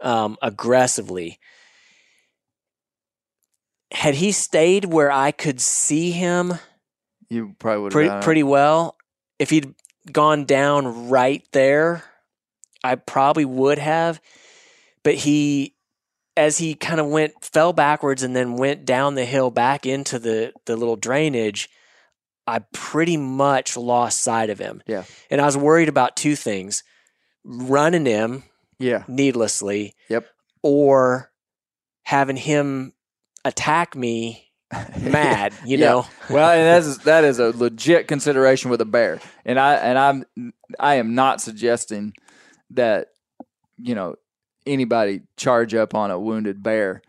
um, 0.00 0.38
aggressively. 0.40 1.38
Had 3.92 4.14
he 4.14 4.32
stayed 4.32 4.86
where 4.86 5.12
I 5.12 5.30
could 5.32 5.60
see 5.60 6.10
him 6.12 6.54
You 7.34 7.54
probably 7.58 7.82
would 7.84 7.92
pretty, 7.92 8.10
pretty 8.22 8.42
well, 8.42 8.96
if 9.38 9.50
he'd 9.50 9.74
gone 10.10 10.44
down 10.44 11.08
right 11.08 11.42
there, 11.52 12.04
I 12.82 12.94
probably 12.96 13.44
would 13.44 13.78
have. 13.78 14.20
But 15.02 15.14
he, 15.14 15.74
as 16.36 16.58
he 16.58 16.74
kind 16.74 17.00
of 17.00 17.06
went, 17.08 17.32
fell 17.44 17.72
backwards 17.72 18.22
and 18.22 18.34
then 18.36 18.56
went 18.56 18.84
down 18.84 19.14
the 19.14 19.24
hill 19.24 19.50
back 19.50 19.86
into 19.86 20.18
the, 20.18 20.52
the 20.66 20.76
little 20.76 20.96
drainage, 20.96 21.68
I 22.46 22.60
pretty 22.72 23.16
much 23.16 23.76
lost 23.76 24.20
sight 24.22 24.50
of 24.50 24.58
him. 24.58 24.82
Yeah. 24.86 25.04
And 25.30 25.40
I 25.40 25.46
was 25.46 25.56
worried 25.56 25.88
about 25.88 26.16
two 26.16 26.36
things 26.36 26.82
running 27.44 28.06
him 28.06 28.44
Yeah. 28.78 29.04
needlessly 29.08 29.94
Yep. 30.08 30.26
or 30.62 31.30
having 32.04 32.36
him 32.36 32.92
attack 33.44 33.94
me 33.96 34.43
mad, 35.00 35.52
you 35.64 35.78
Yeah. 35.78 35.88
know? 35.90 36.06
well, 36.30 36.50
and 36.50 36.66
that 36.66 36.82
is 36.88 36.98
that 36.98 37.24
is 37.24 37.38
a 37.38 37.50
legit 37.50 38.08
consideration 38.08 38.70
with 38.70 38.80
a 38.80 38.84
bear, 38.86 39.20
and 39.44 39.58
I 39.58 39.74
and 39.74 39.98
I'm 39.98 40.52
I 40.78 40.96
am 40.96 41.14
not 41.14 41.40
suggesting 41.40 42.14
that 42.70 43.08
you 43.78 43.94
know 43.94 44.16
anybody 44.66 45.22
charge 45.36 45.74
up 45.74 45.94
on 45.94 46.10
a 46.10 46.18
wounded 46.18 46.62
bear, 46.62 47.02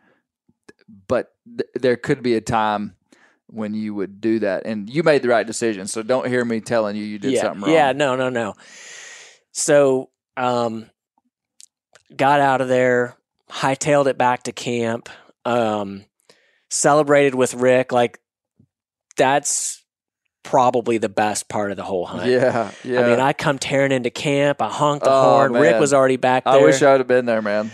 but 1.07 1.33
th- 1.45 1.69
there 1.75 1.95
could 1.95 2.21
be 2.21 2.35
a 2.35 2.41
time 2.41 2.95
when 3.47 3.73
you 3.73 3.93
would 3.93 4.19
do 4.19 4.39
that, 4.39 4.65
and 4.65 4.89
you 4.89 5.03
made 5.03 5.21
the 5.21 5.29
right 5.29 5.45
decision. 5.47 5.87
So 5.87 6.03
don't 6.03 6.27
hear 6.27 6.43
me 6.43 6.61
telling 6.61 6.95
you 6.95 7.03
you 7.03 7.19
did 7.19 7.33
yeah, 7.33 7.41
something 7.43 7.61
wrong. 7.61 7.71
Yeah, 7.73 7.91
no, 7.93 8.15
no, 8.15 8.29
no. 8.29 8.55
So, 9.51 10.09
um, 10.35 10.89
got 12.15 12.41
out 12.41 12.59
of 12.61 12.67
there, 12.67 13.15
hightailed 13.49 14.07
it 14.07 14.17
back 14.17 14.43
to 14.43 14.51
camp, 14.51 15.07
um, 15.45 16.03
celebrated 16.75 17.35
with 17.35 17.53
Rick. 17.53 17.91
Like, 17.91 18.19
that's 19.17 19.83
probably 20.43 20.97
the 20.97 21.09
best 21.09 21.49
part 21.49 21.71
of 21.71 21.77
the 21.77 21.83
whole 21.83 22.05
hunt. 22.05 22.29
yeah, 22.29 22.71
yeah. 22.83 23.01
I 23.01 23.07
mean, 23.09 23.19
I 23.19 23.33
come 23.33 23.57
tearing 23.57 23.91
into 23.91 24.09
camp. 24.11 24.61
I 24.61 24.69
honked 24.69 25.03
the 25.05 25.09
Oh, 25.11 25.21
horn. 25.37 25.53
Rick 25.53 25.79
was 25.79 25.93
already 25.93 26.17
back 26.17 26.43
there. 26.43 26.53
I 26.53 26.57
wish 26.63 26.81
I 26.83 26.91
would 26.91 26.99
have 26.99 27.07
been 27.07 27.25
there, 27.25 27.41
man. 27.41 27.71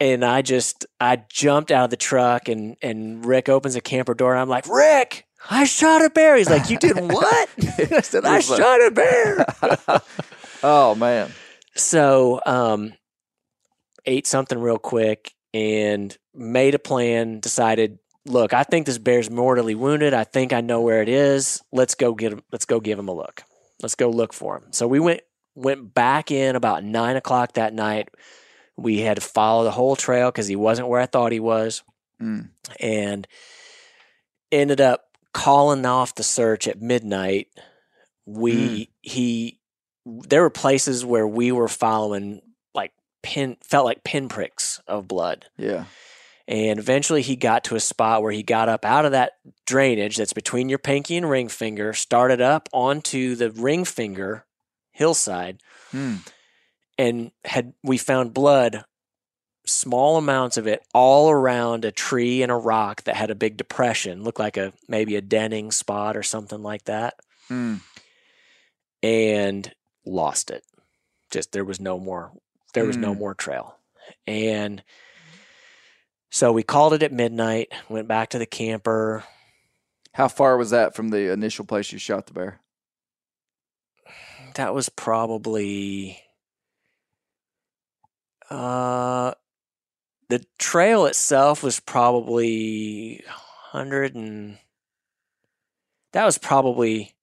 and 0.00 0.24
I 0.24 0.40
just 0.42 0.86
I 1.00 1.22
jumped 1.28 1.70
out 1.70 1.84
of 1.84 1.90
the 1.90 1.96
truck 1.96 2.48
and 2.48 2.76
and 2.82 3.24
Rick 3.26 3.48
opens 3.48 3.74
the 3.74 3.80
camper 3.80 4.14
door 4.14 4.34
I'm 4.36 4.48
like, 4.48 4.66
Rick, 4.68 5.26
I 5.50 5.64
shot 5.64 6.02
a 6.04 6.08
bear. 6.10 6.36
He's 6.36 6.48
like, 6.48 6.70
You 6.70 6.78
did 6.78 6.96
what? 7.00 7.48
I 7.92 8.00
said, 8.00 8.24
I 8.24 8.40
shot 8.40 8.80
a 8.86 8.90
bear. 8.90 9.46
Oh 10.66 10.94
man. 10.94 11.30
so 11.76 12.40
um 12.46 12.94
ate 14.06 14.26
something 14.26 14.58
real 14.58 14.78
quick 14.78 15.32
and 15.52 16.16
made 16.34 16.74
a 16.74 16.78
plan, 16.78 17.38
decided, 17.40 17.98
look, 18.26 18.52
I 18.52 18.62
think 18.62 18.86
this 18.86 18.98
bear's 18.98 19.30
mortally 19.30 19.74
wounded. 19.74 20.14
I 20.14 20.24
think 20.24 20.52
I 20.52 20.60
know 20.60 20.80
where 20.80 21.02
it 21.02 21.08
is. 21.08 21.62
Let's 21.72 21.94
go 21.94 22.14
get 22.14 22.32
him 22.32 22.42
let's 22.52 22.64
go 22.64 22.80
give 22.80 22.98
him 22.98 23.08
a 23.08 23.14
look. 23.14 23.42
Let's 23.82 23.94
go 23.94 24.10
look 24.10 24.32
for 24.32 24.56
him. 24.56 24.72
So 24.72 24.86
we 24.86 25.00
went 25.00 25.20
went 25.54 25.94
back 25.94 26.30
in 26.30 26.56
about 26.56 26.84
nine 26.84 27.16
o'clock 27.16 27.54
that 27.54 27.74
night. 27.74 28.08
We 28.76 29.00
had 29.00 29.16
to 29.16 29.20
follow 29.20 29.64
the 29.64 29.70
whole 29.70 29.96
trail 29.96 30.30
because 30.30 30.48
he 30.48 30.56
wasn't 30.56 30.88
where 30.88 31.00
I 31.00 31.06
thought 31.06 31.32
he 31.32 31.40
was. 31.40 31.82
Mm. 32.20 32.48
And 32.80 33.26
ended 34.50 34.80
up 34.80 35.04
calling 35.32 35.84
off 35.84 36.14
the 36.14 36.22
search 36.22 36.66
at 36.66 36.80
midnight. 36.80 37.48
We 38.26 38.90
he 39.02 39.60
there 40.06 40.42
were 40.42 40.50
places 40.50 41.04
where 41.04 41.26
we 41.26 41.52
were 41.52 41.68
following 41.68 42.40
like 42.74 42.92
pin 43.22 43.56
felt 43.62 43.84
like 43.84 44.04
pinpricks 44.04 44.80
of 44.86 45.08
blood. 45.08 45.46
Yeah. 45.56 45.84
And 46.46 46.78
eventually 46.78 47.22
he 47.22 47.36
got 47.36 47.64
to 47.64 47.74
a 47.76 47.80
spot 47.80 48.22
where 48.22 48.32
he 48.32 48.42
got 48.42 48.68
up 48.68 48.84
out 48.84 49.06
of 49.06 49.12
that 49.12 49.32
drainage 49.66 50.16
that's 50.18 50.34
between 50.34 50.68
your 50.68 50.78
pinky 50.78 51.16
and 51.16 51.28
ring 51.28 51.48
finger, 51.48 51.92
started 51.94 52.40
up 52.42 52.68
onto 52.72 53.34
the 53.34 53.50
ring 53.50 53.84
finger 53.84 54.44
hillside, 54.92 55.60
Hmm. 55.90 56.16
and 56.98 57.30
had 57.44 57.72
we 57.82 57.96
found 57.98 58.34
blood, 58.34 58.84
small 59.66 60.18
amounts 60.18 60.58
of 60.58 60.66
it 60.66 60.82
all 60.92 61.30
around 61.30 61.84
a 61.86 61.90
tree 61.90 62.42
and 62.42 62.52
a 62.52 62.56
rock 62.56 63.04
that 63.04 63.16
had 63.16 63.30
a 63.30 63.34
big 63.34 63.56
depression, 63.56 64.22
looked 64.22 64.38
like 64.38 64.58
a 64.58 64.74
maybe 64.86 65.16
a 65.16 65.22
denning 65.22 65.70
spot 65.72 66.14
or 66.16 66.22
something 66.22 66.62
like 66.62 66.84
that, 66.84 67.14
Hmm. 67.48 67.76
and 69.02 69.72
lost 70.04 70.50
it. 70.50 70.64
Just 71.30 71.52
there 71.52 71.64
was 71.64 71.80
no 71.80 71.98
more 71.98 72.32
there 72.74 72.84
was 72.84 72.96
no 72.96 73.14
Mm. 73.14 73.18
more 73.18 73.34
trail. 73.34 73.76
And 74.26 74.82
so 76.34 76.50
we 76.50 76.64
called 76.64 76.92
it 76.94 77.04
at 77.04 77.12
midnight, 77.12 77.72
went 77.88 78.08
back 78.08 78.30
to 78.30 78.40
the 78.40 78.46
camper. 78.46 79.22
How 80.14 80.26
far 80.26 80.56
was 80.56 80.70
that 80.70 80.92
from 80.96 81.10
the 81.10 81.30
initial 81.30 81.64
place 81.64 81.92
you 81.92 81.98
shot 82.00 82.26
the 82.26 82.32
bear? 82.32 82.58
That 84.56 84.74
was 84.74 84.88
probably 84.88 86.20
uh 88.50 89.34
the 90.28 90.44
trail 90.58 91.06
itself 91.06 91.62
was 91.62 91.78
probably 91.78 93.22
100 93.72 94.16
and 94.16 94.58
that 96.14 96.24
was 96.24 96.36
probably 96.38 97.14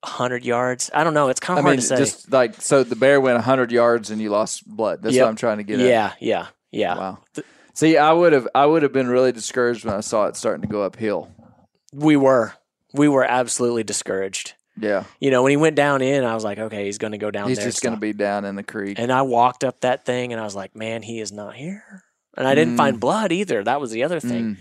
100 0.00 0.44
yards. 0.44 0.90
I 0.92 1.04
don't 1.04 1.14
know. 1.14 1.28
It's 1.28 1.38
kind 1.38 1.58
I 1.58 1.60
of 1.60 1.64
hard 1.64 1.74
mean, 1.74 1.80
to 1.80 1.86
say. 1.86 1.96
just 1.96 2.32
like 2.32 2.60
so, 2.60 2.82
the 2.82 2.96
bear 2.96 3.20
went 3.20 3.40
hundred 3.44 3.70
yards 3.70 4.10
and 4.10 4.20
you 4.20 4.30
lost 4.30 4.66
blood. 4.66 5.00
That's 5.02 5.14
Yep. 5.14 5.22
what 5.22 5.28
I'm 5.28 5.36
trying 5.36 5.58
to 5.58 5.64
get 5.64 5.78
at. 5.78 5.86
Yeah, 5.86 6.12
yeah, 6.18 6.46
yeah, 6.70 6.94
yeah. 6.94 6.94
Wow. 6.96 7.18
See, 7.74 7.96
I 7.96 8.12
would 8.12 8.32
have, 8.32 8.48
I 8.54 8.66
would 8.66 8.82
have 8.82 8.92
been 8.92 9.08
really 9.08 9.30
discouraged 9.32 9.84
when 9.84 9.94
I 9.94 10.00
saw 10.00 10.26
it 10.26 10.36
starting 10.36 10.62
to 10.62 10.68
go 10.68 10.82
uphill. 10.82 11.30
We 11.92 12.16
were. 12.16 12.54
We 12.92 13.08
were 13.08 13.24
absolutely 13.24 13.84
discouraged. 13.84 14.54
Yeah, 14.80 15.04
You 15.18 15.32
know, 15.32 15.42
when 15.42 15.50
he 15.50 15.56
went 15.56 15.74
down 15.74 16.02
in, 16.02 16.22
I 16.24 16.34
was 16.34 16.44
like, 16.44 16.58
okay, 16.58 16.84
he's 16.86 16.98
going 16.98 17.10
to 17.10 17.18
go 17.18 17.32
down 17.32 17.48
he's 17.48 17.58
there. 17.58 17.66
just 17.66 17.82
going 17.82 17.96
to 17.96 18.00
be 18.00 18.12
down 18.12 18.44
in 18.44 18.54
the 18.54 18.62
creek. 18.62 18.96
And 19.00 19.10
I 19.12 19.22
walked 19.22 19.64
up 19.64 19.80
that 19.80 20.04
thing 20.04 20.32
and 20.32 20.40
I 20.40 20.44
was 20.44 20.54
like, 20.54 20.76
man, 20.76 21.02
he 21.02 21.18
is 21.18 21.32
not 21.32 21.56
here. 21.56 22.04
And 22.36 22.46
I 22.46 22.54
didn't 22.54 22.74
Mm. 22.74 22.76
find 22.76 23.00
blood 23.00 23.32
either. 23.32 23.64
That 23.64 23.80
was 23.80 23.90
the 23.90 24.04
other 24.04 24.20
thing. 24.20 24.54
Mm. 24.54 24.56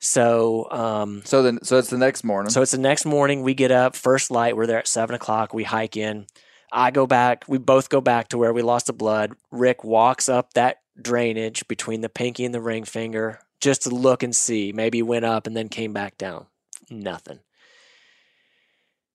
So, 0.00 0.68
um, 0.70 1.22
So 1.24 1.42
then, 1.42 1.60
so 1.62 1.78
it's 1.78 1.90
the 1.90 1.98
next 1.98 2.24
morning. 2.24 2.50
so 2.50 2.60
it's 2.60 2.72
the 2.72 2.78
next 2.78 3.04
morning. 3.06 3.42
We 3.42 3.54
get 3.54 3.70
up, 3.70 3.96
first 3.96 4.30
light. 4.30 4.56
We're 4.56 4.66
there 4.66 4.78
at 4.78 4.88
seven 4.88 5.14
o'clock. 5.14 5.54
We 5.54 5.62
hike 5.64 5.96
in. 5.96 6.26
I 6.72 6.90
go 6.90 7.06
back. 7.06 7.44
We 7.48 7.58
both 7.58 7.88
go 7.88 8.00
back 8.00 8.28
to 8.28 8.38
where 8.38 8.52
we 8.52 8.62
lost 8.62 8.86
the 8.86 8.92
blood. 8.92 9.32
Rick 9.52 9.84
walks 9.84 10.28
up 10.28 10.54
that 10.54 10.78
drainage 11.00 11.66
between 11.68 12.00
the 12.00 12.08
pinky 12.08 12.44
and 12.44 12.54
the 12.54 12.60
ring 12.60 12.84
finger 12.84 13.40
just 13.60 13.82
to 13.82 13.90
look 13.90 14.22
and 14.22 14.34
see. 14.34 14.72
Maybe 14.72 15.02
went 15.02 15.24
up 15.24 15.46
and 15.46 15.56
then 15.56 15.68
came 15.68 15.92
back 15.92 16.18
down. 16.18 16.46
Nothing. 16.90 17.40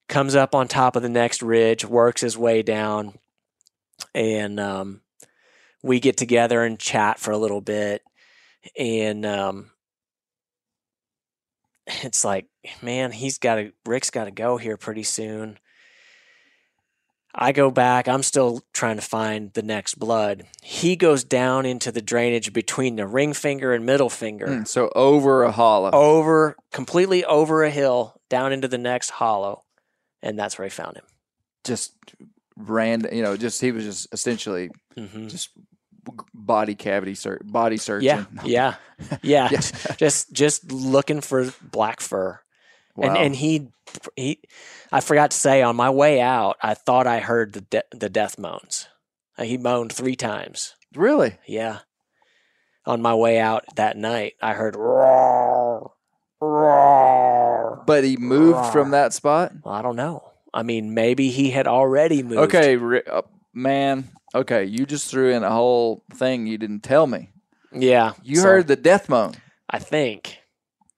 Comes 0.08 0.36
up 0.36 0.56
on 0.56 0.68
top 0.68 0.96
of 0.96 1.04
the 1.04 1.10
next 1.10 1.44
ridge, 1.44 1.86
works 1.86 2.22
his 2.22 2.38
way 2.38 2.64
down, 2.64 3.14
and 4.16 4.60
um, 4.60 5.02
we 5.84 6.00
get 6.00 6.18
together 6.18 6.64
and 6.64 6.80
chat 6.80 7.20
for 7.20 7.32
a 7.32 7.38
little 7.38 7.62
bit. 7.62 8.02
And 8.78 9.24
um, 9.26 9.70
it's 11.86 12.26
like, 12.26 12.48
man, 12.82 13.12
he's 13.12 13.38
got 13.38 13.56
to, 13.56 13.72
Rick's 13.86 14.10
got 14.10 14.26
to 14.26 14.32
go 14.32 14.58
here 14.58 14.78
pretty 14.78 15.04
soon. 15.04 15.60
I 17.34 17.52
go 17.52 17.70
back. 17.70 18.08
I'm 18.08 18.24
still 18.24 18.62
trying 18.74 18.96
to 18.96 19.02
find 19.04 19.54
the 19.54 19.62
next 19.62 19.96
blood. 19.96 20.46
He 20.64 20.96
goes 20.96 21.24
down 21.24 21.66
into 21.66 21.92
the 21.92 22.02
drainage 22.02 22.52
between 22.54 22.96
the 22.96 23.06
ring 23.06 23.34
finger 23.34 23.74
and 23.74 23.86
middle 23.86 24.10
finger, 24.10 24.48
Mm, 24.48 24.68
so 24.68 24.92
over 24.96 25.44
a 25.44 25.52
hollow. 25.52 25.92
over, 25.92 26.56
completely 26.72 27.24
over 27.26 27.64
a 27.64 27.70
hill, 27.70 28.20
down 28.30 28.52
into 28.52 28.68
the 28.68 28.78
next 28.80 29.12
hollow. 29.12 29.64
And 30.22 30.38
that's 30.40 30.58
where 30.58 30.66
I 30.66 30.70
found 30.70 30.98
him. 30.98 31.06
Just 31.64 31.94
random, 32.58 33.14
you 33.14 33.22
know, 33.22 33.38
just 33.38 33.62
he 33.62 33.72
was 33.72 33.84
just 33.84 34.08
essentially 34.12 34.70
hmm 34.98 35.28
just 35.28 35.50
body 36.34 36.74
cavity 36.76 37.14
search, 37.14 37.42
body 37.46 37.78
searching. 37.78 38.08
Yeah, 38.08 38.26
yeah, 38.44 38.76
yeah. 39.22 39.50
Yeah. 39.52 39.62
just 39.98 40.32
just 40.34 40.72
looking 40.72 41.22
for 41.22 41.54
black 41.62 42.02
fur. 42.02 42.40
Wow. 43.00 43.08
And 43.10 43.18
and 43.18 43.36
he 43.36 43.70
he 44.16 44.40
I 44.92 45.00
forgot 45.00 45.32
to 45.32 45.38
say 45.38 45.62
on 45.62 45.76
my 45.76 45.90
way 45.90 46.20
out, 46.22 46.58
I 46.62 46.74
thought 46.74 47.08
I 47.08 47.20
heard 47.20 47.54
the 47.54 47.62
de- 47.62 47.84
the 47.92 48.10
death 48.10 48.38
moans. 48.38 48.88
Uh, 49.38 49.44
He 49.44 49.58
moaned 49.58 49.94
3 49.94 50.16
times. 50.16 50.76
really? 50.94 51.38
Yeah. 51.48 51.80
On 52.86 53.02
my 53.02 53.14
way 53.14 53.40
out 53.40 53.64
that 53.76 53.96
night, 53.98 54.34
I 54.42 54.54
heard 54.54 54.76
roar 54.76 55.92
roar. 56.42 57.84
But 57.86 58.04
he 58.04 58.18
moved 58.18 58.72
from 58.72 58.92
that 58.92 59.14
spot. 59.14 59.54
Well, 59.64 59.74
I 59.74 59.82
don't 59.82 59.96
know. 59.96 60.32
I 60.54 60.64
mean, 60.64 60.94
maybe 60.94 61.30
he 61.30 61.52
had 61.52 61.68
already 61.68 62.24
moved. 62.24 62.54
Okay, 62.54 62.78
uh, 63.12 63.22
man. 63.54 64.10
Okay, 64.34 64.66
you 64.66 64.86
just 64.86 65.10
threw 65.10 65.32
in 65.32 65.44
a 65.44 65.52
whole 65.52 66.04
thing 66.14 66.48
you 66.48 66.58
didn't 66.58 66.82
tell 66.82 67.06
me. 67.08 67.30
Yeah. 67.72 68.14
You 68.24 68.38
so, 68.38 68.44
heard 68.44 68.68
the 68.68 68.76
death 68.76 69.10
moan. 69.10 69.34
I 69.70 69.80
think. 69.80 70.40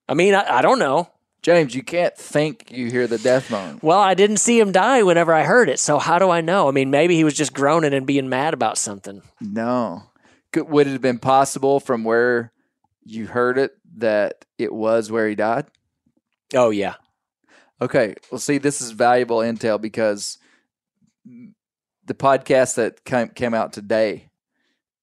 I 0.07 0.13
mean, 0.13 0.33
I, 0.35 0.59
I 0.59 0.61
don't 0.61 0.79
know. 0.79 1.09
James, 1.41 1.73
you 1.73 1.81
can't 1.81 2.15
think 2.15 2.71
you 2.71 2.91
hear 2.91 3.07
the 3.07 3.17
death 3.17 3.49
moan. 3.49 3.79
Well, 3.81 3.99
I 3.99 4.13
didn't 4.13 4.37
see 4.37 4.59
him 4.59 4.71
die 4.71 5.01
whenever 5.01 5.33
I 5.33 5.43
heard 5.43 5.69
it, 5.69 5.79
so 5.79 5.97
how 5.97 6.19
do 6.19 6.29
I 6.29 6.41
know? 6.41 6.67
I 6.67 6.71
mean, 6.71 6.91
maybe 6.91 7.15
he 7.15 7.23
was 7.23 7.33
just 7.33 7.53
groaning 7.53 7.93
and 7.93 8.05
being 8.05 8.29
mad 8.29 8.53
about 8.53 8.77
something. 8.77 9.23
No. 9.39 10.03
Could, 10.51 10.69
would 10.69 10.87
it 10.87 10.91
have 10.91 11.01
been 11.01 11.17
possible 11.17 11.79
from 11.79 12.03
where 12.03 12.51
you 13.03 13.25
heard 13.25 13.57
it 13.57 13.71
that 13.97 14.45
it 14.59 14.71
was 14.71 15.09
where 15.11 15.27
he 15.27 15.35
died? 15.35 15.65
Oh 16.53 16.69
yeah, 16.69 16.95
Okay. 17.81 18.13
Well, 18.29 18.39
see, 18.39 18.59
this 18.59 18.79
is 18.81 18.91
valuable 18.91 19.39
intel 19.39 19.81
because 19.81 20.37
the 21.25 22.13
podcast 22.13 22.75
that 22.75 23.03
came, 23.03 23.29
came 23.29 23.53
out 23.53 23.73
today, 23.73 24.29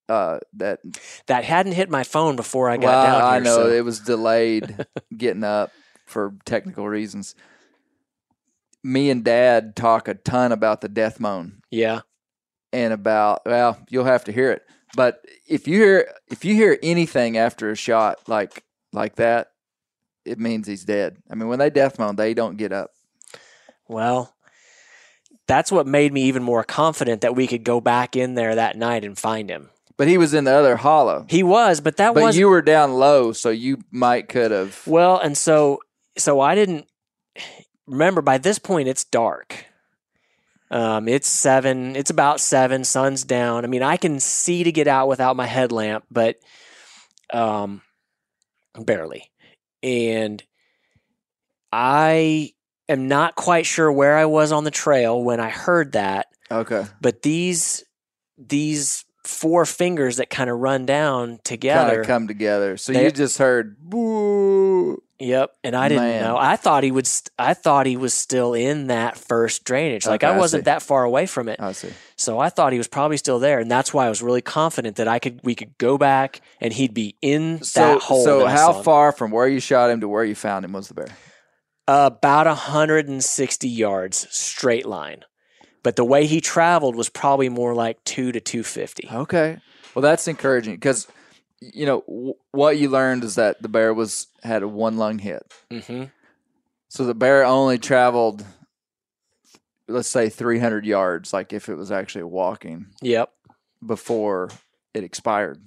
uh, 0.09 0.39
that 0.55 0.81
that 1.27 1.45
hadn't 1.45 1.73
hit 1.73 1.91
my 1.91 2.05
phone 2.05 2.37
before 2.37 2.71
I 2.71 2.77
got 2.77 2.85
well, 2.85 3.05
down 3.05 3.21
here. 3.21 3.31
I 3.31 3.39
know 3.41 3.65
so- 3.65 3.73
it 3.73 3.85
was 3.85 4.01
delayed 4.01 4.87
getting 5.17 5.45
up 5.45 5.73
for 6.09 6.35
technical 6.45 6.89
reasons. 6.89 7.35
Me 8.85 9.11
and 9.11 9.25
Dad 9.25 9.75
talk 9.77 10.09
a 10.09 10.15
ton 10.15 10.53
about 10.53 10.81
the 10.81 10.89
death 10.89 11.19
moan 11.21 11.61
yeah, 11.71 12.01
and 12.73 12.93
about 12.93 13.43
well, 13.45 13.79
you'll 13.91 14.05
have 14.05 14.25
to 14.25 14.33
hear 14.33 14.53
it. 14.53 14.63
But 14.97 15.21
if 15.47 15.67
you 15.69 15.79
hear 15.79 16.11
if 16.31 16.45
you 16.45 16.55
hear 16.55 16.79
anything 16.83 17.37
after 17.37 17.71
a 17.71 17.77
shot 17.77 18.21
like 18.29 18.65
like 18.93 19.17
that, 19.17 19.49
it 20.25 20.39
means 20.39 20.67
he's 20.67 20.85
dead. 20.85 21.19
I 21.31 21.35
mean, 21.35 21.49
when 21.49 21.59
they 21.59 21.71
death 21.71 21.99
moan, 21.99 22.17
they 22.17 22.35
don't 22.35 22.57
get 22.57 22.73
up. 22.73 22.91
well, 23.89 24.35
that's 25.47 25.73
what 25.73 25.87
made 25.87 26.13
me 26.13 26.23
even 26.25 26.43
more 26.43 26.63
confident 26.63 27.23
that 27.23 27.35
we 27.35 27.47
could 27.47 27.65
go 27.65 27.81
back 27.81 28.17
in 28.17 28.35
there 28.35 28.55
that 28.55 28.77
night 28.77 29.05
and 29.05 29.19
find 29.19 29.51
him. 29.51 29.71
But 29.97 30.07
he 30.07 30.17
was 30.19 30.33
in 30.33 30.45
the 30.45 30.53
other 30.53 30.77
hollow. 30.77 31.27
He 31.29 31.43
was, 31.43 31.81
but 31.81 31.97
that 31.97 32.15
But 32.15 32.23
was 32.23 32.37
you 32.39 32.49
were 32.49 32.63
down 32.63 32.93
low, 32.95 33.33
so 33.33 33.51
you 33.51 33.79
might 33.91 34.29
could 34.29 34.53
have. 34.53 34.87
well, 34.87 35.19
and 35.19 35.37
so 35.37 35.81
so 36.19 36.41
I 36.41 36.55
didn't 36.55 36.87
remember. 37.87 38.23
By 38.23 38.39
this 38.39 38.59
point, 38.59 38.89
it's 38.89 39.05
dark. 39.05 39.67
Um, 40.71 41.09
it's 41.09 41.29
seven. 41.29 41.97
It's 41.97 42.11
about 42.11 42.41
seven. 42.41 42.85
Sun's 42.85 43.25
down. 43.25 43.65
I 43.65 43.69
mean, 43.69 43.83
I 43.83 43.97
can 43.97 44.21
see 44.21 44.65
to 44.65 44.73
get 44.73 44.87
out 44.87 45.09
without 45.09 45.37
my 45.37 45.47
headlamp, 45.47 46.05
but 46.11 46.37
um, 47.33 47.83
barely. 48.79 49.31
And 49.83 50.43
I 51.73 52.53
am 52.89 53.09
not 53.09 53.35
quite 53.35 53.67
sure 53.67 53.91
where 53.91 54.17
I 54.17 54.27
was 54.27 54.53
on 54.53 54.65
the 54.65 54.71
trail 54.71 55.23
when 55.23 55.41
I 55.41 55.49
heard 55.49 55.93
that. 55.93 56.27
Okay. 56.51 56.85
But 57.01 57.23
these 57.23 57.85
these 58.37 59.05
four 59.29 59.67
fingers 59.67 60.17
that 60.17 60.31
kind 60.31 60.49
of 60.49 60.59
run 60.59 60.87
down 60.87 61.39
together. 61.45 61.89
kind 61.91 62.01
of 62.01 62.07
come 62.07 62.29
together. 62.29 62.77
So 62.77 62.93
They- 62.93 63.05
you 63.05 63.11
just 63.11 63.39
heard 63.39 63.77
boo. 63.79 65.03
Yep, 65.21 65.51
and 65.65 65.75
I 65.75 65.89
didn't 65.89 66.05
Man. 66.05 66.23
know. 66.23 66.37
I 66.39 66.55
thought 66.55 66.85
he 66.85 66.93
would. 66.93 67.07
St- 67.07 67.29
I 67.39 67.53
thought 67.53 67.87
he 67.87 67.97
was 67.97 68.15
still 68.15 68.55
in 68.55 68.87
that 68.87 69.19
first 69.19 69.65
drainage. 69.65 70.07
Like 70.07 70.23
Okay, 70.23 70.33
I 70.33 70.37
I 70.37 70.39
wasn't 70.39 70.61
see. 70.61 70.67
that 70.67 70.81
far 70.81 71.03
away 71.03 71.27
from 71.27 71.49
it, 71.49 71.61
I 71.61 71.73
see. 71.73 71.89
so 72.17 72.39
I 72.39 72.51
thought 72.51 72.71
he 72.73 72.79
was 72.79 72.87
probably 72.87 73.17
still 73.17 73.41
there, 73.41 73.59
and 73.59 73.69
that's 73.69 73.93
why 73.93 74.07
I 74.07 74.09
was 74.09 74.23
really 74.23 74.43
confident 74.43 74.95
that 74.97 75.09
I 75.09 75.19
could. 75.19 75.41
We 75.43 75.57
could 75.57 75.77
go 75.77 75.99
back 75.99 76.41
and 76.61 76.73
he'd 76.73 76.95
be 76.95 77.17
in 77.21 77.63
So, 77.65 77.81
that 77.81 78.01
hole. 78.03 78.23
so 78.25 78.39
that 78.45 78.51
how 78.51 78.73
far 78.83 79.11
from 79.11 79.33
where 79.33 79.49
you 79.49 79.59
shot 79.59 79.91
him 79.91 80.01
to 80.03 80.09
where 80.09 80.23
you 80.25 80.37
found 80.37 80.65
him 80.65 80.73
was 80.73 80.87
the 80.87 80.95
bear? 80.95 81.09
About 81.89 82.47
160 82.47 83.69
yards 83.69 84.27
straight 84.31 84.87
line, 84.87 85.25
but 85.83 85.97
the 85.97 86.05
way 86.05 86.27
he 86.27 86.41
traveled 86.41 86.97
was 86.97 87.09
probably 87.09 87.49
more 87.49 87.75
like 87.75 88.03
two 88.05 88.33
to 88.33 88.41
250. 88.41 89.09
Okay. 89.13 89.59
Well, 89.95 90.03
that's 90.03 90.29
encouraging 90.29 90.75
because 90.75 91.07
you 91.61 91.87
know 91.87 92.03
w- 92.07 92.35
what 92.53 92.79
you 92.79 92.89
learned 92.89 93.25
is 93.25 93.35
that 93.37 93.61
the 93.63 93.69
bear 93.69 93.93
was 93.95 94.29
had 94.43 94.63
a 94.63 94.69
one 94.69 94.97
lung 94.97 95.19
hit. 95.19 95.43
hmm 95.71 96.05
So 96.89 97.05
the 97.05 97.15
bear 97.15 97.45
only 97.45 97.79
traveled, 97.79 98.45
let's 99.89 100.09
say, 100.09 100.29
300 100.29 100.85
yards, 100.85 101.33
like 101.33 101.53
if 101.53 101.69
it 101.69 101.75
was 101.77 101.91
actually 101.91 102.25
walking 102.25 102.87
Yep. 103.03 103.31
before 103.85 104.51
it 104.95 105.05
expired. 105.05 105.61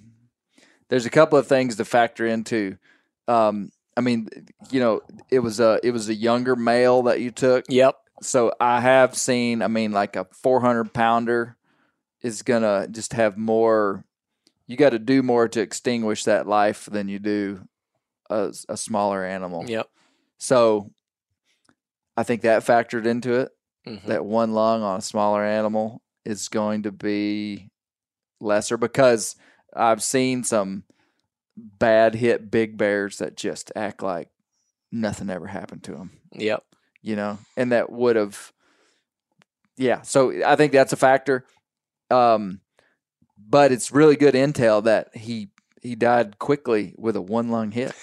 There's 0.89 1.05
a 1.05 1.09
couple 1.09 1.38
of 1.38 1.47
things 1.47 1.77
to 1.77 1.85
factor 1.85 2.25
into. 2.27 2.77
Um, 3.27 3.71
I 3.95 4.01
mean, 4.01 4.27
you 4.71 4.79
know, 4.79 5.01
it 5.29 5.39
was 5.39 5.59
a 5.59 5.79
it 5.83 5.91
was 5.91 6.09
a 6.09 6.13
younger 6.13 6.55
male 6.55 7.03
that 7.03 7.19
you 7.21 7.31
took. 7.31 7.65
Yep. 7.69 7.95
So 8.22 8.53
I 8.60 8.80
have 8.81 9.15
seen. 9.18 9.61
I 9.61 9.68
mean, 9.68 9.91
like 9.91 10.15
a 10.15 10.26
400 10.31 10.93
pounder 10.93 11.57
is 12.22 12.41
gonna 12.41 12.88
just 12.89 13.14
have 13.14 13.38
more. 13.38 14.06
You 14.68 14.77
got 14.77 14.91
to 14.91 14.99
do 14.99 15.22
more 15.22 15.49
to 15.49 15.60
extinguish 15.60 16.23
that 16.26 16.48
life 16.48 16.85
than 16.89 17.10
you 17.10 17.19
do 17.19 17.68
a, 18.30 18.53
a 18.69 18.77
smaller 18.77 19.26
animal. 19.26 19.65
Yep. 19.68 19.88
So 20.38 20.91
I 22.15 22.23
think 22.23 22.43
that 22.43 22.64
factored 22.64 23.06
into 23.06 23.34
it. 23.34 23.49
Mhm. 23.85 24.06
That 24.06 24.23
one 24.23 24.53
lung 24.53 24.81
on 24.84 24.99
a 24.99 25.02
smaller 25.02 25.43
animal 25.43 26.02
is 26.23 26.48
going 26.48 26.84
to 26.84 26.91
be 26.91 27.69
lesser 28.39 28.77
because 28.77 29.35
I've 29.76 30.03
seen 30.03 30.43
some 30.43 30.84
bad 31.57 32.15
hit 32.15 32.49
big 32.52 32.77
bears 32.77 33.18
that 33.18 33.35
just 33.35 33.72
act 33.76 34.02
like 34.02 34.30
nothing 34.91 35.30
ever 35.30 35.48
happened 35.48 35.84
to 35.85 35.93
them, 35.93 36.11
Yep. 36.34 36.64
You 37.02 37.15
know, 37.15 37.38
and 37.57 37.72
that 37.72 37.91
would 37.91 38.15
have, 38.15 38.52
yeah. 39.78 40.02
So 40.02 40.44
I 40.45 40.56
think 40.56 40.72
that's 40.72 40.94
a 40.94 40.98
factor. 40.98 41.45
Um, 42.10 42.61
but 43.38 43.72
it's 43.72 43.91
really 43.91 44.15
good 44.15 44.34
intel 44.36 44.84
that 44.84 45.15
he 45.15 45.49
he 45.82 45.95
died 45.95 46.38
quickly 46.40 46.94
with 46.98 47.15
a 47.15 47.22
one 47.22 47.49
lung 47.49 47.72
hit. 47.72 47.94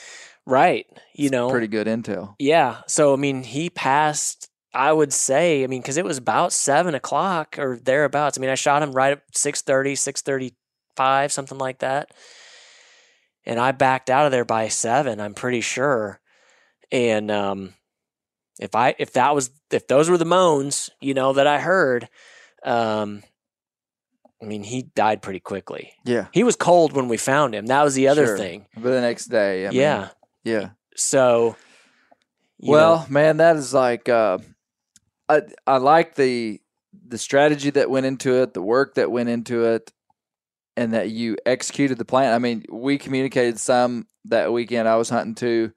Right. 0.47 0.87
You 1.15 1.27
It's 1.27 1.33
know. 1.33 1.51
pretty 1.51 1.69
good 1.69 1.87
intel. 1.87 2.35
Yeah. 2.39 2.79
So 2.87 3.13
I 3.13 3.17
mean, 3.17 3.43
he 3.43 3.71
passed. 3.71 4.49
I 4.75 4.93
would 4.93 5.13
say. 5.13 5.65
I 5.65 5.67
mean, 5.67 5.81
because 5.81 5.97
it 5.97 6.05
was 6.05 6.19
about 6.19 6.53
seven 6.53 6.95
o'clock 6.95 7.59
or 7.59 7.79
thereabouts. 7.79 8.37
I 8.37 8.41
mean, 8.41 8.51
I 8.51 8.55
shot 8.55 8.83
him 8.83 8.93
right 8.93 9.13
at 9.13 9.33
6.30, 9.33 10.53
6.35, 10.99 11.31
something 11.33 11.57
like 11.59 11.79
that, 11.79 12.11
and 13.47 13.59
I 13.59 13.73
backed 13.73 14.11
out 14.11 14.27
of 14.27 14.31
there 14.33 14.45
by 14.45 14.69
seven. 14.69 15.21
I'm 15.21 15.33
pretty 15.35 15.63
sure. 15.63 16.21
And 16.93 17.31
um, 17.31 17.75
if 18.59 18.75
I 18.75 18.95
if 18.99 19.13
that 19.15 19.35
was 19.35 19.51
if 19.71 19.87
those 19.87 20.11
were 20.11 20.19
the 20.19 20.25
moans, 20.25 20.91
you 21.01 21.15
know, 21.15 21.33
that 21.33 21.47
I 21.47 21.61
heard, 21.61 22.09
um, 22.65 23.23
I 24.43 24.45
mean, 24.45 24.63
he 24.63 24.83
died 24.83 25.23
pretty 25.23 25.41
quickly. 25.41 25.93
Yeah. 26.05 26.27
He 26.33 26.45
was 26.45 26.57
cold 26.57 26.93
when 26.93 27.09
we 27.09 27.17
found 27.17 27.55
him. 27.55 27.67
That 27.67 27.83
was 27.83 27.95
the 27.95 28.09
other 28.09 28.27
Sure. 28.27 28.39
thing. 28.39 28.67
But 28.77 28.91
the 28.91 29.01
next 29.01 29.27
day, 29.27 29.67
I 29.67 29.71
mean, 29.71 29.81
yeah. 29.81 30.09
yeah. 30.45 30.71
So. 30.97 31.57
well, 32.59 33.01
know, 33.01 33.07
man, 33.09 33.37
that 33.39 33.57
is 33.57 33.75
like 33.75 34.09
uh, 34.09 34.39
I 35.29 35.43
I 35.67 35.79
like 35.79 36.15
the 36.15 36.61
the 37.07 37.19
strategy 37.19 37.71
that 37.71 37.91
went 37.91 38.07
into 38.07 38.43
it, 38.43 38.55
the 38.55 38.63
work 38.63 38.95
that 38.95 39.11
went 39.11 39.29
into 39.29 39.65
it, 39.65 39.93
and 40.77 40.93
that 40.95 41.11
you 41.11 41.37
executed 41.47 41.99
the 41.99 42.05
plan. 42.05 42.33
I 42.33 42.39
mean, 42.39 42.65
we 42.71 42.99
communicated 42.99 43.59
some 43.59 44.07
that 44.27 44.53
weekend. 44.53 44.89
I 44.89 44.97
was 44.97 45.09
hunting 45.09 45.35
too, 45.35 45.73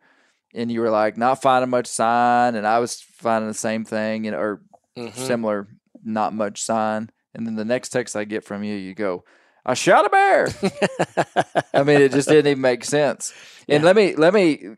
and 0.54 0.72
you 0.72 0.82
were 0.82 0.90
like 0.90 1.18
not 1.18 1.42
finding 1.42 1.70
much 1.70 1.88
sign, 1.88 2.56
and 2.56 2.66
I 2.68 2.80
was 2.80 3.02
finding 3.02 3.48
the 3.48 3.54
same 3.54 3.86
thing, 3.86 4.24
know, 4.24 4.38
or 4.38 4.62
mhm. 4.98 5.14
similar, 5.14 5.68
not 6.04 6.34
much 6.34 6.62
sign. 6.62 7.10
And 7.34 7.48
then 7.48 7.56
the 7.56 7.66
next 7.66 7.90
text 7.90 8.16
I 8.16 8.26
get 8.26 8.44
from 8.44 8.64
you, 8.64 8.76
you 8.76 8.94
go, 8.94 9.24
"I 9.66 9.74
shot 9.74 10.06
a 10.06 10.10
bear." 10.10 10.48
I 11.74 11.84
mean, 11.84 12.02
it 12.02 12.12
just 12.12 12.28
didn't 12.28 12.52
even 12.52 12.62
make 12.62 12.84
sense. 12.84 13.34
And 13.68 13.84
let 13.84 13.96
me 13.96 14.16
let 14.16 14.34
me. 14.34 14.76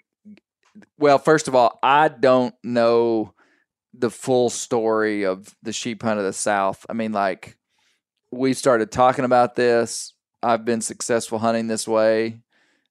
Well, 0.97 1.17
first 1.17 1.47
of 1.47 1.55
all, 1.55 1.79
I 1.81 2.07
don't 2.07 2.55
know 2.63 3.33
the 3.93 4.09
full 4.09 4.49
story 4.49 5.23
of 5.23 5.55
the 5.61 5.73
sheep 5.73 6.01
hunt 6.01 6.19
of 6.19 6.25
the 6.25 6.33
South. 6.33 6.85
I 6.89 6.93
mean, 6.93 7.11
like 7.11 7.57
we 8.31 8.53
started 8.53 8.91
talking 8.91 9.25
about 9.25 9.55
this. 9.55 10.13
I've 10.41 10.65
been 10.65 10.81
successful 10.81 11.39
hunting 11.39 11.67
this 11.67 11.87
way, 11.87 12.41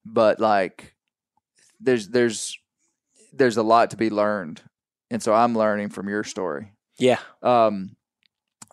but 0.05 0.41
like 0.41 0.95
there's 1.81 2.09
there's 2.09 2.57
there's 3.33 3.57
a 3.57 3.63
lot 3.63 3.91
to 3.91 3.97
be 3.97 4.11
learned, 4.11 4.61
and 5.11 5.23
so 5.23 5.33
I'm 5.35 5.57
learning 5.57 5.89
from 5.91 6.09
your 6.09 6.25
story 6.25 6.73
yeah. 6.99 7.19
um, 7.43 7.97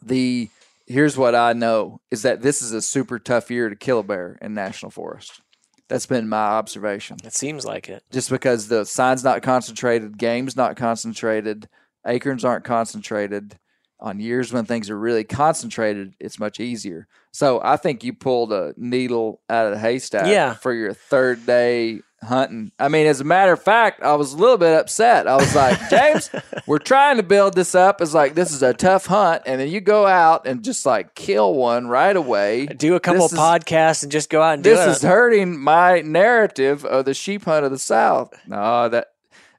the 0.01 0.49
here's 0.87 1.17
what 1.17 1.35
I 1.35 1.53
know 1.53 2.01
is 2.11 2.23
that 2.23 2.41
this 2.41 2.61
is 2.61 2.71
a 2.71 2.81
super 2.81 3.19
tough 3.19 3.51
year 3.51 3.69
to 3.69 3.75
kill 3.75 3.99
a 3.99 4.03
bear 4.03 4.37
in 4.41 4.53
national 4.53 4.91
forest. 4.91 5.41
That's 5.87 6.05
been 6.05 6.29
my 6.29 6.37
observation. 6.37 7.17
It 7.23 7.33
seems 7.33 7.65
like 7.65 7.89
it. 7.89 8.03
Just 8.11 8.29
because 8.29 8.67
the 8.67 8.85
sign's 8.85 9.23
not 9.23 9.41
concentrated, 9.41 10.17
game's 10.17 10.55
not 10.55 10.75
concentrated, 10.77 11.67
acorns 12.05 12.45
aren't 12.45 12.65
concentrated. 12.65 13.57
On 14.01 14.17
years 14.19 14.53
when 14.53 14.63
things 14.63 14.89
are 14.89 14.97
really 14.97 15.25
concentrated, 15.25 16.13
it's 16.21 16.39
much 16.39 16.61
easier. 16.61 17.05
So 17.33 17.59
I 17.61 17.75
think 17.75 18.01
you 18.03 18.13
pulled 18.13 18.53
a 18.53 18.73
needle 18.77 19.41
out 19.49 19.65
of 19.65 19.73
the 19.73 19.79
haystack 19.79 20.27
Yeah. 20.27 20.53
for 20.53 20.71
your 20.73 20.93
third 20.93 21.45
day 21.45 21.99
hunting. 22.23 22.71
I 22.79 22.87
mean, 22.89 23.07
as 23.07 23.21
a 23.21 23.23
matter 23.23 23.53
of 23.53 23.61
fact, 23.61 24.01
I 24.03 24.13
was 24.15 24.33
a 24.33 24.37
little 24.37 24.57
bit 24.57 24.77
upset. 24.79 25.27
I 25.27 25.35
was 25.35 25.55
like, 25.55 25.77
James, 25.89 26.29
we're 26.67 26.77
trying 26.79 27.17
to 27.17 27.23
build 27.23 27.53
this 27.55 27.75
up 27.75 28.01
as 28.01 28.13
like 28.13 28.35
this 28.35 28.51
is 28.51 28.61
a 28.63 28.73
tough 28.73 29.05
hunt, 29.07 29.43
and 29.45 29.59
then 29.61 29.69
you 29.69 29.81
go 29.81 30.05
out 30.07 30.45
and 30.47 30.63
just 30.63 30.85
like 30.85 31.15
kill 31.15 31.53
one 31.53 31.87
right 31.87 32.15
away. 32.15 32.65
Do 32.67 32.95
a 32.95 32.99
couple 32.99 33.23
This 33.23 33.31
of 33.33 33.37
is- 33.37 33.43
podcasts 33.43 34.03
and 34.03 34.11
just 34.11 34.29
go 34.29 34.41
out 34.41 34.55
and 34.55 34.63
do 34.63 34.69
This 34.75 34.97
is 34.97 35.01
hurting 35.01 35.59
my 35.59 36.01
narrative 36.01 36.85
of 36.85 37.05
the 37.05 37.13
sheep 37.13 37.45
hunt 37.45 37.65
of 37.65 37.71
the 37.71 37.79
South. 37.79 38.33
No, 38.47 38.89
that. 38.89 39.07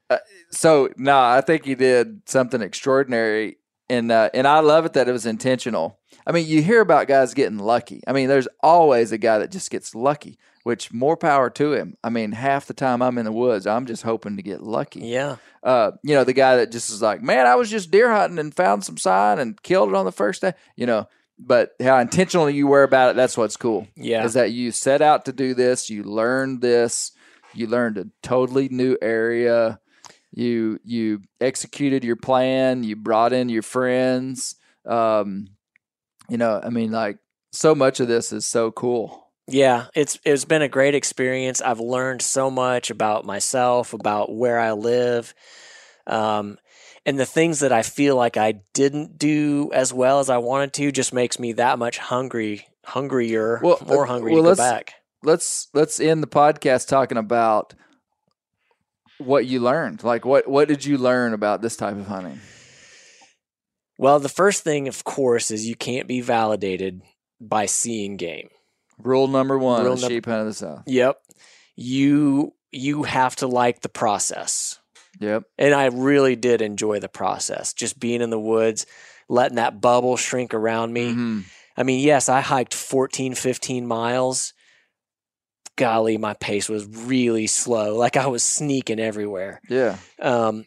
Uh, 0.09 0.19
so 0.51 0.89
no, 0.97 1.17
I 1.19 1.41
think 1.41 1.65
he 1.65 1.75
did 1.77 2.23
something 2.29 2.61
extraordinary, 2.61 3.59
and 3.89 4.11
uh, 4.11 4.31
and 4.35 4.47
I 4.47 4.59
love 4.61 4.85
it 4.85 4.95
that 4.95 5.09
it 5.09 5.13
was 5.13 5.25
intentional. 5.27 5.99
I 6.27 6.33
mean, 6.33 6.47
you 6.47 6.63
hear 6.63 6.81
about 6.81 7.07
guys 7.09 7.33
getting 7.33 7.59
lucky. 7.59 8.03
I 8.07 8.13
mean, 8.13 8.29
there's 8.29 8.49
always 8.63 9.13
a 9.13 9.19
guy 9.19 9.39
that 9.39 9.51
just 9.53 9.71
gets 9.71 9.95
lucky, 9.95 10.37
which 10.63 10.93
more 10.93 11.17
power 11.17 11.51
to 11.51 11.73
him. 11.73 11.97
I 12.05 12.11
mean, 12.11 12.33
half 12.33 12.67
the 12.67 12.75
time 12.75 13.03
I'm 13.03 13.19
in 13.19 13.25
the 13.25 13.33
woods, 13.33 13.67
I'm 13.67 13.87
just 13.87 14.03
hoping 14.03 14.37
to 14.37 14.43
get 14.43 14.63
lucky 14.63 15.01
yeah. 15.01 15.37
uh, 15.63 15.93
you 16.03 16.15
know, 16.15 16.25
the 16.25 16.33
guy 16.33 16.57
that 16.57 16.71
just 16.71 16.91
is 16.91 17.03
like, 17.03 17.23
man, 17.23 17.47
I 17.47 17.57
was 17.57 17.71
just 17.71 17.91
deer 17.91 18.11
hunting 18.11 18.39
and 18.39 18.55
found 18.55 18.85
some 18.85 18.97
sign 18.97 19.39
and 19.39 19.61
killed 19.63 19.91
it 19.91 19.95
on 19.95 20.05
the 20.05 20.13
first 20.13 20.43
day, 20.43 20.53
you 20.77 20.87
know. 20.87 21.09
But 21.39 21.71
how 21.81 21.99
intentional 21.99 22.51
you 22.51 22.67
were 22.67 22.83
about 22.83 23.11
it, 23.11 23.17
that's 23.17 23.37
what's 23.37 23.57
cool. 23.57 23.89
Yeah. 23.97 24.25
Is 24.25 24.35
that 24.35 24.53
you 24.53 24.73
set 24.73 25.01
out 25.01 25.25
to 25.25 25.33
do 25.33 25.55
this, 25.55 25.89
you 25.89 26.03
learned 26.03 26.61
this, 26.61 27.13
you 27.55 27.67
learned 27.67 27.97
a 27.97 28.09
totally 28.23 28.69
new 28.69 28.99
area, 29.01 29.81
you 30.33 30.79
you 30.85 31.23
executed 31.41 32.05
your 32.05 32.17
plan, 32.17 32.85
you 32.85 32.95
brought 32.95 33.33
in 33.33 33.49
your 33.49 33.63
friends. 33.63 34.57
Um, 34.87 35.49
you 36.29 36.37
know, 36.37 36.61
I 36.63 36.69
mean, 36.69 36.93
like 36.93 37.19
so 37.53 37.75
much 37.75 38.01
of 38.01 38.09
this 38.09 38.33
is 38.33 38.47
so 38.47 38.71
cool. 38.71 39.30
Yeah, 39.51 39.87
it's 39.95 40.19
it's 40.25 40.45
been 40.45 40.63
a 40.63 40.69
great 40.69 40.95
experience. 40.95 41.61
I've 41.61 41.81
learned 41.81 42.23
so 42.23 42.51
much 42.51 42.91
about 42.91 43.25
myself, 43.27 43.93
about 43.93 44.33
where 44.35 44.59
I 44.61 44.73
live, 44.73 45.35
um, 46.07 46.57
and 47.05 47.19
the 47.19 47.27
things 47.27 47.61
that 47.61 47.73
I 47.73 47.83
feel 47.83 48.15
like 48.17 48.37
I 48.37 48.61
didn't 48.75 49.19
do 49.19 49.71
as 49.75 49.93
well 49.93 50.21
as 50.21 50.31
I 50.31 50.39
wanted 50.39 50.73
to 50.75 50.93
just 50.93 51.13
makes 51.13 51.39
me 51.39 51.53
that 51.55 51.79
much 51.79 51.99
hungry, 51.99 52.67
hungrier, 52.85 53.61
Well, 53.63 53.79
more 53.87 54.05
uh, 54.05 54.09
hungry 54.09 54.33
well, 54.35 54.43
to 54.43 54.45
go 54.45 54.49
let's- 54.51 54.61
back. 54.61 54.95
let's 55.25 55.69
let's 55.75 55.99
end 56.01 56.23
the 56.23 56.29
podcast 56.29 56.87
talking 56.87 57.19
about 57.19 57.75
what 59.19 59.47
you 59.47 59.59
learned. 59.61 60.05
Like 60.05 60.25
what 60.25 60.47
what 60.49 60.69
did 60.69 60.85
you 60.85 60.97
learn 60.97 61.35
about 61.35 61.61
this 61.61 61.77
type 61.77 61.97
of 61.97 62.07
hunting? 62.07 62.41
Well, 63.99 64.19
the 64.21 64.29
first 64.31 64.63
thing, 64.65 64.89
of 64.89 65.05
course, 65.05 65.51
is 65.51 65.67
you 65.67 65.75
can't 65.75 66.07
be 66.09 66.21
validated 66.21 67.03
by 67.41 67.67
seeing 67.67 68.17
game. 68.17 68.49
Rule 69.05 69.29
number 69.29 69.59
one 69.59 69.85
Rule 69.85 69.97
num- 69.97 70.09
sheep 70.11 70.27
hunt 70.27 70.41
of 70.41 70.47
the 70.47 70.55
south. 70.55 70.83
Yep, 70.87 71.17
you 71.77 72.55
you 72.73 73.03
have 73.03 73.37
to 73.37 73.47
like 73.47 73.81
the 73.81 73.89
process. 73.89 74.79
Yep. 75.19 75.43
And 75.59 75.75
I 75.75 75.87
really 75.87 76.37
did 76.37 76.63
enjoy 76.63 77.01
the 77.01 77.09
process, 77.09 77.73
just 77.75 77.99
being 77.99 78.23
in 78.23 78.31
the 78.31 78.39
woods, 78.41 78.87
letting 79.29 79.57
that 79.57 79.81
bubble 79.81 80.17
shrink 80.17 80.55
around 80.55 80.93
me. 80.93 81.13
Mhm. 81.13 81.45
I 81.77 81.83
mean, 81.83 82.01
yes, 82.01 82.29
I 82.29 82.41
hiked 82.41 82.75
14, 82.75 83.35
15 83.35 83.87
miles. 83.87 84.53
Golly, 85.77 86.17
my 86.19 86.35
pace 86.35 86.69
was 86.69 86.85
really 86.87 87.47
slow. 87.47 87.97
Like 87.97 88.17
I 88.17 88.27
was 88.29 88.43
sneaking 88.43 89.01
everywhere. 89.01 89.61
Yeah. 89.69 89.97
Um, 90.21 90.67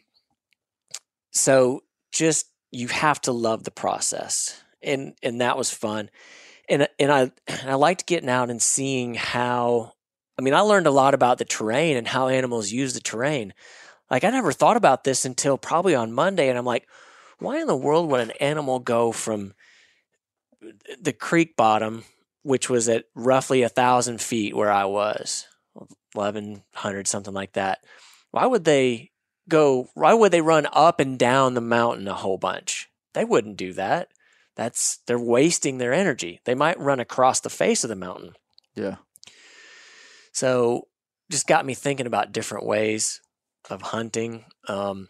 so 1.30 1.82
just 2.12 2.46
you 2.70 2.88
have 2.88 3.20
to 3.22 3.32
love 3.32 3.64
the 3.64 3.70
process, 3.70 4.60
and 4.82 5.14
and 5.22 5.40
that 5.40 5.56
was 5.56 5.70
fun, 5.70 6.10
and 6.68 6.82
uh, 6.82 6.86
and 6.98 7.12
I 7.12 7.20
and 7.46 7.70
I 7.70 7.74
liked 7.74 8.06
getting 8.06 8.28
out 8.28 8.50
and 8.50 8.60
seeing 8.60 9.14
how. 9.14 9.92
I 10.36 10.42
mean, 10.42 10.54
I 10.54 10.60
learned 10.60 10.88
a 10.88 10.92
lot 10.92 11.14
about 11.14 11.38
the 11.38 11.44
terrain 11.44 11.96
and 11.96 12.08
how 12.08 12.26
animals 12.26 12.72
use 12.72 12.94
the 12.94 13.00
terrain. 13.00 13.54
Like 14.10 14.24
I 14.24 14.30
never 14.30 14.52
thought 14.52 14.76
about 14.76 15.04
this 15.04 15.24
until 15.24 15.56
probably 15.56 15.94
on 15.94 16.12
Monday, 16.12 16.48
and 16.48 16.58
I'm 16.58 16.64
like, 16.64 16.88
why 17.38 17.60
in 17.60 17.66
the 17.66 17.76
world 17.76 18.10
would 18.10 18.20
an 18.20 18.32
animal 18.32 18.80
go 18.80 19.12
from 19.12 19.54
uh, 20.62 20.72
the 21.00 21.12
creek 21.12 21.56
bottom, 21.56 22.04
which 22.42 22.68
was 22.68 22.88
at 22.88 23.04
roughly 23.14 23.62
a 23.62 23.68
thousand 23.68 24.20
feet 24.20 24.56
where 24.56 24.72
I 24.72 24.86
was, 24.86 25.46
eleven 26.14 26.64
hundred 26.74 27.06
something 27.06 27.34
like 27.34 27.52
that? 27.52 27.84
Why 28.32 28.46
would 28.46 28.64
they 28.64 29.12
go 29.48 29.88
why 29.94 30.14
would 30.14 30.32
they 30.32 30.40
run 30.40 30.66
up 30.72 31.00
and 31.00 31.18
down 31.18 31.54
the 31.54 31.60
mountain 31.60 32.08
a 32.08 32.14
whole 32.14 32.38
bunch 32.38 32.88
they 33.12 33.24
wouldn't 33.24 33.56
do 33.56 33.72
that 33.74 34.08
that's 34.56 34.98
they're 35.06 35.18
wasting 35.18 35.78
their 35.78 35.92
energy. 35.92 36.40
They 36.44 36.54
might 36.54 36.78
run 36.78 37.00
across 37.00 37.40
the 37.40 37.50
face 37.50 37.84
of 37.84 37.90
the 37.90 37.96
mountain. 37.96 38.34
Yeah. 38.74 38.96
so 40.32 40.88
just 41.30 41.46
got 41.46 41.64
me 41.64 41.74
thinking 41.74 42.06
about 42.06 42.32
different 42.32 42.66
ways 42.66 43.20
of 43.70 43.82
hunting. 43.82 44.44
Um, 44.68 45.08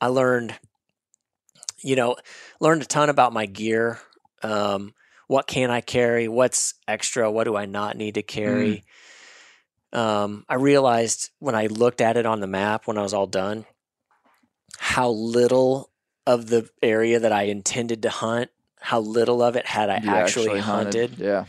i 0.00 0.06
learned 0.08 0.58
you 1.82 1.94
know 1.94 2.16
learned 2.60 2.82
a 2.82 2.86
ton 2.86 3.10
about 3.10 3.32
my 3.32 3.46
gear. 3.46 4.00
Um, 4.42 4.92
what 5.26 5.46
can 5.46 5.70
i 5.70 5.80
carry? 5.80 6.28
What's 6.28 6.74
extra? 6.86 7.30
What 7.30 7.44
do 7.44 7.56
i 7.56 7.66
not 7.66 7.96
need 7.96 8.14
to 8.14 8.22
carry? 8.22 8.84
Um, 9.92 10.44
I 10.48 10.56
realized 10.56 11.30
when 11.38 11.54
I 11.54 11.66
looked 11.66 12.00
at 12.00 12.16
it 12.16 12.26
on 12.26 12.40
the 12.40 12.48
map 12.48 12.86
when 12.86 12.98
I 12.98 13.02
was 13.02 13.14
all 13.14 13.28
done 13.28 13.64
how 14.78 15.10
little 15.10 15.90
of 16.26 16.48
the 16.48 16.68
area 16.82 17.20
that 17.20 17.32
I 17.32 17.44
intended 17.44 18.02
to 18.02 18.10
hunt, 18.10 18.50
how 18.80 19.00
little 19.00 19.42
of 19.42 19.56
it 19.56 19.66
had 19.66 19.90
I 19.90 19.98
You 19.98 20.10
actually, 20.10 20.60
hunted. 20.60 21.18
Yeah. 21.18 21.44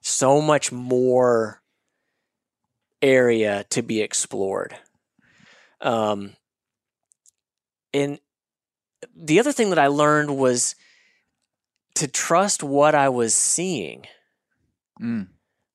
So 0.00 0.40
much 0.40 0.70
more 0.70 1.62
area 3.00 3.64
to 3.70 3.82
be 3.82 4.00
explored. 4.00 4.76
Um, 5.80 6.32
and 7.92 8.18
the 9.14 9.40
other 9.40 9.52
thing 9.52 9.70
that 9.70 9.78
I 9.78 9.88
learned 9.88 10.36
was 10.36 10.74
to 11.96 12.08
trust 12.08 12.62
what 12.62 12.94
I 12.94 13.08
was 13.08 13.34
seeing. 13.34 14.06
Mm. 15.00 15.28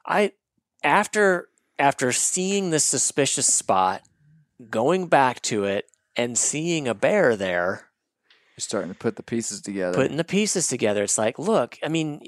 I 0.05 0.33
after 0.83 1.49
after 1.77 2.11
seeing 2.11 2.69
this 2.69 2.85
suspicious 2.85 3.47
spot, 3.47 4.01
going 4.69 5.07
back 5.07 5.41
to 5.43 5.63
it 5.63 5.89
and 6.15 6.37
seeing 6.37 6.87
a 6.87 6.93
bear 6.93 7.35
there, 7.35 7.88
You're 8.59 8.63
starting 8.63 8.91
to 8.91 8.97
put 8.97 9.15
the 9.15 9.23
pieces 9.23 9.61
together. 9.61 9.95
putting 9.95 10.17
the 10.17 10.25
pieces 10.25 10.67
together, 10.67 11.03
it's 11.03 11.17
like, 11.17 11.39
look, 11.39 11.77
I 11.81 11.87
mean, 11.87 12.19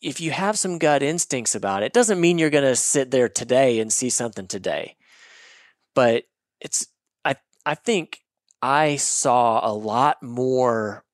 if 0.00 0.20
you 0.20 0.32
have 0.32 0.58
some 0.58 0.78
gut 0.78 1.00
instincts 1.00 1.54
about 1.54 1.84
it, 1.84 1.92
doesn't 1.92 2.20
mean 2.20 2.38
you're 2.38 2.50
going 2.50 2.64
to 2.64 2.74
sit 2.74 3.12
there 3.12 3.28
today 3.28 3.78
and 3.78 3.92
see 3.92 4.10
something 4.10 4.48
today. 4.48 4.96
But 5.94 6.24
it's 6.60 6.88
I 7.24 7.36
I 7.64 7.76
think 7.76 8.18
I 8.60 8.96
saw 8.96 9.64
a 9.64 9.70
lot 9.72 10.20
more 10.24 11.04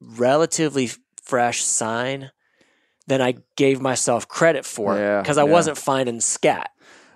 relatively 0.00 0.88
fresh 1.22 1.62
sign 1.62 2.30
than 3.06 3.20
I 3.20 3.34
gave 3.56 3.82
myself 3.82 4.28
credit 4.28 4.64
for 4.64 4.96
Yeah, 4.96 5.20
because 5.20 5.36
I 5.36 5.44
yeah. 5.44 5.50
wasn't 5.50 5.76
finding 5.76 6.22
scat. 6.22 6.70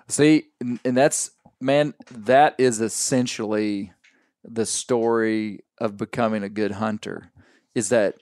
See, 0.07 0.43
and 0.61 0.95
that's 0.95 1.31
man, 1.59 1.95
that 2.11 2.53
is 2.59 2.79
essentially 2.79 3.91
the 4.43 4.67
story 4.67 5.61
of 5.79 5.97
becoming 5.97 6.43
a 6.43 6.49
good 6.49 6.71
hunter. 6.73 7.31
Is 7.75 7.89
that 7.89 8.15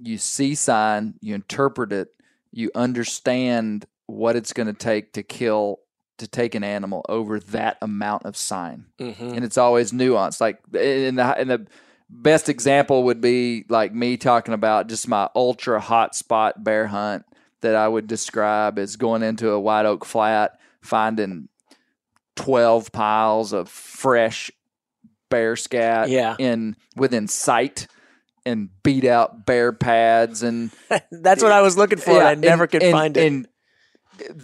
you 0.00 0.18
see 0.18 0.54
sign, 0.54 1.14
you 1.20 1.34
interpret 1.34 1.92
it, 1.92 2.08
you 2.52 2.70
understand 2.74 3.86
what 4.06 4.36
it's 4.36 4.52
going 4.52 4.66
to 4.68 4.72
take 4.72 5.12
to 5.14 5.22
kill 5.22 5.80
to 6.18 6.28
take 6.28 6.54
an 6.54 6.62
animal 6.62 7.04
over 7.08 7.40
that 7.40 7.78
amount 7.82 8.24
of 8.26 8.36
sign, 8.36 8.84
Mm-hmm. 8.98 9.34
and 9.34 9.44
it's 9.44 9.58
always 9.58 9.90
nuanced. 9.92 10.40
Like 10.40 10.60
in 10.74 11.16
the 11.16 11.40
in 11.40 11.48
the 11.48 11.66
best 12.08 12.48
example 12.48 13.04
would 13.04 13.20
be 13.20 13.64
like 13.68 13.92
me 13.94 14.16
talking 14.18 14.54
about 14.54 14.88
just 14.88 15.08
my 15.08 15.28
ultra 15.34 15.80
hot 15.80 16.14
spot 16.14 16.62
bear 16.62 16.86
hunt 16.86 17.24
that 17.62 17.74
I 17.74 17.88
would 17.88 18.06
describe 18.06 18.78
as 18.78 18.96
going 18.96 19.22
into 19.22 19.50
a 19.50 19.58
white 19.58 19.86
oak 19.86 20.04
flat, 20.04 20.60
finding 20.82 21.48
12 22.36 22.92
piles 22.92 23.52
of 23.52 23.68
fresh 23.68 24.50
bear 25.32 25.56
scat 25.56 26.08
Yeah. 26.08 26.36
in 26.38 26.76
within 26.96 27.26
sight 27.26 27.86
and 28.46 28.68
beat 28.82 29.04
out 29.04 29.46
bear 29.46 29.72
pads 29.72 30.42
and 30.42 30.70
That's 31.10 31.42
what 31.42 31.52
I 31.52 31.62
was 31.62 31.76
looking 31.76 31.98
for. 31.98 32.10
and 32.18 32.28
I 32.28 32.34
never 32.34 32.66
could 32.66 32.82
and- 32.82 32.92
find 32.92 33.16
it. 33.16 33.26
And 33.26 33.48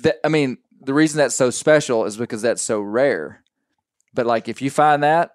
th- 0.03 0.17
I 0.25 0.29
mean, 0.29 0.59
the 0.81 0.95
reason 0.95 1.19
that's 1.19 1.35
so 1.35 1.51
special 1.51 2.05
is 2.07 2.17
because 2.17 2.43
that's 2.43 2.63
so 2.63 2.81
rare. 2.81 3.43
But 4.15 4.27
like, 4.27 4.49
if 4.49 4.63
you 4.63 4.71
find 4.71 5.03
that, 5.03 5.33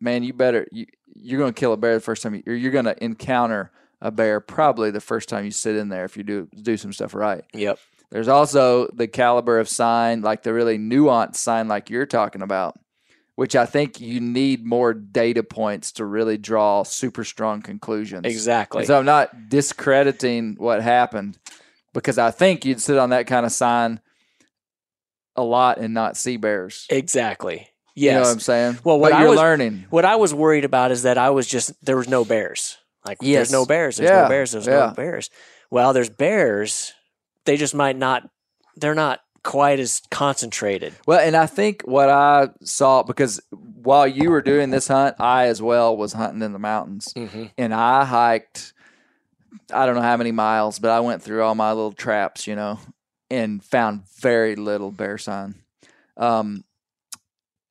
man, 0.00 0.22
you 0.22 0.32
better 0.32 0.66
you, 0.72 0.86
you're 1.14 1.38
going 1.38 1.52
to 1.52 1.58
kill 1.58 1.72
a 1.72 1.76
bear 1.76 1.94
the 1.94 2.00
first 2.00 2.22
time, 2.22 2.34
you, 2.34 2.42
or 2.46 2.54
you're 2.54 2.72
going 2.72 2.84
to 2.86 3.02
encounter 3.04 3.70
a 4.00 4.10
bear 4.10 4.40
probably 4.40 4.90
the 4.90 5.00
first 5.00 5.28
time 5.28 5.44
you 5.44 5.50
sit 5.50 5.76
in 5.76 5.88
there 5.88 6.04
if 6.04 6.16
you 6.16 6.22
do 6.22 6.48
do 6.62 6.76
some 6.76 6.92
stuff 6.92 7.14
right. 7.14 7.44
Yep. 7.54 7.78
There's 8.10 8.28
also 8.28 8.88
the 8.94 9.06
caliber 9.06 9.58
of 9.58 9.68
sign, 9.68 10.22
like 10.22 10.42
the 10.42 10.54
really 10.54 10.78
nuanced 10.78 11.36
sign, 11.36 11.68
like 11.68 11.90
you're 11.90 12.06
talking 12.06 12.40
about, 12.42 12.74
which 13.38 13.54
I 13.54 13.66
think 13.66 14.00
you 14.00 14.18
need 14.18 14.66
more 14.66 14.92
data 14.92 15.44
points 15.44 15.92
to 15.92 16.04
really 16.04 16.36
draw 16.36 16.82
super 16.82 17.22
strong 17.22 17.62
conclusions. 17.62 18.26
Exactly. 18.26 18.80
And 18.80 18.86
so 18.88 18.98
I'm 18.98 19.04
not 19.04 19.48
discrediting 19.48 20.56
what 20.58 20.82
happened 20.82 21.38
because 21.94 22.18
I 22.18 22.32
think 22.32 22.64
you'd 22.64 22.82
sit 22.82 22.98
on 22.98 23.10
that 23.10 23.28
kind 23.28 23.46
of 23.46 23.52
sign 23.52 24.00
a 25.36 25.44
lot 25.44 25.78
and 25.78 25.94
not 25.94 26.16
see 26.16 26.36
bears. 26.36 26.84
exactly. 26.90 27.68
You 27.94 28.10
know 28.10 28.22
what 28.22 28.28
I'm 28.30 28.40
saying? 28.40 28.78
Well, 28.82 28.98
what 28.98 29.12
but 29.12 29.18
I 29.18 29.20
you're 29.20 29.30
was- 29.30 29.38
learning. 29.38 29.86
what 29.90 30.04
I 30.04 30.16
was 30.16 30.34
worried 30.34 30.64
about 30.64 30.90
is 30.90 31.04
that 31.04 31.16
I 31.16 31.30
was 31.30 31.46
just 31.46 31.72
there 31.84 31.96
was 31.96 32.08
no 32.08 32.24
bears. 32.24 32.76
Like 33.06 33.18
Yes. 33.20 33.36
there's 33.36 33.52
no 33.52 33.66
bears. 33.66 33.98
There's 33.98 34.10
Yeah. 34.10 34.22
no 34.22 34.28
bears. 34.28 34.50
There's 34.50 34.66
Yeah. 34.66 34.86
no 34.88 34.94
bears. 34.94 35.30
Well, 35.70 35.92
there's 35.92 36.10
bears. 36.10 36.92
They 37.44 37.56
just 37.56 37.72
might 37.72 37.96
not. 37.96 38.28
They're 38.74 38.96
not 38.96 39.20
quite 39.44 39.78
as 39.80 40.02
concentrated. 40.10 40.94
Well, 41.06 41.20
and 41.20 41.36
I 41.36 41.46
think 41.46 41.82
what 41.82 42.08
I 42.10 42.48
saw 42.62 43.02
because 43.02 43.40
while 43.50 44.06
you 44.06 44.30
were 44.30 44.42
doing 44.42 44.70
this 44.70 44.88
hunt, 44.88 45.16
I 45.18 45.46
as 45.46 45.62
well 45.62 45.96
was 45.96 46.12
hunting 46.12 46.42
in 46.42 46.52
the 46.52 46.58
mountains, 46.58 47.12
Mm-hmm. 47.16 47.44
and 47.56 47.74
I 47.74 48.04
hiked. 48.04 48.72
I 49.72 49.86
don't 49.86 49.94
know 49.94 50.02
how 50.02 50.16
many 50.16 50.32
miles, 50.32 50.78
but 50.78 50.90
I 50.90 51.00
went 51.00 51.22
through 51.22 51.42
all 51.42 51.54
my 51.54 51.72
little 51.72 51.92
traps, 51.92 52.46
you 52.46 52.54
know, 52.56 52.78
and 53.30 53.62
found 53.64 54.02
very 54.20 54.56
little 54.56 54.90
bear 54.90 55.18
sign. 55.18 55.54
Um, 56.16 56.64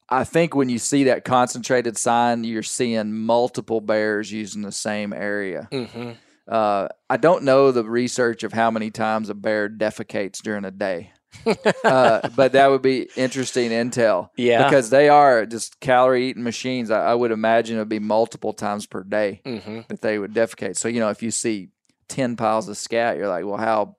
I 0.10 0.24
think 0.24 0.56
when 0.56 0.70
you 0.70 0.80
see 0.80 1.04
that 1.06 1.26
concentrated 1.26 1.98
sign, 1.98 2.44
you're 2.46 2.64
seeing 2.64 3.14
multiple 3.14 3.82
bears 3.82 4.32
using 4.32 4.62
the 4.62 4.72
same 4.72 5.12
area. 5.12 5.68
Mm-hmm. 5.72 6.12
Uh, 6.48 6.88
I 7.10 7.18
don't 7.18 7.44
know 7.44 7.72
the 7.72 7.84
research 7.84 8.44
of 8.44 8.54
how 8.54 8.72
many 8.72 8.90
times 8.90 9.30
a 9.30 9.34
bear 9.36 9.68
defecates 9.68 10.38
during 10.42 10.64
a 10.66 10.72
day, 10.72 11.12
uh, 11.84 12.30
but 12.36 12.52
that 12.54 12.68
would 12.70 12.82
be 12.82 13.10
interesting 13.16 13.72
intel. 13.72 14.30
Yeah. 14.38 14.64
because 14.64 14.90
they 14.90 15.10
are 15.10 15.46
just 15.46 15.80
calorie 15.80 16.30
eating 16.30 16.44
machines. 16.44 16.92
I, 16.92 17.12
I 17.12 17.14
would 17.14 17.32
imagine 17.32 17.76
it 17.76 17.80
would 17.80 17.90
be 17.90 18.00
multiple 18.00 18.54
times 18.54 18.86
per 18.86 19.04
day 19.04 19.42
Mm-hmm. 19.46 19.82
that 19.90 20.02
they 20.02 20.20
would 20.20 20.34
defecate. 20.34 20.78
So 20.78 20.88
you 20.88 21.00
know, 21.00 21.10
if 21.10 21.22
you 21.24 21.32
see 21.32 21.70
ten 22.08 22.36
piles 22.36 22.68
of 22.70 22.78
scat, 22.78 23.18
you're 23.18 23.28
like, 23.28 23.46
well, 23.46 23.58
how 23.58 23.96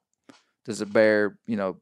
does 0.65 0.81
a 0.81 0.87
bear, 0.87 1.39
you 1.47 1.57
know, 1.57 1.77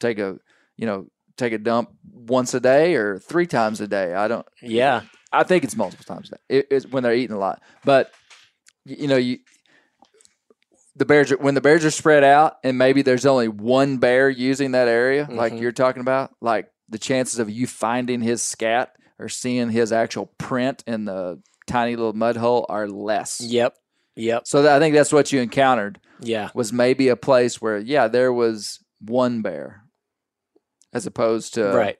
take 0.00 0.18
a, 0.18 0.38
you 0.76 0.86
know, 0.86 1.06
take 1.36 1.52
a 1.52 1.58
dump 1.58 1.90
once 2.10 2.54
a 2.54 2.60
day 2.60 2.94
or 2.94 3.18
three 3.18 3.46
times 3.46 3.80
a 3.80 3.88
day? 3.88 4.14
I 4.14 4.28
don't. 4.28 4.46
Yeah. 4.62 5.02
I 5.32 5.42
think 5.44 5.64
it's 5.64 5.76
multiple 5.76 6.04
times 6.04 6.28
a 6.28 6.32
day. 6.32 6.40
It, 6.48 6.66
it's 6.70 6.86
when 6.86 7.02
they're 7.02 7.14
eating 7.14 7.36
a 7.36 7.38
lot, 7.38 7.60
but 7.84 8.10
you 8.84 9.08
know, 9.08 9.16
you 9.16 9.38
the 10.98 11.04
bears 11.04 11.32
are, 11.32 11.36
when 11.38 11.54
the 11.54 11.60
bears 11.60 11.84
are 11.84 11.90
spread 11.90 12.24
out, 12.24 12.56
and 12.64 12.76
maybe 12.76 13.02
there's 13.02 13.24
only 13.26 13.48
one 13.48 13.98
bear 13.98 14.28
using 14.28 14.72
that 14.72 14.88
area, 14.88 15.26
like 15.30 15.52
Mhm. 15.52 15.60
you're 15.60 15.72
talking 15.72 16.00
about, 16.00 16.32
like 16.40 16.68
the 16.88 16.98
chances 16.98 17.38
of 17.38 17.48
you 17.50 17.66
finding 17.66 18.20
his 18.20 18.42
scat 18.42 18.92
or 19.18 19.28
seeing 19.28 19.70
his 19.70 19.92
actual 19.92 20.26
print 20.38 20.82
in 20.86 21.04
the 21.04 21.40
tiny 21.66 21.96
little 21.96 22.12
mud 22.14 22.36
hole 22.36 22.66
are 22.68 22.88
less. 22.88 23.40
Yep. 23.40 23.74
Yep. 24.16 24.46
So 24.46 24.62
that, 24.62 24.76
I 24.76 24.78
think 24.80 24.94
that's 24.94 25.12
what 25.12 25.32
you 25.32 25.40
encountered 25.40 26.00
Yeah. 26.20 26.50
was 26.54 26.72
maybe 26.72 27.08
a 27.08 27.16
place 27.16 27.60
where, 27.60 27.78
yeah, 27.78 28.08
there 28.08 28.32
was 28.32 28.80
one 29.00 29.42
bear, 29.42 29.84
as 30.92 31.06
opposed 31.06 31.54
to 31.54 31.66
right. 31.72 31.98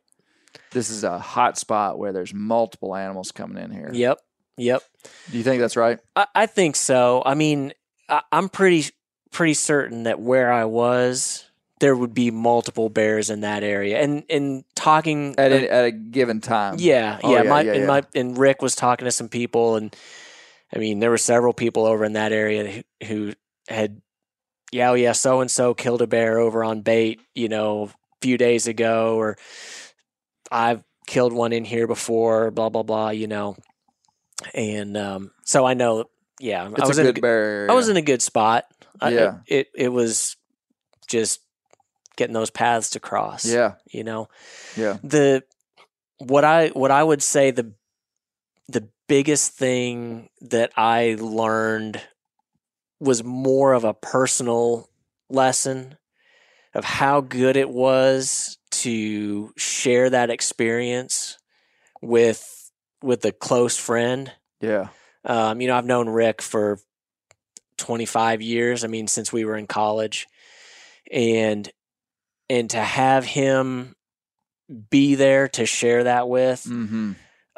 This 0.72 0.90
is 0.90 1.04
a 1.04 1.18
hot 1.18 1.56
spot 1.58 1.98
where 1.98 2.12
there's 2.12 2.34
multiple 2.34 2.94
animals 2.96 3.30
coming 3.32 3.62
in 3.62 3.70
here. 3.70 3.90
Yep. 3.92 4.18
Yep. 4.56 4.82
Do 5.30 5.38
you 5.38 5.44
think 5.44 5.60
that's 5.60 5.76
right? 5.76 6.00
I, 6.16 6.26
I 6.34 6.46
think 6.46 6.74
so. 6.74 7.22
I 7.24 7.34
mean, 7.34 7.72
I, 8.08 8.22
I'm 8.32 8.48
pretty 8.48 8.90
pretty 9.30 9.54
certain 9.54 10.04
that 10.04 10.20
where 10.20 10.50
I 10.50 10.64
was, 10.64 11.44
there 11.80 11.94
would 11.94 12.14
be 12.14 12.30
multiple 12.30 12.88
bears 12.88 13.30
in 13.30 13.42
that 13.42 13.62
area. 13.62 13.98
And 13.98 14.24
and 14.30 14.64
talking 14.74 15.34
at 15.38 15.52
a, 15.52 15.72
at 15.72 15.84
a 15.84 15.90
given 15.92 16.40
time. 16.40 16.76
yeah, 16.78 17.18
Oh, 17.22 17.32
yeah. 17.32 17.42
yeah, 17.42 17.48
my, 17.48 17.60
yeah, 17.62 17.72
and 17.72 17.80
yeah. 17.82 17.86
my 17.86 18.02
and 18.14 18.38
Rick 18.38 18.62
was 18.62 18.74
talking 18.74 19.04
to 19.04 19.12
some 19.12 19.28
people, 19.28 19.76
and 19.76 19.94
I 20.74 20.78
mean, 20.78 20.98
there 20.98 21.10
were 21.10 21.18
several 21.18 21.52
people 21.52 21.86
over 21.86 22.04
in 22.04 22.14
that 22.14 22.32
area 22.32 22.82
who, 23.00 23.06
who 23.06 23.32
had, 23.68 24.00
yeah, 24.72 24.90
oh 24.90 24.94
yeah, 24.94 25.12
so 25.12 25.40
and 25.40 25.50
so 25.50 25.74
killed 25.74 26.02
a 26.02 26.06
bear 26.06 26.38
over 26.38 26.64
on 26.64 26.82
bait, 26.82 27.20
you 27.34 27.48
know, 27.48 27.84
a 27.84 27.90
few 28.20 28.36
days 28.38 28.66
ago, 28.66 29.16
or 29.16 29.36
I've 30.50 30.82
killed 31.06 31.32
one 31.32 31.52
in 31.52 31.64
here 31.64 31.86
before, 31.86 32.50
blah 32.50 32.68
blah 32.70 32.82
blah, 32.82 33.10
you 33.10 33.26
know, 33.28 33.56
and 34.54 34.96
um, 34.96 35.30
so 35.44 35.64
I 35.64 35.74
know, 35.74 36.04
yeah, 36.40 36.68
It's 36.70 36.80
I 36.82 36.86
was 36.86 36.98
a 36.98 37.08
in 37.08 37.16
a, 37.16 37.20
bear 37.20 37.44
area. 37.44 37.70
I 37.72 37.74
was 37.74 37.88
in 37.88 37.96
a 37.96 38.02
good 38.02 38.22
spot. 38.22 38.64
I- 39.00 39.10
Yeah. 39.10 39.38
it 39.46 39.68
it 39.74 39.88
was 39.88 40.36
just 41.08 41.40
getting 42.16 42.34
those 42.34 42.50
paths 42.50 42.90
to 42.90 43.00
cross. 43.00 43.44
yeah, 43.46 43.74
you 43.90 44.04
know 44.04 44.28
yeah. 44.76 44.98
the 45.04 45.42
what 46.18 46.44
I 46.44 46.68
what 46.68 46.90
I 46.90 47.02
would 47.02 47.22
say 47.22 47.50
the 47.50 47.72
the 48.68 48.88
biggest 49.08 49.52
thing 49.52 50.28
that 50.40 50.72
I 50.76 51.16
learned 51.18 52.00
was 53.00 53.22
more 53.24 53.72
of 53.72 53.84
a 53.84 53.94
personal 53.94 54.90
lesson 55.30 55.96
of 56.74 56.84
how 56.84 57.20
good 57.20 57.56
it 57.56 57.70
was 57.70 58.58
to 58.70 59.52
share 59.56 60.10
that 60.10 60.28
experience 60.30 61.38
with 62.02 62.70
with 63.02 63.24
a 63.24 63.32
close 63.32 63.76
friend. 63.76 64.32
Yeah. 64.60 64.88
Um, 65.24 65.60
you 65.60 65.66
know, 65.68 65.76
I've 65.76 65.84
known 65.86 66.08
Rick 66.08 66.40
for 66.42 66.78
25 67.78 68.42
years. 68.42 68.84
I 68.84 68.86
mean, 68.88 69.06
since 69.06 69.32
we 69.32 69.44
were 69.44 69.56
in 69.56 69.66
college, 69.66 70.26
and 71.10 71.68
and 72.50 72.70
to 72.70 72.80
have 72.80 73.24
him 73.24 73.94
be 74.90 75.14
there 75.14 75.48
to 75.48 75.66
share 75.66 76.04
that 76.04 76.28
with, 76.28 76.64
Mm-hmm. 76.64 77.12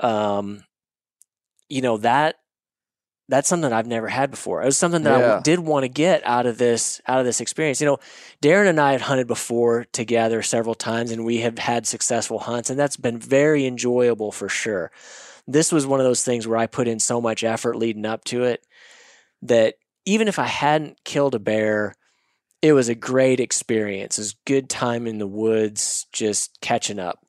um, 0.04 0.64
you 1.68 1.82
know 1.82 1.96
that 1.98 2.36
that's 3.28 3.48
something 3.48 3.72
I've 3.72 3.86
never 3.86 4.08
had 4.08 4.30
before. 4.32 4.60
It 4.60 4.64
was 4.66 4.76
something 4.76 5.04
that 5.04 5.12
I 5.12 5.18
Yeah. 5.20 5.26
w- 5.36 5.42
did 5.44 5.60
want 5.60 5.84
to 5.84 5.88
get 5.88 6.26
out 6.26 6.46
of 6.46 6.58
this 6.58 7.00
out 7.06 7.20
of 7.20 7.24
this 7.24 7.40
experience. 7.40 7.80
You 7.80 7.86
know, 7.86 7.98
Darren 8.42 8.68
and 8.68 8.80
I 8.80 8.92
had 8.92 9.02
hunted 9.02 9.28
before 9.28 9.84
together 9.92 10.42
several 10.42 10.74
times, 10.74 11.12
and 11.12 11.24
we 11.24 11.38
have 11.38 11.58
had 11.58 11.86
successful 11.86 12.40
hunts, 12.40 12.70
and 12.70 12.78
that's 12.78 12.96
been 12.96 13.18
very 13.18 13.66
enjoyable 13.66 14.32
for 14.32 14.48
sure. 14.48 14.90
This 15.52 15.72
was 15.72 15.86
one 15.86 16.00
of 16.00 16.06
those 16.06 16.22
things 16.22 16.46
where 16.46 16.58
I 16.58 16.66
put 16.66 16.88
in 16.88 16.98
so 17.00 17.20
much 17.20 17.44
effort 17.44 17.76
leading 17.76 18.06
up 18.06 18.24
to 18.24 18.44
it 18.44 18.64
that 19.42 19.74
even 20.04 20.28
if 20.28 20.38
I 20.38 20.46
hadn't 20.46 21.04
killed 21.04 21.34
a 21.34 21.38
bear, 21.38 21.94
it 22.62 22.72
was 22.72 22.88
a 22.88 22.94
great 22.94 23.40
experience. 23.40 24.18
It 24.18 24.22
was 24.22 24.36
good 24.46 24.68
time 24.68 25.06
in 25.06 25.18
the 25.18 25.26
woods, 25.26 26.06
just 26.12 26.60
catching 26.60 26.98
up. 26.98 27.24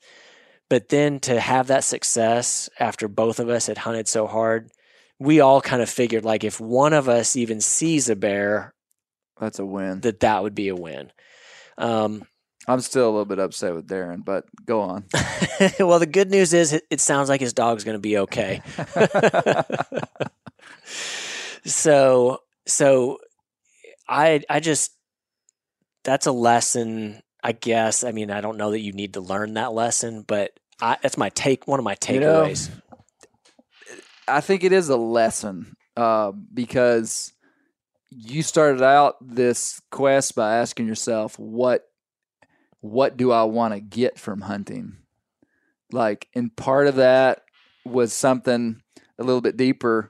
But 0.70 0.90
then 0.90 1.20
to 1.22 1.40
have 1.40 1.68
that 1.68 1.84
success 1.84 2.70
after 2.80 3.08
both 3.08 3.40
of 3.40 3.50
us 3.50 3.68
had 3.68 3.78
hunted 3.78 4.08
so 4.08 4.28
hard, 4.28 4.70
we 5.20 5.40
all 5.40 5.62
kind 5.62 5.82
of 5.82 5.90
figured 5.90 6.24
like 6.26 6.44
if 6.44 6.60
one 6.60 6.94
of 6.94 7.10
us 7.10 7.36
even 7.36 7.60
sees 7.62 8.10
a 8.10 8.16
bear, 8.16 8.74
That's 9.40 9.60
a 9.60 9.66
win. 9.66 10.02
that 10.02 10.22
that 10.22 10.44
would 10.44 10.56
be 10.56 10.70
a 10.70 10.76
win. 10.76 11.12
Um, 11.78 12.24
I'm 12.68 12.80
still 12.80 13.06
a 13.06 13.12
little 13.12 13.26
bit 13.26 13.40
upset 13.40 13.74
with 13.74 13.88
Darren, 13.88 14.24
but 14.24 14.46
go 14.66 14.82
on. 14.82 15.06
well, 15.80 16.00
the 16.00 16.06
good 16.06 16.30
news 16.30 16.54
is 16.54 16.74
it, 16.74 17.02
sounds 17.02 17.30
like 17.30 17.42
his 17.42 17.54
dog's 17.54 17.84
going 17.84 17.96
to 17.96 18.00
be 18.00 18.20
okay. 18.20 18.62
so, 21.66 22.40
so 22.68 23.18
I, 24.08 24.44
I 24.50 24.60
just, 24.60 24.92
that's 26.04 26.28
a 26.28 26.32
lesson, 26.32 27.22
I 27.44 27.54
guess. 27.54 28.04
I 28.04 28.12
mean, 28.12 28.30
I 28.30 28.42
don't 28.42 28.58
know 28.58 28.72
that 28.72 28.82
you 28.82 28.94
need 28.94 29.16
to 29.16 29.22
learn 29.22 29.56
that 29.56 29.74
lesson, 29.74 30.24
but 30.28 30.52
I, 30.80 30.98
that's 31.02 31.18
my 31.18 31.30
take, 31.30 31.68
one 31.68 31.80
of 31.80 31.86
my 31.86 31.98
You 32.08 32.20
know, 32.20 32.44
takeaways. 32.44 32.70
I 34.28 34.42
think 34.42 34.64
it 34.64 34.72
is 34.72 34.90
a 34.90 34.98
lesson 34.98 35.76
uh, 35.98 36.32
because 36.54 37.34
you 38.10 38.44
started 38.44 38.82
out 38.82 39.16
this 39.22 39.82
quest 39.90 40.36
by 40.36 40.58
asking 40.58 40.88
yourself, 40.88 41.38
"What, 41.40 41.84
what 42.82 43.18
do 43.18 43.32
I 43.32 43.44
want 43.44 43.74
to 43.74 43.80
get 43.80 44.20
from 44.20 44.42
hunting?" 44.42 44.98
Like, 45.92 46.28
and 46.36 46.56
part 46.56 46.88
of 46.88 46.96
that 46.96 47.44
was 47.86 48.14
something 48.14 48.82
a 49.18 49.24
little 49.24 49.42
bit 49.42 49.58
deeper 49.58 50.10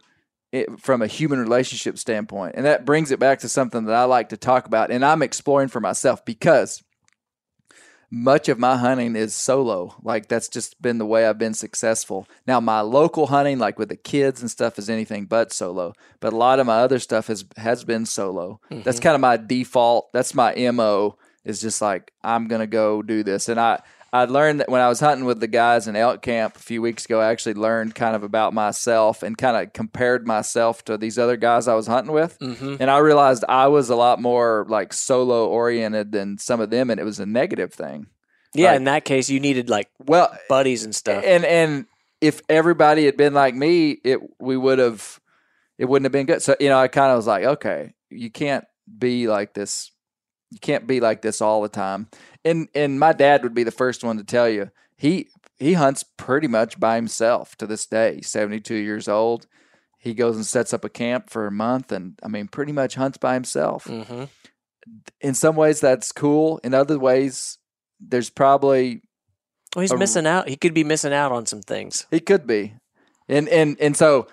it, 0.52 0.80
from 0.80 1.02
a 1.02 1.07
human 1.07 1.39
relationship 1.39 1.98
standpoint, 1.98 2.56
and 2.56 2.65
that 2.65 2.85
brings 2.85 3.11
it 3.11 3.19
back 3.19 3.39
to 3.39 3.49
something 3.49 3.85
that 3.85 3.95
I 3.95 4.03
like 4.03 4.30
to 4.30 4.38
talk 4.38 4.65
about, 4.65 4.91
and 4.91 5.06
I'm 5.06 5.22
exploring 5.22 5.69
for 5.69 5.80
myself 5.80 6.26
because 6.26 6.84
much 8.11 8.49
of 8.49 8.60
my 8.60 8.76
hunting 8.76 9.15
is 9.15 9.34
solo. 9.34 9.95
Like 10.03 10.27
that's 10.27 10.49
just 10.49 10.81
been 10.81 10.98
the 10.98 11.06
way 11.06 11.26
I've 11.26 11.38
been 11.38 11.53
successful. 11.53 12.27
Now 12.45 12.60
my 12.60 12.81
local 12.81 13.27
hunting, 13.27 13.57
like 13.57 13.80
with 13.80 13.88
the 13.88 13.95
kids 13.95 14.41
and 14.41 14.52
stuff, 14.52 14.77
is 14.77 14.89
anything 14.89 15.26
but 15.26 15.53
solo. 15.53 15.93
But 16.19 16.34
a 16.34 16.38
lot 16.38 16.60
of 16.60 16.68
my 16.68 16.80
other 16.80 16.99
stuff 16.99 17.27
has 17.27 17.45
has 17.56 17.85
been 17.85 18.06
solo. 18.06 18.60
That's 18.69 18.98
mm-hmm. 18.98 19.03
kind 19.03 19.15
of 19.15 19.22
my 19.22 19.38
default. 19.38 20.11
That's 20.11 20.35
my 20.35 20.53
mo. 20.72 21.18
Is 21.43 21.59
just 21.61 21.81
like 21.81 22.11
I'm 22.23 22.47
gonna 22.47 22.68
go 22.68 23.01
do 23.01 23.23
this. 23.23 23.49
And 23.49 23.59
I 23.59 23.81
I 24.13 24.26
learned 24.26 24.59
that 24.59 24.69
when 24.69 24.81
I 24.81 24.89
was 24.89 24.99
hunting 24.99 25.26
with 25.26 25.39
the 25.39 25.47
guys 25.47 25.88
in 25.88 25.95
elk 25.95 26.22
camp 26.22 26.55
a 26.57 26.59
few 26.59 26.81
weeks 26.81 27.05
ago. 27.05 27.19
I 27.22 27.30
actually 27.31 27.53
learned 27.55 27.95
kind 27.95 28.15
of 28.15 28.23
about 28.23 28.53
myself 28.53 29.23
and 29.23 29.38
kind 29.38 29.55
of 29.55 29.72
compared 29.73 30.27
myself 30.27 30.84
to 30.85 30.97
these 30.97 31.18
other 31.18 31.38
guys 31.38 31.68
I 31.68 31.73
was 31.76 31.88
hunting 31.88 32.13
with. 32.13 32.38
hmm 32.41 32.76
And 32.80 32.91
I 32.91 32.97
realized 32.99 33.43
I 33.49 33.68
was 33.68 33.89
a 33.89 33.95
lot 33.95 34.22
more 34.22 34.65
like 34.69 34.91
solo 34.93 35.47
oriented 35.47 36.11
than 36.11 36.38
some 36.38 36.59
of 36.59 36.69
them, 36.69 36.89
and 36.89 36.99
it 36.99 37.03
was 37.05 37.19
a 37.19 37.26
negative 37.26 37.73
thing. 37.73 38.07
Yeah, 38.53 38.72
Like- 38.72 38.77
in 38.77 38.84
that 38.84 39.05
case, 39.05 39.30
you 39.30 39.39
needed 39.39 39.69
like 39.69 39.89
Well, 40.05 40.35
buddies 40.49 40.84
and 40.84 40.93
stuff. 40.93 41.23
and 41.26 41.45
and 41.45 41.85
if 42.19 42.41
everybody 42.49 43.05
had 43.05 43.15
been 43.18 43.34
like 43.34 43.55
me, 43.55 43.91
it 44.03 44.19
we 44.39 44.57
would 44.57 44.77
have 44.80 45.19
it 45.80 45.85
wouldn't 45.85 46.05
have 46.05 46.11
been 46.11 46.26
good. 46.27 46.41
So 46.41 46.55
you 46.59 46.68
know, 46.69 46.77
I 46.77 46.88
kind 46.89 47.11
of 47.11 47.18
was 47.18 47.27
like, 47.27 47.45
okay, 47.45 47.93
you 48.09 48.30
can't 48.30 48.65
be 48.99 49.27
like 49.30 49.53
this. 49.53 49.90
You 50.52 50.60
can't 50.60 50.86
be 50.86 50.99
like 50.99 51.22
this 51.22 51.41
all 51.41 51.61
the 51.61 51.69
time. 51.69 52.07
And 52.45 52.68
and 52.76 52.99
my 52.99 53.14
dad 53.14 53.44
would 53.44 53.53
be 53.53 53.64
the 53.64 53.72
first 53.72 54.03
one 54.03 54.18
to 54.18 54.23
tell 54.23 54.48
you 54.49 54.69
he 54.98 55.30
he 55.57 55.73
hunts 55.73 56.03
pretty 56.03 56.48
much 56.48 56.80
by 56.80 56.95
himself 56.95 57.56
to 57.57 57.65
this 57.68 57.86
day. 57.86 58.22
Seventy 58.22 58.60
two 58.60 58.76
years 58.76 59.07
old. 59.07 59.48
He 59.98 60.14
goes 60.15 60.36
and 60.36 60.45
sets 60.45 60.73
up 60.73 60.84
a 60.84 60.90
camp 60.90 61.30
for 61.30 61.45
a 61.45 61.52
month, 61.52 61.91
and 61.91 62.18
I 62.23 62.28
mean, 62.28 62.48
pretty 62.48 62.72
much 62.72 62.95
hunts 62.95 63.18
by 63.18 63.34
himself 63.36 63.86
hmm 63.86 64.26
in 65.22 65.36
some 65.36 65.56
ways 65.56 65.80
that's 65.80 66.11
cool. 66.11 66.60
In 66.64 66.73
other 66.73 66.98
ways, 66.98 67.60
there's 67.99 68.32
probably 68.32 69.03
Well, 69.76 69.82
he's 69.84 69.91
A- 69.91 69.98
missing 69.98 70.26
out. 70.26 70.49
He 70.49 70.57
could 70.57 70.73
be 70.73 70.84
missing 70.84 71.14
out 71.14 71.32
on 71.32 71.45
some 71.45 71.61
things. 71.61 72.07
he 72.11 72.19
could 72.19 72.48
be, 72.48 72.73
and 73.30 73.48
and 73.48 73.78
and 73.80 73.95
so 73.95 74.28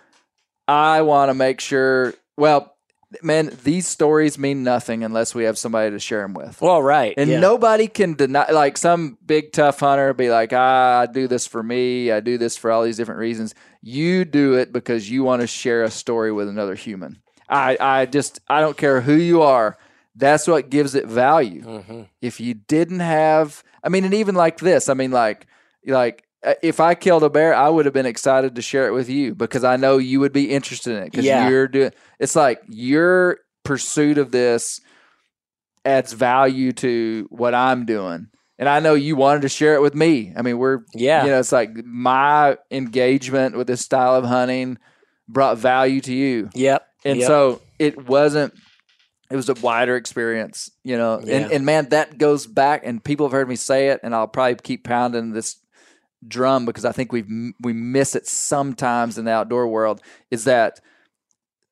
I 0.67 1.03
want 1.03 1.29
to 1.29 1.35
make 1.35 1.61
sure. 1.61 2.15
Well, 2.39 2.75
man, 3.23 3.57
these 3.65 3.87
stories 3.87 4.39
mean 4.39 4.63
nothing 4.63 5.03
unless 5.03 5.35
we 5.35 5.45
have 5.45 5.57
somebody 5.57 5.91
to 5.91 5.99
share 5.99 6.23
them 6.23 6.35
with. 6.35 6.61
Well, 6.61 6.83
right. 6.83 7.15
And 7.17 7.31
yeah. 7.31 7.41
nobody 7.41 7.89
can 7.89 8.15
deny, 8.15 8.51
like 8.51 8.77
some 8.77 9.19
big 9.25 9.53
tough 9.53 9.81
hunter 9.81 10.13
be 10.13 10.31
like, 10.31 10.53
ah, 10.53 11.01
I 11.01 11.07
do 11.07 11.27
this 11.27 11.47
for 11.47 11.63
me. 11.63 12.13
I 12.13 12.21
do 12.21 12.39
this 12.39 12.57
for 12.57 12.71
all 12.71 12.83
these 12.83 12.97
different 12.97 13.21
reasons. 13.21 13.55
You 13.81 14.25
do 14.25 14.55
it 14.55 14.73
because 14.73 15.11
you 15.11 15.23
want 15.23 15.41
to 15.41 15.47
share 15.47 15.85
a 15.85 15.91
story 15.91 16.33
with 16.33 16.49
another 16.49 16.75
human. 16.75 17.23
I, 17.49 17.79
I 17.81 18.07
just, 18.07 18.41
I 18.49 18.61
don't 18.61 18.77
care 18.77 19.01
who 19.01 19.15
you 19.15 19.43
are. 19.43 19.79
That's 20.15 20.47
what 20.47 20.69
gives 20.69 20.95
it 20.95 21.07
value. 21.07 21.63
hmm 21.63 22.03
If 22.21 22.41
you 22.41 22.55
didn't 22.55 23.01
have, 23.01 23.63
I 23.83 23.89
mean, 23.89 24.05
and 24.05 24.15
even 24.15 24.35
like 24.35 24.59
this, 24.59 24.89
I 24.89 24.95
mean, 24.95 25.13
like, 25.13 25.47
like 25.87 26.28
Uh, 26.45 26.55
if 26.63 26.79
I 26.81 26.95
killed 26.95 27.25
a 27.25 27.31
bear, 27.31 27.55
I 27.55 27.69
would 27.69 27.85
have 27.85 27.95
been 27.95 28.07
excited 28.07 28.55
to 28.55 28.63
share 28.63 28.87
it 28.87 28.93
with 28.93 29.09
you 29.09 29.35
because 29.35 29.65
I 29.65 29.77
know 29.77 29.99
you 29.99 30.21
would 30.21 30.33
be 30.33 30.51
interested 30.51 30.97
in 30.97 31.03
it 31.03 31.11
because 31.11 31.25
Yeah. 31.25 31.49
you're 31.49 31.69
doing. 31.69 31.91
It's 32.21 32.37
like 32.37 32.61
your 32.69 33.39
pursuit 33.65 34.19
of 34.19 34.31
this 34.31 34.81
adds 35.85 36.13
value 36.13 36.73
to 36.73 37.27
what 37.31 37.55
I'm 37.55 37.87
doing. 37.87 38.29
And 38.59 38.69
I 38.69 38.81
know 38.81 38.95
you 38.95 39.15
wanted 39.17 39.43
to 39.43 39.49
share 39.49 39.75
it 39.75 39.83
with 39.83 39.95
me. 39.95 40.33
I 40.37 40.43
mean, 40.43 40.59
we're, 40.59 40.81
Yeah. 40.95 41.25
you 41.25 41.31
know, 41.31 41.39
it's 41.39 41.53
like 41.53 41.71
my 41.85 42.57
engagement 42.71 43.57
with 43.57 43.67
this 43.67 43.81
style 43.81 44.15
of 44.17 44.25
hunting 44.25 44.79
brought 45.29 45.59
value 45.59 46.01
to 46.03 46.13
you. 46.15 46.51
Yep. 46.55 46.87
And 47.05 47.19
yep. 47.19 47.27
so 47.27 47.61
it 47.79 48.09
wasn't, 48.09 48.55
it 49.31 49.37
was 49.37 49.49
a 49.49 49.55
wider 49.55 49.95
experience, 49.97 50.71
you 50.83 50.97
know. 50.97 51.21
Yeah. 51.23 51.37
And, 51.37 51.53
and 51.53 51.67
man, 51.67 51.89
that 51.91 52.19
goes 52.19 52.47
back, 52.47 52.83
and 52.85 53.03
people 53.03 53.27
have 53.27 53.33
heard 53.33 53.49
me 53.49 53.57
say 53.57 53.89
it, 53.91 54.01
and 54.03 54.15
I'll 54.15 54.27
probably 54.27 54.57
keep 54.57 54.85
pounding 54.85 55.33
this 55.33 55.57
drum 56.27 56.65
because 56.67 56.85
I 56.85 56.93
think 56.93 57.13
we 57.13 57.25
we 57.63 57.73
miss 57.73 58.15
it 58.17 58.27
sometimes 58.27 59.19
in 59.19 59.25
the 59.25 59.31
outdoor 59.33 59.69
world. 59.69 60.01
Is 60.31 60.45
that 60.45 60.81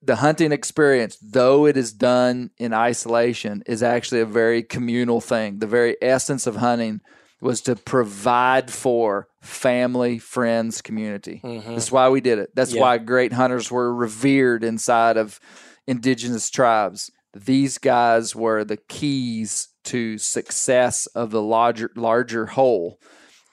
the 0.03 0.17
hunting 0.17 0.53
experience, 0.53 1.17
though 1.21 1.67
it 1.67 1.77
is 1.77 1.93
done 1.93 2.51
in 2.59 2.73
isolation, 2.73 3.63
is 3.67 3.83
actually 3.83 4.21
a 4.21 4.27
very 4.27 4.63
communal 4.63 5.21
thing. 5.21 5.59
The 5.59 5.67
very 5.67 5.97
essence 6.01 6.47
of 6.47 6.57
hunting 6.57 7.01
was 7.41 7.61
to 7.63 7.77
provide 7.77 8.71
for 8.71 9.27
family, 9.43 10.19
friends, 10.19 10.81
community. 10.81 11.41
Mhm. 11.45 11.65
That's 11.75 11.93
why 11.93 12.09
we 12.09 12.21
did 12.21 12.39
it. 12.39 12.51
That's 12.55 12.73
Yeah. 12.73 12.81
why 12.83 12.99
great 12.99 13.33
hunters 13.33 13.71
were 13.71 13.93
revered 13.95 14.65
inside 14.65 15.17
of 15.17 15.41
indigenous 15.87 16.51
tribes. 16.51 17.11
these 17.39 17.77
guys 17.77 18.35
were 18.35 18.65
the 18.65 18.79
keys 18.89 19.69
to 19.85 20.17
success 20.17 21.05
of 21.09 21.31
the 21.31 21.43
larger 21.43 21.91
larger 21.95 22.47
whole. 22.47 22.99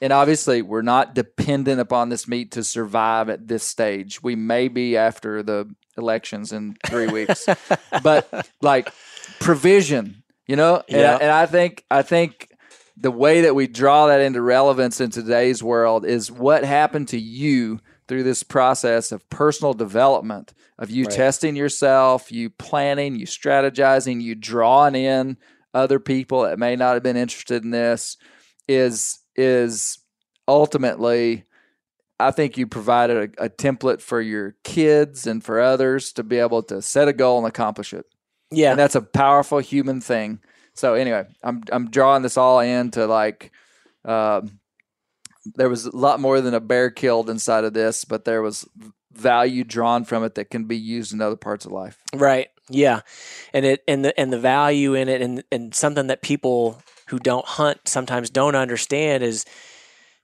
And 0.04 0.12
obviously, 0.12 0.62
we're 0.62 0.82
not 0.82 1.16
dependent 1.16 1.80
upon 1.80 2.10
this 2.10 2.28
meat 2.28 2.52
to 2.52 2.64
survive 2.66 3.30
at 3.30 3.48
this 3.48 3.64
stage. 3.64 4.22
We 4.22 4.36
may 4.36 4.68
be 4.68 4.98
after 4.98 5.42
the 5.42 5.74
elections 5.98 6.52
in 6.52 6.76
three 6.88 7.08
weeks, 7.08 7.48
but 8.04 8.50
like 8.62 8.92
provision, 9.40 10.22
you 10.46 10.58
know. 10.58 10.84
And, 10.90 11.00
Yeah. 11.00 11.16
I, 11.16 11.20
and 11.20 11.32
I 11.32 11.46
think 11.46 11.86
I 11.90 12.02
think 12.02 12.50
the 12.98 13.12
way 13.12 13.42
that 13.42 13.56
we 13.56 13.66
draw 13.66 14.08
that 14.08 14.20
into 14.20 14.42
relevance 14.42 15.00
in 15.00 15.10
today's 15.10 15.64
world 15.64 16.06
is 16.06 16.30
what 16.30 16.66
happened 16.66 17.08
to 17.08 17.18
you 17.18 17.80
through 18.10 18.24
this 18.24 18.44
process 18.44 19.14
of 19.14 19.30
personal 19.30 19.74
development 19.74 20.54
of 20.78 20.90
you 20.92 21.06
Right. 21.06 21.14
testing 21.14 21.56
yourself, 21.56 22.30
you 22.30 22.50
planning, 22.50 23.16
you 23.16 23.26
strategizing, 23.26 24.22
you 24.22 24.36
drawing 24.36 24.96
in 24.96 25.38
other 25.74 25.98
people 25.98 26.42
that 26.42 26.60
may 26.60 26.76
not 26.76 26.96
have 26.96 27.04
been 27.04 27.16
interested 27.16 27.64
in 27.64 27.72
this 27.72 28.18
is 28.68 29.20
is 29.36 30.00
ultimately 30.48 31.46
I 32.20 32.32
think 32.32 32.58
you 32.58 32.68
provided 32.68 33.36
a, 33.38 33.46
a 33.46 33.50
template 33.50 34.02
for 34.02 34.22
your 34.22 34.56
kids 34.64 35.28
and 35.28 35.44
for 35.44 35.60
others 35.60 36.14
to 36.14 36.24
be 36.24 36.38
able 36.38 36.64
to 36.64 36.82
set 36.82 37.08
a 37.08 37.14
goal 37.14 37.38
and 37.40 37.48
accomplish 37.48 37.94
it. 37.94 38.06
Yeah. 38.52 38.72
And 38.72 38.80
that's 38.80 38.96
a 38.96 39.02
powerful 39.02 39.60
human 39.60 40.00
thing. 40.00 40.40
So 40.76 40.94
anyway, 40.94 41.26
I'm 41.44 41.64
I'm 41.72 41.90
drawing 41.90 42.24
this 42.24 42.38
all 42.38 42.60
into 42.60 43.06
like 43.08 43.52
um, 44.06 44.60
there 45.56 45.70
was 45.70 45.86
a 45.86 45.96
lot 45.96 46.20
more 46.20 46.42
than 46.42 46.54
a 46.54 46.60
bear 46.60 46.90
killed 46.90 47.30
inside 47.30 47.64
of 47.64 47.74
this, 47.74 48.06
but 48.06 48.26
there 48.26 48.42
was 48.42 48.68
value 49.12 49.64
drawn 49.64 50.04
from 50.04 50.24
it 50.24 50.36
that 50.36 50.50
can 50.50 50.66
be 50.66 50.78
used 50.78 51.14
in 51.14 51.22
other 51.22 51.36
parts 51.36 51.66
of 51.66 51.72
life. 51.72 52.00
Right. 52.14 52.48
Yeah. 52.70 53.02
And 53.54 53.66
it 53.66 53.84
and 53.88 54.06
the 54.06 54.20
and 54.20 54.32
the 54.32 54.40
value 54.40 54.94
in 54.94 55.10
it 55.10 55.22
and 55.22 55.44
and 55.52 55.76
something 55.76 56.08
that 56.08 56.22
people 56.22 56.82
who 57.08 57.20
don't 57.20 57.46
hunt 57.46 57.88
sometimes 57.88 58.30
don't 58.30 58.56
understand 58.56 59.24
is 59.24 59.46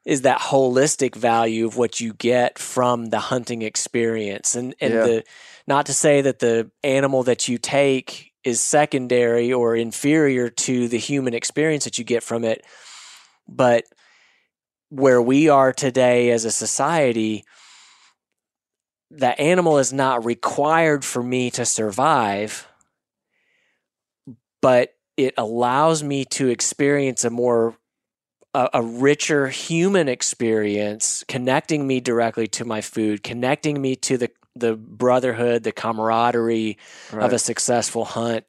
is 0.06 0.22
that 0.22 0.40
holistic 0.40 1.16
value 1.16 1.66
of 1.68 1.78
what 1.78 2.00
you 2.00 2.14
get 2.14 2.58
from 2.58 3.08
the 3.08 3.20
hunting 3.20 3.62
experience. 3.62 4.56
And 4.56 4.76
and 4.82 4.94
Yeah. 4.94 5.02
the 5.02 5.24
not 5.68 5.86
to 5.88 5.94
say 5.94 6.22
that 6.22 6.40
the 6.40 6.72
animal 6.84 7.24
that 7.24 7.48
you 7.48 7.58
take 7.58 8.32
is 8.44 8.62
secondary 8.62 9.52
or 9.52 9.76
inferior 9.76 10.50
to 10.50 10.88
the 10.88 10.98
human 10.98 11.34
experience 11.34 11.84
that 11.84 11.98
you 11.98 12.04
get 12.06 12.24
from 12.24 12.44
it, 12.44 12.66
but 13.48 13.84
where 14.90 15.22
we 15.22 15.50
are 15.50 15.74
today 15.74 16.32
as 16.32 16.46
a 16.46 16.52
society, 16.52 17.44
that 19.12 19.40
animal 19.40 19.78
is 19.78 19.92
not 19.94 20.26
required 20.26 21.04
for 21.04 21.22
me 21.22 21.52
to 21.52 21.66
survive, 21.66 22.68
but 24.62 24.94
it 25.20 25.34
allows 25.38 26.02
me 26.02 26.24
to 26.24 26.48
experience 26.48 27.26
a 27.26 27.30
more 27.30 27.76
a, 28.54 28.70
a 28.76 28.82
richer 28.82 29.50
human 29.50 30.08
experience, 30.08 31.26
connecting 31.28 31.86
me 31.86 32.00
directly 32.00 32.48
to 32.48 32.66
my 32.66 32.80
food, 32.80 33.22
connecting 33.22 33.82
me 33.82 33.96
to 33.98 34.18
the 34.18 34.32
the 34.56 34.76
brotherhood, 34.76 35.64
the 35.64 35.72
camaraderie 35.72 36.78
of 37.12 37.34
a 37.34 37.40
successful 37.40 38.04
hunt, 38.04 38.46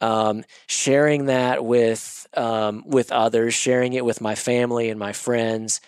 um, 0.00 0.44
sharing 0.66 1.26
that 1.26 1.64
with 1.64 2.26
um, 2.36 2.84
with 2.86 3.10
others, 3.10 3.54
sharing 3.54 3.94
it 3.94 4.04
with 4.04 4.20
my 4.20 4.34
family 4.34 4.90
and 4.90 5.00
my 5.00 5.12
friends. 5.14 5.80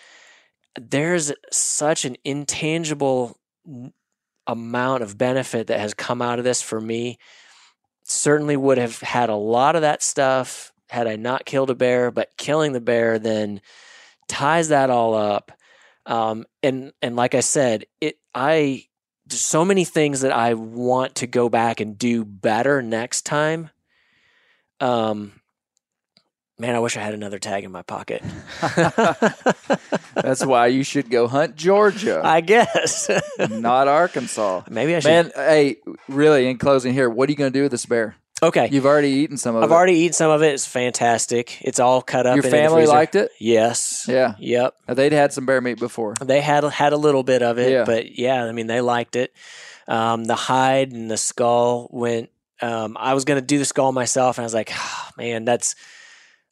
There's 0.79 1.31
such 1.51 2.03
an 2.03 2.17
intangible 2.25 3.37
amount 4.47 5.03
of 5.03 5.17
benefit 5.17 5.67
that 5.67 5.79
has 5.79 5.93
come 5.93 6.21
out 6.21 6.39
of 6.39 6.45
this 6.45 6.63
for 6.63 6.81
me. 6.81 7.19
Certainly 8.07 8.57
would 8.57 8.77
have 8.77 8.99
had 8.99 9.29
a 9.29 9.35
lot 9.35 9.75
of 9.75 9.81
that 9.81 10.01
stuff 10.01 10.71
had 10.89 11.07
I 11.07 11.15
not 11.15 11.45
killed 11.45 11.69
a 11.69 11.75
bear, 11.75 12.11
but 12.11 12.37
killing 12.37 12.71
the 12.71 12.79
bear 12.79 13.19
then 13.19 13.61
ties 14.27 14.69
that 14.69 14.89
all 14.89 15.15
up. 15.15 15.51
Um, 16.05 16.45
and 16.61 16.93
and 17.01 17.15
like 17.15 17.33
I 17.35 17.39
said, 17.39 17.85
it 17.99 18.17
I 18.33 18.85
there's 19.25 19.41
so 19.41 19.65
many 19.65 19.85
things 19.85 20.21
that 20.21 20.31
I 20.31 20.53
want 20.53 21.15
to 21.15 21.27
go 21.27 21.49
back 21.49 21.79
and 21.79 21.97
do 21.97 22.23
better 22.23 22.81
next 22.81 23.23
time. 23.23 23.71
Um, 24.79 25.33
man, 26.57 26.75
I 26.75 26.79
wish 26.79 26.97
I 26.97 27.01
had 27.01 27.13
another 27.13 27.39
tag 27.39 27.63
in 27.63 27.71
my 27.71 27.81
pocket. 27.81 28.23
That's 30.15 30.45
why 30.45 30.67
you 30.67 30.83
should 30.83 31.09
go 31.09 31.27
hunt 31.27 31.55
Georgia, 31.55 32.21
I 32.23 32.41
guess. 32.41 33.09
not 33.49 33.87
Arkansas. 33.87 34.63
Maybe 34.69 34.95
I 34.95 34.99
should. 34.99 35.09
Man, 35.09 35.31
hey, 35.35 35.77
really, 36.07 36.47
in 36.47 36.57
closing 36.57 36.93
here, 36.93 37.09
what 37.09 37.29
are 37.29 37.31
you 37.31 37.37
going 37.37 37.51
to 37.51 37.57
do 37.57 37.63
with 37.63 37.71
this 37.71 37.85
bear? 37.85 38.15
okay, 38.43 38.69
You've 38.71 38.85
already 38.85 39.09
eaten 39.09 39.37
some 39.37 39.55
of 39.55 39.61
it. 39.63 39.65
I've 39.65 39.71
already 39.71 39.93
eaten 39.99 40.13
some 40.13 40.29
of 40.29 40.43
it. 40.43 40.53
It's 40.53 40.67
fantastic. 40.67 41.61
It's 41.61 41.79
all 41.79 42.01
cut 42.01 42.27
up. 42.27 42.35
Your 42.35 42.45
and 42.45 42.45
in 42.45 42.51
the 42.51 42.57
family 42.57 42.85
liked 42.85 43.15
it? 43.15 43.31
Yes. 43.39 44.05
Yeah. 44.07 44.35
Yep. 44.39 44.75
They'd 44.89 45.13
had 45.13 45.33
some 45.33 45.45
bear 45.45 45.61
meat 45.61 45.79
before. 45.79 46.13
They 46.21 46.41
had 46.41 46.63
had 46.65 46.93
a 46.93 46.97
little 46.97 47.23
bit 47.23 47.41
of 47.41 47.57
it, 47.57 47.71
Yeah. 47.71 47.85
but 47.85 48.17
yeah, 48.17 48.43
I 48.43 48.51
mean 48.51 48.67
they 48.67 48.81
liked 48.81 49.15
it. 49.15 49.33
Um, 49.87 50.25
the 50.25 50.35
hide 50.35 50.91
and 50.91 51.09
the 51.09 51.17
skull 51.17 51.87
went. 51.91 52.29
Um, 52.61 52.97
I 52.99 53.13
was 53.13 53.25
going 53.25 53.39
to 53.39 53.45
do 53.45 53.57
the 53.57 53.65
skull 53.65 53.91
myself, 53.91 54.37
and 54.37 54.43
I 54.43 54.45
was 54.45 54.53
like, 54.53 54.69
"Ah, 54.73 55.11
man, 55.17 55.45
that's. 55.45 55.75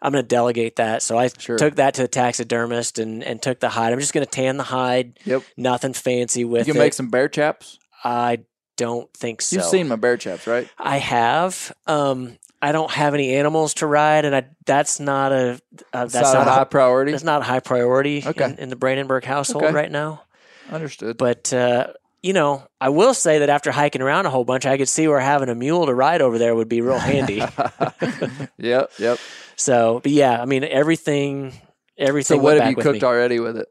I'm 0.03 0.11
going 0.11 0.23
to 0.23 0.27
delegate 0.27 0.75
that. 0.75 1.01
So 1.01 1.17
I 1.17 1.29
Sure. 1.39 1.57
took 1.57 1.75
that 1.75 1.93
to 1.95 2.01
the 2.03 2.07
taxidermist 2.09 2.99
and, 2.99 3.23
and 3.23 3.41
took 3.41 3.59
the 3.61 3.69
hide. 3.69 3.93
I'm 3.93 3.99
just 3.99 4.13
going 4.13 4.25
to 4.25 4.29
tan 4.29 4.57
the 4.57 4.63
hide. 4.63 5.17
Yep. 5.25 5.43
Nothing 5.57 5.93
fancy 5.93 6.43
with 6.43 6.61
it. 6.63 6.67
You 6.67 6.73
it. 6.75 6.77
make 6.77 6.93
some 6.93 7.09
bear 7.09 7.29
chaps. 7.29 7.79
I 8.03 8.39
don't 8.75 9.11
think 9.13 9.41
so. 9.41 9.55
You've 9.55 9.65
seen 9.65 9.87
my 9.87 9.95
bear 9.95 10.17
chaps, 10.17 10.45
right? 10.45 10.67
I 10.77 10.97
have. 10.97 11.71
Um, 11.87 12.37
I 12.61 12.71
don't 12.71 12.91
have 12.91 13.13
any 13.13 13.33
animals 13.35 13.75
to 13.75 13.87
ride, 13.87 14.25
and 14.25 14.35
I 14.35 14.45
that's 14.65 14.99
not 14.99 15.31
a 15.31 15.59
uh, 15.93 16.05
that's 16.05 16.13
not, 16.13 16.33
not, 16.33 16.47
a 16.47 16.51
high 16.51 16.63
priority. 16.63 17.11
that's 17.11 17.23
not 17.23 17.41
a 17.41 17.45
high 17.45 17.59
priority 17.59 18.23
Okay. 18.25 18.45
in, 18.45 18.57
in 18.57 18.69
the 18.69 18.75
Brandenburg 18.77 19.25
household 19.25 19.65
Okay. 19.65 19.73
right 19.73 19.91
now. 19.91 20.23
Understood. 20.71 21.17
But 21.17 21.51
uh, 21.53 21.87
you 22.21 22.31
know, 22.31 22.63
I 22.79 22.87
will 22.89 23.13
say 23.13 23.39
that 23.39 23.49
after 23.49 23.69
hiking 23.71 24.01
around 24.01 24.27
a 24.27 24.29
whole 24.29 24.45
bunch, 24.45 24.65
I 24.65 24.77
could 24.77 24.87
see 24.87 25.07
where 25.09 25.19
having 25.19 25.49
a 25.49 25.55
mule 25.55 25.85
to 25.85 25.93
ride 25.93 26.21
over 26.21 26.37
there 26.37 26.55
would 26.55 26.69
be 26.69 26.79
real 26.79 26.99
handy. 26.99 27.39
yep, 28.57 28.91
yep. 28.97 29.19
So, 29.63 30.01
but 30.03 30.11
yeah, 30.11 30.41
I 30.41 30.45
mean 30.45 30.63
everything. 30.63 31.53
Everything. 31.97 32.37
So 32.37 32.43
what 32.43 32.59
have 32.59 32.69
you 32.69 32.75
cooked 32.75 33.01
me. 33.01 33.07
already 33.07 33.39
with 33.39 33.57
it? 33.57 33.67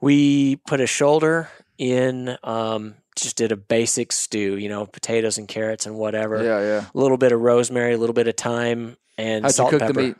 We 0.00 0.56
put 0.56 0.80
a 0.80 0.86
shoulder 0.86 1.50
in. 1.76 2.36
Um, 2.42 2.94
just 3.16 3.36
did 3.36 3.52
a 3.52 3.56
basic 3.56 4.12
stew. 4.12 4.56
You 4.56 4.68
know, 4.68 4.86
potatoes 4.86 5.36
and 5.36 5.46
carrots 5.46 5.86
and 5.86 5.96
whatever. 5.96 6.42
Yeah, 6.42 6.60
yeah. 6.60 6.86
A 6.94 6.98
little 6.98 7.18
bit 7.18 7.32
of 7.32 7.40
rosemary, 7.40 7.92
a 7.92 7.98
little 7.98 8.14
bit 8.14 8.26
of 8.26 8.36
thyme, 8.36 8.96
and 9.18 9.44
How'd 9.44 9.50
you 9.50 9.54
salt 9.54 9.70
cook 9.70 9.82
and 9.82 9.94
the 9.94 10.02
meat? 10.02 10.16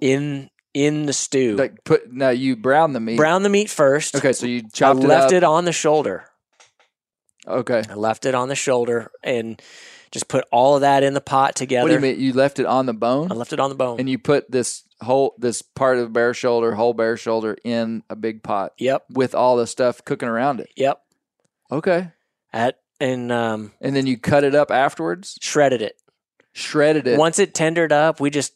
in 0.00 0.50
in 0.74 1.06
the 1.06 1.12
stew. 1.12 1.56
Like 1.56 1.82
put 1.84 2.12
now 2.12 2.30
you 2.30 2.56
brown 2.56 2.92
the 2.92 3.00
meat. 3.00 3.16
Brown 3.16 3.42
the 3.42 3.48
meat 3.48 3.70
first. 3.70 4.16
Okay, 4.16 4.32
so 4.34 4.46
you 4.46 4.58
I 4.58 4.68
chopped 4.74 5.00
left 5.00 5.32
it 5.32 5.36
it 5.36 5.44
on 5.44 5.64
the 5.64 5.72
shoulder. 5.72 6.26
Okay. 7.46 7.82
I 7.88 7.94
left 7.94 8.26
it 8.26 8.34
on 8.34 8.48
the 8.48 8.54
shoulder 8.54 9.10
and 9.22 9.60
just 10.12 10.28
put 10.28 10.44
all 10.52 10.76
of 10.76 10.82
that 10.82 11.02
in 11.02 11.14
the 11.14 11.20
pot 11.20 11.56
together. 11.56 11.82
What 11.84 11.88
do 11.88 11.94
you 11.94 12.00
mean? 12.00 12.20
You 12.20 12.32
left 12.34 12.58
it 12.60 12.66
on 12.66 12.86
the 12.86 12.92
bone, 12.94 13.32
I 13.32 13.34
left 13.34 13.52
it 13.52 13.58
on 13.60 13.70
the 13.70 13.74
bone. 13.76 13.98
and 13.98 14.08
you 14.08 14.18
put 14.18 14.50
this 14.50 14.84
whole 15.00 15.34
this 15.38 15.62
part 15.62 15.98
of 15.98 16.12
bear 16.12 16.32
shoulder, 16.34 16.74
whole 16.74 16.94
bear 16.94 17.16
shoulder, 17.16 17.56
in 17.64 18.02
a 18.08 18.14
big 18.14 18.42
pot 18.42 18.72
yep, 18.78 19.04
with 19.10 19.34
all 19.34 19.56
the 19.56 19.66
stuff 19.66 20.04
cooking 20.04 20.28
around 20.28 20.60
it. 20.60 20.70
yep. 20.76 21.00
Okay, 21.72 22.10
At 22.52 22.78
and 23.00 23.32
um, 23.32 23.72
and 23.80 23.96
then 23.96 24.06
you 24.06 24.18
cut 24.18 24.44
it 24.44 24.54
up 24.54 24.70
afterwards, 24.70 25.38
shredded 25.40 25.80
it. 25.82 25.96
shredded 26.52 27.06
it. 27.06 27.18
Once 27.18 27.38
it 27.38 27.54
tendered 27.54 27.92
up, 27.92 28.20
we 28.20 28.28
just 28.30 28.52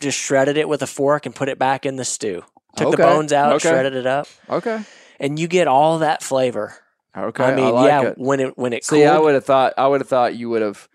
just 0.00 0.18
shredded 0.18 0.56
it 0.56 0.68
with 0.68 0.80
a 0.82 0.86
fork 0.86 1.26
and 1.26 1.34
put 1.34 1.48
it 1.48 1.58
back 1.58 1.84
in 1.84 1.96
the 1.96 2.04
stew. 2.04 2.42
Took 2.76 2.88
Okay, 2.88 2.96
the 2.96 3.02
bones 3.02 3.32
out, 3.32 3.52
okay. 3.54 3.68
shredded 3.68 3.94
it 3.94 4.06
up, 4.06 4.26
Okay. 4.48 4.82
and 5.20 5.38
you 5.38 5.46
get 5.48 5.66
all 5.68 5.98
that 5.98 6.22
flavor. 6.22 6.74
Okay. 7.16 7.44
I 7.44 7.54
mean, 7.54 7.70
like 7.72 7.86
yeah, 7.88 8.08
it. 8.08 8.18
when 8.18 8.40
it 8.40 8.58
when 8.58 8.72
it 8.72 8.84
See, 8.84 9.04
I 9.04 9.18
would 9.18 9.34
have 9.34 9.44
thought 9.44 9.74
I 9.78 9.86
would 9.86 10.00
have 10.00 10.08
thought 10.08 10.34
you 10.36 10.50
would 10.50 10.62
have 10.62 10.88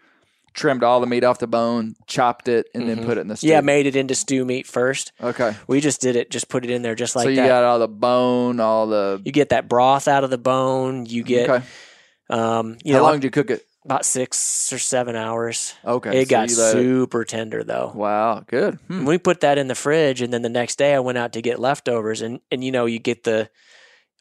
trimmed 0.54 0.84
all 0.84 1.00
the 1.00 1.08
meat 1.08 1.24
off 1.24 1.40
the 1.40 1.48
bone, 1.48 1.96
chopped 2.08 2.48
it, 2.50 2.68
and 2.74 2.90
then 2.90 2.98
Mhm. 3.00 3.06
put 3.06 3.18
it 3.18 3.22
in 3.22 3.28
the 3.28 3.38
stew. 3.38 3.48
yeah, 3.48 3.62
made 3.62 3.86
it 3.86 3.96
into 3.96 4.16
stew 4.16 4.44
meat 4.44 4.68
first. 4.68 5.12
Okay. 5.22 5.54
We 5.68 5.80
just 5.80 6.02
did 6.02 6.16
it, 6.16 6.30
just 6.32 6.50
put 6.50 6.66
it 6.66 6.72
in 6.72 6.82
there, 6.82 6.96
just 6.96 7.16
like 7.16 7.26
so 7.26 7.30
you 7.30 7.36
that. 7.38 7.48
got 7.48 7.64
all 7.64 7.80
the 7.80 7.88
bone, 7.88 8.60
all 8.60 8.88
the. 8.88 9.22
you 9.24 9.32
get 9.32 9.50
that 9.50 9.70
broth 9.70 10.08
out 10.08 10.24
of 10.24 10.30
the 10.32 10.38
bone. 10.40 11.06
You 11.06 11.24
get, 11.24 11.50
okay. 11.50 11.66
um, 12.30 12.78
you 12.84 12.94
How 12.94 13.00
know, 13.00 13.06
long 13.06 13.14
did 13.16 13.24
you 13.26 13.32
cook 13.32 13.50
it? 13.52 13.66
about 13.86 14.06
six 14.06 14.72
or 14.74 14.78
seven 14.78 15.16
hours. 15.16 15.74
Okay. 15.86 16.22
it 16.22 16.28
so 16.28 16.30
got 16.30 16.40
let 16.42 16.50
it- 16.50 16.54
super 16.54 17.24
tender 17.24 17.64
though. 17.64 17.92
Wow. 17.96 18.44
Good. 18.46 18.78
Hmm. 18.88 19.06
We 19.06 19.18
put 19.18 19.40
that 19.42 19.58
in 19.58 19.68
the 19.68 19.76
fridge, 19.76 20.22
and 20.22 20.34
then 20.34 20.42
the 20.42 20.50
next 20.50 20.78
day 20.78 20.94
I 20.94 21.00
went 21.00 21.18
out 21.18 21.32
to 21.34 21.42
get 21.42 21.60
leftovers, 21.60 22.22
and 22.22 22.40
and 22.52 22.64
you 22.64 22.72
know 22.72 22.86
you 22.86 23.00
get 23.00 23.24
the 23.24 23.50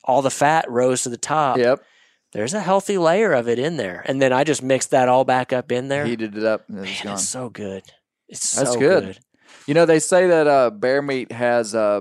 all 0.08 0.22
the 0.22 0.30
fat 0.30 0.68
rose 0.68 1.02
to 1.04 1.08
the 1.10 1.16
top. 1.16 1.58
Yep. 1.58 1.84
There's 2.32 2.52
a 2.54 2.60
healthy 2.60 2.98
layer 2.98 3.32
of 3.32 3.48
it 3.48 3.58
in 3.58 3.76
there, 3.76 4.02
and 4.04 4.20
then 4.20 4.32
I 4.32 4.42
just 4.44 4.62
mixed 4.62 4.90
that 4.90 5.08
all 5.08 5.24
back 5.24 5.52
up 5.52 5.70
in 5.70 5.88
there. 5.88 6.04
Heated 6.04 6.36
it 6.36 6.44
up 6.44 6.68
and 6.68 6.78
Man, 6.78 6.84
it's 6.86 7.02
gone. 7.02 7.12
it's 7.14 7.28
so 7.28 7.48
good. 7.48 7.82
It's 8.28 8.54
That's 8.56 8.72
so 8.72 8.78
good. 8.78 9.04
good. 9.04 9.18
You 9.66 9.74
know, 9.74 9.86
they 9.86 9.98
say 9.98 10.26
that 10.26 10.46
uh, 10.46 10.70
bear 10.70 11.00
meat 11.00 11.32
has 11.32 11.74
uh, 11.74 12.00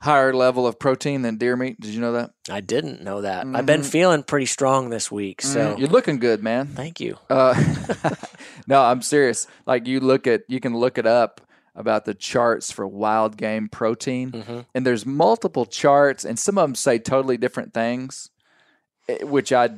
higher 0.00 0.32
level 0.34 0.66
of 0.66 0.78
protein 0.78 1.22
than 1.22 1.36
deer 1.36 1.56
meat. 1.56 1.80
Did 1.80 1.90
you 1.94 2.00
know 2.00 2.12
that? 2.12 2.30
I 2.50 2.60
didn't 2.60 3.02
know 3.02 3.22
that. 3.22 3.46
I've 3.54 3.66
been 3.66 3.82
feeling 3.82 4.22
pretty 4.22 4.46
strong 4.46 4.90
this 4.90 5.10
week, 5.10 5.42
so 5.42 5.74
Mm, 5.74 5.78
You're 5.78 5.88
looking 5.88 6.18
good, 6.18 6.42
man. 6.42 6.68
thank 6.68 7.00
you. 7.00 7.18
Uh, 7.30 7.54
no, 8.66 8.82
I'm 8.82 9.02
serious. 9.02 9.46
Like 9.66 9.86
you 9.86 10.00
look 10.00 10.26
at, 10.26 10.42
you 10.48 10.60
can 10.60 10.76
look 10.76 10.98
it 10.98 11.06
up 11.06 11.40
about 11.76 12.04
the 12.06 12.14
charts 12.14 12.72
for 12.72 12.86
wild 12.86 13.36
game 13.36 13.68
protein, 13.68 14.32
Mm-hmm. 14.32 14.60
and 14.74 14.86
there's 14.86 15.04
multiple 15.06 15.66
charts, 15.66 16.24
and 16.24 16.38
some 16.38 16.58
of 16.58 16.62
them 16.66 16.74
say 16.74 16.98
totally 16.98 17.36
different 17.36 17.72
things, 17.74 18.30
eh, 19.08 19.22
which 19.24 19.52
I. 19.52 19.70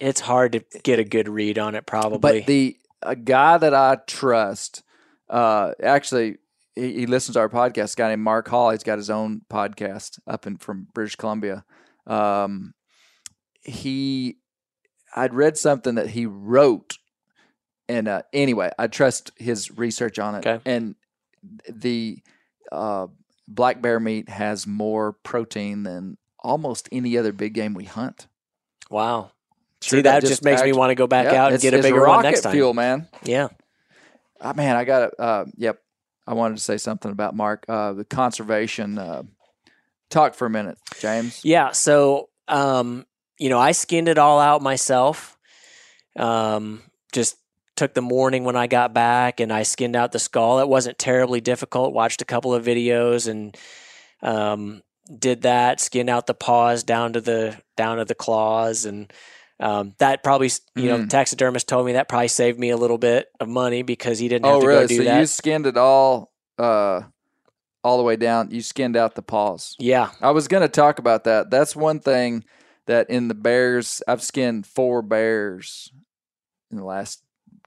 It's 0.00 0.20
hard 0.20 0.52
to 0.52 0.64
get 0.82 0.98
a 0.98 1.04
good 1.04 1.28
read 1.28 1.58
on 1.58 1.74
it, 1.74 1.86
probably. 1.86 2.18
But 2.40 2.46
the 2.46 2.76
a 3.02 3.14
guy 3.16 3.58
that 3.58 3.74
I 3.74 3.96
trust, 4.06 4.82
uh, 5.28 5.72
actually, 5.82 6.38
he, 6.74 6.92
he 7.00 7.06
listens 7.06 7.34
to 7.34 7.40
our 7.40 7.48
podcast. 7.48 7.94
A 7.94 7.96
guy 7.96 8.08
named 8.08 8.22
Mark 8.22 8.48
Hall. 8.48 8.70
He's 8.70 8.82
got 8.84 8.96
his 8.98 9.10
own 9.10 9.42
podcast 9.50 10.18
up 10.26 10.46
in 10.46 10.56
from 10.56 10.86
British 10.94 11.16
Columbia. 11.16 11.64
Um, 12.06 12.74
he, 13.60 14.38
I'd 15.14 15.34
read 15.34 15.56
something 15.58 15.96
that 15.96 16.08
he 16.10 16.26
wrote, 16.26 16.98
and 17.88 18.08
uh, 18.08 18.22
anyway, 18.32 18.70
I 18.78 18.86
trust 18.86 19.30
his 19.36 19.70
research 19.76 20.18
on 20.18 20.34
it. 20.36 20.46
Okay. 20.46 20.60
And 20.64 20.94
the 21.68 22.18
uh, 22.70 23.06
black 23.48 23.82
bear 23.82 24.00
meat 24.00 24.28
has 24.28 24.66
more 24.66 25.12
protein 25.12 25.82
than 25.82 26.16
almost 26.38 26.88
any 26.92 27.16
other 27.18 27.32
big 27.32 27.54
game 27.54 27.74
we 27.74 27.84
hunt. 27.84 28.26
wow. 28.90 29.30
See, 29.80 29.96
that 29.96 30.02
that, 30.02 30.20
just 30.20 30.30
just, 30.30 30.44
makes 30.44 30.62
me 30.62 30.72
want 30.72 30.90
to 30.90 30.94
go 30.94 31.08
back 31.08 31.24
Yeah, 31.24 31.44
out 31.44 31.52
and 31.52 31.60
get 31.60 31.74
a 31.74 31.82
bigger 31.82 32.06
one 32.06 32.22
next 32.22 32.42
time. 32.42 32.52
fuel, 32.52 32.72
man. 32.72 33.08
Yeah. 33.24 33.48
Uh, 34.40 34.52
man, 34.54 34.76
I 34.76 34.84
got 34.84 35.02
it. 35.08 35.14
Uh, 35.18 35.44
yep. 35.56 35.82
I 36.24 36.34
wanted 36.34 36.56
to 36.56 36.62
say 36.62 36.78
something 36.78 37.10
about 37.10 37.34
Mark, 37.34 37.64
uh, 37.68 37.92
the 37.92 38.04
conservation. 38.04 38.96
Uh, 38.96 39.24
talk 40.08 40.34
for 40.34 40.46
a 40.46 40.50
minute, 40.50 40.78
James. 41.00 41.44
Yeah. 41.44 41.72
So, 41.72 42.28
um, 42.46 43.06
you 43.40 43.48
know, 43.48 43.58
I 43.58 43.72
skinned 43.72 44.06
it 44.06 44.18
all 44.18 44.38
out 44.38 44.62
myself. 44.62 45.36
Um, 46.16 46.82
just 47.12 47.36
took 47.76 47.94
the 47.94 48.02
morning 48.02 48.44
when 48.44 48.56
I 48.56 48.66
got 48.66 48.92
back 48.94 49.40
and 49.40 49.52
I 49.52 49.62
skinned 49.62 49.96
out 49.96 50.12
the 50.12 50.18
skull. 50.18 50.60
It 50.60 50.68
wasn't 50.68 50.98
terribly 50.98 51.40
difficult. 51.40 51.92
Watched 51.94 52.22
a 52.22 52.26
couple 52.26 52.54
of 52.54 52.64
videos 52.64 53.28
and 53.28 53.56
um, 54.22 54.82
did 55.18 55.42
that. 55.42 55.80
Skinned 55.80 56.10
out 56.10 56.26
the 56.26 56.34
paws 56.34 56.84
down 56.84 57.14
to 57.14 57.20
the 57.20 57.56
down 57.76 57.98
to 57.98 58.04
the 58.04 58.14
claws 58.14 58.84
and. 58.84 59.12
Um, 59.60 59.94
that 59.98 60.24
probably, 60.24 60.50
you 60.74 60.88
know, 60.88 60.98
Mm. 60.98 61.08
taxidermist 61.08 61.68
told 61.68 61.86
me 61.86 61.92
that 61.92 62.08
probably 62.08 62.26
saved 62.26 62.58
me 62.58 62.70
a 62.70 62.76
little 62.76 62.98
bit 62.98 63.28
of 63.38 63.46
money 63.48 63.82
because 63.82 64.18
he 64.18 64.26
didn't 64.26 64.46
have 64.46 64.56
Oh, 64.56 64.60
to 64.60 64.66
really? 64.66 64.82
go 64.82 64.86
do 64.88 64.96
So 64.96 65.02
that. 65.04 65.20
you 65.20 65.26
skinned 65.26 65.66
it 65.68 65.76
all, 65.76 66.32
uh, 66.58 67.02
all 67.84 67.96
the 67.96 68.02
way 68.02 68.16
down. 68.16 68.50
You 68.50 68.60
skinned 68.60 68.96
out 68.96 69.14
the 69.14 69.22
paws. 69.22 69.76
yeah, 69.78 70.10
I 70.20 70.32
was 70.32 70.48
going 70.48 70.62
to 70.62 70.68
talk 70.68 70.98
about 70.98 71.22
that. 71.24 71.50
That's 71.50 71.76
one 71.76 72.00
thing 72.00 72.42
that 72.86 73.08
in 73.08 73.28
the 73.28 73.34
bears, 73.34 74.02
I've 74.08 74.22
skinned 74.22 74.66
four 74.66 75.00
bears 75.00 75.92
in 76.72 76.78
the 76.78 76.84
last 76.84 77.22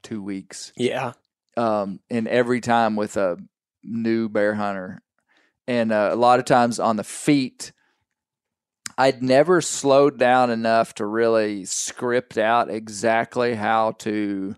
two 0.06 0.22
weeks. 0.24 0.72
yeah, 0.78 1.14
um, 1.58 2.00
and 2.10 2.28
every 2.28 2.62
time 2.62 2.96
with 2.96 3.18
a 3.18 3.38
new 3.84 4.30
bear 4.30 4.54
hunter, 4.56 5.02
and 5.68 5.92
uh, 5.92 6.10
a 6.12 6.16
lot 6.16 6.40
of 6.40 6.46
times 6.46 6.80
on 6.80 6.96
the 6.96 7.04
feet, 7.04 7.72
I'd 8.98 9.22
never 9.22 9.62
slowed 9.62 10.18
down 10.18 10.50
enough 10.52 10.94
to 10.96 11.06
really 11.06 11.66
script 11.66 12.38
out 12.38 12.70
exactly 12.70 13.56
how 13.56 13.92
to 14.00 14.56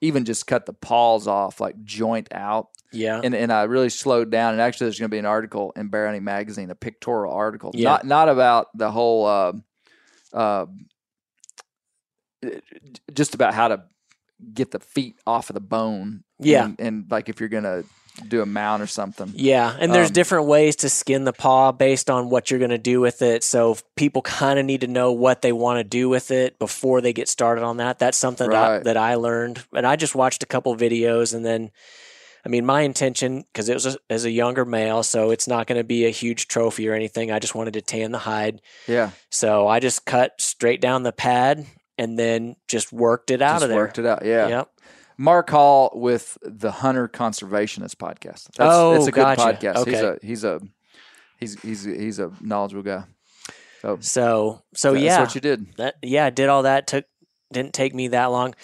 even 0.00 0.24
just 0.24 0.46
cut 0.46 0.66
the 0.66 0.72
paws 0.72 1.26
off, 1.28 1.60
like 1.60 1.82
joint 1.84 2.28
out. 2.32 2.68
yeah. 2.92 3.20
And 3.22 3.34
and 3.34 3.52
I 3.52 3.62
really 3.62 3.88
slowed 3.88 4.30
down. 4.30 4.52
And 4.52 4.60
actually, 4.60 4.86
there's 4.86 4.98
going 4.98 5.10
to 5.10 5.14
be 5.14 5.18
an 5.18 5.26
article 5.26 5.72
in 5.76 5.88
Bear 5.88 6.06
Hunting 6.06 6.24
Magazine, 6.24 6.70
a 6.70 6.74
pictorial 6.74 7.32
article, 7.32 7.70
Yeah. 7.72 7.90
not 7.90 8.04
not 8.06 8.28
about 8.28 8.66
the 8.76 8.90
whole, 8.90 9.26
uh, 9.26 9.52
uh, 10.32 10.66
just 13.14 13.34
about 13.34 13.54
how 13.54 13.68
to 13.68 13.84
get 14.54 14.70
the 14.70 14.78
feet 14.80 15.16
off 15.26 15.50
of 15.50 15.54
the 15.54 15.60
bone. 15.60 16.24
Yeah. 16.38 16.64
and, 16.64 16.80
and 16.80 17.04
like 17.10 17.28
if 17.28 17.38
you're 17.40 17.48
going 17.48 17.62
to 17.64 17.84
do 18.28 18.42
a 18.42 18.46
mount 18.46 18.82
or 18.82 18.86
something. 18.86 19.32
Yeah, 19.34 19.74
and 19.80 19.94
there's 19.94 20.08
Um, 20.08 20.12
different 20.12 20.46
ways 20.46 20.76
to 20.76 20.90
skin 20.90 21.24
the 21.24 21.32
paw 21.32 21.72
based 21.72 22.10
on 22.10 22.28
what 22.28 22.50
you're 22.50 22.58
going 22.58 22.70
to 22.70 22.76
do 22.76 23.00
with 23.00 23.22
it. 23.22 23.42
So 23.42 23.78
people 23.96 24.20
kind 24.20 24.58
of 24.58 24.66
need 24.66 24.82
to 24.82 24.86
know 24.86 25.12
what 25.12 25.40
they 25.40 25.52
want 25.52 25.78
to 25.78 25.84
do 25.84 26.10
with 26.10 26.30
it 26.30 26.58
before 26.58 27.00
they 27.00 27.14
get 27.14 27.28
started 27.28 27.64
on 27.64 27.78
that. 27.78 27.98
That's 27.98 28.18
something 28.18 28.50
that, 28.50 28.68
Right. 28.70 28.84
that 28.84 28.96
I 28.98 29.14
learned, 29.14 29.64
and 29.72 29.86
I 29.86 29.96
just 29.96 30.14
watched 30.14 30.42
a 30.42 30.46
couple 30.46 30.76
videos, 30.76 31.32
and 31.34 31.42
then, 31.42 31.70
I 32.44 32.50
mean, 32.50 32.66
my 32.66 32.82
intention 32.82 33.44
because 33.50 33.70
it 33.70 33.74
was 33.74 33.86
a, 33.86 33.96
as 34.10 34.26
a 34.26 34.30
younger 34.30 34.66
male, 34.66 35.02
so 35.02 35.30
it's 35.30 35.48
not 35.48 35.66
going 35.66 35.78
to 35.80 35.84
be 35.84 36.04
a 36.04 36.10
huge 36.10 36.48
trophy 36.48 36.86
or 36.90 36.92
anything. 36.94 37.30
I 37.32 37.38
just 37.38 37.54
wanted 37.54 37.72
to 37.74 37.80
tan 37.80 38.12
the 38.12 38.18
hide, 38.18 38.60
Yeah, 38.86 39.12
so 39.30 39.68
I 39.68 39.80
just 39.80 40.04
cut 40.04 40.38
straight 40.38 40.82
down 40.82 41.02
the 41.02 41.12
pad 41.12 41.64
and 41.98 42.18
then 42.18 42.56
just 42.68 42.92
worked 42.92 43.30
it 43.30 43.42
out 43.42 43.54
just 43.54 43.64
of 43.64 43.68
there. 43.70 43.78
worked 43.78 43.98
it 43.98 44.06
out. 44.06 44.24
Yeah. 44.24 44.48
Yep. 44.48 44.68
Mark 45.18 45.50
Hall 45.50 45.90
with 45.94 46.38
the 46.42 46.70
Hunter 46.72 47.06
Conservationist 47.08 47.96
podcast. 47.96 48.48
That's, 48.56 48.58
Oh, 48.60 48.94
it's 48.94 49.06
a 49.06 49.12
good 49.12 49.20
gotcha. 49.36 49.42
podcast. 49.42 49.86
He's 49.86 50.00
a 50.00 50.18
he's 50.22 50.44
a 50.44 50.60
he's 51.38 51.60
he's 51.62 51.84
he's 51.84 52.18
a 52.18 52.32
knowledgeable 52.40 52.82
guy. 52.82 53.04
So, 53.82 53.98
So 54.00 54.62
so 54.74 54.92
that's 54.92 55.04
yeah, 55.04 55.20
what 55.20 55.34
you 55.34 55.40
did. 55.40 55.76
that 55.76 55.96
yeah, 56.02 56.24
I 56.26 56.30
did 56.30 56.48
all 56.48 56.62
that. 56.62 56.86
Took 56.86 57.04
didn't 57.52 57.74
take 57.74 57.94
me 57.94 58.08
that 58.08 58.26
long. 58.26 58.54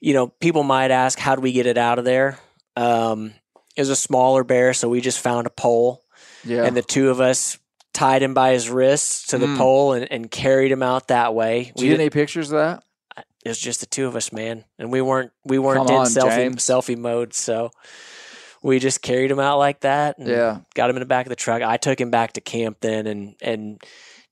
You 0.00 0.14
know, 0.14 0.28
people 0.28 0.62
might 0.62 0.90
ask, 0.90 1.18
how 1.18 1.34
do 1.36 1.42
we 1.42 1.52
get 1.52 1.66
it 1.66 1.76
out 1.76 1.98
of 1.98 2.04
there? 2.06 2.38
Um, 2.76 3.34
it 3.76 3.82
was 3.82 3.90
a 3.90 3.96
smaller 3.96 4.44
bear, 4.44 4.72
so 4.72 4.88
we 4.88 5.02
just 5.02 5.18
found 5.20 5.46
a 5.46 5.50
pole, 5.50 6.02
Yeah. 6.44 6.64
and 6.64 6.74
the 6.74 6.80
two 6.82 7.10
of 7.10 7.20
us 7.20 7.58
tied 7.92 8.22
him 8.22 8.34
by 8.34 8.52
his 8.52 8.68
wrists 8.70 9.26
to 9.28 9.38
the 9.38 9.46
Mm. 9.46 9.56
pole 9.58 9.92
and, 9.92 10.10
and 10.10 10.30
carried 10.30 10.70
him 10.72 10.82
out 10.82 11.08
that 11.08 11.34
way. 11.34 11.64
Did 11.64 11.74
We 11.76 11.84
you 11.86 11.90
get 11.92 12.00
any 12.00 12.10
pictures 12.10 12.50
of 12.52 12.58
that? 12.58 12.82
it 13.44 13.48
was 13.48 13.58
just 13.58 13.80
the 13.80 13.86
two 13.86 14.06
of 14.06 14.14
us, 14.16 14.32
man, 14.32 14.64
and 14.78 14.92
we 14.92 15.00
weren't 15.00 15.32
we 15.44 15.58
weren't 15.58 15.78
Come 15.78 15.88
in 15.88 16.00
on, 16.02 16.06
selfie 16.06 16.36
James. 16.36 16.62
selfie 16.64 16.96
mode, 16.98 17.32
so 17.34 17.70
we 18.62 18.78
just 18.78 19.00
carried 19.02 19.30
him 19.30 19.40
out 19.40 19.58
like 19.58 19.80
that. 19.80 20.18
And 20.18 20.28
Yeah. 20.28 20.58
got 20.74 20.90
him 20.90 20.96
in 20.96 21.00
the 21.00 21.06
back 21.06 21.26
of 21.26 21.30
the 21.30 21.36
truck. 21.36 21.62
I 21.62 21.76
took 21.78 22.00
him 22.00 22.10
back 22.10 22.34
to 22.34 22.40
camp 22.40 22.78
then, 22.80 23.06
and 23.06 23.34
and 23.40 23.80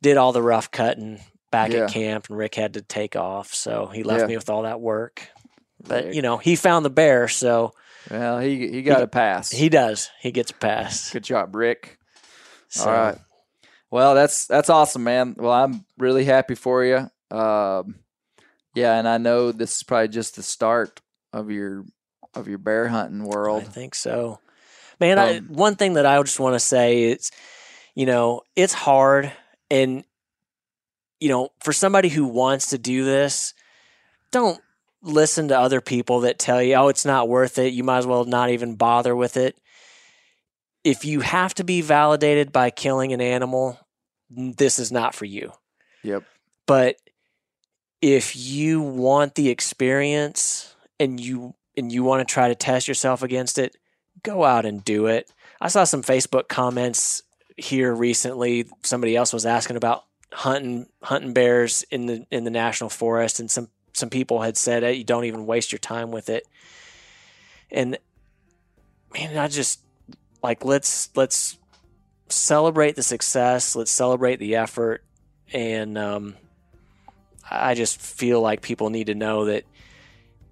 did 0.02 0.16
all 0.16 0.32
the 0.32 0.42
rough 0.42 0.70
cutting 0.70 1.20
back 1.50 1.70
Yeah. 1.70 1.84
at 1.84 1.90
camp. 1.90 2.26
And 2.28 2.38
Rick 2.38 2.54
had 2.54 2.74
to 2.74 2.82
take 2.82 3.16
off, 3.16 3.54
so 3.54 3.86
he 3.86 4.02
left 4.02 4.20
Yeah. 4.22 4.26
me 4.28 4.36
with 4.36 4.50
all 4.50 4.62
that 4.62 4.80
work. 4.80 5.28
But 5.82 6.14
you 6.14 6.22
know, 6.22 6.36
he 6.36 6.54
found 6.54 6.84
the 6.84 6.90
bear, 6.90 7.28
so 7.28 7.72
Well, 8.10 8.38
he 8.40 8.68
he 8.68 8.82
got 8.82 9.02
a 9.02 9.06
pass. 9.08 9.50
he 9.50 9.68
does. 9.70 10.10
He 10.20 10.30
gets 10.32 10.50
a 10.50 10.54
pass. 10.54 11.10
Good 11.10 11.24
job, 11.24 11.56
Rick. 11.56 11.98
So, 12.68 12.84
All 12.90 12.92
right. 12.92 13.18
Well, 13.90 14.14
that's 14.14 14.46
that's 14.46 14.70
awesome, 14.70 15.04
man. 15.04 15.34
Well, 15.38 15.52
I'm 15.52 15.84
really 15.96 16.24
happy 16.24 16.54
for 16.54 16.84
you. 16.84 17.10
Um, 17.36 17.96
yeah, 18.74 18.98
and 18.98 19.08
I 19.08 19.18
know 19.18 19.50
this 19.52 19.76
is 19.76 19.82
probably 19.82 20.08
just 20.08 20.36
the 20.36 20.42
start 20.42 21.00
of 21.32 21.50
your 21.50 21.84
of 22.34 22.48
your 22.48 22.58
bear 22.58 22.88
hunting 22.88 23.24
world. 23.24 23.62
I 23.62 23.66
think 23.66 23.94
so. 23.94 24.40
Man, 25.00 25.18
I, 25.18 25.38
Um, 25.38 25.48
one 25.48 25.76
thing 25.76 25.94
that 25.94 26.06
I 26.06 26.20
just 26.22 26.40
want 26.40 26.54
to 26.54 26.60
say 26.60 27.04
is, 27.04 27.30
you 27.94 28.06
know, 28.06 28.42
it's 28.56 28.74
hard. 28.74 29.32
And, 29.70 30.04
you 31.20 31.28
know, 31.28 31.50
for 31.60 31.72
somebody 31.72 32.08
who 32.08 32.26
wants 32.26 32.70
to 32.70 32.78
do 32.78 33.04
this, 33.04 33.54
don't 34.30 34.60
listen 35.02 35.48
to 35.48 35.58
other 35.58 35.80
people 35.80 36.20
that 36.20 36.38
tell 36.38 36.62
you, 36.62 36.74
oh, 36.74 36.88
it's 36.88 37.04
not 37.04 37.28
worth 37.28 37.58
it. 37.58 37.72
You 37.72 37.84
might 37.84 37.98
as 37.98 38.06
well 38.06 38.24
not 38.24 38.50
even 38.50 38.76
bother 38.76 39.14
with 39.14 39.36
it. 39.36 39.56
If 40.84 41.04
you 41.04 41.20
have 41.20 41.54
to 41.54 41.64
be 41.64 41.80
validated 41.80 42.52
by 42.52 42.70
killing 42.70 43.12
an 43.12 43.20
animal, 43.20 43.78
this 44.30 44.78
is 44.78 44.92
not 44.92 45.14
for 45.14 45.24
you. 45.24 45.52
Yep. 46.02 46.24
But 46.66 46.96
if 48.00 48.36
you 48.36 48.80
want 48.80 49.34
the 49.34 49.48
experience 49.48 50.74
and 51.00 51.18
you 51.18 51.54
and 51.76 51.92
you 51.92 52.02
want 52.02 52.26
to 52.26 52.32
try 52.32 52.48
to 52.48 52.54
test 52.54 52.88
yourself 52.88 53.22
against 53.22 53.58
it, 53.58 53.76
go 54.22 54.44
out 54.44 54.66
and 54.66 54.84
do 54.84 55.06
it. 55.06 55.30
I 55.60 55.68
saw 55.68 55.84
some 55.84 56.02
Facebook 56.02 56.48
comments 56.48 57.22
here 57.56 57.94
recently. 57.94 58.66
Somebody 58.82 59.16
else 59.16 59.32
was 59.32 59.46
asking 59.46 59.76
about 59.76 60.04
hunting 60.32 60.86
hunting 61.02 61.32
bears 61.32 61.84
in 61.90 62.06
the 62.06 62.26
in 62.30 62.44
the 62.44 62.50
national 62.50 62.90
forest, 62.90 63.40
and 63.40 63.50
some 63.50 63.68
some 63.94 64.10
people 64.10 64.42
had 64.42 64.56
said 64.56 64.82
hey, 64.82 64.94
you 64.94 65.04
don't 65.04 65.24
even 65.24 65.46
waste 65.46 65.72
your 65.72 65.78
time 65.78 66.10
with 66.10 66.28
it. 66.28 66.46
And 67.70 67.98
man, 69.14 69.36
I 69.36 69.48
just 69.48 69.80
like 70.42 70.64
let's 70.64 71.10
let's 71.14 71.58
celebrate 72.28 72.96
the 72.96 73.02
success. 73.02 73.74
Let's 73.76 73.90
celebrate 73.90 74.36
the 74.38 74.56
effort, 74.56 75.02
and 75.52 75.96
um, 75.98 76.34
I 77.50 77.74
just 77.74 78.00
feel 78.00 78.40
like 78.40 78.62
people 78.62 78.90
need 78.90 79.06
to 79.08 79.14
know 79.14 79.46
that 79.46 79.64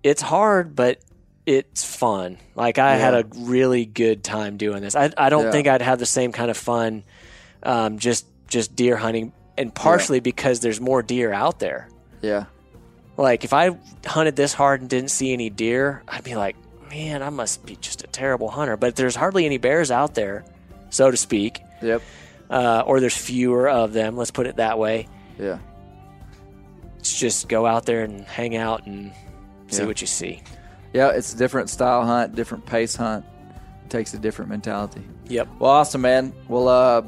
it's 0.03 0.23
hard, 0.23 0.75
but 0.75 0.99
it's 1.45 1.85
fun. 1.85 2.39
Like 2.55 2.79
I 2.79 2.97
had 2.97 3.15
a 3.15 3.25
really 3.37 3.87
good 3.87 4.25
time 4.25 4.57
doing 4.57 4.83
this. 4.83 4.97
I 4.97 5.11
I 5.17 5.29
don't 5.29 5.45
Yeah. 5.47 5.51
think 5.53 5.69
I'd 5.69 5.83
have 5.83 5.99
the 5.99 6.07
same 6.07 6.33
kind 6.33 6.51
of 6.51 6.57
fun 6.57 7.05
um, 7.63 7.99
just 7.99 8.27
just 8.49 8.75
deer 8.77 8.97
hunting, 8.97 9.33
and 9.59 9.75
partially 9.75 10.21
because 10.21 10.61
there's 10.61 10.81
more 10.81 11.03
deer 11.03 11.33
out 11.33 11.59
there. 11.59 11.89
Yeah. 12.23 12.47
Like 13.17 13.45
if 13.45 13.53
I 13.53 13.77
hunted 14.05 14.37
this 14.37 14.53
hard 14.53 14.81
and 14.83 14.91
didn't 14.91 15.11
see 15.11 15.33
any 15.33 15.49
deer, 15.51 16.03
I'd 16.07 16.23
be 16.25 16.35
like, 16.37 16.55
man, 16.97 17.23
I 17.23 17.31
must 17.31 17.65
be 17.67 17.77
just 17.77 18.05
a 18.05 18.07
terrible 18.07 18.49
hunter. 18.51 18.77
But 18.77 18.97
there's 18.97 19.15
hardly 19.15 19.45
any 19.45 19.59
bears 19.59 19.91
out 19.91 20.15
there, 20.15 20.45
so 20.91 21.11
to 21.11 21.17
speak. 21.17 21.61
Yep. 21.83 22.01
uh, 22.49 22.85
or 22.87 23.01
there's 23.01 23.17
fewer 23.17 23.69
of 23.69 23.93
them. 23.93 24.17
Let's 24.17 24.31
put 24.31 24.47
it 24.47 24.57
that 24.57 24.79
way. 24.79 25.09
Yeah. 25.39 25.59
It's 26.99 27.19
just 27.19 27.49
go 27.49 27.67
out 27.67 27.85
there 27.85 28.03
and 28.03 28.25
hang 28.25 28.57
out 28.57 28.87
and 28.87 29.13
see 29.69 29.83
Yeah. 29.83 29.87
what 29.89 30.01
you 30.01 30.07
see. 30.07 30.43
Yeah, 30.95 31.11
it's 31.11 31.35
a 31.35 31.37
different 31.37 31.69
style 31.69 32.05
hunt, 32.07 32.35
different 32.35 32.65
pace 32.67 32.97
hunt. 32.97 33.25
takes 33.89 34.15
a 34.15 34.19
different 34.19 34.51
mentality. 34.51 35.01
Yep. 35.29 35.49
Well, 35.61 35.71
awesome, 35.71 36.01
man. 36.01 36.33
Well, 36.49 36.67
uh, 36.67 37.03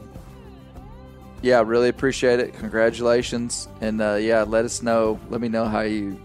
yeah, 1.42 1.60
really 1.66 1.88
appreciate 1.88 2.38
it. 2.38 2.54
Congratulations, 2.54 3.66
and 3.80 4.00
uh, 4.00 4.14
yeah, 4.14 4.42
let 4.42 4.64
us 4.64 4.80
know. 4.80 5.18
Let 5.28 5.40
me 5.40 5.48
know 5.48 5.64
how 5.64 5.80
you 5.80 6.20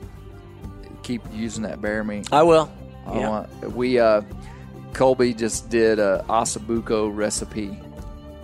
keep 1.01 1.21
using 1.33 1.63
that 1.63 1.81
bear 1.81 2.03
meat. 2.03 2.27
I 2.31 2.43
will. 2.43 2.69
I 3.07 3.19
Yeah. 3.19 3.29
want, 3.29 3.73
we 3.75 3.99
uh, 3.99 4.21
Colby 4.93 5.33
just 5.33 5.69
did 5.69 5.99
a 5.99 6.23
osso 6.29 6.59
buco 6.59 7.09
recipe 7.15 7.77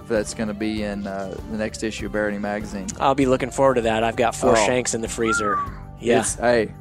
that's 0.07 0.33
going 0.33 0.47
to 0.47 0.53
be 0.55 0.81
in 0.83 1.05
uh, 1.05 1.35
the 1.51 1.57
next 1.57 1.83
issue 1.83 2.07
of 2.07 2.11
Bear 2.11 2.25
Hunting 2.25 2.41
Magazine. 2.41 2.87
I'll 2.99 3.13
be 3.15 3.27
looking 3.27 3.51
forward 3.51 3.75
to 3.75 3.81
that. 3.81 4.03
I've 4.03 4.15
got 4.15 4.35
four 4.35 4.51
Oh. 4.57 4.65
shanks 4.65 4.93
in 4.95 5.01
the 5.01 5.07
freezer. 5.07 5.57
Yeah. 5.99 6.21
It's, 6.21 6.33
hey, 6.35 6.73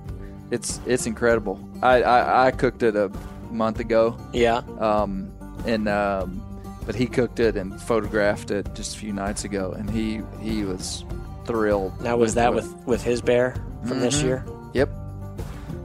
it's 0.50 0.80
it's 0.86 1.06
incredible. 1.06 1.60
I, 1.82 2.02
I 2.02 2.46
I 2.46 2.50
cooked 2.52 2.82
it 2.82 2.96
a 2.96 3.10
month 3.50 3.80
ago. 3.80 4.16
yeah. 4.32 4.62
um, 4.80 5.30
and 5.66 5.88
um, 5.88 6.40
but 6.86 6.94
he 6.94 7.06
cooked 7.06 7.38
it 7.40 7.56
and 7.56 7.78
photographed 7.82 8.50
it 8.50 8.66
just 8.74 8.96
a 8.96 8.98
few 8.98 9.12
nights 9.12 9.44
ago, 9.44 9.72
and 9.76 9.90
he 9.90 10.22
he 10.40 10.64
was 10.64 11.04
thrilled. 11.44 12.00
Now 12.00 12.16
was 12.16 12.34
that 12.34 12.54
with 12.54 12.72
with 12.86 13.02
his 13.02 13.20
bear 13.20 13.54
from 13.86 14.00
this 14.00 14.20
Mhm. 14.20 14.24
year? 14.24 14.44
Yep, 14.72 14.90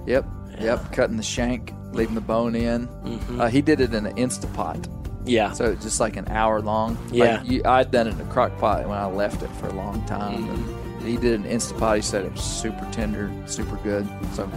yep, 0.05 0.25
Yeah. 0.59 0.63
yep. 0.63 0.91
Cutting 0.93 1.17
the 1.17 1.23
shank, 1.23 1.73
leaving 1.93 2.15
the 2.15 2.21
bone 2.21 2.55
in. 2.55 2.87
Mhm. 3.05 3.39
Uh, 3.39 3.47
he 3.47 3.61
did 3.61 3.79
it 3.79 3.93
in 3.93 4.05
an 4.05 4.15
Instapot, 4.15 4.85
Yeah. 5.25 5.51
so 5.53 5.75
just 5.75 5.99
like 5.99 6.17
an 6.17 6.27
hour 6.29 6.61
long. 6.61 6.97
Yeah. 7.11 7.37
like 7.37 7.49
you, 7.49 7.61
I'd 7.65 7.91
done 7.91 8.07
it 8.07 8.15
in 8.15 8.21
a 8.21 8.25
crock 8.25 8.57
pot 8.59 8.87
when 8.87 8.97
I 8.97 9.05
left 9.05 9.41
it 9.43 9.49
for 9.59 9.67
a 9.67 9.73
long 9.73 10.01
time. 10.05 10.43
Mm-hmm. 10.47 10.99
And 10.99 11.07
he 11.07 11.17
did 11.17 11.39
an 11.39 11.45
Instapot. 11.49 11.95
He 11.97 12.01
said 12.01 12.25
it 12.25 12.31
was 12.33 12.41
super 12.43 12.87
tender, 12.91 13.29
super 13.45 13.75
good. 13.83 14.07
So 14.33 14.49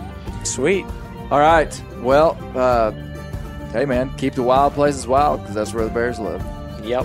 Sweet. 0.45 0.85
all 1.31 1.41
right, 1.41 1.83
well. 2.03 2.37
Uh, 2.55 2.93
Hey 3.73 3.85
man, 3.85 4.11
keep 4.17 4.33
the 4.35 4.43
wild 4.45 4.73
places 4.73 5.07
wild 5.07 5.41
because 5.41 5.55
that's 5.55 5.75
where 5.75 5.85
the 5.85 5.91
bears 5.91 6.19
live. 6.19 6.43
Yep. 6.85 7.05